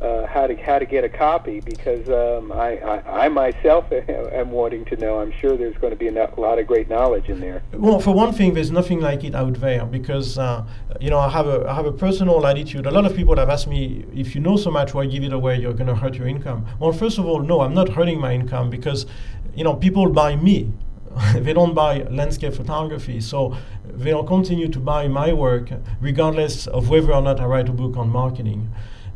uh, 0.00 0.26
how 0.26 0.48
to 0.48 0.56
how 0.56 0.80
to 0.80 0.84
get 0.84 1.04
a 1.04 1.08
copy 1.08 1.60
because 1.60 2.08
um, 2.08 2.50
I, 2.50 2.78
I 2.78 3.26
I 3.26 3.28
myself 3.28 3.84
am 3.92 4.50
wanting 4.50 4.84
to 4.86 4.96
know. 4.96 5.20
I'm 5.20 5.32
sure 5.40 5.56
there's 5.56 5.76
going 5.76 5.92
to 5.92 5.96
be 5.96 6.08
a 6.08 6.12
lot 6.36 6.58
of 6.58 6.66
great 6.66 6.88
knowledge 6.88 7.28
in 7.28 7.38
there. 7.40 7.62
Well, 7.72 8.00
for 8.00 8.12
one 8.12 8.32
thing, 8.32 8.54
there's 8.54 8.72
nothing 8.72 9.00
like 9.00 9.22
it 9.22 9.34
out 9.34 9.60
there 9.60 9.86
because 9.86 10.38
uh, 10.38 10.66
you 11.00 11.10
know 11.10 11.18
I 11.18 11.28
have 11.28 11.46
a 11.46 11.68
I 11.68 11.74
have 11.74 11.86
a 11.86 11.92
personal 11.92 12.44
attitude. 12.44 12.86
A 12.86 12.90
lot 12.90 13.06
of 13.06 13.14
people 13.14 13.36
have 13.36 13.48
asked 13.48 13.68
me 13.68 14.04
if 14.12 14.34
you 14.34 14.40
know 14.40 14.56
so 14.56 14.72
much, 14.72 14.92
why 14.92 15.06
give 15.06 15.22
it 15.22 15.32
away? 15.32 15.60
You're 15.60 15.72
going 15.72 15.86
to 15.86 15.94
hurt 15.94 16.16
your 16.16 16.26
income. 16.26 16.66
Well, 16.80 16.92
first 16.92 17.18
of 17.18 17.26
all, 17.26 17.40
no, 17.40 17.60
I'm 17.60 17.74
not 17.74 17.88
hurting 17.90 18.20
my 18.20 18.34
income 18.34 18.70
because 18.70 19.06
you 19.54 19.62
know 19.62 19.74
people 19.74 20.08
buy 20.08 20.34
me. 20.34 20.72
they 21.34 21.52
don't 21.52 21.74
buy 21.74 22.02
landscape 22.10 22.54
photography, 22.54 23.20
so 23.20 23.56
they'll 23.84 24.24
continue 24.24 24.68
to 24.68 24.78
buy 24.78 25.08
my 25.08 25.32
work 25.32 25.70
regardless 26.00 26.66
of 26.66 26.88
whether 26.88 27.12
or 27.12 27.22
not 27.22 27.40
I 27.40 27.44
write 27.46 27.68
a 27.68 27.72
book 27.72 27.96
on 27.96 28.08
marketing. 28.08 28.70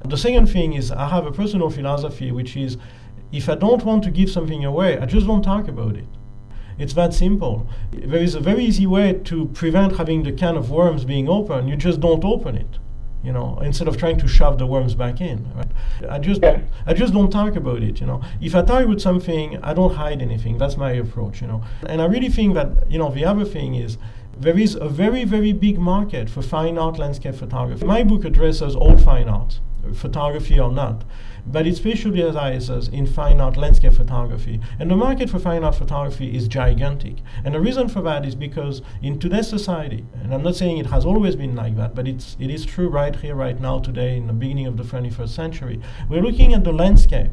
The 0.05 0.17
second 0.17 0.47
thing 0.47 0.75
is 0.75 0.93
I 0.93 1.09
have 1.09 1.27
a 1.27 1.33
personal 1.33 1.71
philosophy, 1.71 2.31
which 2.31 2.57
is 2.57 2.77
if 3.33 3.49
I 3.49 3.55
don't 3.55 3.85
want 3.85 4.05
to 4.05 4.11
give 4.11 4.31
something 4.31 4.65
away, 4.65 4.99
I 4.99 5.07
just 5.07 5.27
don't 5.27 5.43
talk 5.43 5.69
about 5.69 5.97
it. 5.97 6.07
It's 6.79 6.93
that 6.95 7.15
simple. 7.15 7.69
There 7.91 8.23
is 8.23 8.35
a 8.35 8.41
very 8.41 8.65
easy 8.65 8.87
way 8.87 9.15
to 9.25 9.47
prevent 9.47 9.97
having 9.97 10.23
the 10.23 10.33
can 10.33 10.57
of 10.57 10.71
worms 10.71 11.05
being 11.05 11.29
open. 11.29 11.69
You 11.69 11.77
just 11.77 12.01
don't 12.01 12.25
open 12.25 12.57
it, 12.57 12.79
you 13.27 13.33
know, 13.33 13.59
instead 13.61 13.89
of 13.89 13.97
trying 13.97 14.17
to 14.19 14.29
shove 14.29 14.57
the 14.59 14.67
worms 14.67 14.95
back 14.95 15.21
in. 15.21 15.39
Right? 15.57 15.73
I 16.09 16.19
just 16.19 16.41
Yeah. 16.41 16.53
don't, 16.53 16.65
I 16.87 16.95
just 16.95 17.13
don't 17.13 17.31
talk 17.31 17.57
about 17.57 17.83
it, 17.83 18.01
you 18.01 18.07
know. 18.07 18.21
If 18.41 18.55
I 18.55 18.63
talk 18.63 18.85
about 18.85 19.01
something, 19.01 19.59
I 19.63 19.75
don't 19.75 19.95
hide 19.95 20.23
anything. 20.23 20.59
That's 20.59 20.77
my 20.77 20.93
approach, 20.93 21.43
you 21.43 21.49
know. 21.49 21.61
And 21.91 22.01
I 22.01 22.07
really 22.07 22.29
think 22.29 22.55
that, 22.55 22.69
you 22.89 22.99
know, 23.01 23.11
the 23.11 23.25
other 23.25 23.45
thing 23.45 23.75
is 23.75 23.99
there 24.39 24.59
is 24.59 24.77
a 24.77 24.89
very, 24.89 25.25
very 25.25 25.53
big 25.53 25.77
market 25.79 26.31
for 26.31 26.41
fine 26.41 26.79
art 26.79 26.99
landscape 26.99 27.35
photography. 27.35 27.85
My 27.85 28.05
book 28.05 28.25
addresses 28.25 28.77
all 28.77 28.97
fine 28.97 29.29
art, 29.29 29.59
photography 29.93 30.61
or 30.61 30.71
not, 30.71 31.05
but 31.47 31.67
it 31.67 31.77
specializes 31.77 32.89
in 32.89 33.07
fine 33.07 33.41
art 33.41 33.57
landscape 33.57 33.93
photography. 33.93 34.61
And 34.79 34.91
the 34.91 34.97
market 34.97 35.31
for 35.31 35.39
fine 35.39 35.63
art 35.63 35.77
photography 35.77 36.37
is 36.37 36.49
gigantic. 36.49 37.17
And 37.45 37.55
the 37.55 37.61
reason 37.61 37.89
for 37.89 38.03
that 38.03 38.27
is 38.27 38.35
because 38.35 38.83
in 39.03 39.19
today's 39.19 39.49
society, 39.49 40.05
and 40.23 40.35
I'm 40.35 40.43
not 40.43 40.57
saying 40.57 40.79
it 40.79 40.87
has 40.87 41.05
always 41.05 41.37
been 41.37 41.55
like 41.55 41.77
that, 41.77 41.95
but 41.95 42.09
it's, 42.09 42.37
it 42.41 42.51
is 42.51 42.67
true 42.67 42.89
right 42.89 43.15
here, 43.15 43.35
right 43.35 43.61
now, 43.61 43.79
today, 43.79 44.17
in 44.17 44.27
the 44.27 44.33
beginning 44.33 44.67
of 44.67 44.77
the 44.77 44.83
21st 44.83 45.29
century, 45.29 45.81
we're 46.09 46.23
looking 46.23 46.53
at 46.53 46.65
the 46.65 46.73
landscape 46.73 47.31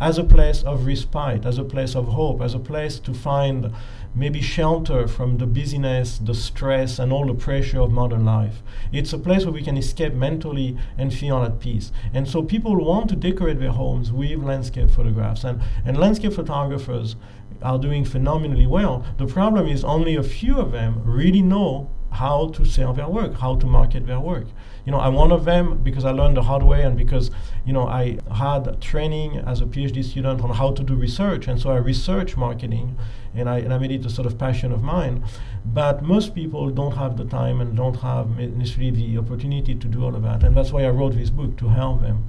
as 0.00 0.18
a 0.18 0.24
place 0.24 0.62
of 0.62 0.86
respite, 0.86 1.46
as 1.46 1.58
a 1.58 1.64
place 1.64 1.94
of 1.94 2.08
hope, 2.08 2.40
as 2.40 2.54
a 2.54 2.58
place 2.58 2.98
to 3.00 3.14
find 3.14 3.72
maybe 4.16 4.40
shelter 4.40 5.06
from 5.06 5.36
the 5.36 5.46
busyness, 5.46 6.18
the 6.18 6.34
stress, 6.34 6.98
and 6.98 7.12
all 7.12 7.26
the 7.26 7.34
pressure 7.34 7.80
of 7.80 7.92
modern 7.92 8.24
life. 8.24 8.62
It's 8.90 9.12
a 9.12 9.18
place 9.18 9.44
where 9.44 9.52
we 9.52 9.62
can 9.62 9.76
escape 9.76 10.14
mentally 10.14 10.78
and 10.96 11.12
feel 11.12 11.42
at 11.42 11.60
peace. 11.60 11.92
And 12.14 12.26
so 12.26 12.42
people 12.42 12.74
want 12.76 13.10
to 13.10 13.16
decorate 13.16 13.60
their 13.60 13.72
homes 13.72 14.10
with 14.10 14.42
landscape 14.42 14.90
photographs, 14.90 15.44
and, 15.44 15.60
and 15.84 15.98
landscape 15.98 16.32
photographers 16.32 17.16
are 17.62 17.78
doing 17.78 18.04
phenomenally 18.04 18.66
well. 18.66 19.04
The 19.18 19.26
problem 19.26 19.68
is 19.68 19.84
only 19.84 20.16
a 20.16 20.22
few 20.22 20.58
of 20.58 20.72
them 20.72 21.02
really 21.04 21.42
know 21.42 21.90
how 22.12 22.48
to 22.48 22.64
sell 22.64 22.94
their 22.94 23.08
work, 23.08 23.34
how 23.34 23.56
to 23.56 23.66
market 23.66 24.06
their 24.06 24.20
work. 24.20 24.46
You 24.86 24.92
know, 24.92 25.00
I'm 25.00 25.14
one 25.14 25.32
of 25.32 25.44
them 25.44 25.82
because 25.82 26.04
I 26.04 26.12
learned 26.12 26.36
the 26.36 26.42
hard 26.42 26.62
way 26.62 26.82
and 26.82 26.96
because, 26.96 27.32
you 27.66 27.72
know, 27.72 27.88
I 27.88 28.18
had 28.32 28.80
training 28.80 29.38
as 29.38 29.60
a 29.60 29.66
PhD 29.66 30.04
student 30.04 30.40
on 30.42 30.50
how 30.50 30.70
to 30.70 30.82
do 30.84 30.94
research. 30.94 31.48
And 31.48 31.60
so 31.60 31.70
I 31.70 31.76
research 31.78 32.36
marketing 32.36 32.96
and 33.34 33.50
I, 33.50 33.58
and 33.58 33.74
I 33.74 33.78
made 33.78 33.90
it 33.90 34.06
a 34.06 34.10
sort 34.10 34.26
of 34.26 34.38
passion 34.38 34.70
of 34.72 34.82
mine. 34.84 35.24
But 35.64 36.02
most 36.04 36.36
people 36.36 36.70
don't 36.70 36.94
have 36.94 37.16
the 37.16 37.24
time 37.24 37.60
and 37.60 37.76
don't 37.76 37.96
have 37.96 38.38
necessarily 38.38 38.92
the 38.92 39.18
opportunity 39.18 39.74
to 39.74 39.86
do 39.88 40.04
all 40.04 40.14
of 40.14 40.22
that. 40.22 40.44
And 40.44 40.56
that's 40.56 40.70
why 40.72 40.84
I 40.84 40.90
wrote 40.90 41.14
this 41.14 41.30
book 41.30 41.56
to 41.58 41.68
help 41.68 42.00
them. 42.02 42.26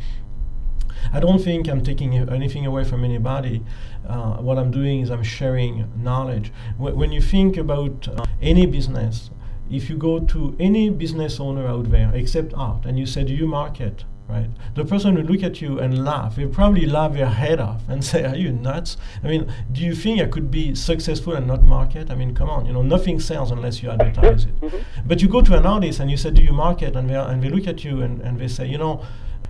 I 1.14 1.20
don't 1.20 1.40
think 1.40 1.68
I'm 1.68 1.84
taking 1.84 2.16
anything 2.16 2.66
away 2.66 2.84
from 2.84 3.04
anybody. 3.06 3.64
Uh, 4.08 4.38
what 4.38 4.58
I'm 4.58 4.72
doing 4.72 5.02
is 5.02 5.12
I'm 5.12 5.24
sharing 5.24 5.92
knowledge. 5.96 6.52
Wh- 6.78 6.98
when 6.98 7.12
you 7.12 7.22
think 7.22 7.56
about 7.56 8.08
uh, 8.08 8.26
any 8.42 8.66
business, 8.66 9.30
if 9.72 9.90
you 9.90 9.98
go 9.98 10.20
to 10.20 10.56
any 10.60 10.90
business 10.90 11.40
owner 11.40 11.68
out 11.68 11.90
there, 11.92 12.12
except 12.14 12.54
art, 12.54 12.86
and 12.86 12.98
you 13.00 13.06
say, 13.06 13.24
Do 13.24 13.34
you 13.34 13.48
market? 13.48 14.06
Right? 14.30 14.50
The 14.76 14.84
person 14.84 15.16
will 15.16 15.24
look 15.24 15.42
at 15.42 15.62
you 15.62 15.80
and 15.80 16.04
laugh. 16.04 16.36
They'll 16.36 16.50
probably 16.50 16.86
laugh 16.86 17.14
their 17.14 17.30
head 17.30 17.62
off 17.62 17.82
and 17.88 18.04
say, 18.12 18.26
Are 18.26 18.36
you 18.36 18.52
nuts? 18.52 18.98
I 19.24 19.28
mean, 19.28 19.52
do 19.72 19.82
you 19.82 19.96
think 19.96 20.20
I 20.22 20.26
could 20.26 20.52
be 20.52 20.76
successful 20.76 21.34
and 21.34 21.48
not 21.48 21.64
market? 21.64 22.12
I 22.12 22.16
mean, 22.16 22.36
come 22.36 22.50
on, 22.50 22.66
you 22.66 22.74
know, 22.74 22.82
nothing 22.82 23.20
sells 23.22 23.52
unless 23.52 23.82
you 23.82 23.90
advertise 23.90 24.44
it. 24.46 24.60
Mhm. 24.62 24.84
But 25.06 25.22
you 25.22 25.30
go 25.30 25.42
to 25.42 25.58
an 25.58 25.66
artist 25.66 26.00
and 26.02 26.12
you 26.12 26.18
say, 26.18 26.32
Do 26.32 26.44
you 26.44 26.52
market? 26.54 26.96
And 26.96 27.10
they, 27.10 27.16
are, 27.16 27.30
and 27.32 27.42
they 27.42 27.50
look 27.50 27.68
at 27.68 27.84
you 27.86 28.02
and, 28.02 28.22
and 28.22 28.38
they 28.40 28.48
say, 28.50 28.68
You 28.68 28.78
know, 28.78 29.02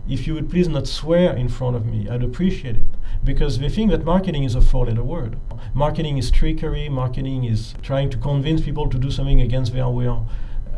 if 0.10 0.28
you 0.28 0.34
would 0.34 0.49
please 0.49 0.68
not 0.68 0.88
swear 0.88 1.36
in 1.36 1.49
front 1.49 1.76
of 1.76 1.86
me, 1.86 2.08
I'd 2.10 2.24
appreciate 2.24 2.76
it. 2.78 2.88
Because 3.24 3.60
they 3.60 3.70
think 3.70 3.91
that 3.91 4.05
marketing 4.05 4.43
is 4.43 4.55
a 4.55 4.62
four 4.62 4.86
letter 4.86 5.03
word. 5.03 5.38
Marketing 5.74 6.18
is 6.18 6.32
trickery, 6.32 6.88
marketing 6.89 7.43
is 7.43 7.74
trying 7.82 8.10
to 8.12 8.18
convince 8.18 8.62
people 8.62 8.89
to 8.89 8.97
do 8.97 9.12
something 9.12 9.41
against 9.41 9.74
their 9.74 9.89
will. 9.89 10.28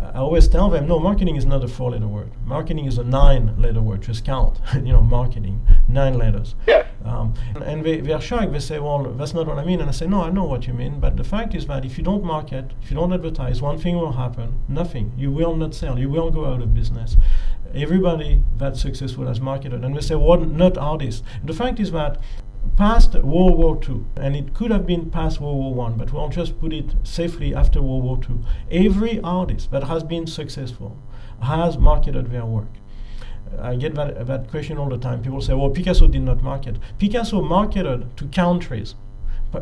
I 0.02 0.20
always 0.20 0.48
tell 0.48 0.70
them, 0.70 0.88
no, 0.88 0.98
marketing 0.98 1.36
is 1.36 1.46
not 1.46 1.64
a 1.64 1.68
four 1.68 1.92
letter 1.92 2.08
word. 2.08 2.32
Marketing 2.46 2.86
is 2.86 2.98
a 2.98 3.04
nine 3.04 3.62
letter 3.62 3.82
word. 3.82 4.02
Just 4.02 4.26
count, 4.26 4.60
you 4.74 4.94
know, 4.94 5.02
marketing, 5.02 5.66
nine 5.88 6.18
letters. 6.18 6.56
Yes. 6.68 6.86
Um, 7.06 7.34
and 7.64 7.84
they, 7.84 8.02
they're 8.02 8.22
shocked. 8.22 8.52
They 8.52 8.60
say, 8.60 8.80
well, 8.80 9.04
that's 9.04 9.34
not 9.34 9.48
what 9.48 9.58
I 9.58 9.66
mean. 9.66 9.80
And 9.80 9.90
I 9.90 9.94
say, 9.94 10.08
no, 10.08 10.22
I 10.22 10.30
know 10.30 10.44
what 10.44 10.68
you 10.68 10.74
mean. 10.74 11.00
But 11.00 11.18
the 11.18 11.24
fact 11.24 11.54
is 11.56 11.66
that 11.68 11.86
if 11.86 11.98
you 11.98 12.04
don't 12.04 12.24
market, 12.24 12.72
if 12.82 12.92
you 12.92 12.98
don't 12.98 13.14
advertise, 13.14 13.62
one 13.62 13.78
thing 13.78 13.96
will 13.98 14.14
happen 14.14 14.60
nothing. 14.68 15.12
You 15.18 15.32
will 15.32 15.56
not 15.56 15.74
sell. 15.74 16.00
You 16.00 16.10
will 16.10 16.32
go 16.32 16.46
out 16.46 16.62
of 16.62 16.74
business. 16.74 17.18
Everybody 17.74 18.44
that's 18.58 18.82
successful 18.82 19.28
has 19.28 19.40
marketed. 19.40 19.84
And 19.84 19.96
they 19.96 20.02
say, 20.02 20.16
well, 20.16 20.40
not 20.40 20.78
artists. 20.78 21.24
The 21.44 21.54
fact 21.54 21.80
is 21.80 21.92
that 21.92 22.20
past 22.76 23.14
World 23.16 23.58
War 23.58 23.80
II, 23.88 24.06
and 24.18 24.36
it 24.36 24.54
could 24.54 24.72
have 24.72 24.86
been 24.86 25.10
past 25.10 25.40
World 25.40 25.58
War 25.58 25.74
One, 25.74 25.98
but 25.98 26.12
we'll 26.12 26.30
just 26.30 26.60
put 26.60 26.74
it 26.74 26.96
safely 27.04 27.54
after 27.54 27.82
World 27.82 28.04
War 28.04 28.20
II. 28.30 28.40
Every 28.86 29.20
artist 29.22 29.72
that 29.72 29.84
has 29.86 30.04
been 30.04 30.28
successful 30.28 30.98
has 31.42 31.78
marketed 31.78 32.32
their 32.32 32.46
work. 32.46 32.68
I 33.60 33.76
get 33.76 33.96
that, 33.96 34.28
that 34.28 34.50
question 34.50 34.78
all 34.78 34.90
the 34.90 34.98
time. 34.98 35.24
People 35.24 35.42
say, 35.42 35.54
well, 35.54 35.70
Picasso 35.70 36.08
did 36.08 36.22
not 36.22 36.44
market. 36.44 36.78
Picasso 37.00 37.42
marketed 37.42 38.16
to 38.18 38.26
countries. 38.28 38.96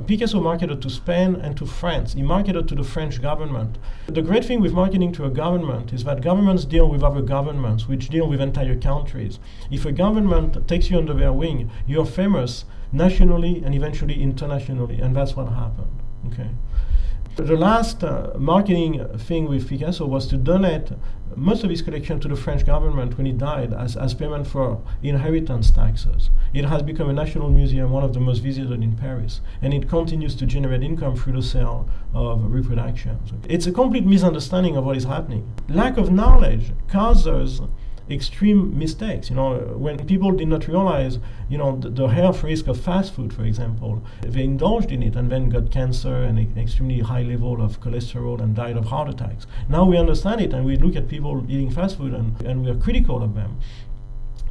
Picasso 0.06 0.42
marketed 0.42 0.82
to 0.82 0.90
Spain 0.90 1.36
and 1.36 1.56
to 1.56 1.66
France. 1.66 2.14
He 2.14 2.22
marketed 2.22 2.68
to 2.68 2.76
the 2.76 2.84
French 2.84 3.22
government. 3.22 3.78
The 4.08 4.22
great 4.22 4.44
thing 4.44 4.60
with 4.60 4.74
marketing 4.74 5.14
to 5.14 5.26
a 5.26 5.30
government 5.30 5.94
is 5.94 6.04
that 6.04 6.22
governments 6.22 6.66
deal 6.66 6.90
with 6.90 7.04
other 7.04 7.22
governments, 7.22 7.88
which 7.88 8.10
deal 8.10 8.28
with 8.28 8.42
entire 8.42 8.76
countries. 8.76 9.40
If 9.72 9.86
a 9.86 9.94
government 9.94 10.68
takes 10.68 10.90
you 10.90 10.98
under 10.98 11.14
their 11.14 11.32
wing, 11.32 11.72
you're 11.86 12.06
famous 12.06 12.66
nationally 12.92 13.64
and 13.64 13.74
eventually 13.74 14.22
internationally, 14.22 15.00
and 15.00 15.16
that's 15.16 15.36
what 15.36 15.48
happened. 15.50 16.02
Okay. 16.28 16.50
The 17.38 17.56
last 17.56 18.04
uh, 18.04 18.32
marketing 18.38 19.06
thing 19.20 19.48
with 19.48 19.70
Picasso 19.70 20.06
was 20.06 20.26
to 20.28 20.38
donate 20.38 20.90
most 21.38 21.64
of 21.64 21.70
his 21.70 21.84
collection 21.84 22.20
to 22.20 22.28
the 22.28 22.36
French 22.36 22.66
government 22.66 23.16
when 23.16 23.28
he 23.28 23.32
died 23.32 23.72
as, 23.72 23.96
as 23.96 24.16
payment 24.16 24.48
for 24.48 24.82
inheritance 25.04 25.70
taxes. 25.70 26.32
It 26.52 26.66
has 26.66 26.82
become 26.82 27.10
a 27.10 27.14
national 27.14 27.52
museum, 27.52 27.92
one 27.92 28.04
of 28.04 28.14
the 28.14 28.20
most 28.20 28.40
visited 28.40 28.82
in 28.82 28.96
Paris, 28.96 29.42
and 29.62 29.72
it 29.72 29.88
continues 29.88 30.34
to 30.36 30.48
generate 30.48 30.82
income 30.82 31.16
through 31.16 31.34
the 31.34 31.44
sale 31.44 31.88
of 32.14 32.52
reproductions. 32.52 33.32
It's 33.48 33.68
a 33.68 33.72
complete 33.72 34.06
misunderstanding 34.06 34.76
of 34.76 34.84
what 34.84 34.98
is 34.98 35.04
happening. 35.04 35.54
Lack 35.70 35.98
of 35.98 36.12
knowledge 36.12 36.74
causes 36.88 37.62
extreme 38.10 38.78
mistakes. 38.78 39.30
You 39.30 39.36
know, 39.36 39.58
when 39.78 40.06
people 40.06 40.32
did 40.32 40.48
not 40.48 40.68
realize, 40.68 41.20
you 41.50 41.58
know, 41.58 41.78
the, 41.78 41.90
the 41.90 42.08
health 42.08 42.44
risk 42.44 42.68
of 42.68 42.80
fast 42.80 43.14
food, 43.14 43.34
for 43.34 43.44
example, 43.44 44.04
they 44.22 44.44
indulged 44.44 44.92
in 44.92 45.04
it 45.04 45.16
and 45.16 45.32
then 45.32 45.50
got 45.50 45.72
cancer 45.72 46.16
and 46.24 46.38
an 46.40 46.58
extremely 46.58 47.00
high 47.00 47.24
level 47.24 47.62
of 47.62 47.80
cholesterol 47.82 48.40
and 48.42 48.56
died 48.56 48.78
of 48.78 48.86
heart 48.86 49.10
attacks. 49.10 49.48
Now 49.70 49.86
we 49.86 49.98
understand 49.98 50.42
it 50.42 50.54
and 50.54 50.66
we 50.66 50.78
look 50.78 50.96
at 50.96 51.08
people 51.08 51.44
eating 51.50 51.70
fast 51.72 51.98
food 51.98 52.14
and, 52.14 52.42
and 52.44 52.64
we 52.64 52.72
are 52.72 52.76
critical 52.76 53.22
of 53.24 53.36
them. 53.36 53.60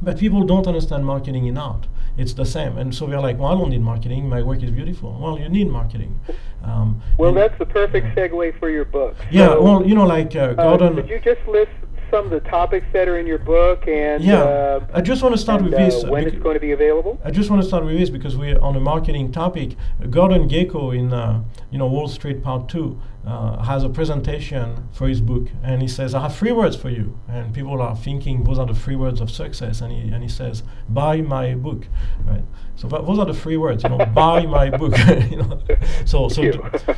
But 0.01 0.19
people 0.19 0.43
don't 0.43 0.67
understand 0.67 1.05
marketing 1.05 1.47
in 1.47 1.57
art. 1.57 1.87
It's 2.17 2.33
the 2.33 2.45
same. 2.45 2.77
And 2.77 2.93
so 2.93 3.05
they're 3.07 3.19
like, 3.19 3.37
well, 3.39 3.51
I 3.51 3.55
don't 3.57 3.69
need 3.69 3.81
marketing. 3.81 4.27
My 4.29 4.41
work 4.43 4.61
is 4.63 4.71
beautiful. 4.71 5.17
Well, 5.19 5.39
you 5.39 5.49
need 5.49 5.69
marketing. 5.69 6.19
Um, 6.63 7.01
Well, 7.17 7.33
that's 7.33 7.57
the 7.57 7.65
perfect 7.65 8.15
segue 8.15 8.59
for 8.59 8.69
your 8.69 8.85
book. 8.85 9.15
yeah, 9.31 9.47
So, 9.47 9.61
well, 9.63 9.85
you 9.85 9.95
know, 9.95 10.05
like 10.05 10.35
uh, 10.35 10.39
uh, 10.39 10.53
Gordon. 10.53 10.95
could 10.95 11.09
you 11.09 11.19
just 11.19 11.47
list 11.47 11.71
some 12.11 12.25
of 12.25 12.31
the 12.31 12.39
topics 12.49 12.85
that 12.93 13.07
are 13.07 13.17
in 13.17 13.27
your 13.27 13.37
book 13.37 13.87
and 13.87 14.23
yeah, 14.23 14.41
uh, 14.41 14.87
I 14.93 15.01
just 15.01 15.21
want 15.21 15.35
to 15.35 15.41
start 15.41 15.61
and, 15.61 15.69
with 15.69 15.79
uh, 15.79 15.85
this. 15.85 16.03
when 16.05 16.27
it's 16.27 16.37
going 16.37 16.55
to 16.55 16.59
be 16.59 16.71
available? 16.71 17.19
I 17.23 17.31
just 17.31 17.49
want 17.49 17.61
to 17.61 17.67
start 17.67 17.85
with 17.85 17.97
this 17.97 18.09
because 18.09 18.37
we're 18.37 18.59
on 18.59 18.75
a 18.75 18.79
marketing 18.79 19.31
topic. 19.31 19.75
Gordon 20.09 20.47
Gekko 20.49 20.97
in 20.97 21.13
uh, 21.13 21.43
you 21.71 21.77
know 21.77 21.87
Wall 21.87 22.07
Street 22.07 22.43
Part 22.43 22.69
Two 22.69 22.99
uh, 23.27 23.61
has 23.61 23.83
a 23.83 23.89
presentation 23.89 24.87
for 24.93 25.09
his 25.09 25.19
book, 25.19 25.49
and 25.61 25.81
he 25.81 25.87
says, 25.87 26.15
"I 26.15 26.21
have 26.21 26.35
three 26.35 26.53
words 26.53 26.77
for 26.77 26.89
you." 26.89 27.19
And 27.27 27.53
people 27.53 27.81
are 27.81 27.95
thinking 27.95 28.45
those 28.45 28.57
are 28.57 28.65
the 28.65 28.73
three 28.73 28.95
words 28.95 29.19
of 29.19 29.29
success, 29.29 29.81
and 29.81 29.91
he 29.91 30.09
and 30.13 30.23
he 30.23 30.29
says, 30.29 30.63
"Buy 30.87 31.19
my 31.21 31.53
book," 31.53 31.87
right? 32.25 32.43
So 32.77 32.87
those 32.87 33.19
are 33.19 33.25
the 33.25 33.33
three 33.33 33.57
words, 33.57 33.83
you 33.83 33.89
know, 33.89 34.05
buy 34.13 34.45
my 34.45 34.69
book. 34.69 34.97
you 35.29 35.37
know, 35.37 35.61
so 36.05 36.29
so 36.29 36.41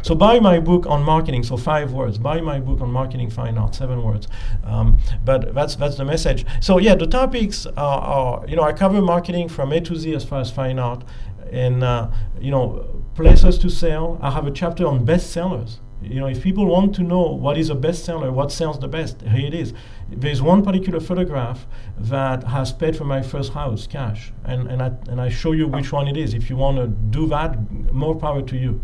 so 0.03 0.13
buy 0.13 0.39
my 0.39 0.59
book 0.59 0.85
on 0.85 1.01
marketing. 1.01 1.41
So 1.43 1.57
five 1.57 1.93
words. 1.93 2.19
Buy 2.19 2.41
my 2.41 2.59
book 2.59 2.79
on 2.81 2.91
marketing 2.91 3.31
fine 3.31 3.57
art. 3.57 3.73
Seven 3.73 4.03
words. 4.03 4.27
Um, 4.63 4.99
but 5.25 5.55
that's 5.55 5.75
that's 5.77 5.97
the 5.97 6.05
message. 6.05 6.45
So 6.59 6.77
yeah, 6.77 6.93
the 6.93 7.07
topics 7.07 7.65
are, 7.65 8.01
are 8.01 8.47
you 8.47 8.55
know 8.55 8.63
I 8.63 8.73
cover 8.73 9.01
marketing 9.01 9.49
from 9.49 9.71
A 9.71 9.81
to 9.81 9.95
Z 9.95 10.13
as 10.13 10.23
far 10.23 10.41
as 10.41 10.51
fine 10.51 10.77
art, 10.77 11.03
and 11.51 11.83
uh, 11.83 12.11
you 12.39 12.51
know 12.51 13.03
places 13.15 13.57
to 13.57 13.69
sell. 13.69 14.19
I 14.21 14.29
have 14.29 14.45
a 14.45 14.51
chapter 14.51 14.85
on 14.85 15.07
bestsellers. 15.07 15.79
You 16.01 16.21
know, 16.21 16.27
if 16.27 16.41
people 16.41 16.65
want 16.65 16.95
to 16.95 17.03
know 17.03 17.21
what 17.21 17.57
is 17.57 17.69
a 17.69 17.75
bestseller, 17.75 18.31
what 18.31 18.51
sells 18.51 18.79
the 18.79 18.87
best, 18.87 19.21
here 19.21 19.47
it 19.47 19.53
is. 19.53 19.73
There's 20.09 20.41
one 20.41 20.63
particular 20.63 20.99
photograph 20.99 21.67
that 21.97 22.43
has 22.45 22.71
paid 22.71 22.95
for 22.95 23.03
my 23.03 23.21
first 23.21 23.53
house, 23.53 23.85
cash, 23.85 24.31
and 24.45 24.67
and 24.67 24.81
I 24.81 24.91
and 25.09 25.19
I 25.19 25.29
show 25.29 25.51
you 25.51 25.67
which 25.67 25.91
one 25.91 26.07
it 26.07 26.17
is. 26.17 26.33
If 26.33 26.49
you 26.49 26.55
want 26.55 26.77
to 26.77 26.87
do 26.87 27.27
that, 27.27 27.91
more 27.93 28.15
power 28.15 28.41
to 28.41 28.57
you. 28.57 28.81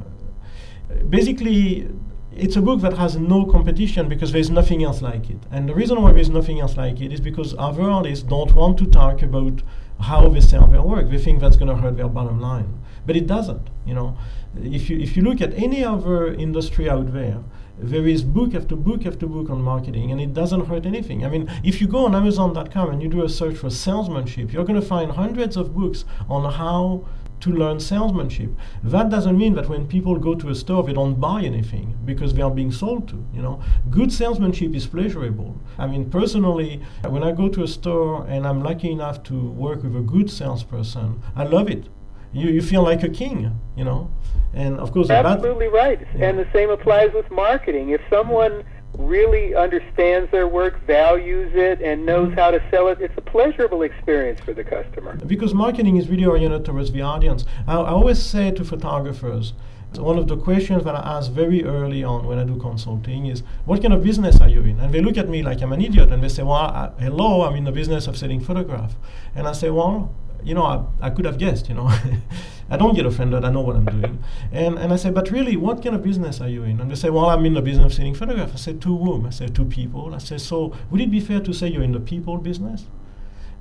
basically, 1.10 1.90
it's 2.36 2.56
a 2.56 2.62
book 2.62 2.82
that 2.82 2.94
has 2.98 3.18
no 3.18 3.46
competition 3.46 4.08
because 4.08 4.32
there's 4.32 4.52
nothing 4.52 4.84
else 4.84 5.02
like 5.02 5.28
it. 5.30 5.40
And 5.52 5.68
the 5.68 5.74
reason 5.74 6.00
why 6.02 6.14
there's 6.14 6.30
nothing 6.30 6.60
else 6.60 6.78
like 6.78 7.02
it 7.02 7.12
is 7.12 7.20
because 7.20 7.56
other 7.58 7.82
artists 7.84 8.24
don't 8.24 8.54
want 8.54 8.78
to 8.78 8.86
talk 8.86 9.24
about 9.24 9.64
how 10.00 10.28
they 10.30 10.42
sell 10.42 10.68
their 10.68 10.82
work. 10.82 11.10
They 11.10 11.18
think 11.18 11.40
that's 11.40 11.56
going 11.56 11.70
to 11.70 11.76
hurt 11.76 11.98
their 11.98 12.08
bottom 12.08 12.40
line, 12.40 12.80
but 13.06 13.16
it 13.16 13.28
doesn't. 13.28 13.70
You 13.86 13.94
know, 13.94 14.18
if 14.62 14.90
you 14.90 15.00
if 15.00 15.16
you 15.16 15.24
look 15.24 15.42
at 15.42 15.54
any 15.54 15.84
other 15.84 16.34
industry 16.34 16.90
out 16.90 17.14
there, 17.14 17.40
there 17.78 18.08
is 18.08 18.24
book 18.24 18.54
after 18.54 18.76
book 18.76 19.06
after 19.06 19.26
book 19.26 19.50
on 19.50 19.62
marketing, 19.62 20.12
and 20.12 20.22
it 20.22 20.34
doesn't 20.34 20.66
hurt 20.68 20.86
anything. 20.86 21.26
I 21.26 21.30
mean, 21.30 21.50
if 21.64 21.82
you 21.82 21.88
go 21.88 22.06
on 22.06 22.16
Amazon.com 22.16 22.92
and 22.92 23.02
you 23.02 23.10
do 23.10 23.24
a 23.24 23.30
search 23.30 23.58
for 23.58 23.70
salesmanship, 23.70 24.54
you're 24.54 24.66
going 24.66 24.80
to 24.80 24.86
find 24.86 25.12
hundreds 25.12 25.58
of 25.58 25.74
books 25.74 26.06
on 26.30 26.52
how 26.54 27.06
to 27.44 27.52
learn 27.52 27.78
salesmanship. 27.80 28.50
That 28.84 29.10
doesn't 29.10 29.38
mean 29.38 29.54
that 29.56 29.68
when 29.68 29.86
people 29.86 30.16
go 30.18 30.34
to 30.36 30.50
a 30.50 30.56
store 30.56 30.82
they 30.84 30.94
don't 30.94 31.20
buy 31.20 31.42
anything 31.44 31.98
because 32.06 32.34
they 32.34 32.42
are 32.42 32.52
being 32.52 32.72
sold 32.72 33.08
to. 33.10 33.18
You 33.34 33.42
know, 33.42 33.62
good 33.90 34.12
salesmanship 34.14 34.74
is 34.74 34.88
pleasurable. 34.88 35.52
I 35.78 35.86
mean, 35.88 36.10
personally, 36.10 36.82
when 37.08 37.24
I 37.24 37.32
go 37.34 37.50
to 37.50 37.64
a 37.64 37.68
store 37.68 38.26
and 38.30 38.48
I'm 38.48 38.64
lucky 38.64 38.92
enough 38.92 39.24
to 39.24 39.36
work 39.66 39.84
with 39.84 39.96
a 39.96 40.02
good 40.02 40.30
salesperson, 40.32 41.22
I 41.36 41.44
love 41.44 41.70
it. 41.70 41.90
You 42.32 42.48
you 42.50 42.62
feel 42.62 42.84
like 42.84 43.04
a 43.04 43.10
king. 43.10 43.38
You 43.76 43.84
know, 43.84 44.10
and 44.54 44.80
of 44.80 44.92
course, 44.94 45.08
bad- 45.10 45.26
Absolutely 45.26 45.68
right. 45.68 46.00
Yeah. 46.02 46.28
And 46.30 46.40
the 46.40 46.48
same 46.54 46.70
applies 46.70 47.12
with 47.14 47.30
marketing. 47.30 47.90
If 47.90 48.02
someone 48.10 48.64
really 48.98 49.56
understands 49.56 50.30
their 50.32 50.48
work, 50.48 50.80
values 50.86 51.52
it, 51.56 51.82
and 51.82 52.06
knows 52.06 52.30
Mm-hmm. 52.30 52.40
how 52.40 52.52
to 52.52 52.64
sell 52.72 52.88
it, 52.88 53.00
it's 53.02 53.18
a 53.18 53.22
pleasurable 53.22 53.82
experience 53.82 54.40
for 54.40 54.54
the 54.54 54.64
customer. 54.64 55.16
Because 55.26 55.54
marketing 55.54 55.98
is 55.98 56.10
really 56.10 56.26
oriented 56.26 56.64
towards 56.64 56.92
the 56.92 57.02
audience. 57.02 57.46
I, 57.68 57.74
I 57.74 57.90
always 57.90 58.22
say 58.22 58.52
to 58.52 58.64
photographers, 58.64 59.54
one 59.98 60.18
of 60.18 60.28
the 60.28 60.38
questions 60.38 60.84
that 60.86 60.96
I 60.96 61.18
ask 61.18 61.32
very 61.32 61.64
early 61.64 62.04
on 62.04 62.26
when 62.26 62.40
I 62.40 62.46
do 62.46 62.58
consulting 62.58 63.28
is, 63.28 63.44
what 63.66 63.82
kind 63.82 63.94
of 63.94 64.04
business 64.04 64.42
are 64.42 64.50
you 64.50 64.62
in? 64.62 64.80
And 64.80 64.94
they 64.94 65.02
look 65.02 65.18
at 65.18 65.30
me 65.30 65.44
like 65.44 65.62
I'm 65.62 65.74
an 65.74 65.82
idiot 65.82 66.12
and 66.12 66.24
they 66.24 66.30
say, 66.30 66.42
well, 66.44 66.54
I, 66.54 66.92
hello, 67.00 67.44
I'm 67.44 67.56
in 67.56 67.66
the 67.66 67.72
business 67.72 68.08
of 68.08 68.18
selling 68.18 68.40
photograph. 68.40 68.96
And 69.36 69.48
I 69.48 69.52
say, 69.52 69.70
well, 69.70 70.16
you 70.46 70.54
know, 70.54 70.64
I, 70.64 71.08
I 71.08 71.10
could 71.10 71.26
have 71.26 71.38
guessed, 71.38 71.70
you 71.70 71.76
know. 71.76 71.92
I 72.70 72.78
don't 72.78 72.96
get 72.96 73.06
offended, 73.06 73.44
I 73.44 73.52
know 73.52 73.62
what 73.62 73.76
I'm 73.76 73.86
doing. 73.86 74.24
And, 74.52 74.80
and 74.80 74.94
I 74.94 74.96
say, 74.96 75.12
but 75.12 75.30
really, 75.30 75.56
what 75.58 75.84
kind 75.84 75.96
of 75.96 76.04
business 76.04 76.42
are 76.42 76.48
you 76.48 76.64
in? 76.64 76.80
And 76.80 76.90
they 76.90 76.96
say, 76.96 77.10
well, 77.10 77.26
I'm 77.26 77.46
in 77.46 77.54
the 77.54 77.62
business 77.62 77.86
of 77.86 77.94
selling 77.94 78.16
photographs. 78.16 78.54
I 78.54 78.56
say, 78.56 78.74
to 78.74 78.98
whom? 78.98 79.26
I 79.26 79.30
say, 79.30 79.48
to 79.48 79.66
people. 79.66 80.16
I 80.16 80.18
say, 80.18 80.38
so 80.38 80.74
would 80.90 81.02
it 81.02 81.12
be 81.12 81.20
fair 81.20 81.40
to 81.42 81.54
say 81.54 81.68
you're 81.68 81.84
in 81.84 81.92
the 81.92 82.00
people 82.00 82.38
business? 82.38 82.86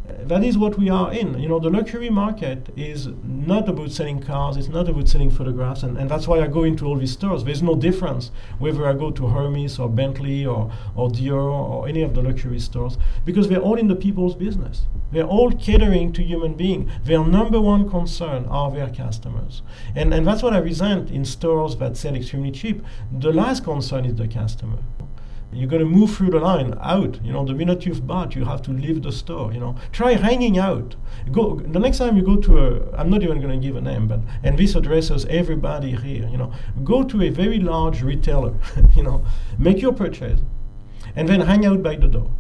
That 0.05 0.43
is 0.43 0.59
what 0.59 0.79
we 0.79 0.91
are 0.91 1.13
in. 1.13 1.39
You 1.39 1.49
know, 1.49 1.59
the 1.59 1.71
luxury 1.71 2.11
market 2.11 2.69
is 2.77 3.09
not 3.23 3.69
about 3.69 3.93
selling 3.93 4.21
cars, 4.21 4.57
it's 4.57 4.69
not 4.69 4.89
about 4.89 5.09
selling 5.09 5.31
photographs, 5.31 5.83
and, 5.83 5.97
and 5.97 6.11
that's 6.11 6.27
why 6.27 6.41
I 6.41 6.47
go 6.49 6.65
into 6.65 6.87
all 6.87 6.97
these 6.97 7.13
stores. 7.13 7.45
There's 7.45 7.63
no 7.63 7.75
difference 7.75 8.31
whether 8.59 8.87
I 8.87 8.95
go 8.95 9.11
to 9.11 9.27
Hermes 9.29 9.79
or 9.79 9.89
Bentley 9.89 10.45
or, 10.45 10.73
or 10.97 11.09
Dior 11.09 11.43
or 11.43 11.89
any 11.89 12.03
of 12.03 12.15
the 12.15 12.23
luxury 12.23 12.59
stores, 12.59 12.99
because 13.25 13.49
they're 13.49 13.61
all 13.61 13.79
in 13.79 13.89
the 13.89 13.97
people's 13.97 14.35
business. 14.35 14.83
They're 15.13 15.25
all 15.25 15.53
catering 15.53 16.13
to 16.15 16.23
human 16.23 16.55
beings. 16.55 16.91
Their 17.05 17.25
number 17.25 17.61
one 17.61 17.89
concern 17.89 18.47
are 18.47 18.71
their 18.71 18.89
customers. 18.89 19.63
And, 19.95 20.13
and 20.15 20.27
that's 20.27 20.43
what 20.43 20.55
I 20.55 20.59
resent 20.59 21.11
in 21.11 21.25
stores 21.25 21.77
that 21.77 21.97
sell 21.97 22.17
extremely 22.17 22.51
cheap. 22.51 22.83
The 23.19 23.33
last 23.33 23.65
concern 23.65 24.05
is 24.05 24.17
the 24.17 24.27
customer 24.27 24.79
you 25.53 25.67
got 25.67 25.79
to 25.79 25.85
move 25.85 26.15
through 26.15 26.31
the 26.31 26.41
line 26.41 26.75
out 26.81 27.23
you 27.23 27.33
know 27.33 27.45
the 27.45 27.53
minute 27.53 27.85
you've 27.85 28.07
bought 28.07 28.35
you 28.35 28.45
have 28.45 28.63
to 28.63 28.71
leave 28.71 29.03
the 29.03 29.13
store 29.13 29.53
you 29.53 29.61
know. 29.61 29.77
Try 29.93 30.15
hanging 30.15 30.59
out. 30.59 30.97
Go 31.31 31.57
the 31.57 31.79
next 31.79 31.99
time 31.99 32.17
you 32.17 32.23
go 32.23 32.37
to 32.37 32.59
a 32.59 32.97
i'm 32.97 33.11
not 33.11 33.23
even 33.23 33.41
going 33.41 33.61
to 33.61 33.67
give 33.67 33.77
a 33.77 33.81
name 33.81 34.09
but 34.09 34.21
and 34.43 34.59
this 34.59 34.75
addresses 34.75 35.27
everybody 35.27 35.91
here 35.93 36.27
you 36.29 36.39
know. 36.39 36.53
Go 36.85 37.03
to 37.05 37.23
a 37.23 37.29
very 37.29 37.59
large 37.59 38.03
retailer 38.03 38.55
you 38.97 39.03
know. 39.03 39.25
Make 39.59 39.81
your 39.81 39.93
purchase 39.93 40.41
and 41.15 41.29
then 41.29 41.41
hang 41.41 41.67
out 41.67 41.83
by 41.83 41.97
the 41.97 42.09
door. 42.09 42.31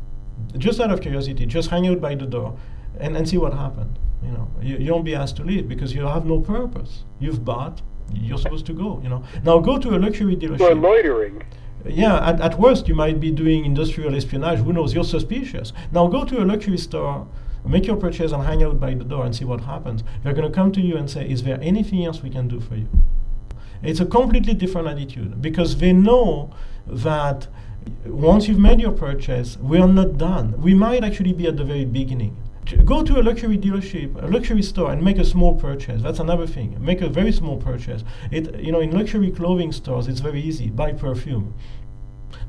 Just 0.56 0.80
out 0.80 0.90
of 0.90 1.00
curiosity 1.00 1.44
just 1.46 1.68
hang 1.68 1.86
out 1.86 2.00
by 2.00 2.14
the 2.14 2.26
door 2.26 2.58
and, 2.98 3.16
and 3.16 3.28
see 3.28 3.36
what 3.36 3.52
happened 3.52 3.98
you 4.22 4.30
know. 4.30 4.48
You, 4.62 4.76
you 4.78 4.92
won't 4.92 5.04
be 5.04 5.14
asked 5.14 5.36
to 5.36 5.44
leave 5.44 5.68
because 5.68 5.94
you 5.94 6.02
have 6.06 6.24
no 6.24 6.40
purpose. 6.40 7.04
You've 7.18 7.44
bought 7.44 7.82
you're 8.14 8.38
supposed 8.38 8.66
to 8.66 8.72
go 8.72 9.00
you 9.02 9.10
know. 9.10 9.22
Now 9.44 9.58
go 9.58 9.78
to 9.78 9.96
a 9.96 9.98
luxury 9.98 10.36
dealership. 10.36 10.70
Or 10.70 10.74
loitering. 10.74 11.42
Yeah, 11.86 12.28
at, 12.28 12.40
at 12.40 12.58
worst, 12.58 12.88
you 12.88 12.94
might 12.94 13.20
be 13.20 13.30
doing 13.30 13.64
industrial 13.64 14.14
espionage. 14.14 14.60
Who 14.60 14.72
knows? 14.72 14.94
You're 14.94 15.04
suspicious. 15.04 15.72
Now 15.90 16.06
go 16.06 16.24
to 16.24 16.42
a 16.42 16.44
luxury 16.44 16.78
store, 16.78 17.26
make 17.64 17.86
your 17.86 17.96
purchase, 17.96 18.32
and 18.32 18.44
hang 18.44 18.62
out 18.62 18.78
by 18.80 18.94
the 18.94 19.04
door 19.04 19.24
and 19.24 19.34
see 19.34 19.44
what 19.44 19.62
happens. 19.62 20.02
They're 20.22 20.34
going 20.34 20.48
to 20.48 20.54
come 20.54 20.72
to 20.72 20.80
you 20.80 20.96
and 20.96 21.10
say, 21.10 21.28
Is 21.28 21.42
there 21.42 21.58
anything 21.60 22.04
else 22.04 22.22
we 22.22 22.30
can 22.30 22.48
do 22.48 22.60
for 22.60 22.76
you? 22.76 22.88
It's 23.82 24.00
a 24.00 24.06
completely 24.06 24.54
different 24.54 24.88
attitude 24.88 25.42
because 25.42 25.76
they 25.78 25.92
know 25.92 26.54
that 26.86 27.48
once 28.06 28.46
you've 28.46 28.58
made 28.58 28.80
your 28.80 28.92
purchase, 28.92 29.56
we 29.58 29.78
are 29.78 29.88
not 29.88 30.18
done. 30.18 30.60
We 30.60 30.74
might 30.74 31.02
actually 31.02 31.32
be 31.32 31.46
at 31.46 31.56
the 31.56 31.64
very 31.64 31.84
beginning. 31.84 32.36
Go 32.84 33.02
to 33.02 33.20
a 33.20 33.22
luxury 33.22 33.58
dealership, 33.58 34.22
a 34.22 34.26
luxury 34.26 34.62
store, 34.62 34.92
and 34.92 35.02
make 35.02 35.18
a 35.18 35.24
small 35.24 35.54
purchase. 35.56 36.00
That's 36.00 36.20
another 36.20 36.46
thing. 36.46 36.76
Make 36.80 37.00
a 37.00 37.08
very 37.08 37.32
small 37.32 37.56
purchase. 37.56 38.04
It, 38.30 38.60
you 38.60 38.72
know, 38.72 38.80
in 38.80 38.92
luxury 38.92 39.30
clothing 39.30 39.72
stores, 39.72 40.08
it's 40.08 40.20
very 40.20 40.40
easy. 40.40 40.70
Buy 40.70 40.92
perfume. 40.92 41.54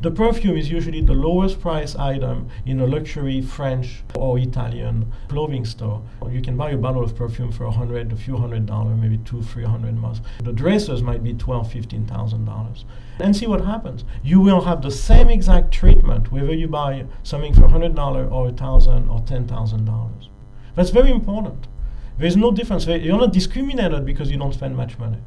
The 0.03 0.11
perfume 0.11 0.57
is 0.57 0.69
usually 0.69 0.99
the 0.99 1.13
lowest 1.13 1.61
price 1.61 1.95
item 1.95 2.49
in 2.65 2.81
a 2.81 2.85
luxury 2.85 3.41
French 3.41 4.03
or 4.15 4.37
Italian 4.37 5.09
clothing 5.29 5.63
store. 5.63 6.03
You 6.29 6.41
can 6.41 6.57
buy 6.57 6.71
a 6.71 6.77
bottle 6.77 7.05
of 7.05 7.15
perfume 7.15 7.53
for 7.53 7.63
a 7.63 7.71
hundred, 7.71 8.11
a 8.11 8.17
few 8.17 8.35
hundred 8.35 8.65
dollars, 8.65 8.99
maybe 8.99 9.19
two, 9.19 9.41
three 9.41 9.63
hundred 9.63 9.95
most. 9.95 10.21
The 10.43 10.51
dresses 10.51 11.01
might 11.01 11.23
be 11.23 11.33
twelve, 11.33 11.71
fifteen 11.71 12.05
thousand 12.05 12.43
dollars. 12.43 12.83
And 13.19 13.33
see 13.33 13.47
what 13.47 13.63
happens. 13.63 14.03
You 14.21 14.41
will 14.41 14.59
have 14.65 14.81
the 14.81 14.91
same 14.91 15.29
exact 15.29 15.71
treatment 15.71 16.33
whether 16.33 16.53
you 16.53 16.67
buy 16.67 17.05
something 17.23 17.53
for 17.53 17.63
a 17.63 17.69
hundred 17.69 17.95
dollars 17.95 18.29
or 18.29 18.49
a 18.49 18.51
thousand 18.51 19.07
or 19.07 19.21
ten 19.21 19.47
thousand 19.47 19.85
dollars. 19.85 20.27
That's 20.75 20.89
very 20.89 21.11
important. 21.11 21.69
There's 22.17 22.35
no 22.35 22.51
difference. 22.51 22.85
You're 22.87 23.17
not 23.17 23.31
discriminated 23.31 24.05
because 24.05 24.29
you 24.29 24.37
don't 24.37 24.53
spend 24.53 24.75
much 24.75 24.99
money 24.99 25.19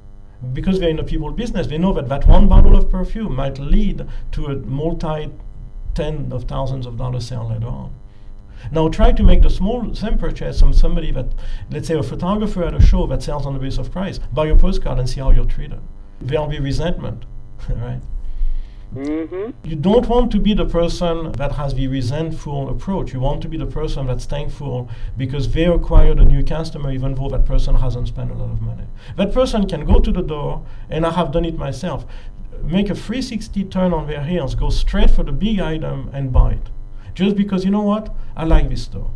because 0.53 0.81
they're 0.81 0.89
in 0.91 0.97
the 0.97 1.05
people 1.05 1.31
business, 1.31 1.67
they 1.67 1.79
know 1.79 1.93
that 1.93 2.09
that 2.09 2.27
one 2.27 2.49
bottle 2.49 2.77
of 2.77 2.91
perfume 2.91 3.35
might 3.37 3.59
lead 3.59 4.07
to 4.33 4.47
a 4.47 4.57
multi 4.57 5.31
ten 5.95 6.31
of 6.33 6.45
thousands 6.45 6.87
of 6.87 6.97
dollars 6.97 7.27
sale 7.27 7.49
later 7.49 7.67
on. 7.67 7.95
Now 8.71 8.89
try 8.89 9.13
to 9.13 9.23
make 9.23 9.43
the 9.43 9.51
small 9.51 9.95
same 9.95 10.19
purchase 10.19 10.61
from 10.61 10.73
somebody 10.73 11.11
that, 11.13 11.27
let's 11.71 11.89
say 11.89 11.95
a 11.95 12.03
photographer 12.03 12.65
at 12.65 12.75
a 12.75 12.81
show 12.81 13.07
that 13.07 13.23
sells 13.23 13.47
on 13.47 13.55
the 13.55 13.61
basis 13.61 13.79
of 13.79 13.93
price. 13.93 14.19
Buy 14.19 14.47
your 14.47 14.59
postcard 14.59 14.99
and 14.99 15.09
see 15.09 15.21
how 15.21 15.31
you're 15.31 15.45
treated. 15.45 15.81
There'll 16.21 16.47
be 16.47 16.59
resentment, 16.59 17.25
right? 17.69 18.01
Mm-hmm. 18.95 19.69
You 19.69 19.77
don't 19.77 20.09
want 20.09 20.31
to 20.33 20.39
be 20.39 20.55
the 20.55 20.65
person 20.65 21.33
that 21.33 21.53
has 21.53 21.75
the 21.75 21.87
resentful 21.89 22.69
approach. 22.69 23.13
You 23.13 23.21
want 23.21 23.43
to 23.43 23.49
be 23.49 23.57
the 23.57 23.67
person 23.67 24.07
that's 24.07 24.25
thankful 24.25 24.89
because 25.17 25.53
they 25.53 25.65
acquired 25.65 26.19
a 26.19 26.25
new 26.25 26.43
customer 26.43 26.91
even 26.93 27.15
though 27.15 27.29
that 27.29 27.45
person 27.45 27.75
hasn't 27.75 28.09
spent 28.09 28.31
a 28.31 28.35
lot 28.35 28.51
of 28.51 28.63
money. 28.63 28.85
That 29.17 29.33
person 29.33 29.67
can 29.67 29.85
go 29.85 29.99
to 30.01 30.13
the 30.13 30.23
door, 30.23 30.65
and 30.89 31.05
I 31.05 31.11
have 31.11 31.33
done 31.33 31.45
it 31.45 31.59
myself, 31.59 32.07
make 32.63 32.89
a 32.89 32.95
360 32.95 33.65
turn 33.65 33.93
on 33.93 34.07
their 34.07 34.25
heels, 34.25 34.55
go 34.55 34.71
straight 34.71 35.11
for 35.11 35.23
the 35.23 35.33
big 35.33 35.61
item 35.61 36.11
and 36.13 36.33
buy 36.33 36.53
it. 36.53 36.71
Just 37.15 37.37
because, 37.37 37.65
you 37.65 37.71
know 37.71 37.83
what? 37.83 38.15
I 38.37 38.45
like 38.45 38.69
this 38.69 38.83
store. 38.85 39.11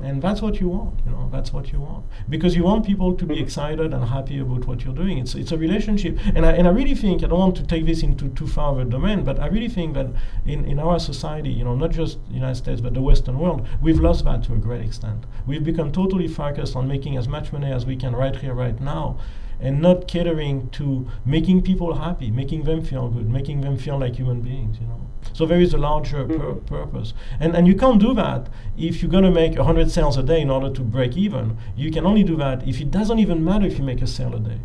And 0.00 0.22
that's 0.22 0.40
what 0.40 0.60
you 0.60 0.68
want, 0.68 1.00
you 1.04 1.10
know, 1.10 1.28
that's 1.32 1.52
what 1.52 1.72
you 1.72 1.80
want. 1.80 2.04
Because 2.28 2.54
you 2.54 2.62
want 2.62 2.86
people 2.86 3.14
to 3.14 3.24
be 3.24 3.34
mm-hmm. 3.34 3.42
excited 3.42 3.92
and 3.92 4.04
happy 4.04 4.38
about 4.38 4.64
what 4.64 4.84
you're 4.84 4.94
doing. 4.94 5.18
It's, 5.18 5.34
it's 5.34 5.50
a 5.50 5.58
relationship. 5.58 6.18
And 6.36 6.46
I, 6.46 6.52
and 6.52 6.68
I 6.68 6.70
really 6.70 6.94
think, 6.94 7.24
I 7.24 7.26
don't 7.26 7.38
want 7.40 7.56
to 7.56 7.66
take 7.66 7.84
this 7.84 8.04
into 8.04 8.28
too 8.28 8.46
far 8.46 8.72
of 8.72 8.78
a 8.78 8.84
domain, 8.84 9.24
but 9.24 9.40
I 9.40 9.48
really 9.48 9.68
think 9.68 9.94
that 9.94 10.06
in, 10.46 10.64
in 10.64 10.78
our 10.78 11.00
society, 11.00 11.50
you 11.50 11.64
know, 11.64 11.74
not 11.74 11.90
just 11.90 12.24
the 12.28 12.34
United 12.34 12.54
States, 12.54 12.80
but 12.80 12.94
the 12.94 13.02
Western 13.02 13.40
world, 13.40 13.66
we've 13.82 13.98
lost 13.98 14.24
that 14.24 14.44
to 14.44 14.54
a 14.54 14.56
great 14.56 14.84
extent. 14.84 15.24
We've 15.46 15.64
become 15.64 15.90
totally 15.90 16.28
focused 16.28 16.76
on 16.76 16.86
making 16.86 17.16
as 17.16 17.26
much 17.26 17.52
money 17.52 17.72
as 17.72 17.84
we 17.84 17.96
can 17.96 18.14
right 18.14 18.36
here, 18.36 18.54
right 18.54 18.80
now, 18.80 19.18
and 19.60 19.82
not 19.82 20.06
catering 20.06 20.70
to 20.70 21.08
making 21.26 21.62
people 21.62 21.94
happy, 21.94 22.30
making 22.30 22.62
them 22.62 22.84
feel 22.84 23.08
good, 23.08 23.28
making 23.28 23.62
them 23.62 23.76
feel 23.76 23.98
like 23.98 24.14
human 24.14 24.42
beings, 24.42 24.78
you 24.80 24.86
know. 24.86 25.07
So 25.32 25.46
there 25.46 25.60
is 25.60 25.74
a 25.74 25.78
larger 25.78 26.24
pur- 26.24 26.54
purpose, 26.54 27.14
and 27.40 27.54
and 27.56 27.66
you 27.66 27.76
can't 27.76 28.00
do 28.00 28.14
that 28.14 28.48
if 28.76 29.02
you're 29.02 29.10
going 29.10 29.24
to 29.24 29.30
make 29.30 29.56
hundred 29.56 29.90
sales 29.90 30.16
a 30.16 30.22
day 30.22 30.40
in 30.40 30.50
order 30.50 30.70
to 30.70 30.82
break 30.82 31.16
even. 31.16 31.56
You 31.76 31.90
can 31.90 32.06
only 32.06 32.24
do 32.24 32.36
that 32.36 32.66
if 32.66 32.80
it 32.80 32.90
doesn't 32.90 33.18
even 33.18 33.44
matter 33.44 33.66
if 33.66 33.78
you 33.78 33.84
make 33.84 34.02
a 34.02 34.06
sale 34.06 34.34
a 34.34 34.40
day. 34.40 34.60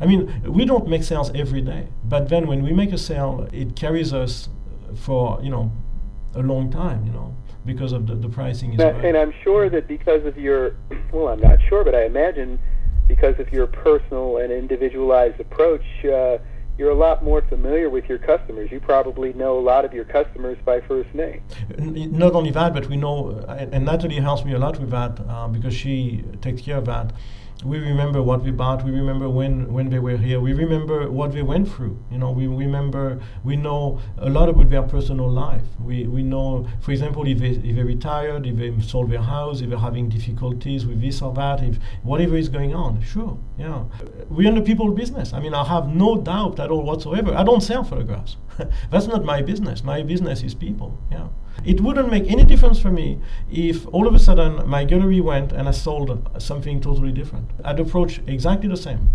I 0.00 0.06
mean, 0.06 0.42
we 0.46 0.64
don't 0.64 0.88
make 0.88 1.04
sales 1.04 1.30
every 1.34 1.60
day, 1.60 1.88
but 2.04 2.28
then 2.28 2.46
when 2.46 2.62
we 2.62 2.72
make 2.72 2.92
a 2.92 2.98
sale, 2.98 3.48
it 3.52 3.76
carries 3.76 4.12
us 4.12 4.48
for 4.94 5.40
you 5.42 5.50
know 5.50 5.72
a 6.34 6.40
long 6.42 6.70
time, 6.70 7.04
you 7.04 7.12
know, 7.12 7.34
because 7.66 7.92
of 7.92 8.06
the, 8.06 8.14
the 8.14 8.28
pricing 8.28 8.72
is 8.72 8.78
Now, 8.78 8.90
right. 8.92 9.04
and 9.04 9.16
I'm 9.16 9.32
sure 9.42 9.68
that 9.70 9.86
because 9.86 10.24
of 10.24 10.38
your, 10.38 10.74
well, 11.12 11.28
I'm 11.28 11.40
not 11.40 11.58
sure, 11.68 11.84
but 11.84 11.94
I 11.94 12.04
imagine 12.04 12.58
because 13.06 13.38
of 13.38 13.52
your 13.52 13.66
personal 13.66 14.38
and 14.38 14.52
individualized 14.52 15.40
approach, 15.40 15.84
uh, 16.04 16.38
you're 16.78 16.90
a 16.90 16.94
lot 16.94 17.22
more 17.22 17.42
familiar 17.42 17.90
with 17.90 18.08
your 18.08 18.18
customers. 18.18 18.70
You 18.70 18.80
probably 18.80 19.32
know 19.34 19.58
a 19.58 19.60
lot 19.60 19.84
of 19.84 19.92
your 19.92 20.04
customers 20.04 20.58
by 20.64 20.80
first 20.80 21.14
name. 21.14 21.42
Not 21.78 22.32
only 22.32 22.50
that, 22.52 22.72
but 22.72 22.88
we 22.88 22.96
know, 22.96 23.44
and, 23.48 23.74
and 23.74 23.84
Natalie 23.84 24.20
helps 24.20 24.44
me 24.44 24.52
a 24.54 24.58
lot 24.58 24.78
with 24.80 24.90
that 24.90 25.20
uh, 25.28 25.48
because 25.48 25.74
she 25.74 26.24
takes 26.40 26.62
care 26.62 26.78
of 26.78 26.86
that. 26.86 27.12
We 27.64 27.78
remember 27.78 28.22
what 28.22 28.42
we 28.42 28.50
bought. 28.50 28.84
We 28.84 28.90
remember 28.90 29.28
when, 29.28 29.72
when 29.72 29.88
they 29.90 29.98
were 29.98 30.16
here. 30.16 30.40
We 30.40 30.52
remember 30.52 31.10
what 31.10 31.32
they 31.32 31.42
went 31.42 31.68
through. 31.68 32.02
You 32.10 32.18
know, 32.18 32.30
we 32.30 32.46
remember. 32.46 33.20
We 33.44 33.56
know 33.56 34.00
a 34.18 34.28
lot 34.28 34.48
about 34.48 34.70
their 34.70 34.82
personal 34.82 35.30
life. 35.30 35.64
We, 35.80 36.06
we 36.06 36.22
know, 36.22 36.66
for 36.80 36.90
example, 36.90 37.26
if 37.26 37.38
they, 37.38 37.50
if 37.50 37.76
they 37.76 37.82
retired, 37.82 38.46
if 38.46 38.56
they 38.56 38.78
sold 38.80 39.10
their 39.10 39.22
house, 39.22 39.60
if 39.60 39.70
they're 39.70 39.78
having 39.78 40.08
difficulties 40.08 40.86
with 40.86 41.00
this 41.00 41.22
or 41.22 41.32
that, 41.34 41.62
if 41.62 41.78
whatever 42.02 42.36
is 42.36 42.48
going 42.48 42.74
on. 42.74 43.00
Sure, 43.02 43.38
yeah. 43.58 43.84
We're 44.28 44.48
in 44.48 44.56
the 44.56 44.62
people 44.62 44.90
business. 44.92 45.32
I 45.32 45.40
mean, 45.40 45.54
I 45.54 45.64
have 45.64 45.88
no 45.88 46.16
doubt 46.16 46.58
at 46.58 46.70
all 46.70 46.82
whatsoever. 46.82 47.34
I 47.34 47.44
don't 47.44 47.62
sell 47.62 47.84
photographs. 47.84 48.36
That's 48.90 49.06
not 49.06 49.24
my 49.24 49.42
business. 49.42 49.84
My 49.84 50.02
business 50.02 50.42
is 50.42 50.54
people. 50.54 50.98
Yeah. 51.10 51.28
It 51.64 51.80
wouldn't 51.80 52.10
make 52.10 52.30
any 52.30 52.44
difference 52.44 52.78
for 52.80 52.90
me 52.90 53.18
if 53.50 53.86
all 53.88 54.06
of 54.06 54.14
a 54.14 54.18
sudden 54.18 54.68
my 54.68 54.84
gallery 54.84 55.20
went 55.20 55.52
and 55.52 55.68
I 55.68 55.72
sold 55.72 56.28
something 56.38 56.80
totally 56.80 57.12
different. 57.12 57.50
I'd 57.64 57.80
approach 57.80 58.20
exactly 58.26 58.68
the 58.68 58.76
same. 58.76 59.10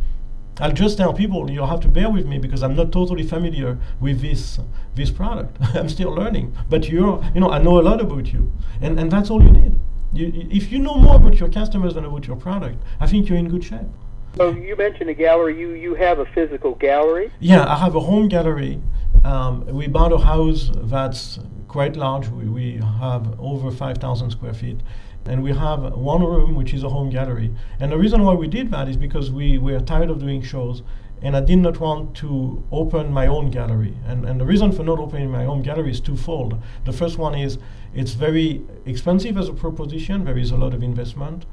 I'll 0.59 0.72
just 0.72 0.97
tell 0.97 1.14
people 1.14 1.51
you'll 1.51 1.68
have 1.68 1.81
to 1.81 1.88
bear 1.88 2.09
with 2.09 2.26
me 2.26 2.39
because 2.39 2.64
I'm 2.64 2.76
not 2.76 2.91
totally 2.91 3.23
familiar 3.23 3.77
with 3.99 4.22
this 4.22 4.59
this 4.95 5.11
product. 5.11 5.57
I'm 5.76 5.89
still 5.89 6.11
learning. 6.11 6.55
But 6.69 6.89
you're, 6.89 7.23
you 7.34 7.41
know, 7.41 7.51
I 7.51 7.59
know 7.59 7.80
a 7.80 7.84
lot 7.84 8.01
about 8.01 8.34
you, 8.34 8.51
and 8.81 8.99
and 8.99 9.11
that's 9.11 9.30
all 9.30 9.43
you 9.43 9.51
need. 9.51 9.77
You, 10.14 10.47
if 10.49 10.72
you 10.72 10.80
know 10.80 10.95
more 10.95 11.18
about 11.18 11.39
your 11.39 11.49
customers 11.49 11.93
than 11.93 12.05
about 12.05 12.26
your 12.27 12.38
product, 12.38 12.81
I 12.99 13.07
think 13.07 13.30
you're 13.30 13.38
in 13.38 13.49
good 13.49 13.64
shape. 13.64 13.88
So 14.35 14.49
you 14.51 14.76
mentioned 14.76 15.09
a 15.09 15.14
gallery. 15.14 15.59
You 15.59 15.72
you 15.72 15.95
have 15.95 16.19
a 16.19 16.26
physical 16.26 16.73
gallery. 16.76 17.31
Yeah, 17.39 17.65
I 17.72 17.76
have 17.77 17.95
a 17.95 17.99
home 17.99 18.27
gallery 18.27 18.81
Um, 19.23 19.65
we 19.65 19.88
bought 19.88 20.11
a 20.14 20.18
house 20.18 20.72
that's 20.73 21.39
quite 21.68 21.95
large. 21.95 22.27
We, 22.30 22.45
we 22.45 22.81
have 22.99 23.39
over 23.39 23.72
5,000 23.72 24.31
square 24.31 24.53
feet. 24.53 24.80
And 25.26 25.44
we 25.44 25.53
have 25.53 25.94
one 25.94 26.23
room, 26.23 26.56
which 26.56 26.73
is 26.73 26.84
a 26.84 26.89
home 26.89 27.10
gallery. 27.10 27.53
And 27.80 27.91
the 27.91 27.98
reason 27.98 28.23
why 28.23 28.34
we 28.34 28.48
did 28.48 28.72
that 28.72 28.88
is 28.88 28.95
because 28.95 29.30
we 29.30 29.57
were 29.57 29.80
tired 29.80 30.10
of 30.10 30.19
doing 30.19 30.41
shows 30.41 30.84
and 31.22 31.35
I 31.35 31.41
did 31.41 31.57
not 31.57 31.80
want 31.80 32.15
to 32.18 32.64
open 32.72 33.11
my 33.11 33.27
own 33.27 33.49
gallery. 33.49 33.98
And, 34.06 34.26
and 34.26 34.39
the 34.39 34.45
reason 34.45 34.72
for 34.72 34.84
not 34.84 34.99
opening 34.99 35.31
my 35.31 35.45
own 35.45 35.64
gallery 35.64 35.91
is 35.91 35.99
twofold. 35.99 36.61
The 36.85 36.94
first 36.94 37.18
one 37.18 37.34
is 37.34 37.57
it's 37.94 38.14
very 38.14 38.61
expensive 38.85 39.38
as 39.38 39.49
a 39.49 39.53
proposition, 39.53 40.26
there 40.26 40.38
is 40.38 40.52
a 40.52 40.57
lot 40.57 40.73
of 40.73 40.84
investment. 40.84 41.45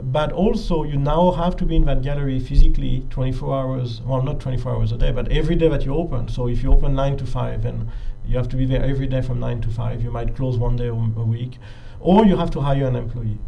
But 0.00 0.32
also, 0.32 0.84
you 0.84 0.96
now 0.96 1.32
have 1.32 1.56
to 1.56 1.66
be 1.66 1.76
in 1.76 1.84
that 1.84 2.02
gallery 2.02 2.40
physically 2.40 3.06
24 3.10 3.54
hours, 3.54 4.00
well, 4.02 4.22
not 4.22 4.40
24 4.40 4.72
hours 4.72 4.92
a 4.92 4.96
day, 4.96 5.12
but 5.12 5.30
every 5.30 5.54
day 5.54 5.68
that 5.68 5.84
you 5.84 5.94
open. 5.94 6.28
So 6.28 6.48
if 6.48 6.62
you 6.62 6.72
open 6.72 6.94
9 6.94 7.18
to 7.18 7.26
5, 7.26 7.64
and 7.66 7.88
you 8.26 8.36
have 8.36 8.48
to 8.48 8.56
be 8.56 8.66
there 8.66 8.82
every 8.82 9.06
day 9.06 9.22
from 9.22 9.40
9 9.40 9.60
to 9.62 9.70
5, 9.70 10.02
you 10.02 10.10
might 10.10 10.34
close 10.36 10.56
one 10.58 10.76
day 10.76 10.88
a 10.88 10.94
week, 10.94 11.58
or 12.00 12.24
you 12.24 12.36
have 12.36 12.50
to 12.52 12.60
hire 12.60 12.86
an 12.86 12.96
employee. 12.96 13.38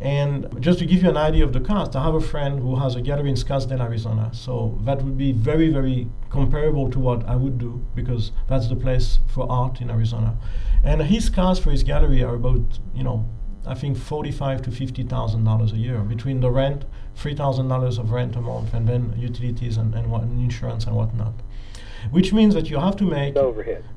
And 0.00 0.60
just 0.60 0.80
to 0.80 0.86
give 0.86 1.02
you 1.02 1.08
an 1.08 1.16
idea 1.16 1.44
of 1.44 1.52
the 1.52 1.60
cost, 1.60 1.94
I 1.94 2.02
have 2.02 2.14
a 2.14 2.20
friend 2.20 2.60
who 2.60 2.76
has 2.76 2.96
a 2.96 3.00
gallery 3.00 3.30
in 3.30 3.36
Scottsdale, 3.36 3.80
Arizona. 3.80 4.30
So 4.32 4.78
that 4.84 5.02
would 5.02 5.16
be 5.16 5.32
very, 5.32 5.68
very 5.70 6.08
comparable 6.30 6.90
to 6.90 6.98
what 6.98 7.24
I 7.26 7.36
would 7.36 7.58
do 7.58 7.84
because 7.94 8.32
that's 8.48 8.68
the 8.68 8.76
place 8.76 9.20
for 9.28 9.50
art 9.50 9.80
in 9.80 9.90
Arizona. 9.90 10.36
And 10.82 11.00
his 11.02 11.30
costs 11.30 11.62
for 11.62 11.70
his 11.70 11.82
gallery 11.82 12.22
are 12.22 12.34
about, 12.34 12.78
you 12.94 13.04
know, 13.04 13.28
I 13.66 13.74
think 13.74 13.96
forty-five 13.96 14.60
to 14.62 14.70
fifty 14.70 15.04
thousand 15.04 15.44
dollars 15.44 15.72
a 15.72 15.78
year 15.78 16.00
between 16.00 16.40
the 16.40 16.50
rent, 16.50 16.84
three 17.14 17.34
thousand 17.34 17.68
dollars 17.68 17.96
of 17.96 18.10
rent 18.10 18.36
a 18.36 18.40
month, 18.42 18.74
and 18.74 18.86
then 18.86 19.14
utilities 19.16 19.78
and, 19.78 19.94
and, 19.94 20.10
what, 20.10 20.22
and 20.22 20.38
insurance 20.38 20.84
and 20.84 20.94
whatnot. 20.94 21.32
Which 22.10 22.32
means 22.32 22.54
that 22.54 22.70
you 22.70 22.78
have 22.78 22.96
to 22.96 23.04
make 23.04 23.36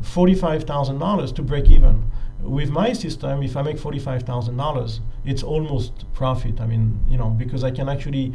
forty-five 0.02 0.64
thousand 0.64 1.00
dollars 1.00 1.32
to 1.34 1.42
break 1.42 1.70
even 1.70 2.12
with 2.42 2.70
my 2.70 2.94
system, 2.94 3.44
if 3.44 3.58
I 3.58 3.62
make 3.62 3.78
forty-five 3.78 4.24
thousand 4.24 4.58
dollars, 4.58 5.02
it's 5.26 5.44
almost 5.44 6.12
profit. 6.14 6.62
I 6.62 6.68
mean, 6.68 7.00
you 7.10 7.18
know, 7.18 7.30
because 7.30 7.64
I 7.64 7.72
can 7.72 7.90
actually, 7.90 8.34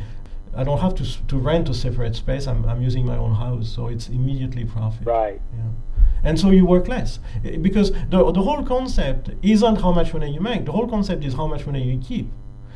I 0.54 0.64
don't 0.64 0.80
have 0.80 0.94
to 0.96 1.26
to 1.26 1.38
rent 1.38 1.68
a 1.68 1.74
separate 1.74 2.16
space. 2.16 2.46
I'm 2.46 2.64
I'm 2.66 2.82
using 2.82 3.06
my 3.06 3.16
own 3.16 3.34
house, 3.34 3.68
so 3.68 3.88
it's 3.88 4.08
immediately 4.08 4.64
profit. 4.64 5.06
Right. 5.06 5.40
Yeah. 5.56 5.70
And 6.24 6.38
so 6.38 6.50
you 6.50 6.66
work 6.66 6.88
less 6.88 7.18
because 7.62 7.90
the 8.10 8.30
the 8.32 8.42
whole 8.42 8.62
concept 8.64 9.30
isn't 9.42 9.76
how 9.76 9.92
much 9.92 10.12
money 10.12 10.32
you 10.32 10.40
make. 10.40 10.64
The 10.66 10.72
whole 10.72 10.88
concept 10.88 11.24
is 11.24 11.34
how 11.34 11.46
much 11.46 11.66
money 11.66 11.82
you 11.82 11.98
keep. 11.98 12.30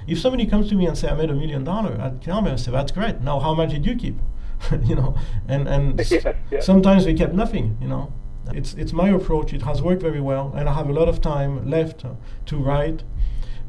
If 0.06 0.20
somebody 0.20 0.46
comes 0.46 0.68
to 0.68 0.76
me 0.76 0.86
and 0.86 0.96
say 0.96 1.08
I 1.08 1.14
made 1.14 1.30
a 1.30 1.34
million 1.34 1.64
dollar, 1.64 2.00
I'd 2.00 2.22
tell 2.22 2.40
them, 2.40 2.52
I 2.52 2.56
say 2.56 2.70
that's 2.70 2.92
great. 2.92 3.20
Now 3.20 3.40
how 3.40 3.54
much 3.54 3.70
did 3.70 3.84
you 3.84 3.96
keep? 3.96 4.16
you 4.84 4.94
know, 4.94 5.14
and 5.48 5.68
and 5.68 5.98
Yes, 6.10 6.24
yes. 6.50 6.66
sometimes 6.66 7.06
we 7.06 7.14
kept 7.14 7.34
nothing. 7.34 7.76
You 7.80 7.88
know, 7.88 8.12
it's 8.52 8.74
it's 8.74 8.92
my 8.92 9.08
approach. 9.10 9.52
It 9.52 9.62
has 9.62 9.82
worked 9.82 10.02
very 10.02 10.20
well, 10.20 10.52
and 10.56 10.68
I 10.68 10.72
have 10.74 10.88
a 10.88 10.92
lot 10.92 11.08
of 11.08 11.20
time 11.20 11.68
left 11.70 12.04
uh, 12.04 12.10
to 12.46 12.56
write, 12.56 13.02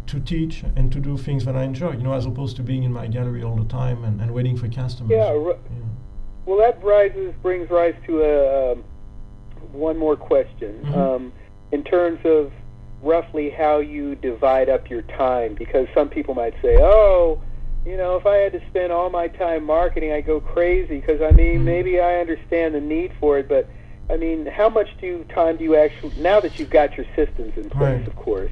to 0.07 0.19
teach, 0.19 0.63
and 0.75 0.91
to 0.91 0.99
do 0.99 1.17
things 1.17 1.45
that 1.45 1.55
I 1.55 1.63
enjoy. 1.63 1.91
You 1.93 2.03
know, 2.03 2.13
as 2.13 2.25
opposed 2.25 2.55
to 2.57 2.63
being 2.63 2.83
in 2.83 2.93
my 2.93 3.07
gallery 3.07 3.43
all 3.43 3.55
the 3.55 3.65
time 3.65 4.03
and, 4.03 4.21
and 4.21 4.33
waiting 4.33 4.55
for 4.57 4.67
customers. 4.69 5.11
Yeah, 5.11 5.31
ri- 5.31 5.55
Yeah. 5.69 5.83
Well, 6.45 6.57
that 6.59 6.81
rises 6.83 7.33
brings 7.41 7.69
rise 7.69 7.95
to 8.05 8.21
a 8.21 8.71
um, 8.71 8.83
one 9.73 9.97
more 9.97 10.15
question 10.15 10.79
Mhm. 10.85 10.95
um, 10.97 11.33
in 11.71 11.83
terms 11.83 12.19
of 12.23 12.51
roughly 13.01 13.49
how 13.49 13.79
you 13.79 14.15
divide 14.15 14.69
up 14.69 14.89
your 14.89 15.01
time, 15.03 15.53
because 15.55 15.87
some 15.93 16.07
people 16.09 16.33
might 16.33 16.53
say, 16.61 16.77
"Oh, 16.79 17.41
you 17.87 17.97
know, 17.97 18.15
if 18.17 18.25
I 18.25 18.35
had 18.35 18.51
to 18.53 18.61
spend 18.69 18.91
all 18.91 19.09
my 19.09 19.27
time 19.27 19.63
marketing, 19.63 20.11
I'd 20.11 20.25
go 20.25 20.39
crazy." 20.39 20.99
Because 20.99 21.21
I 21.21 21.31
mean, 21.31 21.59
Mhm. 21.59 21.63
maybe 21.63 21.99
I 21.99 22.15
understand 22.15 22.75
the 22.75 22.81
need 22.81 23.11
for 23.19 23.37
it, 23.39 23.47
but 23.47 23.67
I 24.09 24.17
mean, 24.17 24.45
how 24.45 24.69
much 24.69 24.89
do 25.01 25.23
time 25.25 25.57
do 25.57 25.63
you 25.63 25.75
actually 25.75 26.11
now 26.19 26.39
that 26.39 26.59
you've 26.59 26.69
got 26.69 26.97
your 26.97 27.05
systems 27.15 27.53
in 27.57 27.69
place, 27.69 27.99
Right. 27.99 28.07
of 28.07 28.15
course? 28.15 28.51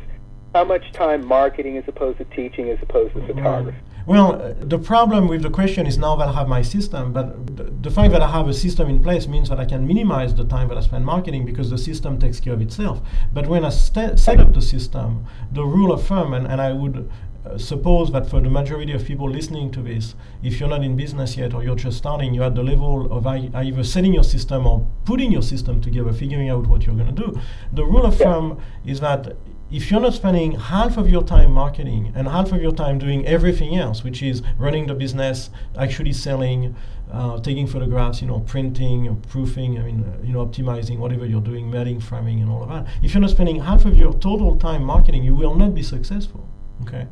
How 0.53 0.63
much 0.63 0.91
time 0.93 1.25
marketing 1.25 1.77
as 1.77 1.83
opposed 1.87 2.17
to 2.19 2.25
teaching 2.25 2.69
as 2.69 2.79
opposed 2.81 3.13
to 3.13 3.21
photography? 3.21 3.77
Well, 4.07 4.33
uh, 4.33 4.53
the 4.59 4.77
problem 4.77 5.27
with 5.27 5.41
the 5.41 5.49
question 5.49 5.87
is 5.87 5.97
now 5.97 6.15
that 6.17 6.27
I 6.27 6.31
have 6.33 6.47
my 6.47 6.61
system, 6.61 7.11
but 7.11 7.57
the, 7.57 7.63
the 7.81 7.89
fact 7.89 8.11
that 8.13 8.21
I 8.21 8.29
have 8.29 8.47
a 8.47 8.53
system 8.53 8.87
in 8.87 9.01
place 9.01 9.27
means 9.27 9.49
that 9.49 9.59
I 9.59 9.65
can 9.65 9.87
minimize 9.87 10.35
the 10.35 10.45
time 10.45 10.67
that 10.69 10.77
I 10.77 10.81
spend 10.81 11.05
marketing 11.05 11.43
because 11.43 11.71
the 11.71 11.77
system 11.77 12.19
takes 12.19 12.39
care 12.39 12.53
of 12.53 12.61
itself. 12.61 13.01
But 13.33 13.47
when 13.47 13.65
I 13.65 13.69
sta 13.69 14.15
set 14.15 14.39
up 14.39 14.53
the 14.53 14.61
system, 14.61 15.25
the 15.51 15.65
rule 15.65 15.91
of 15.91 16.03
thumb, 16.03 16.33
and, 16.33 16.45
and 16.47 16.61
I 16.61 16.71
would 16.71 17.09
uh, 17.45 17.57
suppose 17.57 18.11
that 18.11 18.29
for 18.29 18.39
the 18.39 18.49
majority 18.49 18.91
of 18.91 19.05
people 19.05 19.29
listening 19.29 19.71
to 19.71 19.81
this, 19.81 20.15
if 20.41 20.59
you're 20.59 20.69
not 20.69 20.83
in 20.83 20.95
business 20.95 21.37
yet 21.37 21.53
or 21.53 21.63
you're 21.63 21.75
just 21.75 21.97
starting, 21.97 22.33
you're 22.33 22.45
at 22.45 22.55
the 22.55 22.63
level 22.63 23.11
of 23.11 23.27
ei- 23.27 23.51
either 23.53 23.83
setting 23.83 24.13
your 24.13 24.23
system 24.23 24.65
or 24.65 24.87
putting 25.05 25.31
your 25.31 25.43
system 25.43 25.79
together, 25.79 26.11
figuring 26.11 26.49
out 26.49 26.65
what 26.67 26.85
you're 26.85 26.95
going 26.95 27.13
to 27.13 27.23
do. 27.23 27.39
The 27.73 27.85
rule 27.85 28.05
of 28.05 28.17
thumb 28.17 28.59
is 28.85 28.99
that 29.01 29.35
if 29.71 29.91
you're 29.91 29.99
not 29.99 30.13
spending 30.13 30.53
half 30.53 30.97
of 30.97 31.09
your 31.09 31.23
time 31.23 31.51
marketing 31.51 32.11
and 32.15 32.27
half 32.27 32.51
of 32.51 32.61
your 32.61 32.71
time 32.71 32.97
doing 32.97 33.25
everything 33.25 33.75
else, 33.75 34.03
which 34.03 34.23
is 34.23 34.41
running 34.57 34.87
the 34.87 34.93
business, 34.93 35.49
actually 35.77 36.13
selling, 36.13 36.75
uh, 37.11 37.39
taking 37.39 37.67
photographs, 37.67 38.21
you 38.21 38.27
know, 38.27 38.39
printing, 38.41 39.21
proofing, 39.29 39.77
I 39.79 39.83
mean, 39.83 40.03
uh, 40.03 40.23
you 40.23 40.33
know, 40.33 40.45
optimizing 40.45 40.97
whatever 40.97 41.25
you're 41.25 41.41
doing, 41.41 41.69
mailing, 41.69 41.99
framing, 41.99 42.41
and 42.41 42.49
all 42.49 42.63
of 42.63 42.69
that. 42.69 42.87
If 43.03 43.13
you're 43.13 43.21
not 43.21 43.29
spending 43.29 43.59
half 43.59 43.85
of 43.85 43.95
your 43.97 44.13
total 44.13 44.55
time 44.55 44.83
marketing, 44.83 45.23
you 45.23 45.35
will 45.35 45.55
not 45.55 45.73
be 45.73 45.83
successful. 45.83 46.47
Okay, 46.81 47.07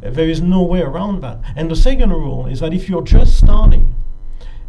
there 0.00 0.28
is 0.28 0.40
no 0.40 0.62
way 0.62 0.80
around 0.80 1.20
that. 1.22 1.38
And 1.54 1.70
the 1.70 1.76
second 1.76 2.10
rule 2.10 2.46
is 2.46 2.60
that 2.60 2.72
if 2.72 2.88
you're 2.88 3.02
just 3.02 3.36
starting, 3.38 3.94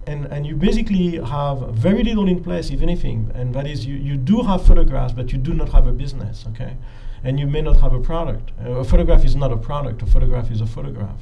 and, 0.08 0.26
and 0.26 0.46
you 0.46 0.56
basically 0.56 1.18
have 1.18 1.60
very 1.70 2.04
little 2.04 2.28
in 2.28 2.44
place, 2.44 2.70
if 2.70 2.82
anything, 2.82 3.32
and 3.34 3.54
that 3.56 3.68
is 3.68 3.86
you, 3.86 3.96
you 3.96 4.18
do 4.18 4.42
have 4.42 4.66
photographs, 4.66 5.14
but 5.14 5.32
you 5.32 5.38
do 5.38 5.54
not 5.54 5.70
have 5.70 5.88
a 5.88 5.92
business, 5.92 6.46
okay? 6.50 6.76
And 7.24 7.40
you 7.40 7.48
may 7.48 7.62
not 7.62 7.80
have 7.80 7.94
a 7.94 8.00
product. 8.00 8.52
Uh, 8.64 8.72
a 8.72 8.84
photograph 8.84 9.24
is 9.24 9.36
not 9.36 9.52
a 9.52 9.58
product, 9.58 10.02
a 10.02 10.06
photograph 10.06 10.52
is 10.52 10.62
a 10.62 10.66
photograph. 10.66 11.22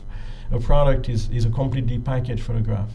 A 0.52 0.60
product 0.60 1.10
is, 1.10 1.30
is 1.30 1.46
a 1.46 1.50
completely 1.50 2.00
packaged 2.00 2.44
photograph. 2.44 2.90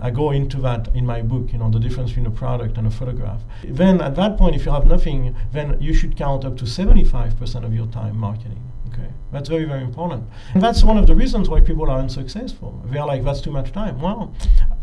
I 0.00 0.10
go 0.10 0.30
into 0.30 0.60
that 0.60 0.88
in 0.94 1.06
my 1.06 1.22
book, 1.22 1.52
you 1.52 1.58
know, 1.58 1.70
the 1.70 1.80
difference 1.80 2.10
between 2.10 2.26
a 2.26 2.30
product 2.30 2.76
and 2.76 2.86
a 2.86 2.90
photograph. 2.90 3.42
Then 3.64 4.00
at 4.00 4.14
that 4.16 4.36
point, 4.36 4.54
if 4.54 4.66
you 4.66 4.72
have 4.72 4.86
nothing, 4.86 5.34
then 5.52 5.80
you 5.80 5.94
should 5.94 6.16
count 6.16 6.44
up 6.44 6.56
to 6.58 6.64
75% 6.64 7.64
of 7.64 7.74
your 7.74 7.86
time 7.86 8.16
marketing. 8.16 8.62
Okay, 8.98 9.10
that's 9.32 9.48
very, 9.48 9.64
very 9.64 9.82
important. 9.82 10.24
And 10.54 10.62
that's 10.62 10.82
one 10.82 10.96
of 10.96 11.06
the 11.06 11.14
reasons 11.14 11.48
why 11.48 11.60
people 11.60 11.90
are 11.90 11.98
unsuccessful. 11.98 12.82
They 12.86 12.98
are 12.98 13.06
like, 13.06 13.24
that's 13.24 13.40
too 13.40 13.50
much 13.50 13.72
time. 13.72 14.00
Well, 14.00 14.32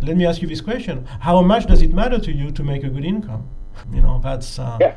let 0.01 0.17
me 0.17 0.25
ask 0.25 0.41
you 0.41 0.47
this 0.47 0.61
question 0.61 1.05
How 1.19 1.41
much 1.41 1.65
does 1.65 1.81
it 1.81 1.93
matter 1.93 2.19
to 2.19 2.31
you 2.31 2.51
to 2.51 2.63
make 2.63 2.83
a 2.83 2.89
good 2.89 3.05
income? 3.05 3.47
You 3.91 4.01
know, 4.01 4.19
that's. 4.23 4.59
Uh, 4.59 4.77
Yeah. 4.79 4.95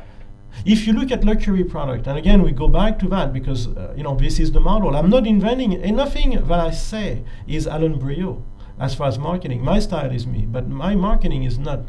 If 0.65 0.87
you 0.87 0.93
look 0.93 1.11
at 1.11 1.23
luxury 1.23 1.63
product, 1.63 2.07
and 2.07 2.17
again 2.17 2.41
we 2.41 2.51
go 2.51 2.67
back 2.67 2.97
to 2.99 3.07
that 3.09 3.31
because 3.31 3.67
uh, 3.67 3.93
you 3.95 4.01
know 4.01 4.15
this 4.15 4.39
is 4.39 4.51
the 4.51 4.59
model. 4.59 4.95
I'm 4.95 5.09
not 5.09 5.27
inventing 5.27 5.71
nothing 5.95 6.31
that 6.31 6.59
I 6.59 6.71
say 6.71 7.23
is 7.47 7.67
Alain 7.67 7.99
Briot 7.99 8.41
as 8.79 8.95
far 8.95 9.07
as 9.07 9.19
marketing. 9.19 9.63
My 9.63 9.77
style 9.79 10.11
is 10.11 10.25
me, 10.25 10.47
but 10.47 10.67
my 10.67 10.95
marketing 10.95 11.43
is 11.43 11.59
not 11.59 11.81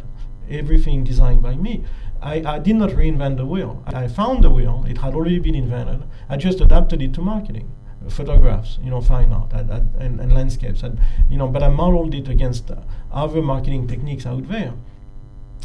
everything 0.50 1.02
designed 1.04 1.42
by 1.42 1.54
me. 1.54 1.84
I, 2.20 2.42
I 2.44 2.58
did 2.58 2.76
not 2.76 2.90
reinvent 2.90 3.36
the 3.36 3.46
wheel. 3.46 3.82
I 3.86 4.08
found 4.08 4.44
the 4.44 4.50
wheel. 4.50 4.84
It 4.88 4.98
had 4.98 5.14
already 5.14 5.38
been 5.38 5.54
invented. 5.54 6.04
I 6.28 6.36
just 6.36 6.60
adapted 6.60 7.00
it 7.02 7.14
to 7.14 7.20
marketing, 7.20 7.70
photographs, 8.08 8.78
you 8.82 8.90
know, 8.90 9.00
fine 9.00 9.32
art 9.32 9.52
I, 9.54 9.60
I, 9.60 9.82
and, 10.04 10.20
and 10.20 10.32
landscapes. 10.32 10.82
And, 10.82 11.00
you 11.30 11.36
know, 11.36 11.48
but 11.48 11.62
I 11.62 11.68
modeled 11.68 12.14
it 12.14 12.28
against 12.28 12.70
uh, 12.70 12.76
other 13.12 13.42
marketing 13.42 13.86
techniques 13.86 14.26
out 14.26 14.48
there 14.48 14.74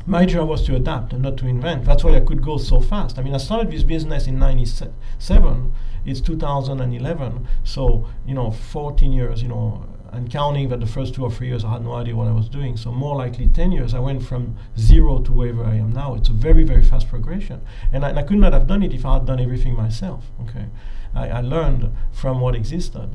my 0.06 0.26
job 0.26 0.50
was 0.50 0.64
to 0.66 0.76
adapt 0.76 1.14
and 1.14 1.22
not 1.22 1.38
to 1.38 1.48
invent. 1.48 1.86
That's 1.86 2.04
why 2.04 2.16
I 2.16 2.20
could 2.20 2.42
go 2.42 2.58
so 2.58 2.82
fast. 2.82 3.18
I 3.18 3.24
mean, 3.24 3.34
I 3.34 3.38
started 3.38 3.72
this 3.72 3.84
business 3.84 4.28
in 4.28 4.38
'97. 4.38 5.74
It's 6.06 6.20
2011, 6.20 7.48
so 7.64 8.10
you 8.26 8.34
know, 8.34 8.52
14 8.52 9.14
years. 9.14 9.42
You 9.42 9.48
know, 9.50 9.86
and 10.14 10.30
counting 10.32 10.70
that 10.70 10.80
the 10.80 10.86
first 10.86 11.16
two 11.16 11.24
or 11.24 11.32
three 11.32 11.48
years 11.48 11.66
I 11.66 11.74
had 11.74 11.84
no 11.84 11.94
idea 11.94 12.16
what 12.16 12.28
I 12.28 12.32
was 12.32 12.48
doing. 12.48 12.78
So 12.78 12.92
more 12.92 13.16
likely 13.16 13.48
10 13.48 13.72
years. 13.72 13.94
I 13.94 14.00
went 14.00 14.24
from 14.24 14.56
zero 14.78 15.20
to 15.20 15.32
wherever 15.32 15.64
I 15.64 15.76
am 15.76 15.92
now. 15.92 16.16
It's 16.16 16.30
a 16.30 16.34
very 16.34 16.64
very 16.64 16.84
fast 16.84 17.08
progression, 17.10 17.62
and 17.92 18.06
I, 18.06 18.10
and 18.10 18.20
I 18.20 18.24
could 18.24 18.38
not 18.38 18.54
have 18.54 18.68
done 18.68 18.84
it 18.84 18.94
if 18.94 19.06
I 19.06 19.14
had 19.16 19.26
done 19.26 19.40
everything 19.40 19.76
myself. 19.76 20.32
Okay, 20.42 20.68
I, 21.16 21.30
I 21.30 21.42
learned 21.42 21.92
from 22.12 22.40
what 22.40 22.56
existed, 22.56 23.10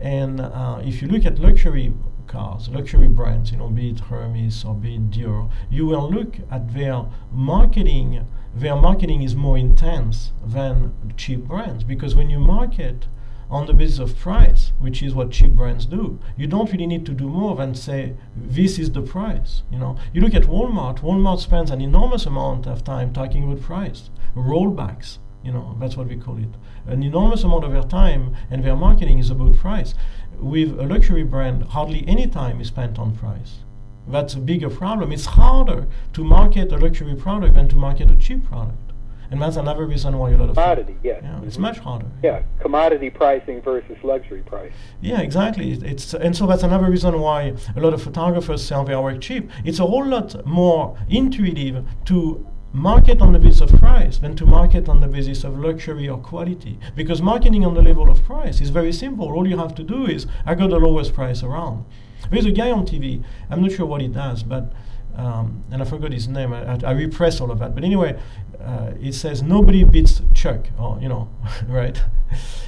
and 0.00 0.40
uh, 0.40 0.80
if 0.84 1.02
you 1.02 1.08
look 1.08 1.26
at 1.26 1.38
luxury 1.38 1.92
cars, 2.26 2.68
luxury 2.68 3.08
brands, 3.08 3.50
you 3.50 3.58
know, 3.58 3.68
be 3.68 3.90
it 3.90 4.00
Hermes 4.00 4.64
or 4.64 4.74
be 4.74 4.94
it 4.94 5.10
Dior, 5.10 5.50
you 5.70 5.86
will 5.86 6.10
look 6.10 6.36
at 6.50 6.74
their 6.74 7.06
marketing. 7.32 8.26
Their 8.54 8.76
marketing 8.76 9.22
is 9.22 9.34
more 9.34 9.58
intense 9.58 10.32
than 10.44 11.12
cheap 11.16 11.40
brands 11.44 11.84
because 11.84 12.14
when 12.14 12.30
you 12.30 12.38
market 12.38 13.06
on 13.50 13.66
the 13.66 13.72
basis 13.72 13.98
of 13.98 14.18
price, 14.18 14.72
which 14.78 15.02
is 15.02 15.14
what 15.14 15.30
cheap 15.30 15.52
brands 15.52 15.86
do, 15.86 16.18
you 16.36 16.46
don't 16.46 16.70
really 16.72 16.86
need 16.86 17.06
to 17.06 17.12
do 17.12 17.28
more 17.28 17.56
than 17.56 17.74
say 17.74 18.14
this 18.36 18.78
is 18.78 18.92
the 18.92 19.00
price. 19.02 19.62
You 19.70 19.78
know, 19.78 19.96
you 20.12 20.20
look 20.20 20.34
at 20.34 20.42
Walmart. 20.44 21.00
Walmart 21.00 21.40
spends 21.40 21.70
an 21.70 21.80
enormous 21.80 22.26
amount 22.26 22.66
of 22.66 22.84
time 22.84 23.12
talking 23.12 23.44
about 23.44 23.62
price, 23.62 24.10
rollbacks. 24.36 25.18
You 25.42 25.52
know, 25.52 25.76
that's 25.80 25.96
what 25.96 26.08
we 26.08 26.16
call 26.16 26.36
it. 26.38 26.48
An 26.86 27.02
enormous 27.02 27.44
amount 27.44 27.64
of 27.64 27.72
their 27.72 27.82
time 27.82 28.36
and 28.50 28.62
their 28.64 28.76
marketing 28.76 29.18
is 29.18 29.30
about 29.30 29.56
price 29.56 29.94
with 30.38 30.78
a 30.78 30.84
luxury 30.84 31.22
brand, 31.22 31.64
hardly 31.64 32.06
any 32.06 32.26
time 32.26 32.60
is 32.60 32.68
spent 32.68 32.98
on 32.98 33.16
price. 33.16 33.60
that's 34.08 34.34
a 34.34 34.38
bigger 34.38 34.70
problem. 34.70 35.12
It's 35.12 35.26
harder 35.26 35.86
to 36.14 36.24
market 36.24 36.72
a 36.72 36.78
luxury 36.78 37.14
product 37.14 37.54
than 37.54 37.68
to 37.68 37.76
market 37.76 38.10
a 38.10 38.16
cheap 38.16 38.44
product. 38.44 38.87
And 39.30 39.42
that's 39.42 39.56
another 39.56 39.84
reason 39.84 40.16
why 40.18 40.30
a 40.30 40.36
lot 40.38 40.48
of 40.48 40.56
commodity, 40.56 40.96
yes. 41.02 41.20
Yeah, 41.22 41.40
it's 41.42 41.56
Mhm. 41.58 41.60
much 41.60 41.78
harder. 41.80 42.06
Yeah, 42.22 42.40
commodity 42.60 43.10
pricing 43.10 43.60
versus 43.60 43.96
luxury 44.02 44.40
price. 44.42 44.72
Yeah, 45.02 45.20
exactly. 45.20 45.72
It's 45.72 46.14
and 46.14 46.34
so 46.34 46.46
that's 46.46 46.62
another 46.62 46.88
reason 46.90 47.20
why 47.20 47.52
a 47.76 47.80
lot 47.80 47.92
of 47.92 48.00
photographers 48.02 48.62
sell 48.64 48.84
their 48.84 49.00
work 49.00 49.20
cheap. 49.20 49.50
It's 49.64 49.80
a 49.80 49.86
whole 49.86 50.06
lot 50.06 50.46
more 50.46 50.96
intuitive 51.10 51.84
to 52.06 52.46
market 52.72 53.20
on 53.20 53.32
the 53.32 53.38
basis 53.38 53.60
of 53.62 53.70
price 53.78 54.18
than 54.18 54.36
to 54.36 54.46
market 54.46 54.88
on 54.88 55.00
the 55.00 55.08
basis 55.08 55.44
of 55.44 55.58
luxury 55.58 56.08
or 56.08 56.18
quality. 56.18 56.78
Because 56.96 57.20
marketing 57.20 57.64
on 57.66 57.74
the 57.74 57.82
level 57.82 58.08
of 58.10 58.22
price 58.24 58.60
is 58.60 58.70
very 58.70 58.92
simple. 58.92 59.26
All 59.32 59.46
you 59.46 59.58
have 59.58 59.74
to 59.76 59.82
do 59.82 60.06
is 60.06 60.26
I 60.46 60.54
got 60.54 60.70
the 60.70 60.78
lowest 60.78 61.12
price 61.14 61.42
around. 61.42 61.84
There's 62.30 62.46
a 62.46 62.50
guy 62.52 62.70
on 62.70 62.84
TV. 62.86 63.22
I'm 63.50 63.60
not 63.62 63.72
sure 63.72 63.86
what 63.86 64.00
he 64.00 64.08
does, 64.08 64.42
but 64.42 64.72
um, 65.16 65.64
and 65.72 65.82
I 65.82 65.84
forgot 65.84 66.12
his 66.12 66.28
name. 66.28 66.52
I, 66.52 66.74
I, 66.74 66.78
I 66.84 66.92
repress 66.92 67.40
all 67.40 67.50
of 67.50 67.58
that. 67.58 67.74
But 67.74 67.82
anyway, 67.82 68.16
uh, 68.62 68.92
it 69.00 69.14
says 69.14 69.42
nobody 69.42 69.84
beats 69.84 70.22
Chuck, 70.34 70.68
or 70.78 70.98
you 71.00 71.08
know, 71.08 71.28
right? 71.68 72.00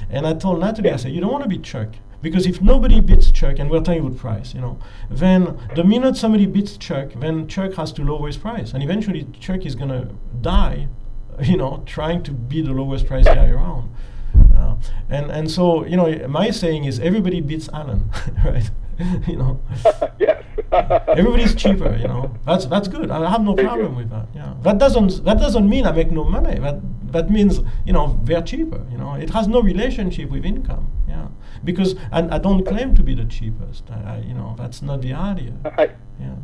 And 0.09 0.25
I 0.25 0.33
told 0.33 0.59
Natalie, 0.59 0.91
I 0.91 0.95
said, 0.97 1.11
you 1.11 1.21
don't 1.21 1.31
want 1.31 1.43
to 1.43 1.49
beat 1.49 1.63
Chuck 1.63 1.89
because 2.21 2.45
if 2.45 2.61
nobody 2.61 3.01
beats 3.01 3.31
Chuck, 3.31 3.59
and 3.59 3.69
we're 3.69 3.81
talking 3.81 4.05
about 4.05 4.17
price, 4.17 4.53
you 4.53 4.61
know, 4.61 4.79
then 5.09 5.57
the 5.75 5.83
minute 5.83 6.15
somebody 6.15 6.45
beats 6.45 6.77
Chuck, 6.77 7.09
then 7.17 7.47
Chuck 7.47 7.73
has 7.73 7.91
to 7.93 8.03
lower 8.03 8.27
his 8.27 8.37
price, 8.37 8.73
and 8.73 8.83
eventually 8.83 9.27
Chuck 9.39 9.65
is 9.65 9.75
gonna 9.75 10.09
die, 10.41 10.87
you 11.41 11.57
know, 11.57 11.83
trying 11.85 12.23
to 12.23 12.31
be 12.31 12.61
the 12.61 12.71
lowest 12.71 13.07
price 13.07 13.25
guy 13.25 13.49
around. 13.49 13.93
Uh, 14.55 14.75
and 15.09 15.31
and 15.31 15.51
so 15.51 15.85
you 15.85 15.97
know, 15.97 16.27
my 16.27 16.51
saying 16.51 16.85
is 16.85 16.99
everybody 16.99 17.41
beats 17.41 17.67
Alain, 17.73 18.09
right? 18.45 18.69
you 19.27 19.35
know. 19.35 19.59
yes. 20.19 20.43
Everybody's 20.71 21.55
cheaper, 21.55 21.95
you 21.97 22.07
know. 22.07 22.33
That's 22.45 22.65
that's 22.65 22.87
good. 22.87 23.11
I 23.11 23.29
have 23.29 23.41
no 23.41 23.55
problem 23.55 23.95
with 23.95 24.09
that. 24.09 24.27
Yeah. 24.33 24.53
That 24.61 24.77
doesn't 24.77 25.23
that 25.25 25.37
doesn't 25.37 25.67
mean 25.67 25.85
I 25.85 25.91
make 25.91 26.11
no 26.11 26.23
money. 26.23 26.59
That 26.59 26.79
that 27.11 27.29
means 27.29 27.59
you 27.85 27.93
know 27.93 28.19
they're 28.23 28.41
cheaper. 28.41 28.85
You 28.89 28.97
know, 28.97 29.15
it 29.15 29.29
has 29.31 29.47
no 29.47 29.61
relationship 29.61 30.29
with 30.29 30.45
income. 30.45 30.89
Yeah. 31.07 31.27
Because 31.63 31.95
I, 32.11 32.35
I 32.35 32.37
don't 32.37 32.65
claim 32.65 32.95
to 32.95 33.03
be 33.03 33.13
the 33.15 33.25
cheapest. 33.25 33.89
I, 33.91 34.15
I, 34.15 34.17
you 34.19 34.33
know, 34.33 34.55
that's 34.57 34.81
not 34.81 35.01
the 35.01 35.13
idea. 35.13 35.53
I, 35.77 35.91
Yeah. 36.19 36.35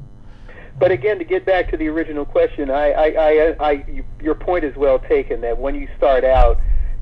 But 0.79 0.91
again, 0.91 1.17
to 1.17 1.23
get 1.23 1.43
back 1.43 1.71
to 1.71 1.77
the 1.77 1.87
original 1.87 2.23
question, 2.23 2.69
I, 2.69 2.91
I, 2.91 3.07
I, 3.07 3.55
I 3.59 3.71
you, 3.87 4.03
your 4.21 4.35
point 4.35 4.63
is 4.63 4.75
well 4.75 4.99
taken. 4.99 5.41
That 5.41 5.57
when 5.57 5.73
you 5.73 5.87
start 5.97 6.23
out, 6.23 6.59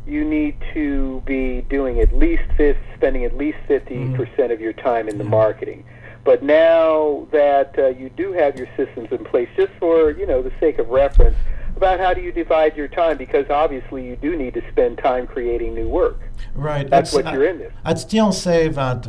you 0.08 0.24
need 0.24 0.56
to 0.74 1.22
be 1.26 1.62
doing 1.70 2.00
at 2.00 2.14
least 2.14 2.44
fif- 2.56 2.78
spending 2.96 3.26
at 3.26 3.36
least 3.36 3.58
50 3.68 3.94
mm-hmm. 3.94 4.16
percent 4.16 4.52
of 4.52 4.62
your 4.62 4.74
time 4.74 5.10
in 5.10 5.18
the 5.18 5.24
marketing. 5.24 5.84
But 6.26 6.42
now 6.42 7.28
that 7.32 7.78
uh, 7.78 7.90
you 7.90 8.10
do 8.10 8.34
have 8.34 8.58
your 8.58 8.68
systems 8.76 9.10
in 9.12 9.24
place, 9.24 9.48
just 9.56 9.72
for 9.80 10.10
you 10.10 10.26
know 10.26 10.42
the 10.42 10.52
sake 10.60 10.80
of 10.80 10.90
reference, 10.90 11.38
about 11.78 12.00
how 12.00 12.16
do 12.16 12.22
you 12.22 12.32
divide 12.32 12.76
your 12.76 12.88
time? 12.88 13.18
Because 13.18 13.48
obviously 13.50 14.06
you 14.06 14.16
do 14.16 14.36
need 14.36 14.56
to 14.56 14.64
spend 14.72 14.98
time 14.98 15.28
creating 15.28 15.76
new 15.76 15.88
work. 15.88 16.20
Right. 16.56 16.90
That's 16.90 17.12
That's- 17.12 17.14
what 17.14 17.34
you're 17.34 17.48
in 17.48 17.60
this. 17.60 17.72
I'd 17.86 18.00
still 18.00 18.32
say 18.32 18.68
that 18.70 19.08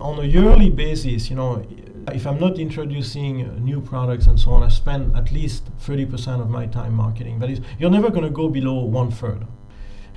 on 0.00 0.18
a 0.18 0.24
yearly 0.24 0.70
basis, 0.70 1.28
you 1.28 1.36
know, 1.36 1.62
if 2.12 2.26
I'm 2.26 2.40
not 2.40 2.58
introducing 2.58 3.62
new 3.62 3.82
products 3.82 4.26
and 4.26 4.40
so 4.40 4.52
on, 4.52 4.62
I 4.62 4.68
spend 4.68 5.14
at 5.14 5.30
least 5.30 5.64
30% 5.80 6.40
of 6.40 6.48
my 6.48 6.64
time 6.66 6.94
marketing. 6.94 7.38
That 7.40 7.50
is, 7.50 7.60
you're 7.78 7.90
never 7.90 8.08
going 8.08 8.24
to 8.24 8.30
go 8.30 8.48
below 8.48 8.82
one 8.84 9.10
third. 9.10 9.46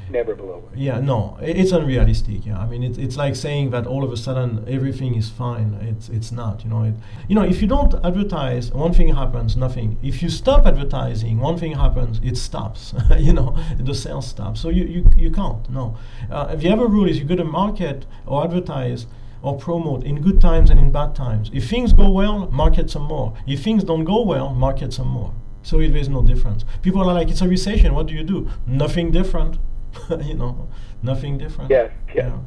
Never 0.10 0.36
below. 0.36 0.64
it. 0.72 0.78
Yeah, 0.78 1.00
no, 1.00 1.38
it's 1.42 1.72
unrealistic. 1.72 2.46
Yeah, 2.46 2.60
I 2.60 2.68
mean, 2.68 2.84
it's 2.84 2.98
it's 2.98 3.18
like 3.18 3.36
saying 3.36 3.72
that 3.72 3.88
all 3.88 4.04
of 4.04 4.12
a 4.12 4.18
sudden 4.18 4.64
everything 4.68 5.16
is 5.16 5.30
fine. 5.30 5.74
It's 5.82 6.10
it's 6.10 6.32
not. 6.32 6.64
You 6.64 6.70
know, 6.70 6.84
it, 6.84 6.94
you 7.28 7.36
know, 7.36 7.44
if 7.44 7.62
you 7.62 7.68
don't 7.68 7.94
advertise, 8.06 8.72
one 8.72 8.94
thing 8.94 9.16
happens, 9.16 9.56
nothing. 9.56 9.98
If 10.04 10.22
you 10.22 10.30
stop 10.30 10.66
advertising, 10.66 11.40
one 11.40 11.58
thing 11.58 11.74
happens, 11.74 12.20
it 12.24 12.38
stops. 12.38 12.94
you 13.18 13.34
know, 13.34 13.56
the 13.78 13.96
sales 13.96 14.28
stop. 14.28 14.58
So 14.58 14.70
you 14.70 14.84
you, 14.86 15.10
you 15.16 15.32
can't. 15.32 15.68
No. 15.70 15.98
Uh, 16.30 16.56
the 16.56 16.70
other 16.72 16.88
rule 16.88 17.08
is 17.10 17.18
you 17.20 17.26
got 17.26 17.38
to 17.38 17.46
market 17.46 18.06
or 18.26 18.44
advertise 18.44 19.08
or 19.42 19.58
promote 19.58 20.04
in 20.06 20.22
good 20.22 20.40
times 20.40 20.70
and 20.70 20.80
in 20.80 20.92
bad 20.92 21.14
times. 21.16 21.52
If 21.54 21.70
things 21.70 21.92
go 21.94 22.10
well, 22.10 22.50
market 22.52 22.90
some 22.90 23.04
more. 23.04 23.34
If 23.46 23.64
things 23.64 23.84
don't 23.84 24.06
go 24.06 24.24
well, 24.24 24.54
market 24.54 24.94
some 24.94 25.10
more. 25.10 25.34
So 25.64 25.80
it, 25.80 25.90
there's 25.90 26.10
no 26.10 26.22
difference. 26.22 26.66
People 26.82 27.02
are 27.02 27.14
like, 27.14 27.30
it's 27.30 27.42
a 27.42 27.48
recession. 27.48 27.94
What 27.94 28.08
do 28.08 28.14
you 28.14 28.24
do? 28.24 28.50
Nothing 28.66 29.12
different. 29.12 29.58
you 30.24 30.34
know, 30.36 30.68
nothing 31.02 31.38
different. 31.38 31.70
Yes, 31.70 31.92
yes. 32.08 32.16
Yeah. 32.30 32.40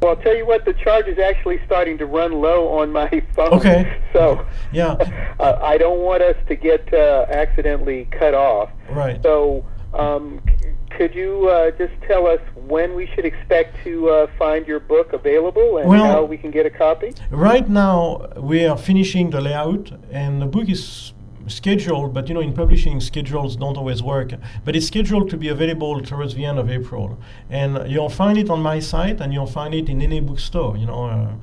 Well, 0.00 0.16
I'll 0.16 0.22
tell 0.22 0.34
you 0.36 0.44
what, 0.46 0.64
the 0.64 0.72
charge 0.74 1.06
is 1.06 1.18
actually 1.20 1.60
starting 1.64 1.96
to 1.98 2.06
run 2.06 2.32
low 2.40 2.68
on 2.68 2.90
my 2.90 3.08
phone. 3.36 3.52
Okay. 3.54 3.98
So 4.12 4.44
Yeah. 4.72 4.92
uh, 5.40 5.58
I 5.62 5.78
don't 5.78 6.00
want 6.00 6.22
us 6.22 6.36
to 6.48 6.54
get 6.54 6.92
uh, 6.92 7.24
accidentally 7.30 8.06
cut 8.10 8.34
off. 8.34 8.68
Right. 8.90 9.22
So 9.22 9.64
um, 9.94 10.40
c- 10.60 10.66
could 10.90 11.14
you 11.14 11.48
uh, 11.48 11.70
just 11.78 11.92
tell 12.06 12.26
us 12.26 12.40
when 12.66 12.94
we 12.94 13.06
should 13.14 13.24
expect 13.24 13.76
to 13.84 14.10
uh, 14.10 14.26
find 14.38 14.66
your 14.66 14.80
book 14.80 15.12
available 15.14 15.78
and 15.78 15.88
Well- 15.88 16.04
how 16.04 16.24
we 16.24 16.36
can 16.36 16.50
get 16.50 16.66
a 16.66 16.70
copy? 16.70 17.14
Right 17.30 17.68
now, 17.68 18.28
we 18.36 18.66
are 18.66 18.76
finishing 18.76 19.30
the 19.30 19.40
layout, 19.40 19.92
and 20.10 20.42
the 20.42 20.46
book 20.46 20.68
is 20.68 21.12
scheduled, 21.48 22.14
but 22.14 22.28
you 22.28 22.34
know, 22.34 22.40
in 22.40 22.52
publishing, 22.52 23.00
schedules 23.00 23.56
don't 23.56 23.76
always 23.76 24.02
work. 24.02 24.32
But 24.64 24.76
it's 24.76 24.86
scheduled 24.86 25.30
to 25.30 25.36
be 25.36 25.48
available 25.48 26.00
towards 26.02 26.34
the 26.34 26.44
end 26.44 26.58
of 26.58 26.70
April, 26.70 27.18
and 27.50 27.90
you'll 27.90 28.08
find 28.08 28.38
it 28.38 28.50
on 28.50 28.60
my 28.60 28.80
site, 28.80 29.20
and 29.20 29.32
you'll 29.32 29.46
find 29.46 29.74
it 29.74 29.88
in 29.88 30.02
any 30.02 30.20
bookstore. 30.20 30.76
You 30.76 30.86
know. 30.86 31.04
Uh, 31.04 31.34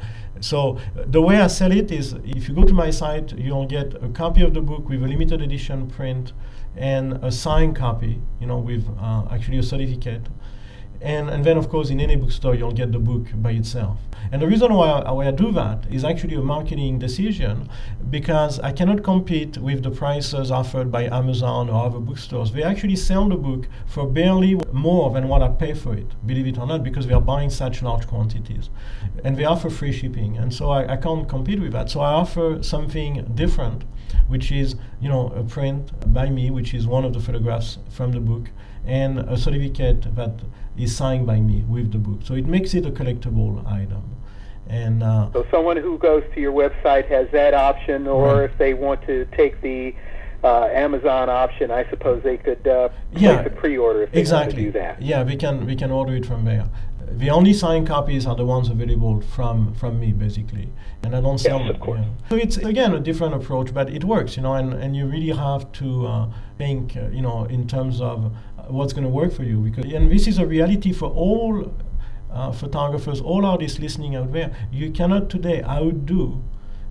so 0.41 0.77
uh, 0.77 1.03
the 1.05 1.21
way 1.21 1.38
I 1.38 1.47
sell 1.47 1.71
it 1.71 1.91
is, 1.91 2.13
if 2.23 2.47
you 2.47 2.55
go 2.55 2.63
to 2.63 2.73
my 2.73 2.91
site, 2.91 3.38
you'll 3.38 3.65
get 3.65 3.93
a 4.01 4.07
copy 4.09 4.41
of 4.41 4.53
the 4.53 4.61
book 4.61 4.88
with 4.88 5.03
a 5.03 5.07
limited 5.07 5.41
edition 5.41 5.89
print 5.89 6.31
and 6.77 7.13
a 7.23 7.31
signed 7.31 7.76
copy. 7.76 8.21
You 8.39 8.47
know, 8.47 8.59
with 8.59 8.88
uh, 8.99 9.26
actually 9.31 9.57
a 9.57 9.63
certificate 9.63 10.27
and 11.01 11.30
and 11.30 11.45
then 11.45 11.57
of 11.57 11.69
course 11.69 11.89
in 11.89 11.99
any 11.99 12.15
bookstore 12.15 12.55
you'll 12.55 12.71
get 12.71 12.91
the 12.91 12.99
book 12.99 13.27
by 13.35 13.51
itself. 13.51 13.97
And 14.31 14.41
the 14.41 14.47
reason 14.47 14.73
why 14.73 14.89
I, 14.89 15.11
why 15.11 15.27
I 15.27 15.31
do 15.31 15.51
that 15.53 15.85
is 15.89 16.03
actually 16.03 16.35
a 16.35 16.41
marketing 16.41 16.99
decision 16.99 17.69
because 18.09 18.59
I 18.59 18.71
cannot 18.71 19.03
compete 19.03 19.57
with 19.57 19.81
the 19.81 19.89
prices 19.89 20.51
offered 20.51 20.91
by 20.91 21.05
Amazon 21.05 21.69
or 21.69 21.85
other 21.85 21.99
bookstores. 21.99 22.51
They 22.51 22.63
actually 22.63 22.95
sell 22.95 23.27
the 23.27 23.38
book 23.38 23.67
for 23.88 24.05
barely 24.05 24.59
more 24.71 25.09
than 25.11 25.27
what 25.27 25.41
I 25.41 25.49
pay 25.49 25.73
for 25.73 25.95
it, 25.95 26.13
believe 26.27 26.47
it 26.47 26.57
or 26.59 26.67
not, 26.67 26.84
because 26.84 27.07
they 27.07 27.13
are 27.13 27.21
buying 27.21 27.49
such 27.49 27.81
large 27.81 28.05
quantities. 28.07 28.69
And 29.23 29.35
they 29.35 29.45
offer 29.45 29.69
free 29.69 29.91
shipping. 29.91 30.38
And 30.38 30.53
so 30.53 30.69
I, 30.69 30.93
I 30.93 30.97
can't 30.97 31.27
compete 31.27 31.59
with 31.59 31.71
that. 31.71 31.89
So 31.89 32.01
I 32.01 32.11
offer 32.11 32.61
something 32.61 33.31
different, 33.34 33.84
which 34.27 34.51
is, 34.51 34.76
you 35.01 35.09
know, 35.09 35.30
a 35.30 35.43
print 35.43 36.13
by 36.13 36.30
me, 36.30 36.51
which 36.51 36.73
is 36.73 36.85
one 36.85 37.05
of 37.05 37.13
the 37.13 37.19
photographs 37.19 37.80
from 37.89 38.11
the 38.11 38.19
book, 38.19 38.49
and 38.85 39.19
a 39.19 39.38
certificate 39.38 40.15
that 40.15 40.39
is 40.80 40.95
signed 40.95 41.27
by 41.27 41.39
me 41.39 41.64
with 41.68 41.91
the 41.91 41.97
book. 41.97 42.19
So 42.23 42.34
it 42.35 42.45
makes 42.45 42.73
it 42.73 42.85
a 42.85 42.91
collectible 42.91 43.65
item. 43.68 44.03
And 44.68 45.03
uh, 45.03 45.30
So 45.34 45.45
someone 45.51 45.77
who 45.77 45.97
goes 45.97 46.23
to 46.34 46.39
your 46.41 46.53
website 46.53 47.07
has 47.10 47.27
that 47.31 47.53
option, 47.53 48.07
or 48.07 48.35
Right. 48.35 48.43
if 48.49 48.57
they 48.57 48.73
want 48.73 49.01
to 49.07 49.26
take 49.38 49.61
the 49.61 49.95
uh, 50.43 50.65
Amazon 50.85 51.27
option, 51.30 51.69
I 51.72 51.89
suppose 51.89 52.23
they 52.23 52.38
could 52.38 52.65
uh, 52.68 52.89
place 53.11 53.22
Yeah, 53.23 53.41
a 53.41 53.49
pre-order 53.49 54.03
if 54.03 54.11
they 54.11 54.19
exactly. 54.22 54.64
want 54.64 54.73
to 54.73 54.80
do 54.80 54.85
that. 54.85 55.01
Yeah, 55.01 55.23
we 55.23 55.35
can 55.35 55.65
we 55.65 55.76
can 55.76 55.91
order 55.91 56.14
it 56.15 56.26
from 56.26 56.45
there. 56.45 56.65
The 57.11 57.31
only 57.31 57.53
signed 57.53 57.88
copies 57.88 58.27
are 58.27 58.35
the 58.35 58.45
ones 58.45 58.69
available 58.69 59.19
from 59.35 59.73
from 59.73 59.99
me, 59.99 60.14
basically, 60.14 60.69
and 61.03 61.15
I 61.15 61.22
don't 61.22 61.39
sell 61.39 61.60
Yes, 61.60 61.80
them. 61.80 61.88
yeah. 61.97 62.30
So 62.30 62.35
it's 62.35 62.57
again 62.57 62.93
a 62.93 62.99
different 62.99 63.34
approach, 63.34 63.73
but 63.73 63.89
it 63.89 64.03
works, 64.03 64.38
you 64.38 64.43
know, 64.43 64.53
and, 64.53 64.73
and 64.73 64.95
you 64.95 65.07
really 65.07 65.34
have 65.35 65.64
to 65.81 65.88
uh, 66.07 66.26
think, 66.60 66.95
uh, 66.95 67.07
you 67.11 67.22
know, 67.23 67.45
in 67.45 67.68
terms 67.68 67.99
of 67.99 68.31
what's 68.70 68.94
going 68.94 69.04
to 69.04 69.10
work 69.10 69.32
for 69.34 69.44
you, 69.44 69.60
because 69.60 69.91
and 69.91 70.12
this 70.12 70.28
is 70.28 70.38
a 70.38 70.46
reality 70.46 70.94
for 70.94 71.10
all 71.10 71.74
uh, 72.32 72.52
photographers, 72.52 73.22
all 73.22 73.46
artists 73.46 73.80
listening 73.80 74.16
out 74.16 74.32
there. 74.32 74.56
You 74.72 74.91
cannot 74.91 75.30
today 75.30 75.64
outdo 75.64 76.44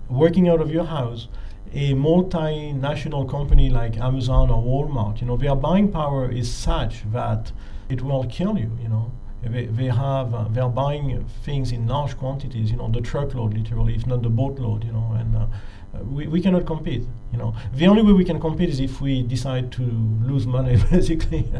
working 0.09 0.49
out 0.49 0.61
of 0.61 0.71
your 0.71 0.85
house 0.85 1.27
a 1.73 1.93
multinational 1.93 3.29
company 3.29 3.69
like 3.69 3.97
Amazon 3.97 4.49
or 4.49 4.61
Walmart. 4.63 5.21
You 5.21 5.27
know, 5.27 5.37
their 5.37 5.55
buying 5.55 5.91
power 5.91 6.31
is 6.31 6.51
such 6.51 7.03
that 7.11 7.51
it 7.89 8.01
will 8.01 8.25
kill 8.25 8.57
you. 8.57 8.77
You 8.81 8.89
know, 8.89 9.11
they, 9.43 9.65
they 9.65 9.85
have 9.85 10.33
uh, 10.33 10.47
they 10.49 10.61
are 10.61 10.69
buying 10.69 11.25
things 11.43 11.71
in 11.71 11.87
large 11.87 12.17
quantities. 12.17 12.71
You 12.71 12.77
know, 12.77 12.89
the 12.89 13.01
truckload 13.01 13.53
literally, 13.53 13.95
if 13.95 14.07
not 14.07 14.23
the 14.23 14.29
boatload. 14.29 14.83
You 14.83 14.93
know, 14.93 15.15
and 15.17 15.35
uh, 15.35 15.47
we, 15.93 16.27
we 16.27 16.41
cannot 16.41 16.65
compete. 16.65 17.03
You 17.31 17.37
know, 17.37 17.55
the 17.73 17.87
only 17.87 18.03
way 18.03 18.13
we 18.13 18.25
can 18.25 18.39
compete 18.39 18.69
is 18.69 18.79
if 18.79 19.01
we 19.01 19.23
decide 19.23 19.71
to 19.73 19.81
lose 19.81 20.45
money, 20.47 20.77
basically. 20.91 21.51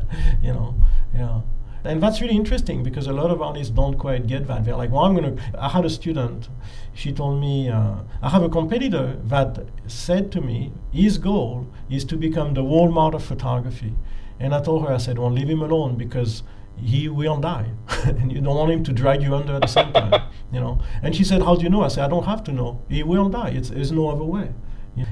you 0.41 0.53
know, 0.53 0.75
yeah. 1.13 1.41
And 1.83 2.03
that's 2.03 2.19
really 2.19 2.35
interesting 2.35 2.83
because 2.83 3.07
a 3.07 3.13
lot 3.13 3.31
of 3.31 3.41
artists 3.41 3.71
don't 3.71 3.97
quite 3.97 4.27
get 4.27 4.47
that. 4.47 4.65
They're 4.65 4.75
like, 4.75 4.91
well, 4.91 5.05
I'm 5.05 5.15
going 5.15 5.37
to. 5.37 5.41
I 5.57 5.69
had 5.69 5.85
a 5.85 5.89
student, 5.89 6.49
she 6.93 7.13
told 7.13 7.39
me, 7.39 7.69
uh, 7.69 7.95
I 8.21 8.29
have 8.29 8.43
a 8.43 8.49
competitor 8.49 9.17
that 9.25 9.65
said 9.87 10.29
to 10.33 10.41
me, 10.41 10.73
his 10.91 11.17
goal 11.17 11.67
is 11.89 12.03
to 12.05 12.17
become 12.17 12.53
the 12.53 12.63
Walmart 12.63 13.13
of 13.13 13.23
photography. 13.23 13.93
And 14.41 14.53
I 14.53 14.61
told 14.61 14.85
her, 14.85 14.93
I 14.93 14.97
said, 14.97 15.17
well, 15.17 15.31
leave 15.31 15.49
him 15.49 15.61
alone 15.61 15.95
because 15.95 16.43
he 16.81 17.09
will 17.09 17.37
die. 17.37 17.71
and 18.05 18.31
you 18.31 18.41
don't 18.41 18.55
want 18.55 18.71
him 18.71 18.83
to 18.83 18.93
drag 18.93 19.21
you 19.21 19.35
under 19.35 19.55
at 19.55 19.61
the 19.61 19.67
same 19.67 19.91
time, 19.93 20.29
you 20.51 20.59
know. 20.59 20.81
And 21.01 21.15
she 21.15 21.23
said, 21.23 21.41
how 21.41 21.55
do 21.55 21.63
you 21.63 21.69
know? 21.69 21.83
I 21.83 21.87
said, 21.89 22.05
I 22.05 22.07
don't 22.07 22.25
have 22.25 22.43
to 22.45 22.51
know. 22.51 22.81
He 22.89 23.03
will 23.03 23.29
die. 23.29 23.49
It's, 23.49 23.69
there's 23.69 23.91
no 23.91 24.09
other 24.09 24.23
way. 24.23 24.51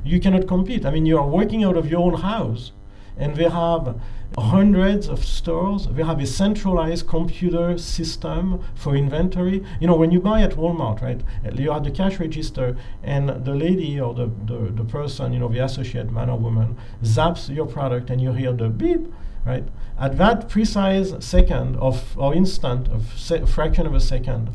You 0.04 0.20
cannot 0.20 0.48
compete. 0.48 0.86
I 0.86 0.92
mean, 0.92 1.06
you 1.06 1.18
are 1.18 1.28
working 1.28 1.64
out 1.64 1.78
of 1.78 1.90
your 1.90 2.02
own 2.02 2.16
house, 2.16 2.72
and 3.18 3.36
they 3.36 3.50
have 3.50 4.00
hundreds 4.38 5.08
of 5.08 5.24
stores. 5.24 5.88
They 5.88 6.04
have 6.04 6.20
a 6.20 6.26
centralized 6.26 7.08
computer 7.08 7.78
system 7.78 8.62
for 8.76 8.96
inventory. 8.96 9.64
You 9.80 9.88
know, 9.88 9.96
when 9.96 10.12
you 10.12 10.20
buy 10.20 10.42
at 10.42 10.52
Walmart, 10.52 11.02
right, 11.02 11.22
you 11.58 11.72
have 11.72 11.84
the 11.84 11.92
cash 11.92 12.20
register, 12.20 12.76
and 13.04 13.30
the 13.46 13.56
lady 13.56 14.00
or 14.00 14.14
the, 14.14 14.30
the, 14.46 14.72
the 14.72 14.84
person, 14.84 15.32
you 15.34 15.40
know, 15.40 15.48
the 15.48 15.64
associate 15.64 16.12
man 16.12 16.30
or 16.30 16.38
woman, 16.38 16.78
zaps 17.04 17.54
your 17.54 17.66
product, 17.66 18.10
and 18.10 18.22
you 18.22 18.34
hear 18.34 18.52
the 18.52 18.70
beep, 18.70 19.08
right? 19.48 19.64
At 19.98 20.18
that 20.18 20.50
precise 20.50 21.14
second 21.20 21.78
of 21.78 22.18
or 22.18 22.36
instant 22.36 22.88
of 22.90 23.18
se- 23.18 23.46
fraction 23.46 23.88
of 23.88 23.96
a 23.96 24.00
second, 24.00 24.50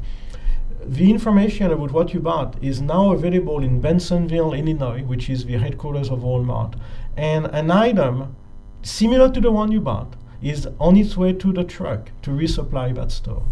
the 0.84 1.10
information 1.10 1.70
about 1.70 1.92
what 1.92 2.12
you 2.12 2.20
bought 2.20 2.62
is 2.62 2.80
now 2.80 3.12
available 3.12 3.62
in 3.62 3.80
Bensonville, 3.80 4.58
Illinois, 4.58 5.02
which 5.02 5.30
is 5.30 5.44
the 5.44 5.58
headquarters 5.58 6.10
of 6.10 6.20
Walmart. 6.20 6.78
And 7.16 7.46
an 7.46 7.70
item 7.70 8.36
similar 8.82 9.30
to 9.30 9.40
the 9.40 9.50
one 9.50 9.72
you 9.72 9.80
bought 9.80 10.14
is 10.42 10.68
on 10.78 10.96
its 10.96 11.16
way 11.16 11.32
to 11.32 11.52
the 11.52 11.64
truck 11.64 12.10
to 12.22 12.30
resupply 12.30 12.94
that 12.94 13.12
store. 13.12 13.44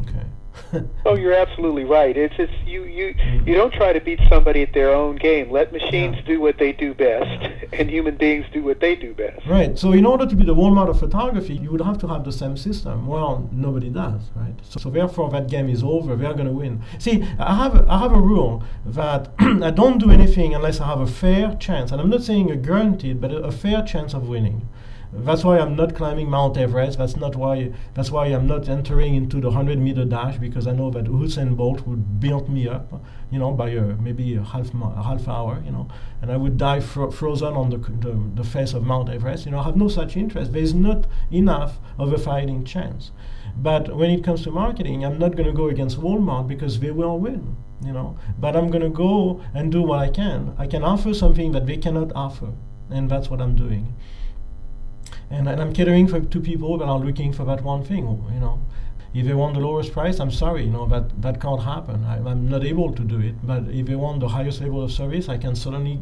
Okay. 0.00 0.24
oh, 1.06 1.14
you're 1.16 1.32
absolutely 1.34 1.84
right. 1.84 2.16
It's 2.16 2.34
it's 2.38 2.52
you 2.66 2.84
you 2.84 3.14
Mm. 3.18 3.46
you 3.46 3.54
don't 3.54 3.72
try 3.72 3.92
to 3.92 4.00
beat 4.00 4.20
somebody 4.28 4.62
at 4.62 4.72
their 4.74 4.92
own 4.92 5.16
game. 5.16 5.50
Let 5.50 5.72
machines 5.72 6.16
Yeah. 6.16 6.22
do 6.32 6.40
what 6.40 6.58
they 6.58 6.72
do 6.72 6.92
best, 6.94 7.50
and 7.72 7.88
human 7.90 8.16
beings 8.16 8.44
do 8.52 8.62
what 8.62 8.80
they 8.80 8.94
do 8.96 9.14
best. 9.14 9.46
Right. 9.46 9.78
So 9.78 9.92
in 9.92 10.04
order 10.04 10.26
to 10.26 10.36
be 10.36 10.44
the 10.44 10.54
Walmart 10.54 10.88
of 10.88 10.98
photography, 10.98 11.54
you 11.54 11.70
would 11.70 11.80
have 11.80 11.98
to 11.98 12.06
have 12.08 12.24
the 12.24 12.32
same 12.32 12.56
system. 12.56 13.06
Well, 13.06 13.48
nobody 13.52 13.88
does, 13.88 14.22
right? 14.34 14.54
So, 14.62 14.80
so 14.80 14.90
therefore, 14.90 15.30
that 15.30 15.48
game 15.48 15.68
is 15.68 15.82
over. 15.82 16.16
They're 16.16 16.34
going 16.34 16.46
to 16.46 16.52
win. 16.52 16.82
See, 16.98 17.24
I 17.38 17.54
have 17.54 17.74
a, 17.74 17.86
I 17.88 17.98
have 17.98 18.12
a 18.12 18.20
rule 18.20 18.62
that 18.84 19.30
I 19.38 19.70
don't 19.70 19.98
do 19.98 20.10
anything 20.10 20.54
unless 20.54 20.80
I 20.80 20.86
have 20.86 21.00
a 21.00 21.06
fair 21.06 21.54
chance, 21.58 21.92
and 21.92 22.00
I'm 22.00 22.10
not 22.10 22.22
saying 22.22 22.50
a 22.50 22.56
guaranteed, 22.56 23.20
but 23.20 23.30
a, 23.32 23.38
a 23.38 23.52
fair 23.52 23.82
chance 23.82 24.12
of 24.14 24.28
winning. 24.28 24.68
That's 25.10 25.42
why 25.42 25.58
I'm 25.58 25.74
not 25.74 25.94
climbing 25.94 26.28
Mount 26.28 26.58
Everest. 26.58 26.98
That's 26.98 27.16
not 27.16 27.34
why. 27.34 27.72
That's 27.94 28.10
why 28.10 28.26
I'm 28.26 28.46
not 28.46 28.68
entering 28.68 29.14
into 29.14 29.40
the 29.40 29.50
hundred 29.50 29.78
meter 29.78 30.04
dash 30.04 30.36
because 30.36 30.66
I 30.66 30.72
know 30.72 30.90
that 30.90 31.06
Usain 31.06 31.56
Bolt 31.56 31.86
would 31.86 32.20
build 32.20 32.50
me 32.50 32.68
up, 32.68 33.02
you 33.30 33.38
know, 33.38 33.52
by 33.52 33.70
a, 33.70 33.80
maybe 33.80 34.34
a 34.34 34.42
half 34.42 34.70
a 34.74 35.02
half 35.02 35.26
hour, 35.26 35.62
you 35.64 35.70
know, 35.70 35.88
and 36.20 36.30
I 36.30 36.36
would 36.36 36.58
die 36.58 36.80
fro- 36.80 37.10
frozen 37.10 37.54
on 37.54 37.70
the, 37.70 37.78
the 37.78 38.20
the 38.34 38.44
face 38.44 38.74
of 38.74 38.84
Mount 38.84 39.08
Everest. 39.08 39.46
You 39.46 39.52
know, 39.52 39.60
I 39.60 39.62
have 39.62 39.76
no 39.76 39.88
such 39.88 40.14
interest. 40.14 40.52
There 40.52 40.62
is 40.62 40.74
not 40.74 41.06
enough 41.32 41.80
of 41.98 42.12
a 42.12 42.18
fighting 42.18 42.64
chance. 42.64 43.10
But 43.56 43.96
when 43.96 44.10
it 44.10 44.22
comes 44.22 44.42
to 44.42 44.50
marketing, 44.50 45.06
I'm 45.06 45.18
not 45.18 45.36
going 45.36 45.48
to 45.48 45.54
go 45.54 45.68
against 45.68 45.98
Walmart 45.98 46.46
because 46.46 46.80
they 46.80 46.90
will 46.90 47.18
win. 47.18 47.56
You 47.82 47.92
know, 47.94 48.18
but 48.38 48.54
I'm 48.56 48.68
going 48.70 48.82
to 48.82 48.90
go 48.90 49.40
and 49.54 49.72
do 49.72 49.82
what 49.82 50.00
I 50.00 50.10
can. 50.10 50.54
I 50.58 50.66
can 50.66 50.84
offer 50.84 51.14
something 51.14 51.52
that 51.52 51.64
they 51.64 51.78
cannot 51.78 52.12
offer, 52.14 52.52
and 52.90 53.10
that's 53.10 53.30
what 53.30 53.40
I'm 53.40 53.54
doing 53.56 53.94
and, 55.30 55.48
and 55.48 55.60
I'm 55.60 55.72
catering 55.72 56.08
for 56.08 56.20
two 56.20 56.40
people 56.40 56.78
that 56.78 56.86
are 56.86 56.98
looking 56.98 57.32
for 57.32 57.44
that 57.44 57.62
one 57.62 57.84
thing. 57.84 58.04
You 58.32 58.40
know, 58.40 58.62
if 59.14 59.26
they 59.26 59.34
want 59.34 59.54
the 59.54 59.60
lowest 59.60 59.92
price, 59.92 60.20
I'm 60.20 60.30
sorry, 60.30 60.64
you 60.64 60.70
know 60.70 60.86
that 60.86 61.20
that 61.22 61.40
can't 61.40 61.62
happen. 61.62 62.04
I, 62.04 62.16
I'm 62.16 62.48
not 62.48 62.64
able 62.64 62.92
to 62.94 63.02
do 63.02 63.20
it. 63.20 63.34
But 63.46 63.68
if 63.68 63.86
they 63.86 63.96
want 63.96 64.20
the 64.20 64.28
highest 64.28 64.60
level 64.60 64.82
of 64.82 64.92
service, 64.92 65.28
I 65.28 65.38
can 65.38 65.54
certainly 65.54 66.00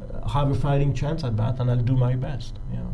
uh, 0.00 0.28
have 0.28 0.50
a 0.50 0.54
fighting 0.54 0.94
chance 0.94 1.24
at 1.24 1.36
that, 1.36 1.60
and 1.60 1.70
I'll 1.70 1.76
do 1.76 1.96
my 1.96 2.14
best. 2.16 2.58
You 2.70 2.78
know. 2.78 2.91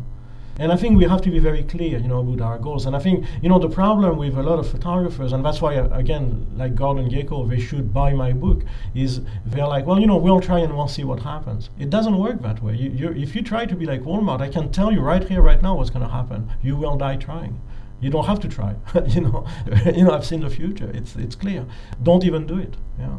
And 0.59 0.73
I 0.73 0.75
think 0.75 0.97
we 0.97 1.05
have 1.05 1.21
to 1.21 1.31
be 1.31 1.39
very 1.39 1.63
clear, 1.63 1.97
you 1.97 2.07
know, 2.09 2.19
about 2.19 2.41
our 2.41 2.59
goals. 2.59 2.85
And 2.85 2.93
I 2.93 2.99
think, 2.99 3.25
you 3.41 3.47
know, 3.47 3.59
the 3.59 3.69
problem 3.69 4.17
with 4.17 4.37
a 4.37 4.43
lot 4.43 4.59
of 4.59 4.69
photographers, 4.69 5.31
and 5.31 5.43
that's 5.43 5.61
why, 5.61 5.77
uh, 5.77 5.87
again, 5.97 6.45
like 6.57 6.75
Gordon 6.75 7.09
Gekko, 7.09 7.49
they 7.49 7.61
should 7.61 7.93
buy 7.93 8.11
my 8.11 8.33
book, 8.33 8.63
is 8.93 9.21
they're 9.45 9.67
like, 9.67 9.85
well, 9.85 9.99
you 9.99 10.05
know, 10.05 10.17
we'll 10.17 10.41
try 10.41 10.59
and 10.59 10.75
we'll 10.75 10.89
see 10.89 11.05
what 11.05 11.21
happens. 11.21 11.69
It 11.79 11.89
doesn't 11.89 12.17
work 12.17 12.41
that 12.41 12.61
way. 12.61 12.75
You, 12.75 13.11
if 13.11 13.35
you 13.35 13.41
try 13.41 13.65
to 13.65 13.75
be 13.75 13.85
like 13.85 14.01
Walmart, 14.01 14.41
I 14.41 14.49
can 14.49 14.69
tell 14.69 14.91
you 14.91 14.99
right 14.99 15.23
here, 15.23 15.41
right 15.41 15.61
now, 15.61 15.75
what's 15.75 15.89
going 15.89 16.05
to 16.05 16.11
happen. 16.11 16.51
You 16.61 16.75
will 16.75 16.97
die 16.97 17.15
trying. 17.15 17.61
You 18.01 18.09
don't 18.09 18.25
have 18.25 18.41
to 18.41 18.49
try. 18.49 18.75
you 19.07 19.21
know, 19.21 19.47
you 19.85 20.03
know, 20.03 20.11
I've 20.11 20.25
seen 20.25 20.41
the 20.41 20.49
future. 20.49 20.89
It's 20.93 21.15
it's 21.15 21.35
clear. 21.35 21.65
Don't 22.03 22.23
even 22.23 22.45
do 22.45 22.57
it. 22.57 22.75
Yeah. 22.97 23.17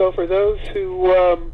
So, 0.00 0.10
for 0.12 0.26
those 0.26 0.58
who 0.72 1.14
um, 1.14 1.52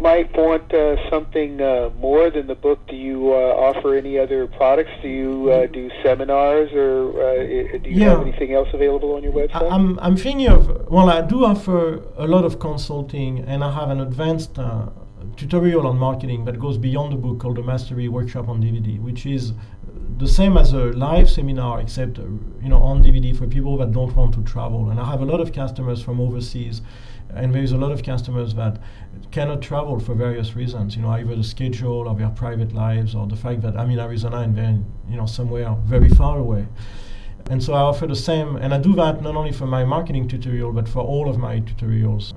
might 0.00 0.34
want 0.34 0.72
uh, 0.72 0.96
something 1.10 1.60
uh, 1.60 1.90
more 1.98 2.30
than 2.30 2.46
the 2.46 2.54
book, 2.54 2.78
do 2.88 2.96
you 2.96 3.34
uh, 3.34 3.36
offer 3.68 3.94
any 3.94 4.18
other 4.18 4.46
products? 4.46 4.92
Do 5.02 5.08
you 5.08 5.50
uh, 5.50 5.66
do 5.66 5.90
seminars, 6.02 6.72
or 6.72 7.10
uh, 7.22 7.34
do 7.82 7.90
you 7.90 8.00
Yeah. 8.00 8.12
have 8.12 8.22
anything 8.22 8.54
else 8.54 8.68
available 8.72 9.12
on 9.16 9.22
your 9.22 9.34
I- 9.34 9.46
website? 9.46 9.70
I'm, 9.70 9.98
I'm 9.98 10.16
thinking 10.16 10.48
of, 10.48 10.88
well, 10.90 11.10
I 11.10 11.20
do 11.20 11.44
offer 11.44 12.00
a 12.16 12.26
lot 12.26 12.46
of 12.46 12.58
consulting, 12.58 13.40
and 13.40 13.62
I 13.62 13.70
have 13.78 13.90
an 13.90 14.00
advanced 14.00 14.58
uh, 14.58 14.86
tutorial 15.36 15.86
on 15.86 15.98
marketing 15.98 16.46
that 16.46 16.58
goes 16.58 16.78
beyond 16.78 17.12
the 17.12 17.16
book 17.18 17.40
called 17.40 17.58
the 17.58 17.62
Mastery 17.62 18.08
Workshop 18.08 18.48
on 18.48 18.62
DVD, 18.62 18.98
which 19.02 19.26
is 19.26 19.52
the 20.16 20.28
same 20.28 20.56
as 20.56 20.72
a 20.72 20.84
live 21.08 21.28
seminar, 21.28 21.78
except 21.82 22.18
uh, 22.18 22.22
you 22.62 22.70
know 22.70 22.78
on 22.90 23.02
DVD 23.04 23.36
for 23.36 23.46
people 23.46 23.76
that 23.76 23.92
don't 23.92 24.16
want 24.16 24.32
to 24.32 24.42
travel. 24.44 24.88
And 24.88 24.98
I 24.98 25.04
have 25.10 25.20
a 25.20 25.26
lot 25.26 25.40
of 25.40 25.52
customers 25.52 26.02
from 26.02 26.22
overseas, 26.22 26.80
and 27.34 27.54
there 27.54 27.62
is 27.62 27.72
a 27.72 27.78
lot 27.78 27.92
of 27.92 28.02
customers 28.02 28.54
that 28.54 28.78
cannot 29.30 29.62
travel 29.62 29.98
for 29.98 30.14
various 30.14 30.54
reasons. 30.54 30.96
You 30.96 31.02
know, 31.02 31.10
either 31.10 31.36
the 31.36 31.44
schedule 31.44 32.08
or 32.08 32.14
their 32.14 32.28
private 32.30 32.72
lives, 32.72 33.14
or 33.14 33.26
the 33.26 33.36
fact 33.36 33.62
that 33.62 33.76
I'm 33.76 33.90
in 33.90 33.98
Arizona 33.98 34.38
and 34.38 34.56
they're 34.56 34.64
in, 34.64 34.84
you 35.08 35.16
know 35.16 35.26
somewhere 35.26 35.74
very 35.84 36.08
far 36.08 36.38
away. 36.38 36.66
And 37.50 37.62
so 37.62 37.72
I 37.74 37.80
offer 37.80 38.06
the 38.06 38.16
same, 38.16 38.56
and 38.56 38.72
I 38.72 38.78
do 38.78 38.94
that 38.94 39.20
not 39.20 39.34
only 39.34 39.52
for 39.52 39.66
my 39.66 39.84
marketing 39.84 40.28
tutorial, 40.28 40.72
but 40.72 40.88
for 40.88 41.00
all 41.00 41.28
of 41.28 41.38
my 41.38 41.60
tutorials, 41.60 42.34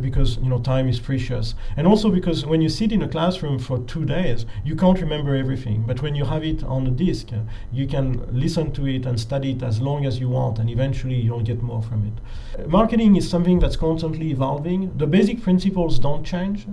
because 0.00 0.36
you 0.36 0.48
know 0.48 0.58
time 0.60 0.88
is 0.88 1.00
precious, 1.00 1.54
and 1.76 1.86
also 1.86 2.10
because 2.10 2.46
when 2.46 2.60
you 2.60 2.68
sit 2.68 2.92
in 2.92 3.02
a 3.02 3.08
classroom 3.08 3.58
for 3.58 3.78
two 3.80 4.04
days, 4.04 4.46
you 4.64 4.76
can't 4.76 5.00
remember 5.00 5.34
everything. 5.34 5.84
But 5.86 6.02
when 6.02 6.14
you 6.14 6.24
have 6.24 6.44
it 6.44 6.62
on 6.64 6.86
a 6.86 6.90
disk, 6.90 7.28
you 7.72 7.86
can 7.86 8.26
listen 8.32 8.72
to 8.72 8.86
it 8.86 9.06
and 9.06 9.18
study 9.18 9.52
it 9.52 9.62
as 9.62 9.80
long 9.80 10.06
as 10.06 10.20
you 10.20 10.28
want, 10.28 10.58
and 10.58 10.70
eventually 10.70 11.20
you'll 11.20 11.42
get 11.42 11.62
more 11.62 11.82
from 11.82 12.06
it. 12.06 12.68
Marketing 12.68 13.16
is 13.16 13.28
something 13.28 13.58
that's 13.58 13.76
constantly 13.76 14.30
evolving. 14.30 14.96
The 14.96 15.06
basic 15.06 15.42
principles 15.42 15.98
don't 15.98 16.24
change 16.24 16.66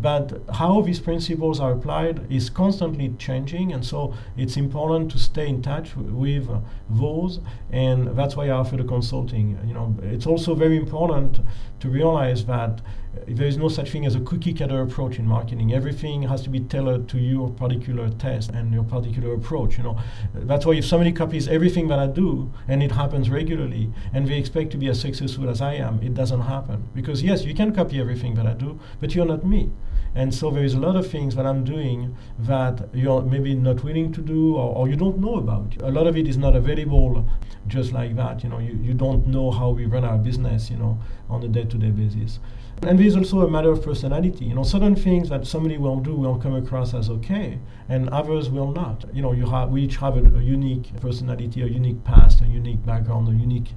but 0.00 0.42
how 0.54 0.80
these 0.80 1.00
principles 1.00 1.60
are 1.60 1.72
applied 1.72 2.30
is 2.30 2.50
constantly 2.50 3.08
changing 3.18 3.72
and 3.72 3.84
so 3.84 4.14
it's 4.36 4.56
important 4.56 5.10
to 5.10 5.18
stay 5.18 5.48
in 5.48 5.62
touch 5.62 5.90
w- 5.94 6.14
with 6.14 6.50
uh, 6.50 6.58
those 6.90 7.40
and 7.70 8.08
that's 8.16 8.36
why 8.36 8.46
I 8.46 8.50
offer 8.50 8.76
the 8.76 8.84
consulting 8.84 9.58
you 9.66 9.74
know. 9.74 9.94
It's 10.02 10.26
also 10.26 10.54
very 10.54 10.76
important 10.76 11.40
to 11.80 11.88
realize 11.88 12.44
that 12.46 12.80
there 13.26 13.46
is 13.46 13.56
no 13.56 13.68
such 13.68 13.90
thing 13.90 14.06
as 14.06 14.14
a 14.14 14.20
cookie 14.20 14.52
cutter 14.52 14.82
approach 14.82 15.18
in 15.18 15.26
marketing 15.26 15.72
everything 15.72 16.22
has 16.22 16.42
to 16.42 16.50
be 16.50 16.60
tailored 16.60 17.08
to 17.08 17.18
your 17.18 17.50
particular 17.50 18.08
test 18.10 18.50
and 18.50 18.72
your 18.72 18.84
particular 18.84 19.34
approach 19.34 19.76
you 19.78 19.82
know 19.82 19.98
that's 20.34 20.66
why 20.66 20.74
if 20.74 20.84
somebody 20.84 21.12
copies 21.12 21.48
everything 21.48 21.88
that 21.88 21.98
I 21.98 22.06
do 22.06 22.52
and 22.68 22.82
it 22.82 22.92
happens 22.92 23.30
regularly 23.30 23.92
and 24.12 24.26
they 24.28 24.38
expect 24.38 24.70
to 24.72 24.76
be 24.76 24.88
as 24.88 25.00
successful 25.00 25.48
as 25.48 25.60
I 25.60 25.74
am 25.74 26.00
it 26.02 26.14
doesn't 26.14 26.42
happen 26.42 26.88
because 26.94 27.22
yes 27.22 27.44
you 27.44 27.54
can 27.54 27.74
copy 27.74 28.00
everything 28.00 28.34
that 28.34 28.46
I 28.46 28.54
do 28.54 28.78
but 29.00 29.14
you're 29.14 29.26
not 29.26 29.44
me 29.44 29.70
and 30.16 30.32
so 30.32 30.50
there 30.50 30.62
is 30.62 30.74
a 30.74 30.78
lot 30.78 30.94
of 30.94 31.10
things 31.10 31.34
that 31.34 31.44
I'm 31.44 31.64
doing 31.64 32.16
that 32.38 32.88
you're 32.92 33.22
maybe 33.22 33.54
not 33.54 33.82
willing 33.82 34.12
to 34.12 34.20
do 34.20 34.54
or, 34.54 34.76
or 34.76 34.88
you 34.88 34.94
don't 34.94 35.18
know 35.18 35.36
about. 35.36 35.74
A 35.82 35.90
lot 35.90 36.06
of 36.06 36.16
it 36.16 36.28
is 36.28 36.36
not 36.36 36.54
available 36.54 37.28
just 37.66 37.92
like 37.92 38.14
that. 38.14 38.44
You 38.44 38.50
know, 38.50 38.60
you, 38.60 38.78
you 38.80 38.94
don't 38.94 39.26
know 39.26 39.50
how 39.50 39.70
we 39.70 39.86
run 39.86 40.04
our 40.04 40.18
business, 40.18 40.70
you 40.70 40.76
know, 40.76 41.00
on 41.28 41.42
a 41.42 41.48
day-to-day 41.48 41.90
basis. 41.90 42.38
And 42.82 42.98
there's 42.98 43.16
also 43.16 43.40
a 43.40 43.50
matter 43.50 43.70
of 43.70 43.82
personality. 43.82 44.44
You 44.44 44.54
know, 44.54 44.62
certain 44.62 44.94
things 44.94 45.28
that 45.30 45.46
somebody 45.46 45.78
will 45.78 46.00
do 46.00 46.14
will 46.14 46.38
come 46.38 46.54
across 46.54 46.92
as 46.92 47.08
okay, 47.08 47.58
and 47.88 48.10
others 48.10 48.50
will 48.50 48.72
not. 48.72 49.04
You 49.14 49.22
know, 49.22 49.32
you 49.32 49.46
have 49.46 49.70
we 49.70 49.82
each 49.82 49.96
have 49.96 50.16
a, 50.16 50.38
a 50.38 50.42
unique 50.42 50.90
personality, 51.00 51.62
a 51.62 51.66
unique 51.66 52.04
past, 52.04 52.42
a 52.42 52.46
unique 52.46 52.84
background, 52.84 53.28
a 53.28 53.32
unique 53.32 53.70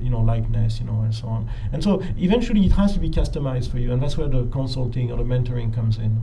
you 0.00 0.10
know 0.10 0.20
likeness 0.20 0.80
you 0.80 0.86
know 0.86 1.00
and 1.02 1.14
so 1.14 1.26
on 1.28 1.50
and 1.72 1.82
so 1.82 2.02
eventually 2.16 2.64
it 2.64 2.72
has 2.72 2.92
to 2.94 2.98
be 2.98 3.10
customized 3.10 3.70
for 3.70 3.78
you 3.78 3.92
and 3.92 4.02
that's 4.02 4.16
where 4.16 4.28
the 4.28 4.46
consulting 4.46 5.10
or 5.10 5.18
the 5.18 5.24
mentoring 5.24 5.74
comes 5.74 5.98
in 5.98 6.22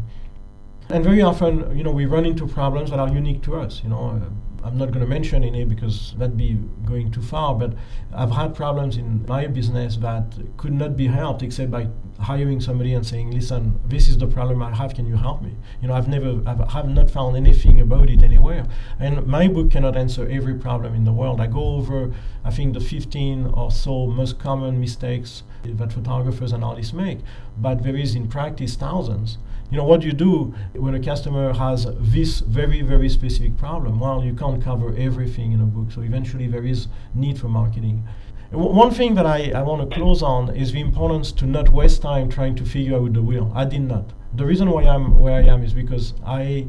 and 0.89 1.03
very 1.03 1.21
often 1.21 1.75
you 1.77 1.83
know 1.83 1.91
we 1.91 2.05
run 2.05 2.25
into 2.25 2.47
problems 2.47 2.89
that 2.89 2.99
are 2.99 3.09
unique 3.09 3.41
to 3.43 3.55
us 3.55 3.81
you 3.83 3.89
know 3.89 4.19
i'm 4.63 4.77
not 4.77 4.87
going 4.91 5.01
to 5.01 5.07
mention 5.07 5.43
any 5.43 5.63
because 5.63 6.13
that'd 6.17 6.37
be 6.37 6.53
going 6.85 7.11
too 7.11 7.21
far 7.21 7.53
but 7.53 7.73
i've 8.15 8.31
had 8.31 8.55
problems 8.55 8.97
in 8.97 9.25
my 9.27 9.45
business 9.47 9.97
that 9.97 10.33
could 10.57 10.73
not 10.73 10.95
be 10.95 11.07
helped 11.07 11.43
except 11.43 11.69
by 11.69 11.87
hiring 12.19 12.59
somebody 12.59 12.93
and 12.93 13.05
saying 13.05 13.29
listen 13.31 13.79
this 13.85 14.09
is 14.09 14.17
the 14.17 14.27
problem 14.27 14.63
i 14.63 14.73
have. 14.73 14.93
Can 14.95 15.05
you 15.05 15.15
help 15.15 15.41
me? 15.41 15.55
You 15.81 15.87
know 15.87 15.93
i've 15.93 16.07
never 16.07 16.41
i've 16.47 16.59
have 16.71 16.89
not 16.89 17.11
found 17.11 17.35
anything 17.35 17.79
about 17.79 18.09
it 18.09 18.23
anywhere. 18.23 18.65
And 18.99 19.27
my 19.27 19.47
book 19.47 19.71
cannot 19.71 19.95
answer 19.95 20.27
every 20.27 20.55
problem 20.55 20.95
in 20.95 21.05
the 21.05 21.13
world. 21.13 21.39
I 21.39 21.47
go 21.47 21.75
over 21.75 22.13
i 22.43 22.51
think 22.51 22.73
the 22.73 22.79
15 22.79 23.45
or 23.47 23.71
so 23.71 24.07
most 24.07 24.39
common 24.39 24.79
mistakes 24.79 25.43
that 25.63 25.93
photographers 25.93 26.51
and 26.51 26.63
artists 26.63 26.93
make. 26.93 27.19
But 27.57 27.83
there 27.83 27.95
is 27.95 28.15
in 28.15 28.27
practice 28.27 28.75
thousands. 28.75 29.37
You 29.69 29.77
know 29.77 29.83
what 29.83 30.01
do 30.01 30.07
you 30.07 30.13
do 30.13 30.55
when 30.73 30.95
a 30.95 30.99
customer 30.99 31.53
has 31.53 31.87
this 31.99 32.39
very 32.39 32.81
very 32.81 33.09
specific 33.09 33.57
problem 33.57 33.99
well 33.99 34.23
you 34.23 34.33
can't 34.33 34.63
cover 34.63 34.95
everything 34.97 35.51
in 35.51 35.61
a 35.61 35.65
book. 35.65 35.91
So 35.91 36.01
eventually 36.01 36.47
there 36.47 36.65
is 36.65 36.87
need 37.13 37.37
for 37.37 37.49
marketing 37.49 38.07
one 38.51 38.91
thing 38.91 39.15
that 39.15 39.25
I, 39.25 39.51
I 39.51 39.61
want 39.61 39.89
to 39.89 39.95
close 39.95 40.21
on 40.23 40.55
is 40.55 40.71
the 40.71 40.79
importance 40.79 41.31
to 41.33 41.45
not 41.45 41.69
waste 41.69 42.01
time 42.01 42.29
trying 42.29 42.55
to 42.55 42.65
figure 42.65 42.95
out 42.95 43.13
the 43.13 43.21
wheel. 43.21 43.51
I 43.53 43.65
did 43.65 43.81
not. 43.81 44.13
The 44.35 44.45
reason 44.45 44.69
why 44.71 44.83
I'm 44.83 45.19
where 45.19 45.35
I 45.35 45.43
am 45.43 45.63
is 45.63 45.73
because 45.73 46.13
I 46.25 46.67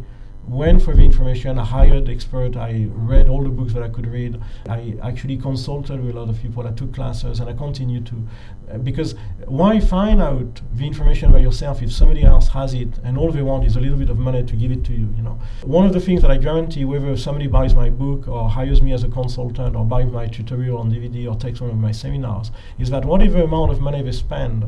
went 0.48 0.82
for 0.82 0.94
the 0.94 1.02
information. 1.02 1.59
I 1.59 1.64
hired 1.64 2.09
expert. 2.09 2.56
I 2.56 2.86
read 2.90 3.28
all 3.28 3.42
the 3.42 3.50
books 3.50 3.74
that 3.74 3.82
I 3.82 3.88
could 3.88 4.06
read. 4.06 4.40
I 4.68 4.96
actually 5.02 5.36
consulted 5.36 6.02
with 6.02 6.16
a 6.16 6.18
lot 6.18 6.30
of 6.30 6.40
people. 6.40 6.66
I 6.66 6.72
took 6.72 6.94
classes, 6.94 7.40
and 7.40 7.48
I 7.48 7.52
continue 7.52 8.00
to, 8.00 8.28
because 8.82 9.15
why 9.47 9.81
find 9.81 10.20
out 10.20 10.61
the 10.74 10.86
information 10.86 11.32
by 11.32 11.39
yourself 11.39 11.82
if 11.82 11.93
somebody 11.93 12.23
else 12.23 12.49
has 12.49 12.74
it 12.74 12.99
and 13.05 13.16
all 13.16 13.32
they 13.32 13.43
want 13.43 13.65
is 13.65 13.77
a 13.77 13.81
little 13.81 13.97
bit 13.97 14.11
of 14.11 14.19
money 14.19 14.43
to 14.43 14.57
give 14.57 14.70
it 14.70 14.85
to 14.85 14.93
you? 14.93 15.12
You 15.16 15.23
know, 15.23 15.39
one 15.62 15.86
of 15.86 15.93
the 15.93 16.01
things 16.01 16.23
that 16.23 16.31
I 16.31 16.36
guarantee, 16.36 16.85
whether 16.85 17.16
somebody 17.16 17.47
buys 17.47 17.74
my 17.74 17.90
book 17.90 18.28
or 18.28 18.49
hires 18.49 18.82
me 18.82 18.93
as 18.93 19.05
a 19.05 19.09
consultant 19.09 19.74
or 19.74 19.85
buys 19.85 20.11
my 20.11 20.27
tutorial 20.27 20.78
on 20.78 20.90
DVD 20.90 21.31
or 21.31 21.36
takes 21.36 21.61
one 21.61 21.70
of 21.70 21.77
my 21.77 21.93
seminars, 21.93 22.51
is 22.78 22.90
that 22.90 23.05
whatever 23.05 23.43
amount 23.43 23.73
of 23.73 23.81
money 23.81 24.03
they 24.03 24.12
spend 24.12 24.65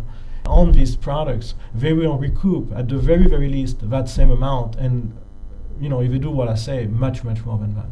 on 0.46 0.72
these 0.72 0.96
products, 0.96 1.54
they 1.74 1.92
will 1.92 2.16
recoup 2.16 2.72
at 2.74 2.88
the 2.88 2.96
very, 2.96 3.26
very 3.26 3.48
least 3.48 3.90
that 3.90 4.08
same 4.08 4.30
amount 4.30 4.76
and 4.76 5.16
you 5.80 5.88
know, 5.88 6.02
if 6.02 6.12
you 6.12 6.18
do 6.18 6.30
what 6.30 6.48
I 6.48 6.54
say, 6.54 6.86
much, 6.86 7.24
much 7.24 7.44
more 7.44 7.58
than 7.58 7.74
that. 7.74 7.88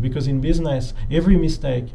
Because 0.00 0.26
in 0.26 0.40
business, 0.40 0.94
every 1.10 1.36
mistake 1.36 1.88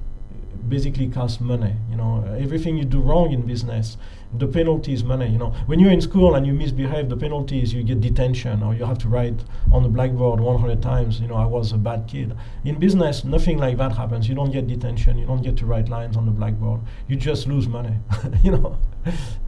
basically 0.69 1.07
costs 1.07 1.39
money. 1.39 1.75
You 1.89 1.97
know, 1.97 2.23
everything 2.39 2.77
you 2.77 2.85
do 2.85 2.99
wrong 2.99 3.31
in 3.31 3.41
business, 3.41 3.97
the 4.33 4.47
penalty 4.47 4.93
is 4.93 5.03
money. 5.03 5.27
You 5.27 5.37
know, 5.37 5.53
when 5.65 5.79
you're 5.79 5.91
in 5.91 6.01
school 6.01 6.35
and 6.35 6.45
you 6.45 6.53
misbehave, 6.53 7.09
the 7.09 7.17
penalty 7.17 7.61
is 7.61 7.73
you 7.73 7.83
get 7.83 8.01
detention 8.01 8.63
or 8.63 8.73
you 8.73 8.85
have 8.85 8.97
to 8.99 9.09
write 9.09 9.43
on 9.71 9.83
the 9.83 9.89
blackboard 9.89 10.39
100 10.39 10.81
times. 10.81 11.19
You 11.19 11.27
know, 11.27 11.35
I 11.35 11.45
was 11.45 11.71
a 11.71 11.77
bad 11.77 12.07
kid. 12.07 12.35
In 12.63 12.79
business, 12.79 13.23
nothing 13.23 13.57
like 13.57 13.77
that 13.77 13.91
happens. 13.91 14.29
You 14.29 14.35
don't 14.35 14.51
get 14.51 14.67
detention. 14.67 15.17
You 15.17 15.25
don't 15.25 15.41
get 15.41 15.57
to 15.57 15.65
write 15.65 15.89
lines 15.89 16.17
on 16.17 16.25
the 16.25 16.31
blackboard. 16.31 16.81
You 17.07 17.15
just 17.15 17.47
lose 17.47 17.67
money. 17.67 17.95
you 18.43 18.51
know, 18.51 18.77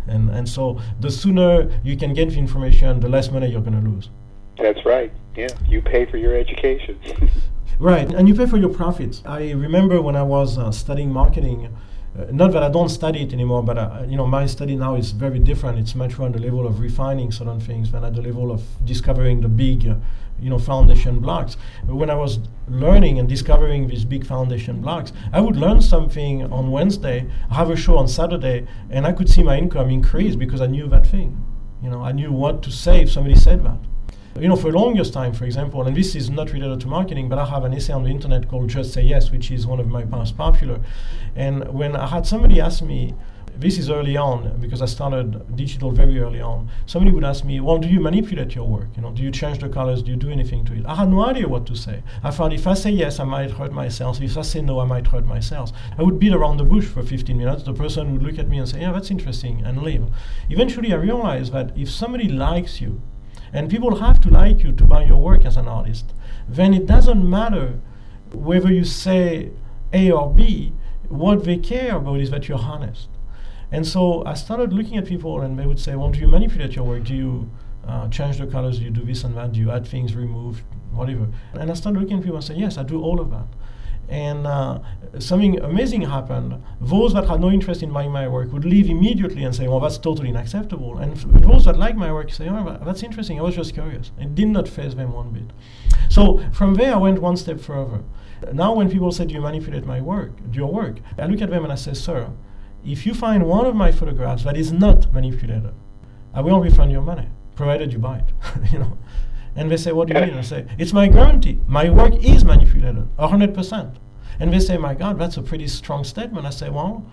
and 0.07 0.29
and 0.29 0.47
so 0.47 0.79
the 0.99 1.11
sooner 1.11 1.69
you 1.83 1.95
can 1.95 2.13
get 2.13 2.29
the 2.29 2.37
information, 2.37 2.99
the 2.99 3.09
less 3.09 3.31
money 3.31 3.47
you're 3.47 3.61
going 3.61 3.81
to 3.81 3.89
lose. 3.89 4.09
That's 4.57 4.85
right. 4.85 5.11
Yeah, 5.35 5.47
you 5.67 5.81
pay 5.81 6.05
for 6.05 6.17
your 6.17 6.35
education. 6.35 6.99
right, 7.79 8.11
and 8.11 8.27
you 8.27 8.35
pay 8.35 8.45
for 8.45 8.57
your 8.57 8.69
profits. 8.69 9.21
I 9.25 9.51
remember 9.51 10.01
when 10.01 10.15
I 10.15 10.23
was 10.23 10.57
uh, 10.57 10.71
studying 10.71 11.11
marketing. 11.11 11.75
Uh, 12.17 12.25
not 12.31 12.51
that 12.51 12.61
I 12.61 12.69
don't 12.69 12.89
study 12.89 13.23
it 13.23 13.33
anymore, 13.33 13.63
but 13.63 13.77
uh, 13.77 14.03
you 14.07 14.15
know 14.15 14.27
my 14.27 14.45
study 14.45 14.75
now 14.75 14.95
is 14.95 15.11
very 15.11 15.39
different. 15.39 15.79
It's 15.79 15.95
much 15.95 16.17
more 16.17 16.27
on 16.27 16.31
the 16.31 16.39
level 16.39 16.67
of 16.67 16.79
refining 16.79 17.31
certain 17.31 17.59
things 17.59 17.91
than 17.91 18.03
at 18.03 18.13
the 18.13 18.21
level 18.21 18.51
of 18.51 18.61
discovering 18.85 19.41
the 19.41 19.47
big, 19.47 19.87
uh, 19.87 19.95
you 20.39 20.49
know, 20.49 20.59
foundation 20.59 21.19
blocks. 21.19 21.57
When 21.87 22.11
I 22.11 22.15
was 22.15 22.39
learning 22.67 23.17
and 23.17 23.27
discovering 23.27 23.87
these 23.87 24.05
big 24.05 24.25
foundation 24.25 24.79
blocks, 24.81 25.11
I 25.31 25.41
would 25.41 25.55
learn 25.55 25.81
something 25.81 26.43
on 26.51 26.69
Wednesday, 26.69 27.27
have 27.51 27.71
a 27.71 27.75
show 27.75 27.97
on 27.97 28.07
Saturday, 28.07 28.67
and 28.91 29.07
I 29.07 29.11
could 29.11 29.29
see 29.29 29.41
my 29.41 29.57
income 29.57 29.89
increase 29.89 30.35
because 30.35 30.61
I 30.61 30.67
knew 30.67 30.87
that 30.89 31.07
thing. 31.07 31.43
You 31.81 31.89
know, 31.89 32.01
I 32.01 32.11
knew 32.11 32.31
what 32.31 32.61
to 32.63 32.71
say 32.71 33.01
if 33.01 33.11
somebody 33.11 33.35
said 33.35 33.65
that. 33.65 33.79
You 34.39 34.47
know, 34.47 34.55
for 34.55 34.71
the 34.71 34.79
longest 34.79 35.13
time, 35.13 35.31
for 35.31 35.45
example, 35.45 35.83
and 35.83 35.95
this 35.95 36.15
is 36.15 36.31
not 36.31 36.51
related 36.53 36.79
to 36.81 36.87
marketing, 36.87 37.29
but 37.29 37.37
I 37.37 37.45
have 37.45 37.65
an 37.65 37.73
essay 37.73 37.93
on 37.93 38.03
the 38.03 38.09
internet 38.09 38.49
called 38.49 38.67
Just 38.67 38.91
Say 38.91 39.03
Yes, 39.03 39.29
which 39.29 39.51
is 39.51 39.67
one 39.67 39.79
of 39.79 39.87
my 39.87 40.05
most 40.05 40.35
popular. 40.35 40.79
And 41.35 41.67
when 41.71 41.95
I 41.95 42.07
had 42.07 42.25
somebody 42.25 42.59
ask 42.59 42.81
me, 42.81 43.13
this 43.55 43.77
is 43.77 43.91
early 43.91 44.17
on 44.17 44.57
because 44.59 44.81
I 44.81 44.87
started 44.87 45.55
digital 45.55 45.91
very 45.91 46.19
early 46.19 46.41
on. 46.41 46.67
Somebody 46.87 47.13
would 47.13 47.23
ask 47.23 47.45
me, 47.45 47.59
"Well, 47.59 47.77
do 47.77 47.87
you 47.87 47.99
manipulate 47.99 48.55
your 48.55 48.65
work? 48.65 48.87
You 48.95 49.03
know, 49.03 49.11
do 49.11 49.21
you 49.21 49.29
change 49.29 49.59
the 49.59 49.69
colors? 49.69 50.01
Do 50.01 50.09
you 50.09 50.17
do 50.17 50.31
anything 50.31 50.65
to 50.65 50.73
it?" 50.73 50.83
I 50.87 50.95
had 50.95 51.11
no 51.11 51.23
idea 51.23 51.47
what 51.47 51.67
to 51.67 51.75
say. 51.75 52.01
I 52.23 52.31
thought 52.31 52.51
if 52.51 52.65
I 52.65 52.73
say 52.73 52.89
yes, 52.89 53.19
I 53.19 53.25
might 53.25 53.51
hurt 53.51 53.71
myself. 53.71 54.19
If 54.19 54.35
I 54.35 54.41
say 54.41 54.61
no, 54.61 54.79
I 54.79 54.85
might 54.85 55.05
hurt 55.05 55.27
myself. 55.27 55.71
I 55.95 56.01
would 56.01 56.17
beat 56.17 56.33
around 56.33 56.57
the 56.57 56.63
bush 56.63 56.85
for 56.85 57.03
15 57.03 57.37
minutes. 57.37 57.61
The 57.61 57.73
person 57.73 58.11
would 58.13 58.23
look 58.23 58.39
at 58.39 58.49
me 58.49 58.57
and 58.57 58.67
say, 58.67 58.81
"Yeah, 58.81 58.93
that's 58.93 59.11
interesting," 59.11 59.61
and 59.63 59.83
leave. 59.83 60.05
Eventually, 60.49 60.91
I 60.91 60.95
realized 60.95 61.53
that 61.53 61.77
if 61.77 61.91
somebody 61.91 62.27
likes 62.27 62.81
you, 62.81 63.01
and 63.53 63.69
people 63.69 63.95
have 63.97 64.19
to 64.21 64.29
like 64.29 64.63
you 64.63 64.71
to 64.73 64.83
buy 64.83 65.03
your 65.03 65.17
work 65.17 65.45
as 65.45 65.55
an 65.55 65.67
artist, 65.67 66.13
then 66.49 66.73
it 66.73 66.85
doesn't 66.87 67.27
matter 67.29 67.79
whether 68.33 68.73
you 68.73 68.83
say 68.83 69.51
A 69.93 70.11
or 70.11 70.33
B, 70.33 70.73
what 71.07 71.43
they 71.43 71.57
care 71.57 71.97
about 71.97 72.19
is 72.19 72.31
that 72.31 72.47
you're 72.47 72.57
honest. 72.57 73.09
And 73.71 73.87
so 73.87 74.25
I 74.25 74.33
started 74.33 74.73
looking 74.73 74.97
at 74.97 75.05
people 75.05 75.41
and 75.41 75.57
they 75.57 75.65
would 75.65 75.79
say, 75.79 75.95
well, 75.95 76.09
do 76.09 76.19
you 76.19 76.27
manipulate 76.27 76.75
your 76.75 76.85
work? 76.85 77.03
Do 77.03 77.15
you 77.15 77.51
uh, 77.87 78.07
change 78.09 78.37
the 78.39 78.47
colors? 78.47 78.79
Do 78.79 78.85
you 78.85 78.91
do 78.91 79.03
this 79.03 79.23
and 79.23 79.35
that? 79.37 79.53
Do 79.53 79.59
you 79.59 79.71
add 79.71 79.87
things, 79.87 80.15
remove, 80.15 80.63
whatever? 80.91 81.27
And 81.53 81.69
I 81.69 81.73
started 81.75 81.99
looking 81.99 82.17
at 82.17 82.23
people 82.23 82.37
and 82.37 82.45
say, 82.45 82.55
yes, 82.55 82.77
I 82.77 82.83
do 82.83 83.01
all 83.01 83.19
of 83.19 83.29
that. 83.31 83.47
And 84.13 84.45
uh, 84.45 84.77
something 85.17 85.59
amazing 85.59 86.03
happened. 86.03 86.61
Those 86.79 87.15
that 87.15 87.27
had 87.27 87.41
no 87.41 87.49
interest 87.49 87.81
in 87.81 87.91
buying 87.91 88.11
my 88.11 88.27
work 88.27 88.53
would 88.53 88.63
leave 88.63 88.87
immediately 88.87 89.43
and 89.43 89.55
say, 89.55 89.67
well, 89.67 89.79
that's 89.79 89.97
totally 89.97 90.29
unacceptable. 90.29 90.99
And 90.99 91.13
f- 91.13 91.25
those 91.41 91.65
that 91.65 91.77
like 91.77 91.95
my 91.95 92.13
work 92.13 92.31
say, 92.31 92.47
oh, 92.47 92.79
that's 92.85 93.01
interesting. 93.01 93.39
I 93.39 93.41
was 93.41 93.55
just 93.55 93.73
curious. 93.73 94.11
It 94.19 94.35
did 94.35 94.49
not 94.49 94.67
phase 94.67 94.93
them 94.93 95.13
one 95.13 95.31
bit. 95.31 95.49
So 96.09 96.45
from 96.53 96.75
there, 96.75 96.93
I 96.93 96.97
went 96.97 97.23
one 97.23 97.37
step 97.37 97.59
further. 97.59 98.03
Now, 98.53 98.75
when 98.75 98.87
people 98.87 99.11
say, 99.11 99.25
do 99.25 99.33
you 99.33 99.41
manipulate 99.41 99.87
my 99.87 99.99
work, 99.99 100.33
your 100.51 100.71
work, 100.71 100.99
I 101.17 101.25
look 101.25 101.41
at 101.41 101.49
them 101.49 101.63
and 101.63 101.73
I 101.73 101.75
say, 101.75 101.95
sir, 101.95 102.29
if 102.85 103.07
you 103.07 103.15
find 103.15 103.47
one 103.47 103.65
of 103.65 103.75
my 103.75 103.91
photographs 103.91 104.43
that 104.43 104.55
is 104.55 104.71
not 104.71 105.11
manipulated, 105.11 105.73
I 106.35 106.41
will 106.41 106.59
refund 106.59 106.91
your 106.91 107.01
money, 107.01 107.29
provided 107.55 107.91
you 107.91 107.97
buy 107.97 108.19
it. 108.19 108.31
you 108.71 108.77
know. 108.77 108.95
And 109.55 109.69
they 109.69 109.77
say, 109.77 109.91
What 109.91 110.07
do 110.07 110.15
you 110.15 110.25
mean? 110.25 110.37
I 110.37 110.41
say, 110.41 110.65
It's 110.77 110.93
my 110.93 111.07
guarantee. 111.07 111.59
My 111.67 111.89
work 111.89 112.15
is 112.23 112.43
manipulated, 112.43 113.07
100%. 113.17 113.95
And 114.39 114.53
they 114.53 114.59
say, 114.59 114.77
My 114.77 114.93
God, 114.93 115.19
that's 115.19 115.37
a 115.37 115.41
pretty 115.41 115.67
strong 115.67 116.03
statement. 116.03 116.45
I 116.45 116.49
say, 116.49 116.69
Well, 116.69 117.05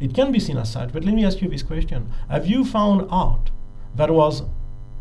it 0.00 0.14
can 0.14 0.32
be 0.32 0.38
seen 0.38 0.58
as 0.58 0.72
such, 0.72 0.92
but 0.92 1.04
let 1.04 1.14
me 1.14 1.24
ask 1.24 1.40
you 1.40 1.48
this 1.48 1.62
question 1.62 2.10
Have 2.28 2.46
you 2.46 2.64
found 2.64 3.06
art 3.10 3.50
that 3.94 4.10
was 4.10 4.42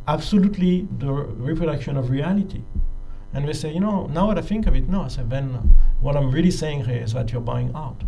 absolutely 0.07 0.87
the 0.97 1.11
reproduction 1.11 1.97
of 1.97 2.09
reality? 2.09 2.61
And 3.33 3.47
they 3.47 3.53
say, 3.53 3.73
You 3.73 3.79
know, 3.79 4.07
now 4.07 4.27
that 4.27 4.37
I 4.37 4.41
think 4.41 4.67
of 4.67 4.75
it, 4.75 4.87
no. 4.87 5.03
I 5.03 5.07
say, 5.07 5.23
Then 5.23 5.75
what 5.99 6.15
I'm 6.15 6.31
really 6.31 6.51
saying 6.51 6.85
here 6.85 7.01
is 7.03 7.13
that 7.13 7.31
you're 7.31 7.41
buying 7.41 7.73
art 7.75 8.03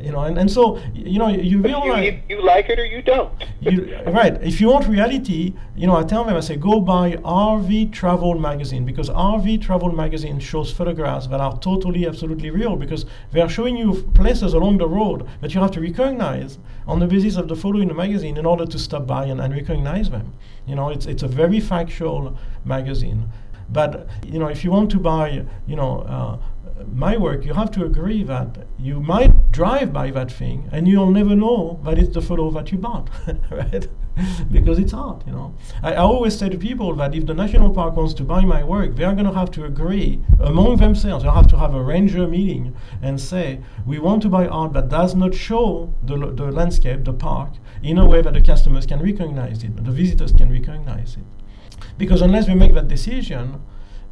you 0.00 0.12
know, 0.12 0.20
and, 0.20 0.38
and 0.38 0.50
so 0.50 0.80
you 0.94 1.18
know 1.18 1.28
you 1.28 1.60
realize 1.60 2.04
you, 2.04 2.12
you, 2.12 2.22
you, 2.28 2.42
like 2.44 2.68
it 2.68 2.78
or 2.78 2.84
you 2.84 3.02
don't. 3.02 3.32
you, 3.60 3.98
right. 4.06 4.40
If 4.42 4.60
you 4.60 4.68
want 4.68 4.86
reality, 4.86 5.54
you 5.76 5.86
know, 5.86 5.96
I 5.96 6.04
tell 6.04 6.24
them 6.24 6.36
I 6.36 6.40
say 6.40 6.56
go 6.56 6.80
buy 6.80 7.12
RV 7.16 7.92
Travel 7.92 8.38
magazine 8.38 8.84
because 8.84 9.08
RV 9.10 9.60
Travel 9.62 9.92
magazine 9.92 10.38
shows 10.38 10.72
photographs 10.72 11.26
that 11.28 11.40
are 11.40 11.58
totally, 11.58 12.06
absolutely 12.06 12.50
real 12.50 12.76
because 12.76 13.06
they 13.32 13.40
are 13.40 13.48
showing 13.48 13.76
you 13.76 14.02
places 14.14 14.54
along 14.54 14.78
the 14.78 14.88
road 14.88 15.26
that 15.40 15.54
you 15.54 15.60
have 15.60 15.72
to 15.72 15.80
recognize 15.80 16.58
on 16.86 16.98
the 16.98 17.06
basis 17.06 17.36
of 17.36 17.48
the 17.48 17.56
photo 17.56 17.80
in 17.80 17.88
the 17.88 17.94
magazine 17.94 18.36
in 18.36 18.46
order 18.46 18.66
to 18.66 18.78
stop 18.78 19.06
by 19.06 19.24
and, 19.26 19.40
and 19.40 19.54
recognize 19.54 20.10
them. 20.10 20.32
You 20.66 20.76
know, 20.76 20.90
it's 20.90 21.06
it's 21.06 21.22
a 21.22 21.28
very 21.28 21.60
factual 21.60 22.36
magazine. 22.64 23.28
But 23.68 24.08
you 24.24 24.38
know, 24.38 24.48
if 24.48 24.64
you 24.64 24.70
want 24.70 24.90
to 24.92 24.98
buy, 24.98 25.44
you 25.66 25.76
know. 25.76 26.00
Uh, 26.02 26.38
my 26.92 27.16
work, 27.16 27.44
you 27.44 27.54
have 27.54 27.70
to 27.72 27.84
agree 27.84 28.22
that 28.24 28.66
you 28.78 29.00
might 29.00 29.52
drive 29.52 29.92
by 29.92 30.10
that 30.10 30.30
thing 30.30 30.68
and 30.72 30.88
you'll 30.88 31.10
never 31.10 31.34
know 31.36 31.80
that 31.84 31.98
it's 31.98 32.14
the 32.14 32.22
photo 32.22 32.50
that 32.50 32.72
you 32.72 32.78
bought, 32.78 33.10
right? 33.50 33.88
because 34.50 34.78
it's 34.78 34.92
art, 34.92 35.22
you 35.26 35.32
know. 35.32 35.54
I, 35.82 35.94
I, 35.94 35.96
always 35.96 36.38
say 36.38 36.48
to 36.48 36.58
people 36.58 36.94
that 36.96 37.14
if 37.14 37.24
the 37.26 37.34
national 37.34 37.70
park 37.70 37.96
wants 37.96 38.12
to 38.14 38.24
buy 38.24 38.44
my 38.44 38.62
work, 38.62 38.96
they 38.96 39.04
are 39.04 39.14
going 39.14 39.26
to 39.26 39.32
have 39.32 39.50
to 39.52 39.64
agree 39.64 40.20
among 40.40 40.76
themselves. 40.76 41.24
They'll 41.24 41.32
have 41.32 41.46
to 41.48 41.58
have 41.58 41.74
a 41.74 41.82
ranger 41.82 42.26
meeting 42.26 42.76
and 43.00 43.20
say, 43.20 43.60
we 43.86 43.98
want 43.98 44.22
to 44.22 44.28
buy 44.28 44.46
art 44.46 44.74
that 44.74 44.90
does 44.90 45.14
not 45.14 45.34
show 45.34 45.94
the, 46.02 46.16
the 46.16 46.50
landscape, 46.50 47.04
the 47.04 47.14
park, 47.14 47.54
in 47.82 47.96
a 47.98 48.06
way 48.06 48.20
that 48.20 48.34
the 48.34 48.42
customers 48.42 48.84
can 48.84 49.00
recognize 49.00 49.64
it, 49.64 49.82
the 49.82 49.90
visitors 49.90 50.32
can 50.32 50.50
recognize 50.50 51.16
it. 51.16 51.86
Because 51.96 52.20
unless 52.20 52.48
we 52.48 52.54
make 52.54 52.74
that 52.74 52.88
decision, 52.88 53.62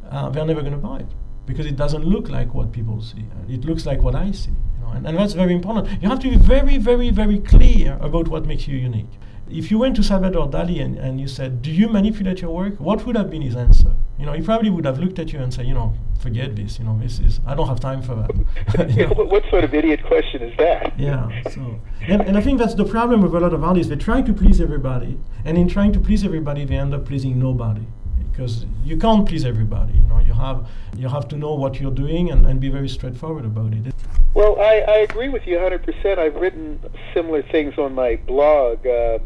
uh, 0.09 0.29
they're 0.29 0.45
never 0.45 0.61
going 0.61 0.73
to 0.73 0.79
buy 0.79 0.99
it 0.99 1.07
because 1.51 1.65
it 1.65 1.75
doesn't 1.75 2.05
look 2.05 2.29
like 2.29 2.53
what 2.53 2.71
people 2.71 3.01
see. 3.01 3.25
It 3.49 3.65
looks 3.65 3.85
like 3.85 4.01
what 4.01 4.15
I 4.15 4.31
see. 4.31 4.51
You 4.51 4.81
know? 4.81 4.91
and, 4.91 5.05
and 5.05 5.17
that's 5.17 5.33
very 5.33 5.53
important. 5.53 6.01
You 6.01 6.07
have 6.09 6.19
to 6.19 6.29
be 6.29 6.37
very, 6.37 6.77
very, 6.77 7.09
very 7.09 7.39
clear 7.39 7.97
about 8.01 8.29
what 8.29 8.45
makes 8.45 8.67
you 8.67 8.77
unique. 8.77 9.13
If 9.49 9.69
you 9.69 9.77
went 9.77 9.97
to 9.97 10.03
Salvador 10.03 10.49
Dali 10.49 10.81
and, 10.81 10.97
and 10.97 11.19
you 11.19 11.27
said, 11.27 11.61
Do 11.61 11.71
you 11.71 11.89
manipulate 11.89 12.41
your 12.41 12.51
work? 12.51 12.79
What 12.79 13.05
would 13.05 13.17
have 13.17 13.29
been 13.29 13.41
his 13.41 13.57
answer? 13.57 13.93
You 14.17 14.25
know, 14.25 14.31
he 14.31 14.41
probably 14.41 14.69
would 14.69 14.85
have 14.85 14.97
looked 14.97 15.19
at 15.19 15.33
you 15.33 15.39
and 15.39 15.53
said, 15.53 15.65
You 15.65 15.73
know, 15.73 15.93
forget 16.21 16.55
this. 16.55 16.79
You 16.79 16.85
know, 16.85 16.97
this 16.97 17.19
is, 17.19 17.41
I 17.45 17.53
don't 17.53 17.67
have 17.67 17.81
time 17.81 18.01
for 18.01 18.15
that. 18.15 18.89
yeah, 18.95 19.07
what 19.07 19.43
sort 19.49 19.65
of 19.65 19.73
idiot 19.73 20.05
question 20.05 20.41
is 20.43 20.55
that? 20.57 20.97
Yeah. 20.97 21.41
So, 21.49 21.81
and, 22.07 22.21
and 22.21 22.37
I 22.37 22.41
think 22.41 22.59
that's 22.59 22.75
the 22.75 22.85
problem 22.85 23.21
with 23.21 23.35
a 23.35 23.41
lot 23.41 23.53
of 23.53 23.61
artists. 23.61 23.89
They 23.89 23.97
try 23.97 24.21
to 24.21 24.33
please 24.33 24.61
everybody, 24.61 25.17
and 25.43 25.57
in 25.57 25.67
trying 25.67 25.91
to 25.93 25.99
please 25.99 26.23
everybody, 26.23 26.63
they 26.63 26.77
end 26.77 26.93
up 26.93 27.05
pleasing 27.05 27.37
nobody 27.37 27.85
because 28.31 28.65
you 28.83 28.97
can't 28.97 29.27
please 29.27 29.45
everybody. 29.45 29.93
You 29.93 30.03
know, 30.03 30.19
you 30.19 30.33
have 30.33 30.67
you 30.97 31.07
have 31.07 31.27
to 31.29 31.37
know 31.37 31.55
what 31.55 31.79
you're 31.79 31.91
doing 31.91 32.31
and, 32.31 32.45
and 32.45 32.59
be 32.59 32.69
very 32.69 32.89
straightforward 32.89 33.45
about 33.45 33.73
it. 33.73 33.93
Well, 34.33 34.59
I, 34.59 34.83
I 34.87 34.97
agree 34.97 35.27
with 35.29 35.45
you 35.45 35.57
100%. 35.57 36.17
I've 36.17 36.35
written 36.35 36.79
similar 37.13 37.41
things 37.43 37.77
on 37.77 37.93
my 37.93 38.15
blog. 38.15 38.87
Uh, 38.87 39.19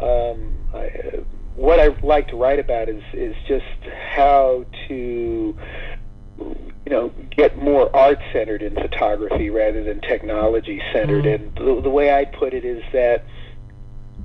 um, 0.00 0.54
I, 0.72 1.24
what 1.56 1.80
I 1.80 1.88
like 2.02 2.28
to 2.28 2.36
write 2.36 2.60
about 2.60 2.88
is 2.88 3.02
is 3.12 3.34
just 3.48 3.64
how 4.14 4.64
to 4.88 5.56
you 6.38 6.92
know, 6.92 7.12
get 7.36 7.60
more 7.60 7.94
art 7.96 8.20
centered 8.32 8.62
in 8.62 8.74
photography 8.74 9.50
rather 9.50 9.82
than 9.82 10.00
technology 10.02 10.80
centered. 10.92 11.24
Mhm. 11.24 11.34
And 11.34 11.54
the, 11.56 11.80
the 11.82 11.90
way 11.90 12.14
I 12.14 12.24
put 12.26 12.54
it 12.54 12.64
is 12.64 12.82
that, 12.92 13.24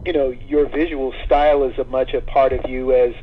you 0.06 0.14
know, 0.14 0.30
your 0.30 0.68
visual 0.68 1.12
style 1.26 1.64
is 1.64 1.74
as 1.80 1.88
much 1.88 2.14
a 2.14 2.22
part 2.22 2.54
of 2.54 2.70
you 2.70 2.94
as 2.94 3.16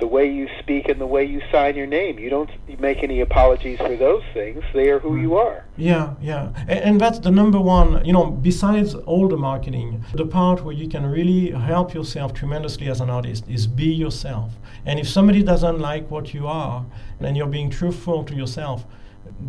the 0.00 0.06
way 0.06 0.30
you 0.30 0.48
speak 0.58 0.88
and 0.88 1.00
the 1.00 1.06
way 1.06 1.24
you 1.24 1.40
sign 1.52 1.76
your 1.76 1.86
name. 1.86 2.18
You 2.18 2.30
don't 2.30 2.50
make 2.80 3.02
any 3.02 3.20
apologies 3.20 3.78
for 3.78 3.96
those 3.96 4.22
things. 4.32 4.64
They 4.74 4.88
are 4.88 4.98
who 4.98 5.10
mm. 5.10 5.22
you 5.22 5.36
are. 5.36 5.64
Yeah, 5.76 6.14
yeah. 6.20 6.52
And, 6.68 6.80
and 6.80 7.00
that's 7.00 7.18
the 7.18 7.30
number 7.30 7.60
one, 7.60 8.04
you 8.04 8.12
know, 8.12 8.30
besides 8.30 8.94
all 8.94 9.28
the 9.28 9.36
marketing, 9.36 10.04
the 10.14 10.26
part 10.26 10.64
where 10.64 10.74
you 10.74 10.88
can 10.88 11.06
really 11.06 11.50
help 11.50 11.94
yourself 11.94 12.34
tremendously 12.34 12.88
as 12.88 13.00
an 13.00 13.10
artist 13.10 13.44
is 13.48 13.66
be 13.66 13.86
yourself. 13.86 14.54
And 14.84 14.98
if 14.98 15.08
somebody 15.08 15.42
doesn't 15.42 15.78
like 15.78 16.10
what 16.10 16.34
you 16.34 16.46
are 16.46 16.84
and 17.20 17.36
you're 17.36 17.46
being 17.46 17.70
truthful 17.70 18.24
to 18.24 18.34
yourself, 18.34 18.86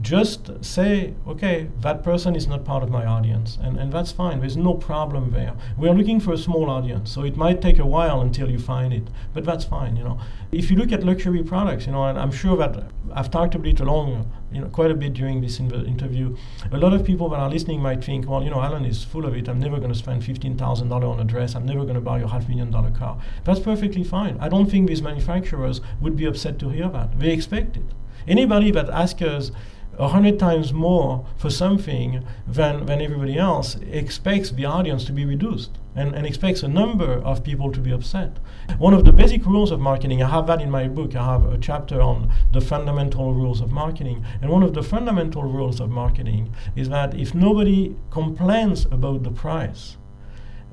just 0.01 0.63
say, 0.63 1.13
okay, 1.27 1.67
that 1.81 2.03
person 2.03 2.35
is 2.35 2.47
not 2.47 2.65
part 2.65 2.83
of 2.83 2.89
my 2.89 3.05
audience, 3.05 3.57
and, 3.61 3.77
and 3.77 3.91
that's 3.91 4.11
fine. 4.11 4.39
There's 4.39 4.57
no 4.57 4.73
problem 4.73 5.31
there. 5.31 5.53
We're 5.77 5.93
looking 5.93 6.19
for 6.19 6.33
a 6.33 6.37
small 6.37 6.69
audience, 6.69 7.11
so 7.11 7.23
it 7.23 7.35
might 7.35 7.61
take 7.61 7.79
a 7.79 7.85
while 7.85 8.21
until 8.21 8.49
you 8.49 8.59
find 8.59 8.93
it, 8.93 9.07
but 9.33 9.43
that's 9.43 9.65
fine, 9.65 9.95
you 9.95 10.03
know. 10.03 10.19
If 10.51 10.71
you 10.71 10.77
look 10.77 10.91
at 10.91 11.03
luxury 11.03 11.43
products, 11.43 11.85
you 11.85 11.91
know, 11.91 12.05
and 12.05 12.17
I'm 12.17 12.31
sure 12.31 12.57
that 12.57 12.83
I've 13.13 13.29
talked 13.29 13.55
a 13.55 13.59
bit 13.59 13.79
along, 13.79 14.31
you 14.51 14.61
know, 14.61 14.67
quite 14.67 14.91
a 14.91 14.95
bit 14.95 15.13
during 15.13 15.41
this 15.41 15.59
interview. 15.59 16.35
A 16.71 16.77
lot 16.77 16.93
of 16.93 17.05
people 17.05 17.29
that 17.29 17.39
are 17.39 17.49
listening 17.49 17.81
might 17.81 18.03
think, 18.03 18.29
well, 18.29 18.43
you 18.43 18.49
know, 18.49 18.59
Alain 18.59 18.85
is 18.85 19.03
full 19.03 19.25
of 19.25 19.35
it. 19.35 19.47
I'm 19.47 19.59
never 19.59 19.77
going 19.77 19.91
to 19.91 19.97
spend 19.97 20.25
fifteen 20.25 20.57
thousand 20.57 20.89
dollars 20.89 21.09
on 21.09 21.19
a 21.19 21.23
dress. 21.23 21.55
I'm 21.55 21.65
never 21.65 21.83
going 21.83 21.95
to 21.95 22.01
buy 22.01 22.19
a 22.19 22.27
half 22.27 22.49
million 22.49 22.71
dollar 22.71 22.91
car. 22.91 23.21
That's 23.43 23.59
perfectly 23.59 24.03
fine. 24.03 24.37
I 24.39 24.49
don't 24.49 24.69
think 24.69 24.87
these 24.87 25.01
manufacturers 25.01 25.79
would 26.01 26.15
be 26.17 26.25
upset 26.25 26.59
to 26.59 26.69
hear 26.69 26.89
that. 26.89 27.19
They 27.19 27.31
expect 27.31 27.77
it. 27.77 27.85
Anybody 28.27 28.71
that 28.71 28.89
asks 28.89 29.21
us 29.21 29.51
a 29.97 30.07
hundred 30.07 30.39
times 30.39 30.73
more 30.73 31.25
for 31.37 31.49
something 31.49 32.25
than, 32.47 32.85
than 32.85 33.01
everybody 33.01 33.37
else 33.37 33.75
expects 33.91 34.51
the 34.51 34.65
audience 34.65 35.05
to 35.05 35.11
be 35.11 35.25
reduced 35.25 35.77
and, 35.95 36.15
and 36.15 36.25
expects 36.25 36.63
a 36.63 36.67
number 36.67 37.13
of 37.13 37.43
people 37.43 37.71
to 37.71 37.79
be 37.79 37.91
upset. 37.91 38.37
One 38.77 38.93
of 38.93 39.05
the 39.05 39.11
basic 39.11 39.45
rules 39.45 39.71
of 39.71 39.79
marketing, 39.79 40.23
I 40.23 40.29
have 40.29 40.47
that 40.47 40.61
in 40.61 40.71
my 40.71 40.87
book, 40.87 41.15
I 41.15 41.25
have 41.25 41.45
a 41.45 41.57
chapter 41.57 42.01
on 42.01 42.31
the 42.53 42.61
fundamental 42.61 43.33
rules 43.33 43.61
of 43.61 43.71
marketing. 43.71 44.25
And 44.41 44.49
one 44.49 44.63
of 44.63 44.73
the 44.73 44.83
fundamental 44.83 45.43
rules 45.43 45.79
of 45.79 45.89
marketing 45.89 46.53
is 46.75 46.89
that 46.89 47.13
if 47.13 47.35
nobody 47.35 47.95
complains 48.09 48.85
about 48.85 49.23
the 49.23 49.31
price, 49.31 49.97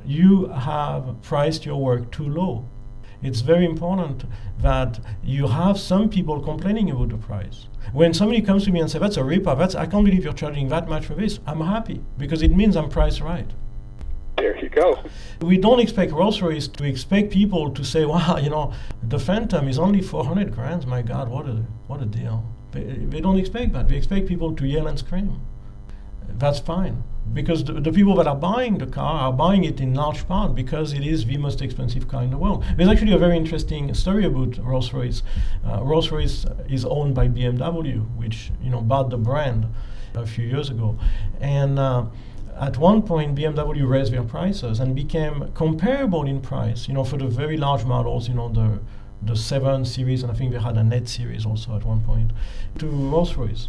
you 0.07 0.47
have 0.47 1.20
priced 1.23 1.66
your 1.66 1.77
work 1.77 2.11
too 2.11 2.28
low. 2.28 2.65
It's 3.23 3.40
very 3.40 3.65
important 3.65 4.24
that 4.61 5.01
you 5.24 5.49
have 5.49 5.78
some 5.78 6.09
people 6.09 6.40
complaining 6.40 6.90
about 6.90 7.09
the 7.09 7.16
price. 7.16 7.66
When 7.93 8.15
somebody 8.15 8.43
comes 8.43 8.65
to 8.65 8.70
me 8.70 8.81
and 8.81 8.90
says, 8.90 9.01
That's 9.01 9.16
a 9.16 9.23
ripoff, 9.23 9.59
that's 9.59 9.74
I 9.74 9.86
can't 9.86 10.05
believe 10.05 10.24
you're 10.24 10.32
charging 10.32 10.69
that 10.69 10.89
much 10.89 11.07
for 11.07 11.15
this, 11.15 11.40
I'm 11.47 11.61
happy 11.61 12.03
because 12.16 12.43
it 12.43 12.55
means 12.55 12.77
I'm 12.77 12.89
priced 12.89 13.20
right. 13.20 13.51
There 14.36 14.57
you 14.57 14.69
go. 14.69 15.03
We 15.40 15.59
don't 15.59 15.81
expect 15.81 16.12
Rolls 16.12 16.40
Royce 16.40 16.69
to 16.69 16.85
expect 16.85 17.32
people 17.32 17.73
to 17.73 17.85
say, 17.85 18.05
Wow, 18.05 18.36
you 18.43 18.51
know, 18.51 18.73
the 19.03 19.19
Phantom 19.19 19.66
is 19.69 19.78
only 19.78 20.01
four 20.01 20.24
hundred 20.24 20.55
grand, 20.55 20.86
my 20.86 21.03
god, 21.03 21.28
what 21.28 21.47
a 21.47 21.65
what 21.89 22.01
a 22.01 22.07
deal. 22.07 22.45
They, 22.70 22.82
they 22.82 23.20
don't 23.20 23.39
expect 23.39 23.73
that. 23.73 23.89
They 23.89 23.97
expect 23.97 24.28
people 24.28 24.55
to 24.55 24.66
yell 24.66 24.86
and 24.86 24.99
scream. 24.99 25.40
That's 26.28 26.61
fine 26.61 27.03
because 27.35 27.65
the, 27.65 27.75
the, 27.75 27.93
people 27.93 28.15
that 28.17 28.27
are 28.27 28.37
buying 28.37 28.79
the 28.79 28.87
car 28.87 29.21
are 29.23 29.33
buying 29.33 29.65
it 29.65 29.81
in 29.81 29.95
large 29.95 30.27
part 30.27 30.55
because 30.55 30.93
it 30.93 31.07
is 31.07 31.25
the 31.25 31.37
most 31.37 31.63
expensive 31.63 32.09
car 32.09 32.23
in 32.23 32.31
the 32.31 32.39
world. 32.39 32.65
There's 32.77 32.89
actually 32.89 33.13
a 33.13 33.19
very 33.19 33.37
interesting 33.37 33.93
story 33.95 34.25
about 34.25 34.59
Rolls-Royce. 34.59 35.23
Uh, 35.67 35.83
Rolls-Royce 35.83 36.47
is 36.69 36.85
owned 36.85 37.15
by 37.15 37.29
BMW, 37.29 38.07
which 38.17 38.51
you 38.63 38.71
know 38.71 38.81
bought 38.81 39.11
the 39.11 39.19
brand 39.19 39.67
a 40.15 40.27
few 40.27 40.47
years 40.47 40.71
ago, 40.71 40.99
and 41.41 41.79
uh, 41.79 42.07
at 42.59 42.77
one 42.77 43.03
point 43.03 43.37
BMW 43.37 43.89
raised 43.89 44.13
their 44.13 44.25
prices 44.25 44.81
and 44.81 44.95
became 44.95 45.53
comparable 45.53 46.27
in 46.27 46.41
price. 46.41 46.89
You 46.89 46.95
know, 46.95 47.05
for 47.05 47.19
the 47.19 47.27
very 47.27 47.57
large 47.57 47.85
models, 47.85 48.29
you 48.29 48.35
know 48.35 48.49
the 48.49 48.81
the 49.21 49.35
7 49.35 49.85
series, 49.85 50.23
and 50.23 50.31
I 50.31 50.35
think 50.35 50.53
they 50.53 50.61
had 50.61 50.77
a 50.77 50.85
net 50.85 51.09
series 51.09 51.45
also 51.45 51.75
at 51.75 51.85
one 51.85 52.03
point, 52.03 52.31
to 52.79 52.87
Rolls-Royce 52.87 53.69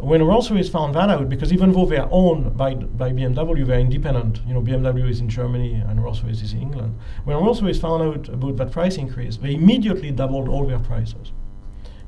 when 0.00 0.22
Rolls-Royce 0.22 0.68
found 0.68 0.94
that 0.94 1.08
out, 1.08 1.28
because 1.28 1.52
even 1.52 1.72
though 1.72 1.86
they 1.86 1.96
are 1.96 2.08
owned 2.10 2.56
by, 2.56 2.74
by 2.74 3.10
BMW, 3.10 3.66
they're 3.66 3.78
independent. 3.78 4.40
You 4.46 4.54
know, 4.54 4.60
BMW 4.60 5.08
is 5.08 5.20
in 5.20 5.28
Germany 5.28 5.74
and 5.74 6.02
Rolls-Royce 6.02 6.42
is 6.42 6.52
in 6.52 6.62
England. 6.62 6.98
When 7.24 7.36
Rolls-Royce 7.36 7.78
found 7.78 8.02
out 8.02 8.28
about 8.28 8.56
that 8.56 8.72
price 8.72 8.96
increase, 8.96 9.36
they 9.36 9.54
immediately 9.54 10.10
doubled 10.10 10.48
all 10.48 10.66
their 10.66 10.78
prices. 10.78 11.32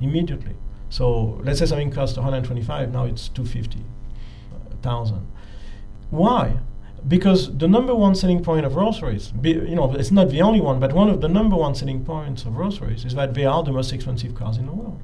Immediately. 0.01 0.57
So 0.91 1.41
let's 1.43 1.59
say 1.59 1.67
something 1.67 1.91
cost 1.91 2.17
125, 2.17 2.93
now 2.93 3.05
it's 3.05 3.29
250,000. 3.29 5.27
Why? 6.11 6.59
Because 7.07 7.57
the 7.57 7.69
number 7.69 7.95
one 7.95 8.15
selling 8.15 8.43
point 8.43 8.67
of 8.67 8.75
Rolls-Royce, 8.75 9.29
be, 9.29 9.51
you 9.51 9.75
know, 9.77 9.93
it's 9.95 10.11
not 10.11 10.31
the 10.31 10.43
only 10.43 10.61
one, 10.61 10.81
but 10.81 10.93
one 10.93 11.09
of 11.09 11.21
the 11.21 11.29
number 11.29 11.57
one 11.57 11.75
selling 11.75 12.05
points 12.05 12.45
of 12.45 12.57
Rolls-Royce 12.57 13.05
is 13.05 13.15
that 13.15 13.35
they 13.35 13.45
are 13.45 13.63
the 13.63 13.73
most 13.73 13.93
expensive 13.93 14.35
cars 14.35 14.59
in 14.59 14.67
the 14.67 14.73
world 14.73 15.01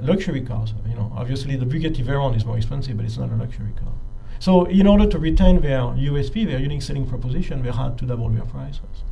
luxury 0.00 0.40
cars. 0.40 0.74
You 0.88 0.94
know, 0.94 1.12
obviously 1.16 1.56
the 1.56 1.66
Bugatti 1.66 2.04
Veyron 2.04 2.36
is 2.36 2.44
more 2.44 2.56
expensive, 2.56 2.96
but 2.96 3.06
it's 3.06 3.18
not 3.18 3.30
a 3.30 3.36
luxury 3.36 3.72
car. 3.76 3.92
So 4.38 4.64
in 4.66 4.86
order 4.86 5.06
to 5.06 5.18
retain 5.18 5.60
their 5.60 5.80
USP, 5.80 6.46
their 6.46 6.60
unique 6.60 6.82
selling 6.82 7.06
proposition, 7.06 7.62
they 7.62 7.72
had 7.72 7.98
to 7.98 8.06
double 8.06 8.28
their 8.28 8.44
prices. 8.44 9.02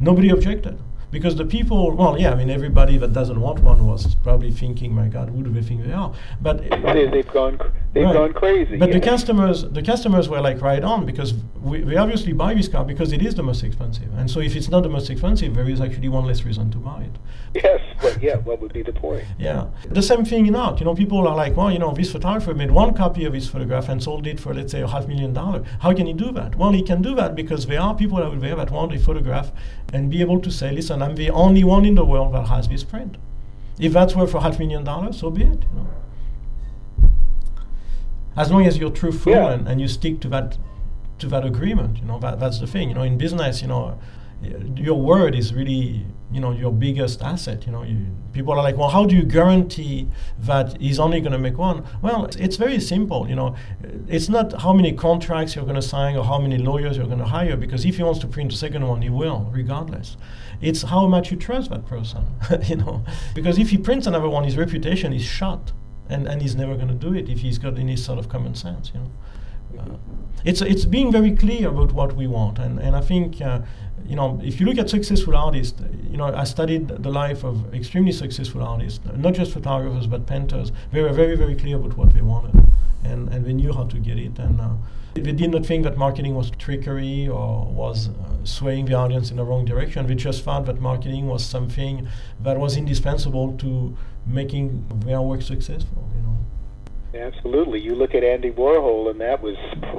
Nobody 0.00 0.30
objected 0.30 0.78
because 1.12 1.36
the 1.36 1.44
people, 1.44 1.94
well, 1.94 2.18
yeah, 2.18 2.32
I 2.32 2.34
mean, 2.34 2.50
everybody 2.50 2.96
that 2.96 3.12
doesn't 3.12 3.38
want 3.38 3.60
one 3.60 3.86
was 3.86 4.14
probably 4.16 4.50
thinking, 4.50 4.94
"My 4.94 5.08
God, 5.08 5.28
who 5.28 5.42
do 5.42 5.50
they 5.50 5.62
think 5.62 5.84
they 5.84 5.92
are?" 5.92 6.12
But 6.40 6.68
they, 6.68 7.06
have 7.06 7.32
gone, 7.32 7.60
they've 7.92 8.04
right. 8.04 8.14
gone 8.14 8.32
crazy. 8.32 8.78
But 8.78 8.88
yeah. 8.88 8.98
the 8.98 9.04
customers, 9.04 9.62
the 9.62 9.82
customers 9.82 10.28
were 10.30 10.40
like 10.40 10.60
right 10.62 10.82
on 10.82 11.04
because 11.04 11.34
we, 11.60 11.84
we 11.84 11.96
obviously 11.96 12.32
buy 12.32 12.54
this 12.54 12.66
car 12.66 12.84
because 12.84 13.12
it 13.12 13.22
is 13.22 13.34
the 13.34 13.42
most 13.42 13.62
expensive, 13.62 14.08
and 14.16 14.28
so 14.28 14.40
if 14.40 14.56
it's 14.56 14.70
not 14.70 14.82
the 14.82 14.88
most 14.88 15.10
expensive, 15.10 15.54
there 15.54 15.68
is 15.68 15.80
actually 15.82 16.08
one 16.08 16.24
less 16.24 16.44
reason 16.44 16.70
to 16.70 16.78
buy 16.78 17.02
it. 17.02 17.18
Yes, 17.54 17.80
well, 18.02 18.18
yeah. 18.18 18.36
What 18.36 18.60
would 18.62 18.72
be 18.72 18.82
the 18.82 18.94
point? 18.94 19.24
Yeah, 19.38 19.66
the 19.90 20.02
same 20.02 20.24
thing 20.24 20.46
in 20.46 20.56
art. 20.56 20.80
You 20.80 20.86
know, 20.86 20.94
people 20.94 21.28
are 21.28 21.36
like, 21.36 21.54
well, 21.54 21.70
you 21.70 21.78
know, 21.78 21.92
this 21.92 22.10
photographer 22.10 22.54
made 22.54 22.70
one 22.70 22.94
copy 22.94 23.26
of 23.26 23.34
his 23.34 23.46
photograph 23.46 23.90
and 23.90 24.02
sold 24.02 24.26
it 24.26 24.40
for, 24.40 24.54
let's 24.54 24.72
say, 24.72 24.80
a 24.80 24.88
half 24.88 25.06
million 25.06 25.34
dollar. 25.34 25.62
How 25.80 25.92
can 25.92 26.06
he 26.06 26.14
do 26.14 26.32
that? 26.32 26.56
Well, 26.56 26.72
he 26.72 26.82
can 26.82 27.02
do 27.02 27.14
that 27.16 27.34
because 27.34 27.66
there 27.66 27.80
are 27.80 27.94
people 27.94 28.22
out 28.22 28.40
there 28.40 28.56
that 28.56 28.70
want 28.70 28.94
a 28.94 28.98
photograph 28.98 29.52
and 29.92 30.10
be 30.10 30.22
able 30.22 30.40
to 30.40 30.50
say, 30.50 30.72
listen, 30.72 31.01
I'm 31.02 31.16
the 31.16 31.30
only 31.30 31.64
one 31.64 31.84
in 31.84 31.94
the 31.94 32.04
world 32.04 32.34
that 32.34 32.48
has 32.48 32.68
this 32.68 32.84
print. 32.84 33.16
If 33.78 33.92
that's 33.92 34.14
worth 34.14 34.34
a 34.34 34.40
half 34.40 34.58
million 34.58 34.84
dollars, 34.84 35.18
so 35.20 35.30
be 35.30 35.42
it. 35.42 35.64
You 35.72 35.76
know. 35.76 37.10
As 38.36 38.50
long 38.50 38.66
as 38.66 38.78
you're 38.78 38.90
truthful 38.90 39.32
Yeah. 39.32 39.52
and, 39.52 39.68
and 39.68 39.80
you 39.80 39.88
stick 39.88 40.20
to 40.20 40.28
that 40.28 40.58
to 41.18 41.28
that 41.28 41.44
agreement, 41.44 41.98
you 41.98 42.04
know, 42.04 42.18
that, 42.18 42.40
that's 42.40 42.58
the 42.58 42.66
thing. 42.66 42.88
You 42.88 42.94
know, 42.96 43.02
in 43.02 43.16
business, 43.16 43.62
you 43.62 43.68
know, 43.68 43.98
your 44.76 45.00
word 45.00 45.34
is 45.34 45.54
really 45.54 46.04
you 46.32 46.40
know 46.40 46.50
your 46.50 46.72
biggest 46.72 47.22
asset 47.22 47.64
you 47.66 47.72
know 47.72 47.82
you, 47.82 48.06
people 48.32 48.52
are 48.54 48.62
like 48.62 48.76
well 48.76 48.88
how 48.88 49.04
do 49.04 49.14
you 49.14 49.22
guarantee 49.22 50.08
that 50.38 50.80
he's 50.80 50.98
only 50.98 51.20
going 51.20 51.32
to 51.32 51.38
make 51.38 51.58
one 51.58 51.84
well 52.00 52.24
it's, 52.24 52.36
it's, 52.36 52.56
very 52.56 52.80
simple 52.80 53.28
you 53.28 53.36
know 53.36 53.54
it's 54.08 54.28
not 54.28 54.60
how 54.62 54.72
many 54.72 54.92
contracts 54.92 55.54
you're 55.54 55.64
going 55.64 55.76
to 55.76 55.82
sign 55.82 56.16
or 56.16 56.24
how 56.24 56.38
many 56.38 56.58
lawyers 56.58 56.96
you're 56.96 57.06
going 57.06 57.18
to 57.18 57.24
hire 57.24 57.56
because 57.56 57.84
if 57.84 57.96
he 57.96 58.02
wants 58.02 58.18
to 58.18 58.26
print 58.26 58.52
a 58.52 58.56
second 58.56 58.86
one 58.86 59.02
he 59.02 59.10
will 59.10 59.48
regardless 59.52 60.16
it's 60.62 60.82
how 60.82 61.06
much 61.06 61.30
you 61.30 61.36
trust 61.36 61.70
that 61.70 61.84
person 61.86 62.24
you 62.64 62.76
know 62.76 63.04
because 63.34 63.58
if 63.58 63.70
he 63.70 63.76
prints 63.76 64.06
another 64.06 64.28
one 64.28 64.44
his 64.44 64.56
reputation 64.56 65.12
is 65.12 65.24
shot 65.24 65.72
and, 66.08 66.26
and 66.26 66.40
he's 66.42 66.54
never 66.54 66.74
going 66.74 66.88
to 66.88 66.94
do 66.94 67.14
it 67.14 67.28
if 67.28 67.40
he's 67.40 67.58
got 67.58 67.78
any 67.78 67.96
sort 67.96 68.18
of 68.18 68.28
common 68.28 68.54
sense 68.54 68.92
you 68.94 69.00
know 69.00 69.10
uh, 69.78 69.96
it's 70.44 70.60
it's 70.60 70.84
being 70.84 71.10
very 71.10 71.34
clear 71.34 71.68
about 71.68 71.92
what 71.92 72.14
we 72.14 72.26
want 72.26 72.58
and, 72.58 72.78
and 72.78 72.94
I 72.94 73.00
think 73.00 73.40
uh, 73.40 73.60
you 74.06 74.16
know, 74.16 74.40
if 74.42 74.60
you 74.60 74.66
look 74.66 74.78
at 74.78 74.90
successful 74.90 75.36
artists, 75.36 75.80
you 76.10 76.16
know, 76.16 76.26
I 76.34 76.44
studied 76.44 76.88
the 76.88 77.10
life 77.10 77.44
of 77.44 77.72
extremely 77.74 78.12
successful 78.12 78.62
artists, 78.62 79.00
not 79.16 79.34
just 79.34 79.52
photographers 79.52 80.06
but 80.06 80.26
painters. 80.26 80.72
They 80.92 81.02
were 81.02 81.12
very, 81.12 81.36
very 81.36 81.54
clear 81.54 81.76
about 81.76 81.96
what 81.96 82.12
they 82.12 82.20
wanted, 82.20 82.54
and, 83.04 83.28
and 83.28 83.44
they 83.44 83.52
knew 83.52 83.72
how 83.72 83.84
to 83.84 83.98
get 83.98 84.18
it. 84.18 84.38
And 84.38 84.60
uh, 84.60 84.70
they 85.14 85.32
did 85.32 85.50
not 85.50 85.66
think 85.66 85.84
that 85.84 85.96
marketing 85.96 86.34
was 86.34 86.50
trickery 86.50 87.28
or 87.28 87.66
was 87.66 88.08
uh, 88.08 88.12
swaying 88.44 88.86
the 88.86 88.94
audience 88.94 89.30
in 89.30 89.36
the 89.36 89.44
wrong 89.44 89.64
direction. 89.64 90.06
They 90.06 90.14
just 90.14 90.42
found 90.42 90.66
that 90.66 90.80
marketing 90.80 91.26
was 91.26 91.44
something 91.44 92.08
that 92.40 92.58
was 92.58 92.76
indispensable 92.76 93.56
to 93.58 93.96
making 94.26 94.86
their 95.04 95.20
work 95.20 95.42
successful. 95.42 96.08
You 96.16 96.22
know. 96.22 97.26
Absolutely. 97.26 97.80
You 97.80 97.94
look 97.94 98.14
at 98.14 98.24
Andy 98.24 98.50
Warhol, 98.50 99.10
and 99.10 99.20
that 99.20 99.42
was 99.42 99.56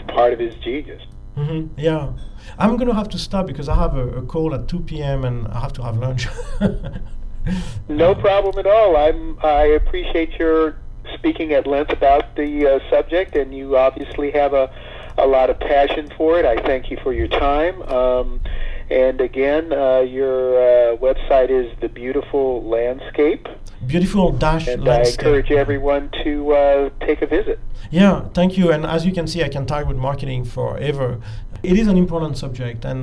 part 0.07 0.33
of 0.33 0.39
his 0.39 0.55
genius. 0.55 1.01
Mm-hmm. 1.37 1.79
Yeah, 1.79 2.13
I'm 2.59 2.77
gonna 2.77 2.93
have 2.93 3.09
to 3.09 3.17
stop 3.17 3.47
because 3.47 3.67
I 3.67 3.75
have 3.75 3.95
a, 3.95 4.07
a, 4.17 4.21
call 4.21 4.53
at 4.53 4.67
2 4.67 4.81
p.m. 4.81 5.25
and 5.25 5.47
I 5.47 5.59
have 5.61 5.73
to 5.73 5.83
have 5.83 5.97
lunch. 5.97 6.27
no 7.87 8.13
problem 8.13 8.59
at 8.59 8.67
all. 8.67 8.95
I'm. 8.95 9.39
I 9.43 9.63
appreciate 9.63 10.33
your 10.33 10.75
speaking 11.15 11.53
at 11.53 11.65
length 11.65 11.91
about 11.91 12.35
the 12.35 12.67
uh, 12.67 12.79
subject, 12.89 13.35
and 13.35 13.55
you 13.55 13.77
obviously 13.77 14.29
have 14.31 14.53
a 14.53 14.71
a 15.17 15.27
lot 15.27 15.49
of 15.49 15.59
passion 15.59 16.09
for 16.17 16.39
it. 16.39 16.45
I 16.45 16.57
thank 16.63 16.89
you 16.91 16.97
for 17.03 17.13
your 17.13 17.27
time. 17.27 17.81
Um, 17.83 18.41
And 18.89 19.21
again, 19.21 19.71
uh, 19.71 20.01
your 20.01 20.39
uh, 20.59 20.97
website 20.97 21.49
is 21.49 21.67
The 21.79 21.87
Beautiful 21.87 22.61
Landscape. 22.63 23.47
Beautiful 23.87 24.31
dash 24.31 24.67
And 24.67 24.83
landscape. 24.83 25.25
I 25.25 25.29
encourage 25.29 25.51
everyone 25.51 26.09
to 26.23 26.53
uh, 26.53 26.89
take 27.07 27.21
a 27.21 27.25
visit. 27.27 27.59
Yeah, 27.89 28.25
thank 28.33 28.57
you. 28.57 28.71
And 28.73 28.85
as 28.85 29.05
you 29.05 29.13
can 29.13 29.25
see, 29.25 29.41
I 29.43 29.49
can 29.49 29.65
talk 29.65 29.87
with 29.87 29.97
marketing 29.97 30.45
forever. 30.45 31.19
It 31.63 31.77
is 31.79 31.87
an 31.87 31.97
important 31.97 32.37
subject, 32.37 32.85
and 32.85 33.01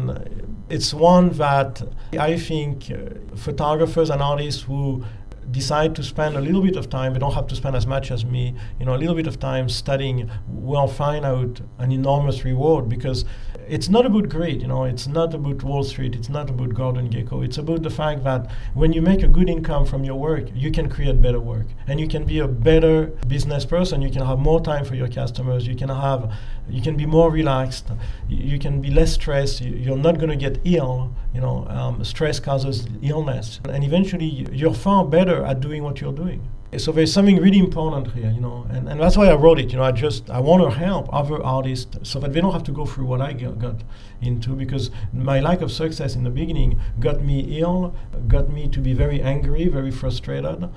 it's 0.69 0.93
one 0.95 1.31
that 1.31 1.83
I 2.19 2.37
think 2.37 2.91
uh, 2.91 2.97
photographers 3.35 4.11
and 4.11 4.21
artists 4.23 4.63
who 4.63 5.03
decide 5.51 5.95
to 5.97 6.03
spend 6.03 6.37
a 6.37 6.41
little 6.41 6.63
bit 6.63 6.77
of 6.77 6.89
time, 6.89 7.13
they 7.13 7.19
don't 7.19 7.35
have 7.35 7.47
to 7.49 7.57
spend 7.57 7.77
as 7.77 7.87
much 7.87 8.11
as 8.11 8.25
me, 8.25 8.55
you 8.79 8.87
know, 8.87 8.95
a 8.95 8.99
little 8.99 9.15
bit 9.15 9.27
of 9.27 9.39
time 9.39 9.69
studying 9.69 10.31
will 10.49 10.87
find 10.87 11.25
out 11.25 11.61
an 11.79 11.93
enormous 11.93 12.45
reward 12.45 12.89
because 12.89 13.25
it's 13.69 13.89
not 13.89 14.05
about 14.05 14.29
greed, 14.29 14.63
you 14.63 14.69
know, 14.69 14.85
it's 14.85 15.07
not 15.07 15.33
about 15.33 15.63
Wall 15.63 15.85
Street, 15.85 16.17
it's 16.17 16.29
not 16.29 16.51
about 16.51 16.75
Gordon 16.75 17.09
Gekko. 17.09 17.45
It's 17.45 17.59
about 17.59 17.83
the 17.83 17.91
fact 17.91 18.25
that 18.25 18.51
when 18.75 18.93
you 18.93 19.01
make 19.01 19.23
a 19.23 19.29
good 19.29 19.49
income 19.49 19.87
from 19.87 20.03
your 20.03 20.17
work, 20.17 20.49
you 20.55 20.73
can 20.73 20.89
create 20.89 21.23
better 21.23 21.39
work 21.39 21.67
and 21.87 22.01
you 22.01 22.09
can 22.09 22.25
be 22.25 22.41
a 22.41 22.49
better 22.49 23.07
business 23.29 23.65
person. 23.65 24.03
You 24.03 24.11
can 24.11 24.27
have 24.27 24.39
more 24.39 24.61
time 24.61 24.85
for 24.85 24.97
your 24.97 25.09
customers. 25.09 25.67
You 25.67 25.77
can 25.77 25.89
have, 25.89 26.33
you 26.69 26.83
can 26.83 26.97
be 26.97 27.07
more 27.07 27.31
relaxed. 27.31 27.89
You, 28.29 28.59
can 28.59 28.81
be 28.81 28.91
less 28.91 29.13
stressed. 29.13 29.61
You, 29.61 29.71
you're 29.71 29.97
not 29.97 30.19
going 30.19 30.31
to 30.31 30.37
get 30.37 30.61
ill. 30.65 31.15
You 31.35 31.41
know, 31.41 31.67
um, 31.69 32.03
stress 32.05 32.41
causes 32.41 32.87
illness, 33.03 33.61
and 33.69 33.85
eventually 33.85 34.47
you're 34.53 34.75
far 34.75 35.05
better 35.05 35.45
at 35.45 35.61
doing 35.61 35.83
what 35.83 36.01
you're 36.01 36.13
doing. 36.13 36.49
So 36.79 36.93
there's 36.93 37.13
something 37.13 37.37
really 37.39 37.59
important 37.59 38.13
here, 38.13 38.31
you 38.31 38.41
know, 38.41 38.65
and, 38.71 38.89
and 38.89 39.01
that's 39.01 39.17
why 39.17 39.27
I 39.27 39.35
wrote 39.35 39.59
it. 39.59 39.73
You 39.73 39.79
know, 39.79 39.83
I 39.83 39.91
just 39.91 40.31
I 40.31 40.39
want 40.39 40.63
to 40.63 40.71
help 40.79 41.13
other 41.13 41.43
artists 41.43 41.97
so 42.09 42.21
that 42.21 42.33
they 42.33 42.41
don't 42.41 42.53
have 42.53 42.63
to 42.65 42.73
go 42.73 42.87
through 42.87 43.07
what 43.07 43.21
I 43.21 43.33
got, 43.33 43.59
got 43.59 43.83
into 44.23 44.51
because 44.51 44.93
my 45.13 45.41
lack 45.41 45.63
of 45.63 45.73
success 45.73 46.15
in 46.15 46.23
the 46.23 46.31
beginning 46.31 46.81
got 47.01 47.23
me 47.23 47.59
ill, 47.61 47.95
got 48.29 48.51
me 48.51 48.69
to 48.69 48.81
be 48.81 48.93
very 48.93 49.21
angry, 49.21 49.67
very 49.67 49.91
frustrated, 49.91 50.69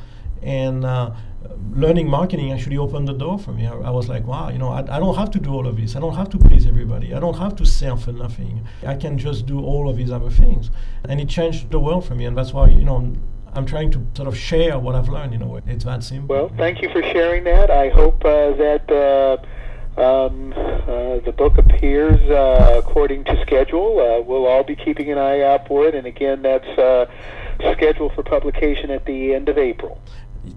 and 0.44 0.86
uh, 0.86 1.12
learning 1.72 2.08
marketing 2.08 2.52
actually 2.52 2.78
opened 2.78 3.08
the 3.08 3.14
door 3.14 3.40
for 3.40 3.52
me. 3.52 3.66
I, 3.68 3.74
I 3.74 3.90
was 3.90 4.08
like, 4.08 4.26
wow, 4.26 4.50
you 4.50 4.58
know, 4.58 4.70
I, 4.70 4.80
I 4.80 5.00
don't 5.00 5.16
have 5.16 5.32
to 5.32 5.40
do 5.40 5.52
all 5.54 5.68
of 5.68 5.78
this. 5.78 5.96
I 5.96 6.00
don't 6.00 6.16
have 6.16 6.30
to 6.30 6.38
please 6.38 6.66
everybody. 6.66 7.14
I 7.14 7.20
don't 7.20 7.38
have 7.38 7.56
to 7.58 7.66
sell 7.66 7.98
for 7.98 8.12
nothing. 8.12 8.66
I 8.86 8.96
can 8.96 9.18
just 9.18 9.46
do 9.46 9.64
all 9.64 9.90
of 9.90 9.98
these 9.98 10.12
other 10.12 10.30
things, 10.30 10.70
and 11.08 11.20
it 11.20 11.30
changed 11.30 11.72
the 11.72 11.80
world 11.80 12.06
for 12.06 12.16
me. 12.16 12.26
And 12.26 12.38
that's 12.38 12.54
why, 12.54 12.68
you 12.70 12.86
know. 12.86 13.16
I'm 13.56 13.68
trying 13.68 13.92
to 13.92 14.04
sort 14.16 14.28
of 14.28 14.36
share 14.36 14.80
what 14.80 14.96
I've 14.96 15.10
learned. 15.10 15.34
You 15.34 15.38
know, 15.38 15.62
it's 15.68 15.86
that 15.86 16.04
simple. 16.04 16.36
Well, 16.36 16.52
thank 16.58 16.82
you 16.82 16.90
for 16.90 17.04
sharing 17.04 17.44
that. 17.44 17.70
I 17.70 17.90
hope 17.90 18.26
uh, 18.26 18.54
that 18.54 18.92
uh, 18.92 20.02
um, 20.02 20.54
uh, 20.54 21.20
the 21.20 21.32
book 21.38 21.60
appears 21.60 22.20
uh, 22.32 22.82
according 22.84 23.26
to 23.26 23.40
schedule. 23.44 24.00
Uh, 24.00 24.22
we'll 24.22 24.48
all 24.48 24.64
be 24.64 24.76
keeping 24.76 25.12
an 25.12 25.20
eye 25.20 25.42
out 25.42 25.68
for 25.68 25.86
it. 25.88 25.94
And 25.94 26.08
again, 26.08 26.42
that's 26.42 26.68
uh, 26.80 27.06
scheduled 27.74 28.14
for 28.16 28.24
publication 28.24 28.90
at 28.90 29.06
the 29.06 29.36
end 29.36 29.50
of 29.50 29.60
April. 29.60 30.02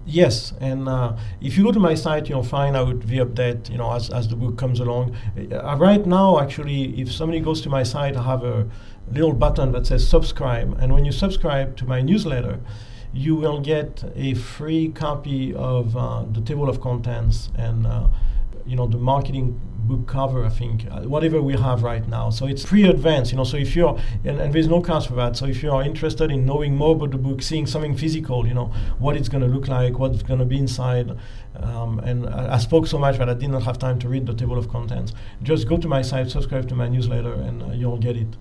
Yes, 0.05 0.53
and 0.59 0.89
uh, 0.89 1.15
if 1.39 1.57
you 1.57 1.63
go 1.63 1.71
to 1.71 1.79
my 1.79 1.95
site, 1.95 2.27
you'll 2.27 2.43
find 2.43 2.75
out 2.75 2.99
the 3.01 3.19
update. 3.19 3.69
You 3.69 3.77
know, 3.77 3.93
as, 3.93 4.09
as 4.09 4.27
the 4.27 4.35
book 4.35 4.57
comes 4.57 4.79
along. 4.79 5.15
Uh, 5.37 5.77
right 5.77 6.05
now, 6.05 6.39
actually, 6.39 6.99
if 6.99 7.11
somebody 7.11 7.39
goes 7.39 7.61
to 7.61 7.69
my 7.69 7.83
site, 7.83 8.17
I 8.17 8.23
have 8.23 8.43
a 8.43 8.67
little 9.11 9.33
button 9.33 9.71
that 9.71 9.87
says 9.87 10.07
subscribe, 10.07 10.77
and 10.79 10.93
when 10.93 11.05
you 11.05 11.11
subscribe 11.11 11.77
to 11.77 11.85
my 11.85 12.01
newsletter, 12.01 12.59
you 13.13 13.35
will 13.35 13.59
get 13.61 14.03
a 14.15 14.33
free 14.33 14.89
copy 14.89 15.53
of 15.53 15.95
uh, 15.95 16.23
the 16.31 16.41
table 16.41 16.69
of 16.69 16.81
contents 16.81 17.49
and 17.55 17.87
uh, 17.87 18.07
you 18.67 18.75
know 18.75 18.87
the 18.87 18.97
marketing 18.97 19.59
book 19.87 20.05
cover 20.05 20.43
i 20.43 20.49
think 20.49 20.85
uh, 20.91 21.01
whatever 21.01 21.41
we 21.41 21.53
have 21.53 21.81
right 21.81 22.07
now. 22.09 22.29
So 22.29 22.45
it's 22.45 22.65
pre-advanced 22.65 23.31
you 23.31 23.37
know 23.37 23.45
so 23.45 23.57
if 23.57 23.75
you're 23.75 23.97
and, 24.25 24.39
and, 24.39 24.53
there's 24.53 24.67
no 24.67 24.81
cost 24.81 25.07
for 25.07 25.15
that. 25.15 25.37
So 25.37 25.45
if 25.45 25.63
you 25.63 25.71
are 25.71 25.81
interested 25.81 26.29
in 26.29 26.45
knowing 26.45 26.75
more 26.75 26.93
about 26.95 27.11
the 27.11 27.17
book 27.17 27.41
seeing 27.41 27.65
something 27.65 27.95
physical 27.95 28.45
you 28.45 28.53
know 28.53 28.67
what 28.99 29.15
it's 29.15 29.29
going 29.29 29.43
to 29.43 29.47
look 29.47 29.67
like 29.67 29.97
what's 29.97 30.23
going 30.23 30.39
to 30.39 30.45
be 30.45 30.57
inside 30.57 31.17
um, 31.55 31.99
and 31.99 32.27
I, 32.27 32.55
I, 32.55 32.57
spoke 32.57 32.85
so 32.87 32.97
much 32.97 33.17
that 33.17 33.29
i 33.29 33.33
did 33.33 33.49
not 33.49 33.63
have 33.63 33.79
time 33.79 33.97
to 33.99 34.09
read 34.09 34.25
the 34.25 34.33
table 34.33 34.57
of 34.57 34.69
contents 34.69 35.13
just 35.41 35.67
go 35.67 35.77
to 35.77 35.87
my 35.87 36.01
site 36.01 36.29
subscribe 36.29 36.67
to 36.69 36.75
my 36.75 36.87
newsletter 36.87 37.33
and 37.33 37.63
uh, 37.63 37.67
you'll 37.67 37.97
get 37.97 38.17
it. 38.17 38.35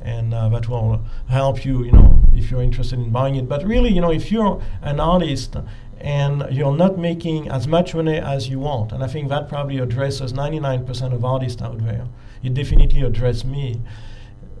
And 0.00 0.32
uh, 0.32 0.48
that 0.50 0.68
will 0.68 1.04
help 1.28 1.64
you 1.64 1.84
you 1.84 1.92
know 1.92 2.20
if 2.34 2.50
you're 2.50 2.62
interested 2.62 2.98
in 2.98 3.10
buying 3.10 3.34
it. 3.36 3.48
But 3.48 3.64
really 3.64 3.90
you 3.90 4.00
know 4.00 4.12
if 4.12 4.30
you're 4.32 4.62
an 4.82 5.00
artist 5.00 5.56
and 6.00 6.46
you're 6.50 6.76
not 6.76 6.98
making 6.98 7.48
as 7.48 7.66
much 7.66 7.94
money 7.94 8.18
as 8.18 8.48
you 8.48 8.58
want. 8.58 8.92
And 8.92 9.02
i 9.02 9.06
think 9.06 9.28
that 9.28 9.48
probably 9.48 9.78
addresses 9.78 10.32
99% 10.32 11.12
of 11.12 11.24
artists 11.24 11.62
out 11.62 11.78
there. 11.84 12.06
It 12.42 12.54
definitely 12.54 13.02
addressed 13.02 13.44
me. 13.44 13.80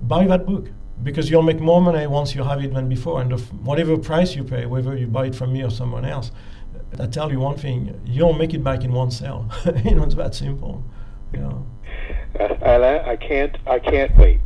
Buy 0.02 0.26
that 0.26 0.46
book 0.46 0.70
because 1.02 1.30
you'll 1.30 1.42
make 1.42 1.60
more 1.60 1.80
money 1.80 2.06
once 2.06 2.34
you 2.34 2.42
have 2.42 2.62
it 2.62 2.74
than 2.74 2.88
before. 2.88 3.20
And 3.20 3.32
f- 3.32 3.52
whatever 3.52 3.96
price 3.96 4.34
you 4.34 4.44
pay 4.44 4.66
whether 4.66 4.96
you 4.96 5.06
buy 5.06 5.26
it 5.26 5.34
from 5.34 5.52
me 5.52 5.62
or 5.62 5.70
someone 5.70 6.04
else 6.04 6.30
i 6.98 7.06
tell 7.06 7.30
you 7.30 7.38
one 7.38 7.54
thing 7.54 8.00
you'll 8.06 8.32
make 8.32 8.54
it 8.54 8.64
back 8.64 8.82
in 8.82 8.92
one 8.92 9.10
sale. 9.10 9.48
You 9.84 9.94
know 9.94 10.04
it's 10.04 10.14
that 10.14 10.34
simple. 10.34 10.82
You 11.32 11.40
know 11.40 11.66
uh, 12.38 13.02
I 13.06 13.16
can't. 13.16 13.56
I 13.66 13.78
can't 13.78 14.16
wait. 14.16 14.40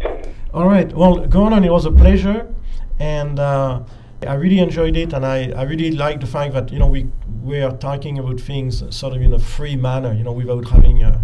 All 0.55 0.67
right. 0.67 0.93
Well, 0.93 1.27
Gordon, 1.27 1.65
it 1.65 1.71
was 1.71 1.85
a 1.85 1.93
pleasure, 1.93 2.53
and 2.99 3.39
uh, 3.39 3.83
I 4.27 4.35
really 4.35 4.59
enjoyed 4.59 4.97
it, 4.97 5.13
and 5.13 5.27
I, 5.27 5.51
I 5.57 5.63
really 5.63 5.91
like 5.91 6.21
the 6.21 6.27
fact 6.27 6.55
that 6.55 6.73
you 6.73 6.79
know 6.79 6.87
we 6.87 7.11
we 7.43 7.61
are 7.61 7.77
talking 7.77 8.19
about 8.19 8.41
things 8.41 8.83
sort 8.95 9.15
of 9.15 9.23
in 9.23 9.33
a 9.33 9.39
free 9.39 9.77
manner, 9.77 10.13
you 10.13 10.23
know, 10.25 10.33
without 10.33 10.69
having 10.69 11.03
uh, 11.03 11.21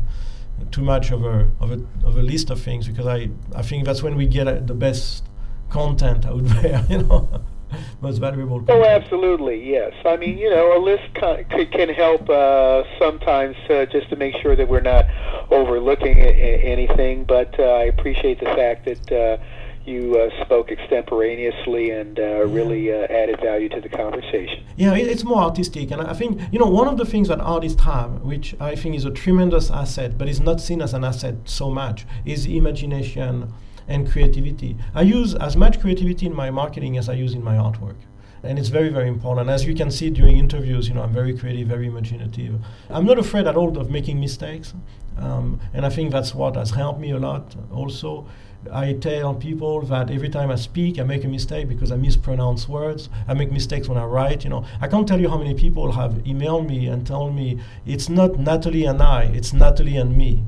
too 0.70 0.82
much 0.82 1.10
of 1.10 1.24
a, 1.24 1.48
of 1.60 1.70
a 1.70 1.80
of 2.04 2.16
a 2.16 2.22
list 2.22 2.50
of 2.50 2.60
things, 2.60 2.88
because 2.88 3.06
I 3.06 3.30
I 3.54 3.62
think 3.62 3.84
that's 3.84 4.02
when 4.02 4.16
we 4.16 4.26
get 4.26 4.48
uh, 4.48 4.60
the 4.60 4.74
best 4.74 5.24
content 5.70 6.26
out 6.26 6.44
there, 6.62 6.84
you 6.88 7.02
know. 7.02 7.28
most 8.00 8.18
valuable. 8.18 8.64
Oh, 8.68 8.84
absolutely, 8.84 9.70
yes. 9.70 9.92
I 10.04 10.16
mean, 10.16 10.38
you 10.38 10.50
know, 10.50 10.76
a 10.76 10.80
list 10.80 11.12
can, 11.14 11.44
can 11.70 11.88
help 11.90 12.28
uh, 12.30 12.84
sometimes 12.98 13.56
uh, 13.68 13.86
just 13.86 14.08
to 14.10 14.16
make 14.16 14.36
sure 14.40 14.56
that 14.56 14.68
we're 14.68 14.80
not 14.80 15.06
overlooking 15.50 16.18
anything. 16.20 17.24
But 17.24 17.58
uh, 17.58 17.64
I 17.64 17.84
appreciate 17.84 18.40
the 18.40 18.46
fact 18.46 18.86
that 18.86 19.12
uh, 19.12 19.42
you 19.88 20.18
uh, 20.18 20.44
spoke 20.44 20.70
extemporaneously 20.70 21.90
and 21.90 22.18
uh, 22.18 22.22
yeah. 22.22 22.28
really 22.46 22.92
added 22.92 23.40
value 23.40 23.68
to 23.70 23.80
the 23.80 23.88
conversation. 23.88 24.64
Yeah, 24.76 24.94
it's 24.94 25.24
more 25.24 25.42
artistic, 25.42 25.90
and 25.90 26.02
I 26.02 26.12
think 26.12 26.40
you 26.52 26.58
know 26.58 26.66
one 26.66 26.88
of 26.88 26.96
the 26.98 27.04
things 27.04 27.28
that 27.28 27.40
artists 27.40 27.82
have, 27.82 28.22
which 28.22 28.54
I 28.60 28.76
think 28.76 28.94
is 28.94 29.04
a 29.04 29.10
tremendous 29.10 29.70
asset, 29.70 30.18
but 30.18 30.28
is 30.28 30.40
not 30.40 30.60
seen 30.60 30.82
as 30.82 30.94
an 30.94 31.04
asset 31.04 31.36
so 31.44 31.70
much, 31.70 32.06
is 32.24 32.46
imagination 32.46 33.52
and 33.88 34.10
creativity. 34.10 34.76
I 34.94 35.02
use 35.02 35.34
as 35.34 35.56
much 35.56 35.80
creativity 35.80 36.26
in 36.26 36.34
my 36.34 36.50
marketing 36.50 36.98
as 36.98 37.08
I 37.08 37.14
use 37.14 37.32
in 37.34 37.42
my 37.42 37.56
artwork. 37.56 37.96
And 38.42 38.58
it's 38.58 38.68
very, 38.68 38.90
very 38.90 39.08
important. 39.08 39.50
As 39.50 39.64
you 39.64 39.74
can 39.74 39.90
see 39.90 40.10
during 40.10 40.36
interviews, 40.36 40.88
you 40.88 40.94
know, 40.94 41.02
I'm 41.02 41.12
very 41.12 41.36
creative, 41.36 41.66
very 41.66 41.86
imaginative. 41.86 42.60
I'm 42.88 43.04
not 43.04 43.18
afraid 43.18 43.46
at 43.46 43.56
all 43.56 43.76
of 43.76 43.90
making 43.90 44.20
mistakes. 44.20 44.74
Um, 45.16 45.60
and 45.74 45.84
I 45.84 45.88
think 45.88 46.12
that's 46.12 46.34
what 46.34 46.54
has 46.54 46.70
helped 46.70 47.00
me 47.00 47.10
a 47.10 47.18
lot 47.18 47.56
also. 47.72 48.28
I 48.72 48.94
tell 48.94 49.34
people 49.34 49.82
that 49.82 50.10
every 50.10 50.28
time 50.28 50.50
I 50.50 50.56
speak, 50.56 50.98
I 50.98 51.04
make 51.04 51.24
a 51.24 51.28
mistake 51.28 51.68
because 51.68 51.92
I 51.92 51.96
mispronounce 51.96 52.68
words. 52.68 53.08
I 53.28 53.34
make 53.34 53.52
mistakes 53.52 53.88
when 53.88 53.96
I 53.96 54.04
write. 54.04 54.44
You 54.44 54.50
know, 54.50 54.64
I 54.80 54.88
can't 54.88 55.06
tell 55.06 55.20
you 55.20 55.28
how 55.28 55.38
many 55.38 55.54
people 55.54 55.92
have 55.92 56.12
emailed 56.24 56.68
me 56.68 56.86
and 56.86 57.06
told 57.06 57.34
me 57.34 57.60
it's 57.86 58.08
not 58.08 58.38
Natalie 58.38 58.84
and 58.84 59.00
I, 59.00 59.24
it's 59.24 59.52
Natalie 59.52 59.96
and 59.96 60.16
me. 60.16 60.42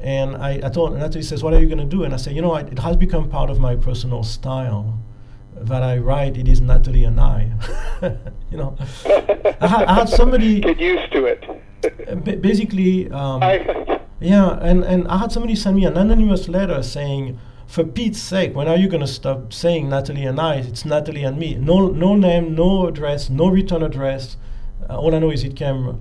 And 0.00 0.36
I, 0.36 0.60
I 0.64 0.70
told 0.70 0.96
Natalie 0.96 1.22
says, 1.22 1.42
"What 1.42 1.52
are 1.52 1.60
you 1.60 1.66
going 1.66 1.78
to 1.78 1.84
do?" 1.84 2.04
And 2.04 2.14
I 2.14 2.16
said, 2.16 2.34
"You 2.34 2.40
know, 2.40 2.52
I, 2.52 2.60
it 2.60 2.78
has 2.78 2.96
become 2.96 3.28
part 3.28 3.50
of 3.50 3.60
my 3.60 3.76
personal 3.76 4.22
style 4.22 4.98
that 5.54 5.82
I 5.82 5.98
write. 5.98 6.38
It 6.38 6.48
is 6.48 6.62
Natalie 6.62 7.04
and 7.04 7.20
I. 7.20 7.52
you 8.50 8.56
know, 8.56 8.74
I, 9.60 9.66
ha- 9.66 9.84
I, 9.86 9.94
had 9.94 10.08
somebody 10.08 10.60
get 10.70 10.80
used 10.80 11.12
to 11.12 11.26
it. 11.26 12.24
b- 12.24 12.36
basically, 12.36 13.10
um, 13.10 13.42
yeah, 14.20 14.58
and 14.62 14.82
and 14.84 15.06
I 15.08 15.18
had 15.18 15.30
somebody 15.30 15.54
send 15.54 15.76
me 15.76 15.84
an 15.84 15.96
anonymous 15.96 16.48
letter 16.48 16.82
saying." 16.82 17.38
For 17.70 17.84
Pete's 17.84 18.20
sake, 18.20 18.56
when 18.56 18.66
are 18.66 18.76
you 18.76 18.88
going 18.88 19.00
to 19.00 19.06
stop 19.06 19.52
saying 19.52 19.88
Natalie 19.90 20.24
and 20.24 20.40
I? 20.40 20.56
It's 20.56 20.84
Natalie 20.84 21.22
and 21.22 21.38
me. 21.38 21.54
No, 21.54 21.86
no 21.86 22.16
name, 22.16 22.56
no 22.56 22.88
address, 22.88 23.30
no 23.30 23.46
return 23.46 23.84
address. 23.84 24.36
Uh, 24.88 24.98
all 24.98 25.14
I 25.14 25.20
know 25.20 25.30
is 25.30 25.44
it 25.44 25.54
came 25.54 26.00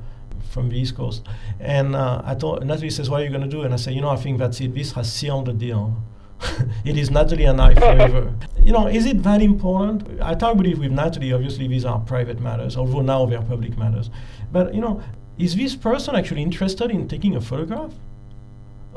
from 0.49 0.69
the 0.69 0.79
East 0.79 0.95
Coast. 0.95 1.27
And 1.59 1.95
uh, 1.95 2.23
I 2.25 2.33
told 2.33 2.65
Natalie 2.65 2.89
says, 2.89 3.07
"What 3.07 3.21
are 3.21 3.23
you 3.23 3.29
going 3.29 3.47
to 3.47 3.47
do?" 3.47 3.61
And 3.61 3.71
I 3.71 3.77
said, 3.77 3.93
"You 3.93 4.01
know, 4.01 4.09
I 4.09 4.15
think 4.15 4.39
that's 4.39 4.59
it. 4.61 4.73
This 4.73 4.93
has 4.93 5.13
sealed 5.13 5.45
the 5.45 5.53
deal. 5.53 5.95
it 6.85 6.97
is 6.97 7.11
Natalie 7.11 7.45
and 7.45 7.61
I 7.61 7.75
forever." 7.75 8.33
you 8.63 8.71
know, 8.71 8.87
is 8.87 9.05
it 9.05 9.21
that 9.21 9.39
important? 9.39 10.19
I 10.23 10.33
talk 10.33 10.53
about 10.53 10.65
it 10.65 10.79
with 10.79 10.91
Natalie. 10.91 11.33
Obviously, 11.33 11.67
these 11.67 11.85
are 11.85 11.99
private 11.99 12.39
matters, 12.39 12.77
although 12.77 13.01
now 13.01 13.27
they 13.27 13.35
are 13.35 13.43
public 13.43 13.77
matters. 13.77 14.09
But 14.51 14.73
you 14.73 14.81
know, 14.81 15.03
is 15.37 15.55
this 15.55 15.75
person 15.75 16.15
actually 16.15 16.41
interested 16.41 16.89
in 16.89 17.07
taking 17.07 17.35
a 17.35 17.41
photograph? 17.41 17.93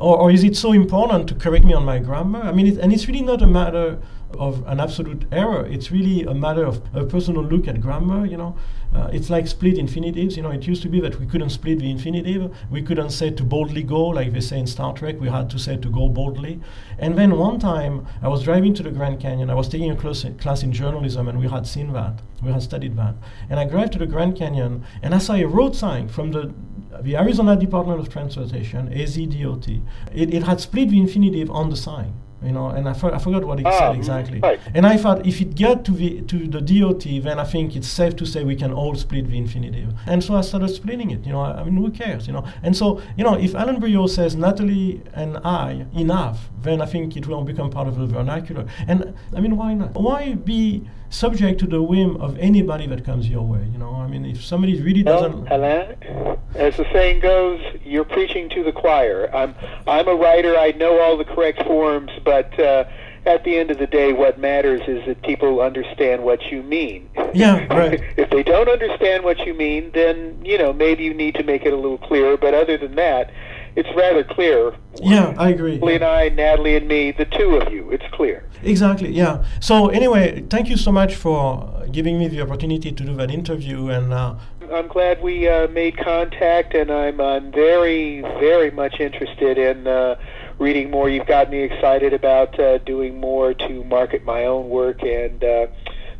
Or, 0.02 0.18
or 0.18 0.30
is 0.30 0.42
it 0.42 0.56
so 0.56 0.72
important 0.72 1.28
to 1.28 1.34
correct 1.34 1.64
me 1.64 1.72
on 1.72 1.84
my 1.84 1.98
grammar? 1.98 2.40
I 2.40 2.52
mean, 2.52 2.66
it, 2.66 2.78
and 2.78 2.92
it's 2.92 3.06
really 3.06 3.22
not 3.22 3.40
a 3.40 3.46
matter 3.46 3.98
of 4.38 4.66
an 4.66 4.80
absolute 4.80 5.26
error. 5.30 5.66
It's 5.66 5.90
really 5.90 6.22
a 6.24 6.34
matter 6.34 6.64
of 6.64 6.82
a 6.94 7.04
personal 7.04 7.42
look 7.44 7.68
at 7.68 7.80
grammar. 7.80 8.26
You 8.26 8.36
know, 8.36 8.56
uh, 8.94 9.08
it's 9.12 9.30
like 9.30 9.46
split 9.46 9.78
infinitives. 9.78 10.36
You 10.36 10.42
know, 10.42 10.50
it 10.50 10.66
used 10.66 10.82
to 10.82 10.88
be 10.88 11.00
that 11.00 11.20
we 11.20 11.26
couldn't 11.26 11.50
split 11.50 11.78
the 11.78 11.90
infinitive. 11.90 12.54
We 12.70 12.82
couldn't 12.82 13.10
say 13.10 13.30
to 13.30 13.44
boldly 13.44 13.82
go, 13.82 14.06
like 14.06 14.32
they 14.32 14.40
say 14.40 14.58
in 14.58 14.66
Star 14.66 14.92
Trek. 14.92 15.20
We 15.20 15.28
had 15.28 15.50
to 15.50 15.58
say 15.58 15.76
to 15.76 15.88
go 15.88 16.08
boldly. 16.08 16.60
And 16.98 17.16
then 17.16 17.38
one 17.38 17.58
time, 17.58 18.06
I 18.22 18.28
was 18.28 18.42
driving 18.42 18.74
to 18.74 18.82
the 18.82 18.90
Grand 18.90 19.20
Canyon. 19.20 19.50
I 19.50 19.54
was 19.54 19.68
taking 19.68 19.90
a 19.90 19.96
class, 19.96 20.24
class 20.40 20.62
in 20.62 20.72
journalism, 20.72 21.28
and 21.28 21.38
we 21.38 21.48
had 21.48 21.66
seen 21.66 21.92
that. 21.92 22.22
We 22.42 22.50
had 22.50 22.62
studied 22.62 22.96
that. 22.96 23.14
And 23.48 23.60
I 23.60 23.64
drive 23.64 23.90
to 23.92 23.98
the 23.98 24.06
Grand 24.06 24.36
Canyon, 24.36 24.84
and 25.02 25.14
I 25.14 25.18
saw 25.18 25.34
a 25.34 25.44
road 25.44 25.76
sign 25.76 26.08
from 26.08 26.32
the 26.32 26.52
the 27.00 27.16
Arizona 27.16 27.56
Department 27.56 28.00
of 28.00 28.08
Transportation, 28.08 28.88
AZDOT. 28.88 29.82
It, 30.14 30.34
it 30.34 30.42
had 30.42 30.60
split 30.60 30.90
the 30.90 30.98
infinitive 30.98 31.50
on 31.50 31.70
the 31.70 31.76
sign 31.76 32.14
you 32.44 32.50
know, 32.50 32.70
and 32.70 32.88
I, 32.88 32.92
for, 32.92 33.14
I 33.14 33.18
forgot 33.18 33.44
what 33.44 33.60
he 33.60 33.64
Ah, 33.64 33.78
said 33.78 33.94
exactly. 33.96 34.40
right. 34.40 34.58
And 34.74 34.84
I 34.84 34.96
thought 34.96 35.24
if 35.24 35.40
it 35.40 35.54
got 35.56 35.84
to 35.84 35.92
the 35.92 36.22
to 36.22 36.48
the 36.48 36.60
DOT, 36.60 37.04
then 37.22 37.38
I 37.38 37.44
think 37.44 37.76
it's 37.76 37.86
safe 37.86 38.16
to 38.16 38.26
say 38.26 38.42
we 38.42 38.56
can 38.56 38.72
all 38.72 38.96
split 38.96 39.28
the 39.30 39.38
infinitive. 39.38 39.94
And 40.06 40.24
so 40.24 40.34
I 40.34 40.40
started 40.40 40.66
splitting 40.70 41.12
it. 41.12 41.24
You 41.24 41.32
know, 41.34 41.40
I, 41.40 41.60
I 41.60 41.62
mean, 41.64 41.76
who 41.76 41.90
cares? 41.92 42.26
You 42.26 42.32
know, 42.32 42.44
and 42.64 42.76
so 42.76 43.00
you 43.16 43.22
know, 43.22 43.34
if 43.34 43.54
Alain 43.54 43.80
Briot 43.80 44.10
says 44.10 44.34
Natalie 44.34 45.02
and 45.14 45.38
I 45.44 45.86
enough, 45.94 46.50
then 46.62 46.80
I 46.82 46.86
think 46.86 47.16
it 47.16 47.28
will 47.28 47.44
become 47.44 47.70
part 47.70 47.86
of 47.86 47.96
the 47.96 48.06
vernacular. 48.06 48.66
And 48.88 49.14
I 49.36 49.40
mean, 49.40 49.56
why 49.56 49.74
not? 49.74 49.94
Why 49.94 50.34
be 50.34 50.82
subject 51.12 51.60
to 51.60 51.66
the 51.66 51.82
whim 51.82 52.16
of 52.16 52.38
anybody 52.38 52.86
that 52.86 53.04
comes 53.04 53.28
your 53.28 53.42
way? 53.42 53.68
You 53.72 53.78
know, 53.78 53.94
I 53.94 54.06
mean, 54.06 54.24
if 54.24 54.44
somebody 54.44 54.80
really 54.80 55.02
Well, 55.02 55.22
doesn't. 55.22 55.48
Alain, 55.48 56.38
as 56.54 56.76
the 56.76 56.86
saying 56.92 57.20
goes, 57.20 57.60
you're 57.84 58.04
preaching 58.04 58.48
to 58.50 58.64
the 58.64 58.72
choir. 58.72 59.30
I'm 59.34 59.54
I'm 59.86 60.08
a 60.08 60.14
writer. 60.14 60.56
I 60.56 60.72
know 60.72 61.00
all 61.00 61.16
the 61.16 61.24
correct 61.24 61.62
forms, 61.64 62.10
but 62.24 62.58
uh, 62.58 62.84
at 63.24 63.44
the 63.44 63.56
end 63.56 63.70
of 63.70 63.78
the 63.78 63.86
day, 63.86 64.12
what 64.12 64.38
matters 64.38 64.80
is 64.88 65.06
that 65.06 65.22
people 65.22 65.60
understand 65.60 66.24
what 66.24 66.50
you 66.50 66.62
mean. 66.62 67.08
Yeah, 67.34 67.64
right. 67.72 68.00
if 68.16 68.30
they 68.30 68.42
don't 68.42 68.68
understand 68.68 69.24
what 69.24 69.38
you 69.46 69.54
mean, 69.54 69.90
then 69.94 70.40
you 70.44 70.58
know 70.58 70.72
maybe 70.72 71.04
you 71.04 71.14
need 71.14 71.34
to 71.36 71.44
make 71.44 71.64
it 71.64 71.72
a 71.72 71.76
little 71.76 71.98
clearer. 71.98 72.36
But 72.36 72.54
other 72.54 72.76
than 72.76 72.96
that, 72.96 73.30
it's 73.76 73.88
rather 73.96 74.24
clear. 74.24 74.74
Yeah, 75.00 75.34
I 75.38 75.50
agree. 75.50 75.74
Natalie 75.74 75.94
and 75.94 76.04
I, 76.04 76.28
Natalie 76.28 76.76
and 76.76 76.88
me, 76.88 77.12
the 77.12 77.24
two 77.24 77.56
of 77.56 77.72
you, 77.72 77.90
it's 77.90 78.04
clear. 78.12 78.44
Exactly, 78.62 79.10
yeah. 79.10 79.44
So, 79.60 79.88
anyway, 79.88 80.44
thank 80.50 80.68
you 80.68 80.76
so 80.76 80.92
much 80.92 81.14
for 81.14 81.86
giving 81.90 82.18
me 82.18 82.28
the 82.28 82.40
opportunity 82.40 82.92
to 82.92 83.04
do 83.04 83.14
that 83.16 83.30
interview. 83.30 83.88
And 83.88 84.12
uh, 84.12 84.34
I'm 84.72 84.88
glad 84.88 85.22
we 85.22 85.48
uh, 85.48 85.68
made 85.68 85.96
contact, 85.96 86.74
and 86.74 86.90
I'm 86.90 87.20
I'm 87.20 87.50
very 87.52 88.20
very 88.40 88.70
much 88.70 89.00
interested 89.00 89.58
in 89.58 89.86
uh, 89.86 90.16
reading 90.58 90.90
more. 90.90 91.08
You've 91.08 91.26
got 91.26 91.50
me 91.50 91.60
excited 91.62 92.12
about 92.12 92.58
uh, 92.58 92.78
doing 92.78 93.18
more 93.18 93.54
to 93.54 93.84
market 93.84 94.24
my 94.24 94.44
own 94.44 94.68
work, 94.68 95.02
and 95.02 95.42
uh, 95.42 95.66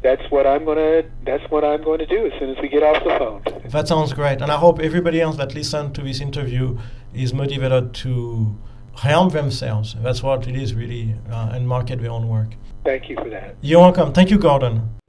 that's 0.03 0.23
what 0.31 0.47
I'm 0.47 0.65
gonna 0.65 1.05
that's 1.25 1.49
what 1.51 1.65
I'm 1.65 1.83
going 1.83 2.01
to 2.01 2.07
do 2.07 2.27
as 2.27 2.33
soon 2.39 2.51
as 2.51 2.59
we 2.61 2.69
get 2.69 2.83
off 2.83 3.05
the 3.05 3.11
phone. 3.19 3.43
that 3.71 3.89
sounds 3.89 4.13
great. 4.13 4.43
And 4.43 4.51
I 4.51 4.57
hope 4.57 4.81
everybody 4.81 5.21
else 5.21 5.37
that 5.37 5.55
listened 5.55 5.95
to 5.95 6.03
this 6.03 6.21
interview 6.21 6.79
is 7.15 7.33
motivated 7.33 7.95
to 7.95 8.57
harm 8.95 9.31
themselves. 9.31 9.97
That's 10.03 10.23
what 10.23 10.47
it 10.47 10.57
is, 10.57 10.75
really, 10.75 11.15
uh, 11.31 11.51
and 11.53 11.67
market 11.67 12.01
their 12.01 12.11
own 12.11 12.29
work. 12.29 12.55
Thank 12.85 13.09
you 13.09 13.17
for 13.17 13.31
that. 13.31 13.57
You're 13.61 13.81
welcome. 13.81 14.13
Thank 14.13 14.31
you, 14.31 14.39
Gordon. 14.39 15.02